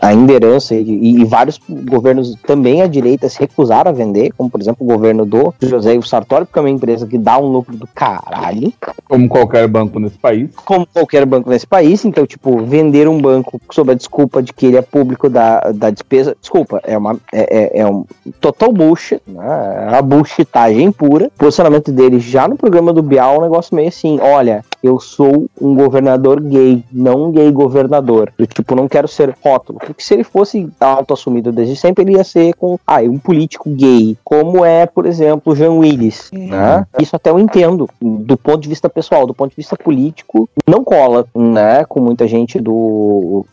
ainda 0.00 0.32
herança 0.32 0.74
e, 0.74 1.20
e 1.20 1.24
vários 1.24 1.60
governos 1.68 2.34
também 2.46 2.82
à 2.82 2.86
direita 2.86 3.28
se 3.28 3.38
recusaram 3.38 3.90
a 3.90 3.94
vender, 3.94 4.32
como 4.36 4.50
por 4.50 4.60
exemplo 4.60 4.86
o 4.86 4.90
governo 4.90 5.24
do 5.24 5.54
José 5.60 5.94
Ivo 5.94 6.06
Sartori, 6.06 6.44
porque 6.44 6.58
é 6.58 6.62
uma 6.62 6.70
empresa 6.70 7.06
que 7.06 7.18
dá 7.18 7.38
um 7.38 7.46
lucro 7.46 7.76
do 7.76 7.86
caralho, 7.86 8.72
Como 9.08 9.28
qualquer 9.28 9.66
banco 9.68 9.98
nesse 9.98 10.18
país. 10.18 10.50
como 10.64 10.86
qualquer 10.86 11.24
banco 11.26 11.50
nesse 11.50 11.66
país, 11.66 12.04
então 12.04 12.26
tipo, 12.26 12.62
vender 12.62 13.08
um 13.08 13.20
banco 13.20 13.60
sob 13.70 13.92
a 13.92 13.94
desculpa 13.94 14.42
de 14.42 14.52
que 14.52 14.66
ele 14.66 14.76
é 14.76 14.82
público 14.82 15.28
da, 15.28 15.60
da 15.72 15.90
despesa, 15.90 16.36
desculpa, 16.40 16.80
é 16.84 16.96
uma 16.96 17.16
é, 17.32 17.78
é, 17.78 17.80
é 17.80 17.86
um 17.86 18.04
total 18.40 18.72
bullshit, 18.72 19.20
né? 19.26 19.45
É 19.46 19.88
uma 19.90 20.02
bullshitagem 20.02 20.90
pura. 20.90 21.26
O 21.26 21.38
posicionamento 21.38 21.92
dele 21.92 22.18
já 22.18 22.48
no 22.48 22.56
programa 22.56 22.92
do 22.92 23.02
Bial 23.02 23.36
é 23.36 23.38
um 23.38 23.42
negócio 23.42 23.74
meio 23.74 23.88
assim, 23.88 24.18
olha, 24.20 24.64
eu 24.82 25.00
sou 25.00 25.46
um 25.60 25.74
governador 25.74 26.40
gay, 26.40 26.82
não 26.92 27.26
um 27.26 27.32
gay 27.32 27.50
governador. 27.50 28.32
Eu, 28.38 28.46
tipo, 28.46 28.74
não 28.74 28.88
quero 28.88 29.08
ser 29.08 29.36
rótulo. 29.42 29.78
Porque 29.78 30.02
se 30.02 30.14
ele 30.14 30.24
fosse 30.24 30.68
auto-assumido 30.80 31.52
desde 31.52 31.76
sempre, 31.76 32.04
ele 32.04 32.16
ia 32.16 32.24
ser 32.24 32.54
com, 32.54 32.78
ah, 32.86 33.00
um 33.02 33.18
político 33.18 33.68
gay, 33.70 34.16
como 34.24 34.64
é, 34.64 34.86
por 34.86 35.06
exemplo, 35.06 35.52
o 35.52 35.56
Jean 35.56 35.72
Willis, 35.72 36.30
né? 36.32 36.86
Isso 37.00 37.16
até 37.16 37.30
eu 37.30 37.38
entendo, 37.38 37.88
do 38.00 38.36
ponto 38.36 38.60
de 38.60 38.68
vista 38.68 38.88
pessoal, 38.88 39.26
do 39.26 39.34
ponto 39.34 39.50
de 39.50 39.56
vista 39.56 39.76
político, 39.76 40.48
não 40.66 40.84
cola, 40.84 41.26
né? 41.34 41.84
Com 41.84 42.00
muita 42.00 42.26
gente 42.26 42.58
do 42.58 43.44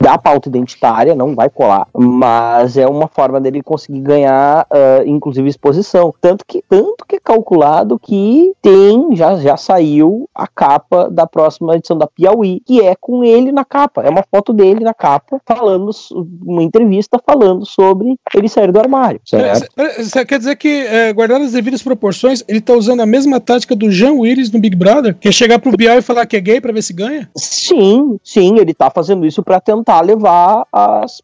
da 0.00 0.18
pauta 0.18 0.48
identitária, 0.48 1.14
não 1.14 1.34
vai 1.34 1.48
colar, 1.48 1.86
mas 1.94 2.76
é 2.76 2.86
uma 2.86 3.08
forma 3.08 3.40
dele 3.40 3.62
conseguir 3.62 4.00
ganhar, 4.00 4.66
ah, 4.70 5.02
inclusive, 5.06 5.48
exposição. 5.48 6.14
Tanto 6.20 6.44
que, 6.46 6.62
tanto 6.68 7.04
que 7.06 7.16
é 7.16 7.20
calculado 7.20 7.98
que 7.98 8.52
tem, 8.60 9.14
já, 9.14 9.36
já 9.36 9.56
saiu 9.56 10.28
a 10.34 10.46
capa 10.46 11.08
da 11.10 11.26
próxima 11.26 11.76
edição 11.76 11.96
da 11.96 12.06
Piauí, 12.06 12.60
que 12.64 12.80
é 12.80 12.94
com 12.94 13.24
ele 13.24 13.52
na 13.52 13.64
capa. 13.64 14.02
É 14.02 14.10
uma 14.10 14.24
foto 14.30 14.52
dele 14.52 14.80
na 14.80 14.94
capa, 14.94 15.40
falando, 15.46 15.90
uma 16.44 16.62
entrevista 16.62 17.20
falando 17.24 17.64
sobre 17.66 18.16
ele 18.34 18.48
sair 18.48 18.72
do 18.72 18.78
armário. 18.78 19.20
Certo? 19.24 19.68
É, 19.76 20.02
Você 20.02 20.24
quer 20.24 20.38
dizer 20.38 20.56
que, 20.56 20.68
é, 20.68 21.12
guardado 21.12 21.44
as 21.44 21.52
devidas 21.52 21.82
proporções, 21.82 22.44
ele 22.48 22.60
tá 22.60 22.74
usando 22.74 23.00
a 23.00 23.06
mesma 23.06 23.40
tática 23.40 23.74
do 23.74 23.90
Jean 23.90 24.12
Willis 24.12 24.50
no 24.50 24.60
Big 24.60 24.76
Brother? 24.76 25.16
Que 25.18 25.28
é 25.28 25.32
chegar 25.32 25.58
pro 25.58 25.76
Bial 25.76 25.98
e 25.98 26.02
falar 26.02 26.26
que 26.26 26.36
é 26.36 26.40
gay 26.40 26.60
pra 26.60 26.72
ver 26.72 26.82
se 26.82 26.92
ganha? 26.92 27.28
Sim, 27.36 28.18
sim, 28.22 28.58
ele 28.58 28.74
tá 28.74 28.90
fazendo 28.90 29.26
isso 29.26 29.42
para 29.42 29.60
tentar 29.60 30.00
levar 30.00 30.66
as 30.72 31.22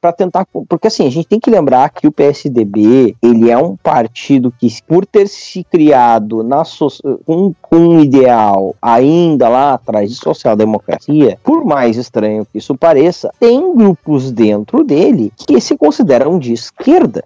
para 0.00 0.12
tentar, 0.12 0.46
porque 0.68 0.88
assim, 0.88 1.06
a 1.06 1.10
gente 1.10 1.26
tem 1.26 1.40
que 1.40 1.50
lembrar 1.50 1.90
que 1.90 2.06
o 2.06 2.12
PSDB, 2.12 3.16
ele 3.22 3.50
é 3.50 3.56
um 3.56 3.76
partido 3.76 4.52
que 4.58 4.68
por 4.86 5.06
ter 5.06 5.28
se 5.28 5.62
criado 5.64 6.42
na 6.42 6.64
so- 6.64 6.88
com, 7.24 7.54
com 7.62 7.76
um 7.76 8.00
ideal 8.00 8.74
ainda 8.82 9.48
lá 9.48 9.74
atrás 9.74 10.10
de 10.10 10.16
social-democracia, 10.16 11.38
por 11.42 11.64
mais 11.64 11.96
estranho 11.96 12.44
que 12.50 12.58
isso 12.58 12.74
pareça, 12.76 13.32
tem 13.38 13.74
grupos 13.76 14.30
dentro 14.30 14.82
dele 14.84 15.32
que 15.36 15.60
se 15.60 15.76
consideram 15.76 16.38
de 16.38 16.52
esquerda 16.52 17.22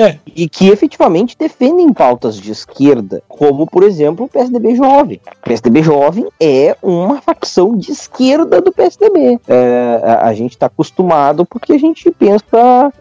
É. 0.00 0.16
e 0.34 0.48
que 0.48 0.68
efetivamente 0.68 1.36
defendem 1.38 1.92
pautas 1.92 2.36
de 2.36 2.50
esquerda, 2.50 3.22
como 3.28 3.66
por 3.66 3.82
exemplo 3.82 4.24
o 4.26 4.28
PSDB 4.28 4.74
Jovem. 4.74 5.20
O 5.42 5.48
PSDB 5.48 5.82
Jovem 5.82 6.26
é 6.40 6.76
uma 6.82 7.20
facção 7.20 7.76
de 7.76 7.90
esquerda 7.92 8.60
do 8.60 8.72
PSDB. 8.72 9.38
É, 9.46 10.00
a, 10.02 10.28
a 10.28 10.34
gente 10.34 10.52
está 10.52 10.66
acostumado 10.66 11.44
porque 11.44 11.72
a 11.74 11.78
gente 11.78 12.10
pensa 12.10 12.92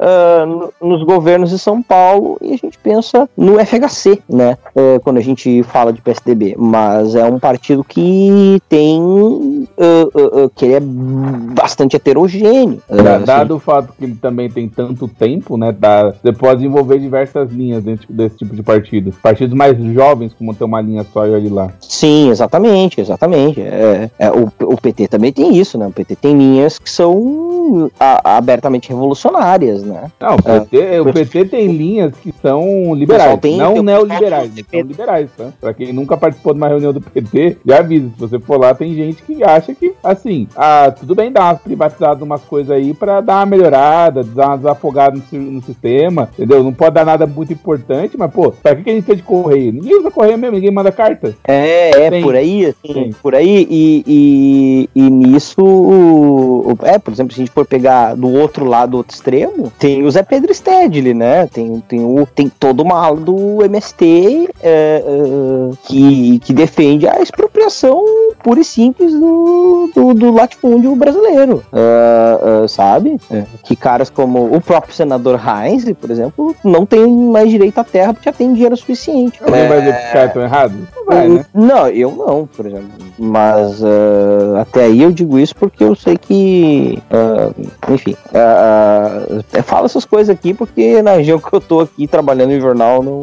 no- 0.46 0.74
nos 0.82 1.04
governos 1.04 1.50
de 1.50 1.60
São 1.60 1.82
Paulo 1.82 2.25
e 2.42 2.54
a 2.54 2.58
gente 2.58 2.78
pensa 2.78 3.30
no 3.38 3.60
FHC, 3.60 4.22
né? 4.30 4.58
É, 4.76 5.00
quando 5.00 5.18
a 5.18 5.22
gente 5.22 5.64
fala 5.64 5.92
de 5.94 6.02
PSDB, 6.02 6.56
mas 6.58 7.16
é 7.16 7.26
um 7.26 7.40
partido 7.40 7.84
que 7.84 8.62
tem 8.70 9.68
ah, 9.78 10.08
ah, 10.16 10.44
ah, 10.46 10.50
que 10.56 10.66
ele 10.66 10.74
é 10.76 10.80
bastante 10.82 11.96
heterogêneo. 11.96 12.82
Ah, 12.90 13.16
assim, 13.16 13.26
Dado 13.26 13.56
o 13.56 13.60
fato 13.60 13.94
que 13.98 14.06
ele 14.06 14.16
também 14.16 14.50
tem 14.50 14.68
tanto 14.68 15.08
tempo, 15.08 15.58
né? 15.58 15.72
Dá, 15.78 16.12
você 16.22 16.32
pode 16.34 16.58
desenvolver 16.62 17.00
diversas 17.00 17.52
linhas 17.52 17.84
dentro 17.84 18.12
desse 18.12 18.38
tipo 18.38 18.56
de 18.56 18.64
partido. 18.64 19.12
Partidos 19.22 19.56
mais 19.56 19.78
jovens, 19.94 20.34
como 20.34 20.54
ter 20.54 20.64
uma 20.64 20.82
linha 20.82 21.06
só 21.14 21.26
e 21.26 21.32
olha 21.32 21.54
lá. 21.54 21.70
Sim, 21.80 22.30
exatamente, 22.30 23.00
exatamente. 23.02 23.62
É, 23.62 24.10
é, 24.20 24.32
o, 24.32 24.52
o 24.64 24.78
PT 24.80 25.08
também 25.08 25.32
tem 25.32 25.56
isso, 25.58 25.78
né? 25.78 25.88
O 25.88 25.92
PT 25.92 26.16
tem 26.16 26.38
linhas 26.38 26.80
que 26.80 26.90
são 26.90 27.90
a- 28.00 28.38
abertamente 28.38 28.90
revolucionárias, 28.90 29.84
né? 29.84 30.12
Não, 30.20 30.36
o 30.36 30.42
PT, 30.42 31.00
o 31.02 31.14
PT 31.14 31.46
tem 31.46 31.68
linhas 31.68 32.14
que 32.22 32.34
são 32.42 32.94
liberais, 32.94 33.40
tem- 33.40 33.58
não 33.58 33.82
neoliberais, 33.82 34.52
são 34.54 34.82
liberais, 34.82 35.30
tá? 35.38 35.50
Pra 35.60 35.74
quem 35.74 35.94
nunca 35.94 36.18
participou 36.18 36.54
de 36.54 36.60
uma 36.60 36.68
reunião 36.68 36.94
do 36.94 37.02
PT, 37.02 37.58
já 37.66 37.80
avisa, 37.80 38.10
se 38.10 38.20
você 38.20 38.40
for 38.40 38.60
lá, 38.60 38.74
tem 38.74 38.94
gente 38.94 39.22
que 39.24 39.44
acha 39.44 39.74
que, 39.74 39.94
assim, 40.04 40.48
ah, 40.56 40.92
tudo 40.98 41.16
bem 41.16 41.32
dar 41.32 41.44
umas 41.52 41.62
privatizadas, 41.62 42.22
umas 42.22 42.42
coisas 42.44 42.72
aí 42.72 42.94
pra 42.94 43.22
dar 43.22 43.38
uma 43.38 43.46
melhorada, 43.46 44.24
dar 44.24 44.48
uma 44.48 44.58
desafogada 44.58 45.20
no, 45.32 45.40
no 45.40 45.62
sistema, 45.62 46.30
entendeu? 46.34 46.64
Não 46.64 46.74
pode 46.74 46.96
dar 46.96 47.06
nada 47.06 47.26
muito 47.26 47.54
importante, 47.54 48.18
mas, 48.18 48.32
pô, 48.32 48.52
pra 48.52 48.76
que, 48.76 48.84
que 48.84 48.90
a 48.90 48.94
gente 48.94 49.04
precisa 49.04 49.22
de 49.22 49.28
correio? 49.28 49.74
Ninguém 49.74 50.00
usa 50.00 50.12
correio 50.12 50.38
mesmo, 50.38 50.56
ninguém 50.56 50.72
manda 50.72 50.92
carta. 50.92 51.36
É, 51.48 52.06
é 52.06 52.10
Tem. 52.10 52.22
por 52.24 52.36
aí, 52.36 52.66
assim, 52.66 52.94
Tem. 52.94 53.12
por 53.22 53.36
aí, 53.36 53.68
e, 53.70 54.04
e, 54.06 54.90
e 54.96 55.10
nisso, 55.10 56.76
é, 56.84 56.98
por 56.98 57.14
exemplo, 57.14 57.34
se 57.34 57.42
a 57.42 57.44
gente 57.46 57.54
for 57.54 57.66
pegar 57.66 58.16
do 58.16 58.30
outro 58.32 58.66
lado, 58.66 58.92
do 58.92 58.98
outro 58.98 59.16
extremo, 59.16 59.72
tem 59.80 60.04
o 60.04 60.12
Zé 60.12 60.24
Pedro 60.24 60.54
Stedley, 60.54 61.14
né? 61.14 61.48
Tem, 61.48 61.80
tem, 61.88 62.05
o, 62.06 62.26
tem 62.26 62.50
toda 62.50 62.82
uma 62.82 63.04
ala 63.04 63.18
do 63.18 63.64
MST 63.64 64.50
é, 64.62 65.04
é, 65.04 65.76
que, 65.84 66.40
que 66.40 66.54
defende 66.54 67.08
a 67.08 67.22
expropriação 67.22 68.04
pura 68.44 68.60
e 68.60 68.64
simples 68.64 69.14
do, 69.14 69.90
do, 69.94 70.14
do 70.14 70.32
latifúndio 70.32 70.96
brasileiro, 70.96 71.64
é, 71.74 72.64
é, 72.64 72.68
sabe? 72.68 73.20
Que 73.64 73.76
caras 73.76 74.10
como 74.10 74.56
o 74.56 74.62
próprio 74.62 74.94
senador 74.94 75.40
Heinz, 75.40 75.86
por 75.94 76.12
exemplo, 76.12 76.56
não 76.64 76.86
tem 76.86 77.08
mais 77.08 77.50
direito 77.50 77.78
à 77.80 77.84
terra 77.84 78.14
porque 78.14 78.30
já 78.30 78.34
tem 78.34 78.54
dinheiro 78.54 78.78
suficiente. 78.78 79.40
Que 79.40 79.46
os 79.46 80.95
vai, 81.06 81.28
né? 81.30 81.46
Não, 81.54 81.88
eu 81.88 82.12
não, 82.12 82.48
por 82.48 82.66
exemplo. 82.66 82.90
mas 83.18 83.82
uh, 83.82 84.58
até 84.60 84.86
aí 84.86 85.02
eu 85.02 85.12
digo 85.12 85.38
isso 85.40 85.56
porque 85.56 85.84
eu 85.84 85.96
sei 85.96 86.18
que, 86.18 87.02
uh, 87.12 87.92
enfim, 87.94 88.16
uh, 88.30 89.64
falo 89.64 89.86
essas 89.86 90.06
coisas 90.06 90.30
aqui 90.36 90.54
porque 90.54 91.02
na 91.04 91.12
região 91.14 91.40
que 91.40 91.54
eu 91.54 91.62
tô 91.62 91.82
aqui 91.82 92.08
trabalhando 92.08 92.52
em 92.54 92.60
jornal 92.60 93.02
não, 93.04 93.22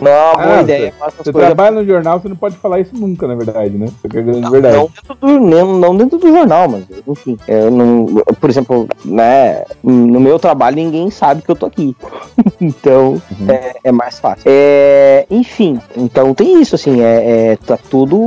não 0.00 0.10
é 0.10 0.24
uma 0.32 0.42
boa 0.42 0.58
Ah, 0.58 0.62
ideia. 0.62 0.94
Você, 1.00 1.22
você 1.24 1.32
trabalha 1.32 1.76
no 1.80 1.84
jornal, 1.86 2.20
você 2.20 2.28
não 2.28 2.36
pode 2.36 2.56
falar 2.56 2.80
isso 2.80 2.94
nunca, 2.94 3.26
na 3.26 3.34
verdade, 3.34 3.76
né? 3.76 3.86
Que 4.10 4.18
é 4.18 4.22
Não, 4.22 4.50
verdade. 4.50 4.76
não 4.76 4.86
dentro 4.86 5.14
do, 5.20 5.40
não, 5.40 5.78
não 5.78 5.96
dentro 5.96 6.18
do 6.18 6.28
jornal, 6.28 6.68
mas 6.68 6.84
enfim, 7.06 7.36
eu 7.46 7.70
não, 7.70 8.06
por 8.40 8.50
exemplo, 8.50 8.88
né, 9.04 9.64
no 9.82 10.20
meu 10.20 10.38
trabalho 10.38 10.76
ninguém 10.76 11.10
sabe 11.10 11.42
que 11.42 11.50
eu 11.50 11.56
tô 11.56 11.66
aqui, 11.66 11.96
então 12.60 13.20
é, 13.48 13.76
é 13.84 13.92
mais 13.92 14.18
fácil. 14.18 14.42
É, 14.46 15.26
enfim, 15.30 15.80
então 15.96 16.34
tem 16.34 16.60
isso 16.60 16.74
assim, 16.74 16.93
é, 17.00 17.52
é, 17.52 17.56
tá 17.56 17.78
tudo, 17.90 18.18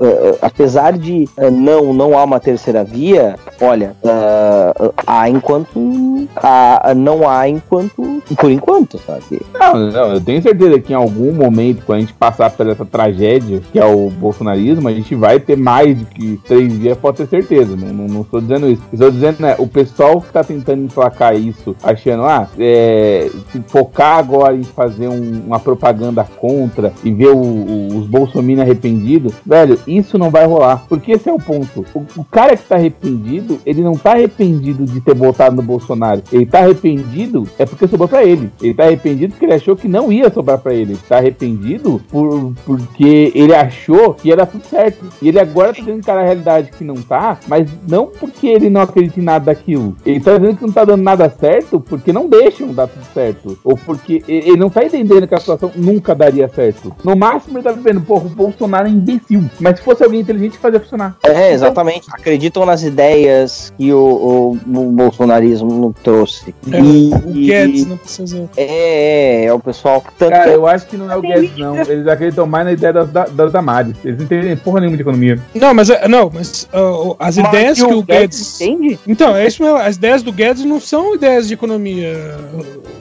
é, 0.00 0.38
apesar 0.42 0.96
de 0.96 1.28
é, 1.36 1.50
não 1.50 1.92
não 1.92 2.18
há 2.18 2.24
uma 2.24 2.40
terceira 2.40 2.84
via, 2.84 3.36
olha, 3.60 3.94
é, 4.04 4.92
há 5.06 5.28
enquanto 5.28 6.28
há, 6.36 6.92
não 6.94 7.28
há 7.28 7.48
enquanto 7.48 8.20
por 8.36 8.50
enquanto, 8.50 8.98
sabe? 8.98 9.40
Não, 9.58 9.90
não, 9.90 10.12
eu 10.14 10.20
tenho 10.20 10.40
certeza 10.42 10.78
que 10.80 10.92
em 10.92 10.96
algum 10.96 11.32
momento, 11.32 11.82
quando 11.84 11.98
a 11.98 12.00
gente 12.00 12.14
passar 12.14 12.50
por 12.50 12.68
essa 12.68 12.84
tragédia, 12.84 13.60
que 13.72 13.78
é 13.78 13.84
o 13.84 14.08
bolsonarismo, 14.10 14.88
a 14.88 14.92
gente 14.92 15.14
vai 15.14 15.40
ter 15.40 15.56
mais 15.56 15.98
do 15.98 16.06
que 16.06 16.40
três 16.46 16.72
dias, 16.78 16.96
pode 16.96 17.18
ter 17.18 17.26
certeza. 17.26 17.76
Não, 17.76 17.88
não, 17.92 18.06
não 18.06 18.20
estou 18.22 18.40
dizendo 18.40 18.68
isso. 18.68 18.82
Estou 18.92 19.10
dizendo, 19.10 19.40
né, 19.40 19.54
o 19.58 19.66
pessoal 19.66 20.20
que 20.20 20.30
tá 20.32 20.44
tentando 20.44 20.82
emplacar 20.84 21.34
isso, 21.34 21.74
achando, 21.82 22.24
ah, 22.24 22.48
é, 22.58 23.28
se 23.50 23.60
focar 23.66 24.18
agora 24.18 24.54
em 24.54 24.62
fazer 24.64 25.08
um- 25.08 25.42
uma 25.46 25.58
propaganda 25.58 26.24
contra 26.38 26.92
e 27.04 27.12
ver 27.12 27.28
o- 27.28 27.36
o- 27.38 27.98
os 27.98 28.06
bolsominions 28.06 28.62
arrependidos, 28.66 29.34
velho, 29.44 29.78
isso 29.86 30.18
não 30.18 30.30
vai 30.30 30.46
rolar. 30.46 30.84
Porque 30.88 31.12
esse 31.12 31.28
é 31.28 31.32
o 31.32 31.38
ponto. 31.38 31.84
O, 31.94 32.04
o 32.20 32.24
cara 32.24 32.56
que 32.56 32.62
tá 32.64 32.76
arrependido, 32.76 33.58
ele 33.64 33.82
não 33.82 33.94
tá 33.94 34.12
arrependido 34.12 34.84
de 34.84 35.00
ter 35.00 35.14
votado 35.14 35.56
no 35.56 35.62
Bolsonaro. 35.62 36.22
Ele 36.32 36.46
tá 36.46 36.58
arrependido 36.60 37.46
é 37.58 37.64
porque 37.66 37.86
sobrou 37.88 38.08
pra 38.08 38.24
ele. 38.24 38.50
Ele 38.60 38.74
tá 38.74 38.84
arrependido 38.84 39.32
porque 39.32 39.44
ele 39.46 39.54
achou 39.54 39.76
que 39.76 39.88
não 39.88 40.12
ia 40.12 40.30
sobrar 40.30 40.58
pra 40.58 40.74
ele. 40.74 40.92
Ele 40.92 41.00
tá 41.08 41.18
arrependido 41.18 42.00
por, 42.10 42.52
porque 42.64 43.32
ele 43.34 43.54
achou 43.54 44.14
que 44.14 44.30
era 44.30 44.46
tudo 44.46 44.64
certo. 44.64 45.04
E 45.20 45.28
ele 45.28 45.38
agora 45.38 45.68
tá 45.68 45.74
tentando 45.74 45.98
encarar 45.98 46.20
a 46.22 46.24
realidade 46.24 46.70
que 46.76 46.84
não 46.84 46.94
tá, 46.96 47.38
mas 47.48 47.68
não 47.88 48.06
porque 48.06 48.46
ele 48.46 48.70
não 48.70 48.80
acredita 48.80 49.20
em 49.20 49.22
nada 49.22 49.46
daquilo. 49.46 49.96
Ele 50.04 50.20
tá 50.20 50.36
dizendo 50.36 50.56
que 50.56 50.66
não 50.66 50.72
tá 50.72 50.84
dando 50.84 51.02
nada 51.02 51.28
certo 51.30 51.80
porque 51.80 52.12
não 52.12 52.28
deixam 52.28 52.72
dar 52.72 52.86
tudo 52.86 53.04
certo. 53.12 53.58
Ou 53.64 53.76
porque 53.76 54.22
ele 54.28 54.56
não 54.56 54.70
tá 54.70 54.84
entendendo 54.84 55.26
que 55.26 55.34
a 55.34 55.38
situação 55.40 55.70
nunca 55.76 56.14
daria 56.14 56.48
certo. 56.48 56.89
No 57.04 57.16
máximo 57.16 57.58
ele 57.58 57.64
tá 57.64 57.72
vendo, 57.72 58.00
porra, 58.00 58.26
o 58.26 58.28
Bolsonaro 58.30 58.86
é 58.86 58.90
imbecil. 58.90 59.44
Mas 59.60 59.78
se 59.78 59.84
fosse 59.84 60.02
alguém 60.04 60.20
inteligente, 60.20 60.58
fazia 60.58 60.80
funcionar. 60.80 61.16
É, 61.24 61.52
exatamente. 61.52 62.08
Acreditam 62.12 62.64
nas 62.66 62.82
ideias 62.82 63.72
que 63.76 63.92
o, 63.92 63.98
o- 63.98 64.52
o 64.52 64.92
bolsonarismo 64.92 65.94
trouxe. 66.02 66.54
É, 66.72 66.80
E- 66.80 67.12
o 67.14 67.32
Guedes 67.32 67.86
não 67.86 67.96
precisa. 67.96 68.48
É, 68.56 69.44
é 69.44 69.52
o 69.52 69.58
pessoal. 69.58 70.02
Tanto 70.18 70.30
Cara, 70.30 70.50
que 70.50 70.56
eu 70.56 70.66
acho 70.66 70.86
que 70.86 70.96
não 70.96 71.10
é 71.10 71.16
o 71.16 71.20
Guedes, 71.22 71.56
não. 71.56 71.76
Eles 71.80 72.06
acreditam 72.06 72.46
mais 72.46 72.64
na 72.66 72.72
ideia 72.72 72.92
das, 72.92 73.10
da- 73.10 73.26
das 73.26 73.52
Damares. 73.52 73.94
Eles 74.04 74.16
não 74.18 74.24
entendem 74.24 74.56
porra 74.56 74.80
nenhuma 74.80 74.96
de 74.96 75.02
economia. 75.02 75.38
Não, 75.54 75.74
mas 75.74 75.90
é- 75.90 76.06
não, 76.08 76.30
mas 76.32 76.68
uh, 76.74 77.16
as 77.18 77.36
Mas 77.36 77.48
ideias 77.48 77.78
que 77.80 77.86
que 77.86 77.94
o 77.94 77.98
o 77.98 78.02
Guedes. 78.02 78.60
Entende? 78.60 78.98
Então, 79.06 79.34
é 79.36 79.46
isso 79.46 79.62
mesmo. 79.62 79.76
As 79.78 79.96
ideias 79.96 80.22
do 80.22 80.32
Guedes 80.32 80.64
não 80.64 80.80
são 80.80 81.14
ideias 81.14 81.48
de 81.48 81.54
economia, 81.54 82.36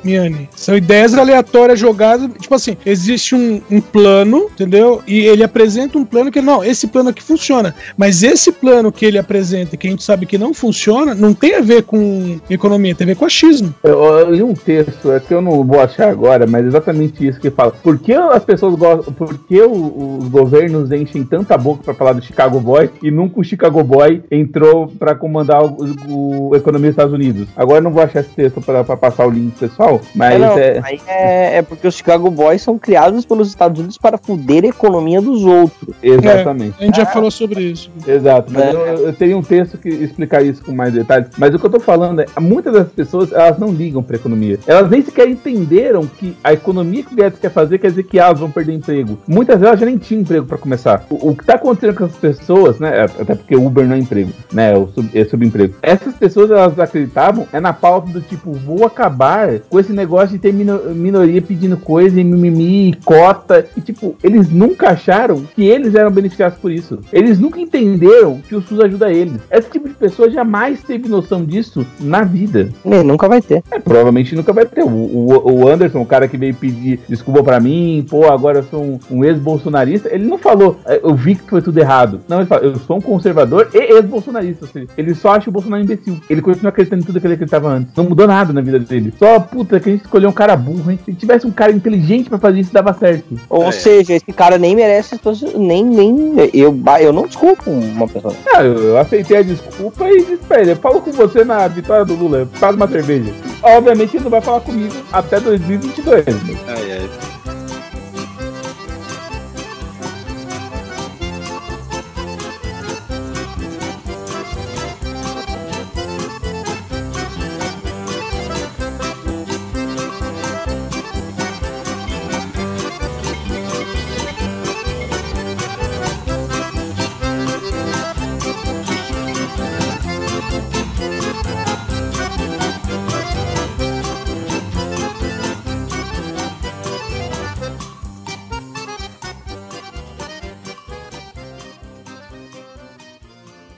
Miane. 0.04 0.50
São 0.56 0.76
ideias 0.76 1.14
aleatórias 1.14 1.80
jogadas. 1.80 2.30
Tipo 2.40 2.56
assim, 2.56 2.78
existe 2.86 3.36
um, 3.36 3.62
um 3.70 3.79
plano, 3.82 4.48
entendeu? 4.54 5.02
E 5.08 5.20
ele 5.26 5.44
apresenta 5.44 5.98
um 5.98 6.06
plano 6.06 6.32
que, 6.32 6.42
não, 6.42 6.64
esse 6.64 6.88
plano 6.88 7.10
aqui 7.10 7.22
funciona. 7.24 7.74
Mas 7.98 8.24
esse 8.24 8.52
plano 8.52 8.92
que 8.92 9.06
ele 9.06 9.18
apresenta, 9.18 9.76
que 9.78 9.88
a 9.88 9.90
gente 9.90 10.04
sabe 10.04 10.26
que 10.26 10.38
não 10.38 10.54
funciona, 10.54 11.14
não 11.16 11.34
tem 11.34 11.56
a 11.56 11.62
ver 11.62 11.84
com 11.84 12.40
economia, 12.50 12.96
tem 12.96 13.06
a 13.06 13.08
ver 13.10 13.16
com 13.16 13.26
achismo. 13.26 13.74
Eu, 13.84 14.00
eu 14.04 14.32
li 14.32 14.44
um 14.44 14.54
texto, 14.54 15.12
é 15.12 15.20
que 15.20 15.34
eu 15.34 15.42
não 15.42 15.64
vou 15.64 15.80
achar 15.80 16.10
agora, 16.10 16.46
mas 16.48 16.64
é 16.66 16.68
exatamente 16.68 17.26
isso 17.28 17.40
que 17.40 17.50
fala. 17.50 17.72
Por 17.72 17.98
que 18.00 18.14
as 18.14 18.44
pessoas 18.44 18.76
gostam, 18.76 19.14
por 19.14 19.38
que 19.40 19.62
o- 19.62 20.18
os 20.20 20.28
governos 20.30 20.92
enchem 20.92 21.24
tanta 21.24 21.58
boca 21.58 21.84
pra 21.84 21.94
falar 21.94 22.14
do 22.14 22.22
Chicago 22.24 22.60
Boy 22.60 22.90
e 23.04 23.12
nunca 23.12 23.40
o 23.40 23.44
Chicago 23.44 23.84
Boy 23.84 24.22
entrou 24.32 24.88
pra 24.88 25.16
comandar 25.16 25.64
o, 25.64 25.78
o- 26.08 26.54
a 26.54 26.58
economia 26.58 26.90
dos 26.90 26.94
Estados 26.94 27.14
Unidos? 27.14 27.48
Agora 27.56 27.80
eu 27.80 27.84
não 27.84 27.92
vou 27.92 28.04
achar 28.04 28.22
esse 28.22 28.30
texto 28.30 28.62
pra, 28.62 28.84
pra 28.84 28.98
passar 28.98 29.28
o 29.28 29.30
link 29.30 29.54
pessoal, 29.60 30.00
mas 30.16 30.36
É, 30.36 30.38
não, 30.40 30.58
é, 30.58 30.80
aí 30.84 31.02
é, 31.08 31.58
é 31.58 31.62
porque 31.62 31.88
os 31.88 31.96
Chicago 31.96 32.30
Boys 32.32 32.62
são 32.62 32.78
criados 32.78 33.26
pelos 33.26 33.48
Estados 33.50 33.69
Unidos 33.78 33.98
para 33.98 34.18
foder 34.18 34.64
a 34.64 34.68
economia 34.68 35.22
dos 35.22 35.44
outros. 35.44 35.90
exatamente. 36.02 36.76
A 36.80 36.84
gente 36.86 36.96
já 36.98 37.06
falou 37.06 37.30
sobre 37.30 37.62
isso. 37.62 37.90
Exato, 38.08 38.52
mas 38.52 38.64
É. 38.64 38.72
eu, 38.72 38.78
eu 39.08 39.14
teria 39.14 39.38
um 39.38 39.42
texto 39.44 39.78
que 39.78 39.90
explicar 39.90 40.42
isso 40.44 40.64
com 40.64 40.72
mais 40.72 40.94
detalhes. 40.94 41.30
Mas 41.38 41.54
o 41.54 41.60
que 41.60 41.66
eu 41.66 41.70
tô 41.70 41.80
falando 41.80 42.22
é, 42.22 42.26
muitas 42.40 42.74
das 42.74 42.88
pessoas, 42.90 43.32
elas 43.32 43.58
não 43.60 43.70
ligam 43.70 44.02
pra 44.02 44.16
economia. 44.16 44.60
Elas 44.66 44.90
nem 44.90 45.02
sequer 45.02 45.28
entenderam 45.30 46.06
que 46.06 46.36
a 46.44 46.54
economia 46.54 47.04
que 47.04 47.14
o 47.14 47.16
Guedes 47.16 47.40
quer 47.40 47.52
fazer 47.52 47.78
quer 47.78 47.90
dizer 47.90 48.04
que 48.04 48.18
elas 48.20 48.40
vão 48.40 48.50
perder 48.50 48.74
emprego. 48.74 49.18
Muitas 49.28 49.60
delas 49.60 49.80
já 49.80 49.86
nem 49.86 49.98
tinham 49.98 50.22
emprego 50.22 50.46
pra 50.46 50.58
começar. 50.58 51.06
O, 51.10 51.30
o 51.30 51.36
que 51.36 51.46
tá 51.46 51.56
acontecendo 51.56 51.96
com 51.96 52.06
essas 52.06 52.18
pessoas, 52.18 52.80
né, 52.80 53.02
até 53.20 53.36
porque 53.36 53.56
Uber 53.56 53.86
não 53.88 53.96
é 53.96 54.00
emprego, 54.00 54.32
né, 54.52 54.76
o 54.78 54.88
sub, 54.88 55.10
é 55.14 55.26
subemprego. 55.26 55.76
Essas 55.82 56.14
pessoas, 56.16 56.50
elas 56.52 56.78
acreditavam 56.80 57.48
é 57.52 57.60
na 57.60 57.74
pauta 57.74 58.10
do 58.12 58.22
tipo, 58.22 58.52
vou 58.54 58.86
acabar 58.86 59.60
com 59.70 59.80
esse 59.80 59.92
negócio 59.94 60.30
de 60.30 60.40
ter 60.40 60.54
mino- 60.54 60.80
minoria 60.94 61.42
pedindo 61.42 61.78
coisa 61.78 62.20
e 62.20 62.24
mimimi 62.24 62.90
e 62.90 62.94
cota. 63.04 63.59
E 63.76 63.82
tipo, 63.82 64.16
eles 64.24 64.50
nunca 64.50 64.90
acharam 64.90 65.44
que 65.56 65.64
eles 65.64 65.96
eram 65.96 66.12
beneficiados 66.12 66.58
por 66.58 66.72
isso. 66.72 67.00
Eles 67.12 67.40
nunca 67.40 67.60
entenderam 67.60 68.40
que 68.48 68.56
o 68.56 68.62
SUS 68.62 68.80
ajuda 68.80 69.12
eles. 69.12 69.42
Esse 69.52 69.70
tipo 69.70 69.88
de 69.88 69.94
pessoa 69.96 70.30
jamais 70.30 70.82
teve 70.84 71.08
noção 71.10 71.44
disso 71.46 71.86
na 72.00 72.24
vida. 72.24 72.70
Nem, 72.84 73.04
nunca 73.04 73.28
vai 73.28 73.42
ter. 73.42 73.64
É, 73.72 73.80
provavelmente 73.80 74.36
nunca 74.36 74.54
vai 74.54 74.66
ter. 74.66 74.84
O, 74.84 74.90
o, 74.90 75.52
o 75.54 75.68
Anderson, 75.68 76.02
o 76.02 76.06
cara 76.06 76.28
que 76.28 76.38
veio 76.38 76.54
pedir 76.54 77.00
desculpa 77.08 77.44
pra 77.44 77.60
mim, 77.60 78.06
pô, 78.10 78.30
agora 78.30 78.60
eu 78.60 78.64
sou 78.64 78.84
um, 78.84 79.00
um 79.12 79.26
ex-bolsonarista, 79.26 80.10
ele 80.14 80.28
não 80.28 80.38
falou, 80.38 80.80
"É, 80.86 81.00
eu 81.04 81.16
vi 81.16 81.36
que 81.36 81.50
foi 81.50 81.62
tudo 81.62 81.78
errado. 81.78 82.22
Não, 82.28 82.38
ele 82.38 82.46
fala, 82.46 82.64
eu 82.64 82.76
sou 82.78 82.98
um 82.98 83.02
conservador 83.02 83.70
e 83.74 83.78
ex-bolsonarista. 83.78 84.68
Seja, 84.68 84.88
ele 84.98 85.16
só 85.16 85.36
acha 85.36 85.50
o 85.50 85.54
Bolsonaro 85.54 85.84
imbecil. 85.84 86.18
Ele 86.30 86.42
continua 86.42 86.70
acreditando 86.70 87.02
em 87.02 87.06
tudo 87.06 87.20
que 87.20 87.28
ele 87.28 87.34
acreditava 87.34 87.70
antes. 87.70 87.94
Não 87.96 88.04
mudou 88.06 88.28
nada 88.28 88.54
na 88.54 88.62
vida 88.62 88.80
dele. 88.80 89.14
Só, 89.18 89.40
puta, 89.40 89.80
que 89.80 89.90
a 89.90 89.92
gente 89.94 90.04
escolheu 90.06 90.30
um 90.30 90.34
cara 90.34 90.56
burro, 90.56 90.92
hein? 90.92 91.00
Se 91.06 91.14
tivesse 91.14 91.46
um 91.48 91.52
cara 91.52 91.72
inteligente 91.72 92.30
pra 92.30 92.38
fazer 92.38 92.60
isso, 92.60 92.74
dava 92.74 92.94
certo. 92.94 93.39
Ou 93.50 93.72
seja, 93.72 94.14
esse 94.14 94.32
cara 94.32 94.58
nem 94.58 94.76
merece 94.76 95.20
nem 95.56 95.84
nem 95.84 96.34
eu 96.54 96.76
eu 97.00 97.14
não 97.14 97.28
desculpo 97.28 97.70
uma 97.70 98.08
pessoa. 98.08 98.34
Ah, 98.54 98.64
eu, 98.64 98.78
eu 98.78 98.98
aceitei 98.98 99.38
a 99.38 99.42
desculpa 99.42 100.10
e 100.10 100.20
disse 100.24 100.44
pra 100.48 100.62
ele, 100.62 100.72
eu 100.72 100.76
falo 100.76 101.02
com 101.02 101.12
você 101.12 101.44
na 101.44 101.68
vitória 101.68 102.06
do 102.06 102.16
Lula, 102.16 102.48
faz 102.54 102.76
uma 102.76 102.88
cerveja. 102.88 103.34
Obviamente 103.62 104.16
ele 104.16 104.24
não 104.24 104.32
vai 104.32 104.42
falar 104.42 104.62
comigo 104.62 104.94
até 105.12 105.40
2022. 105.40 106.26
né? 106.26 106.34
Ai, 106.68 106.92
ai. 106.92 107.59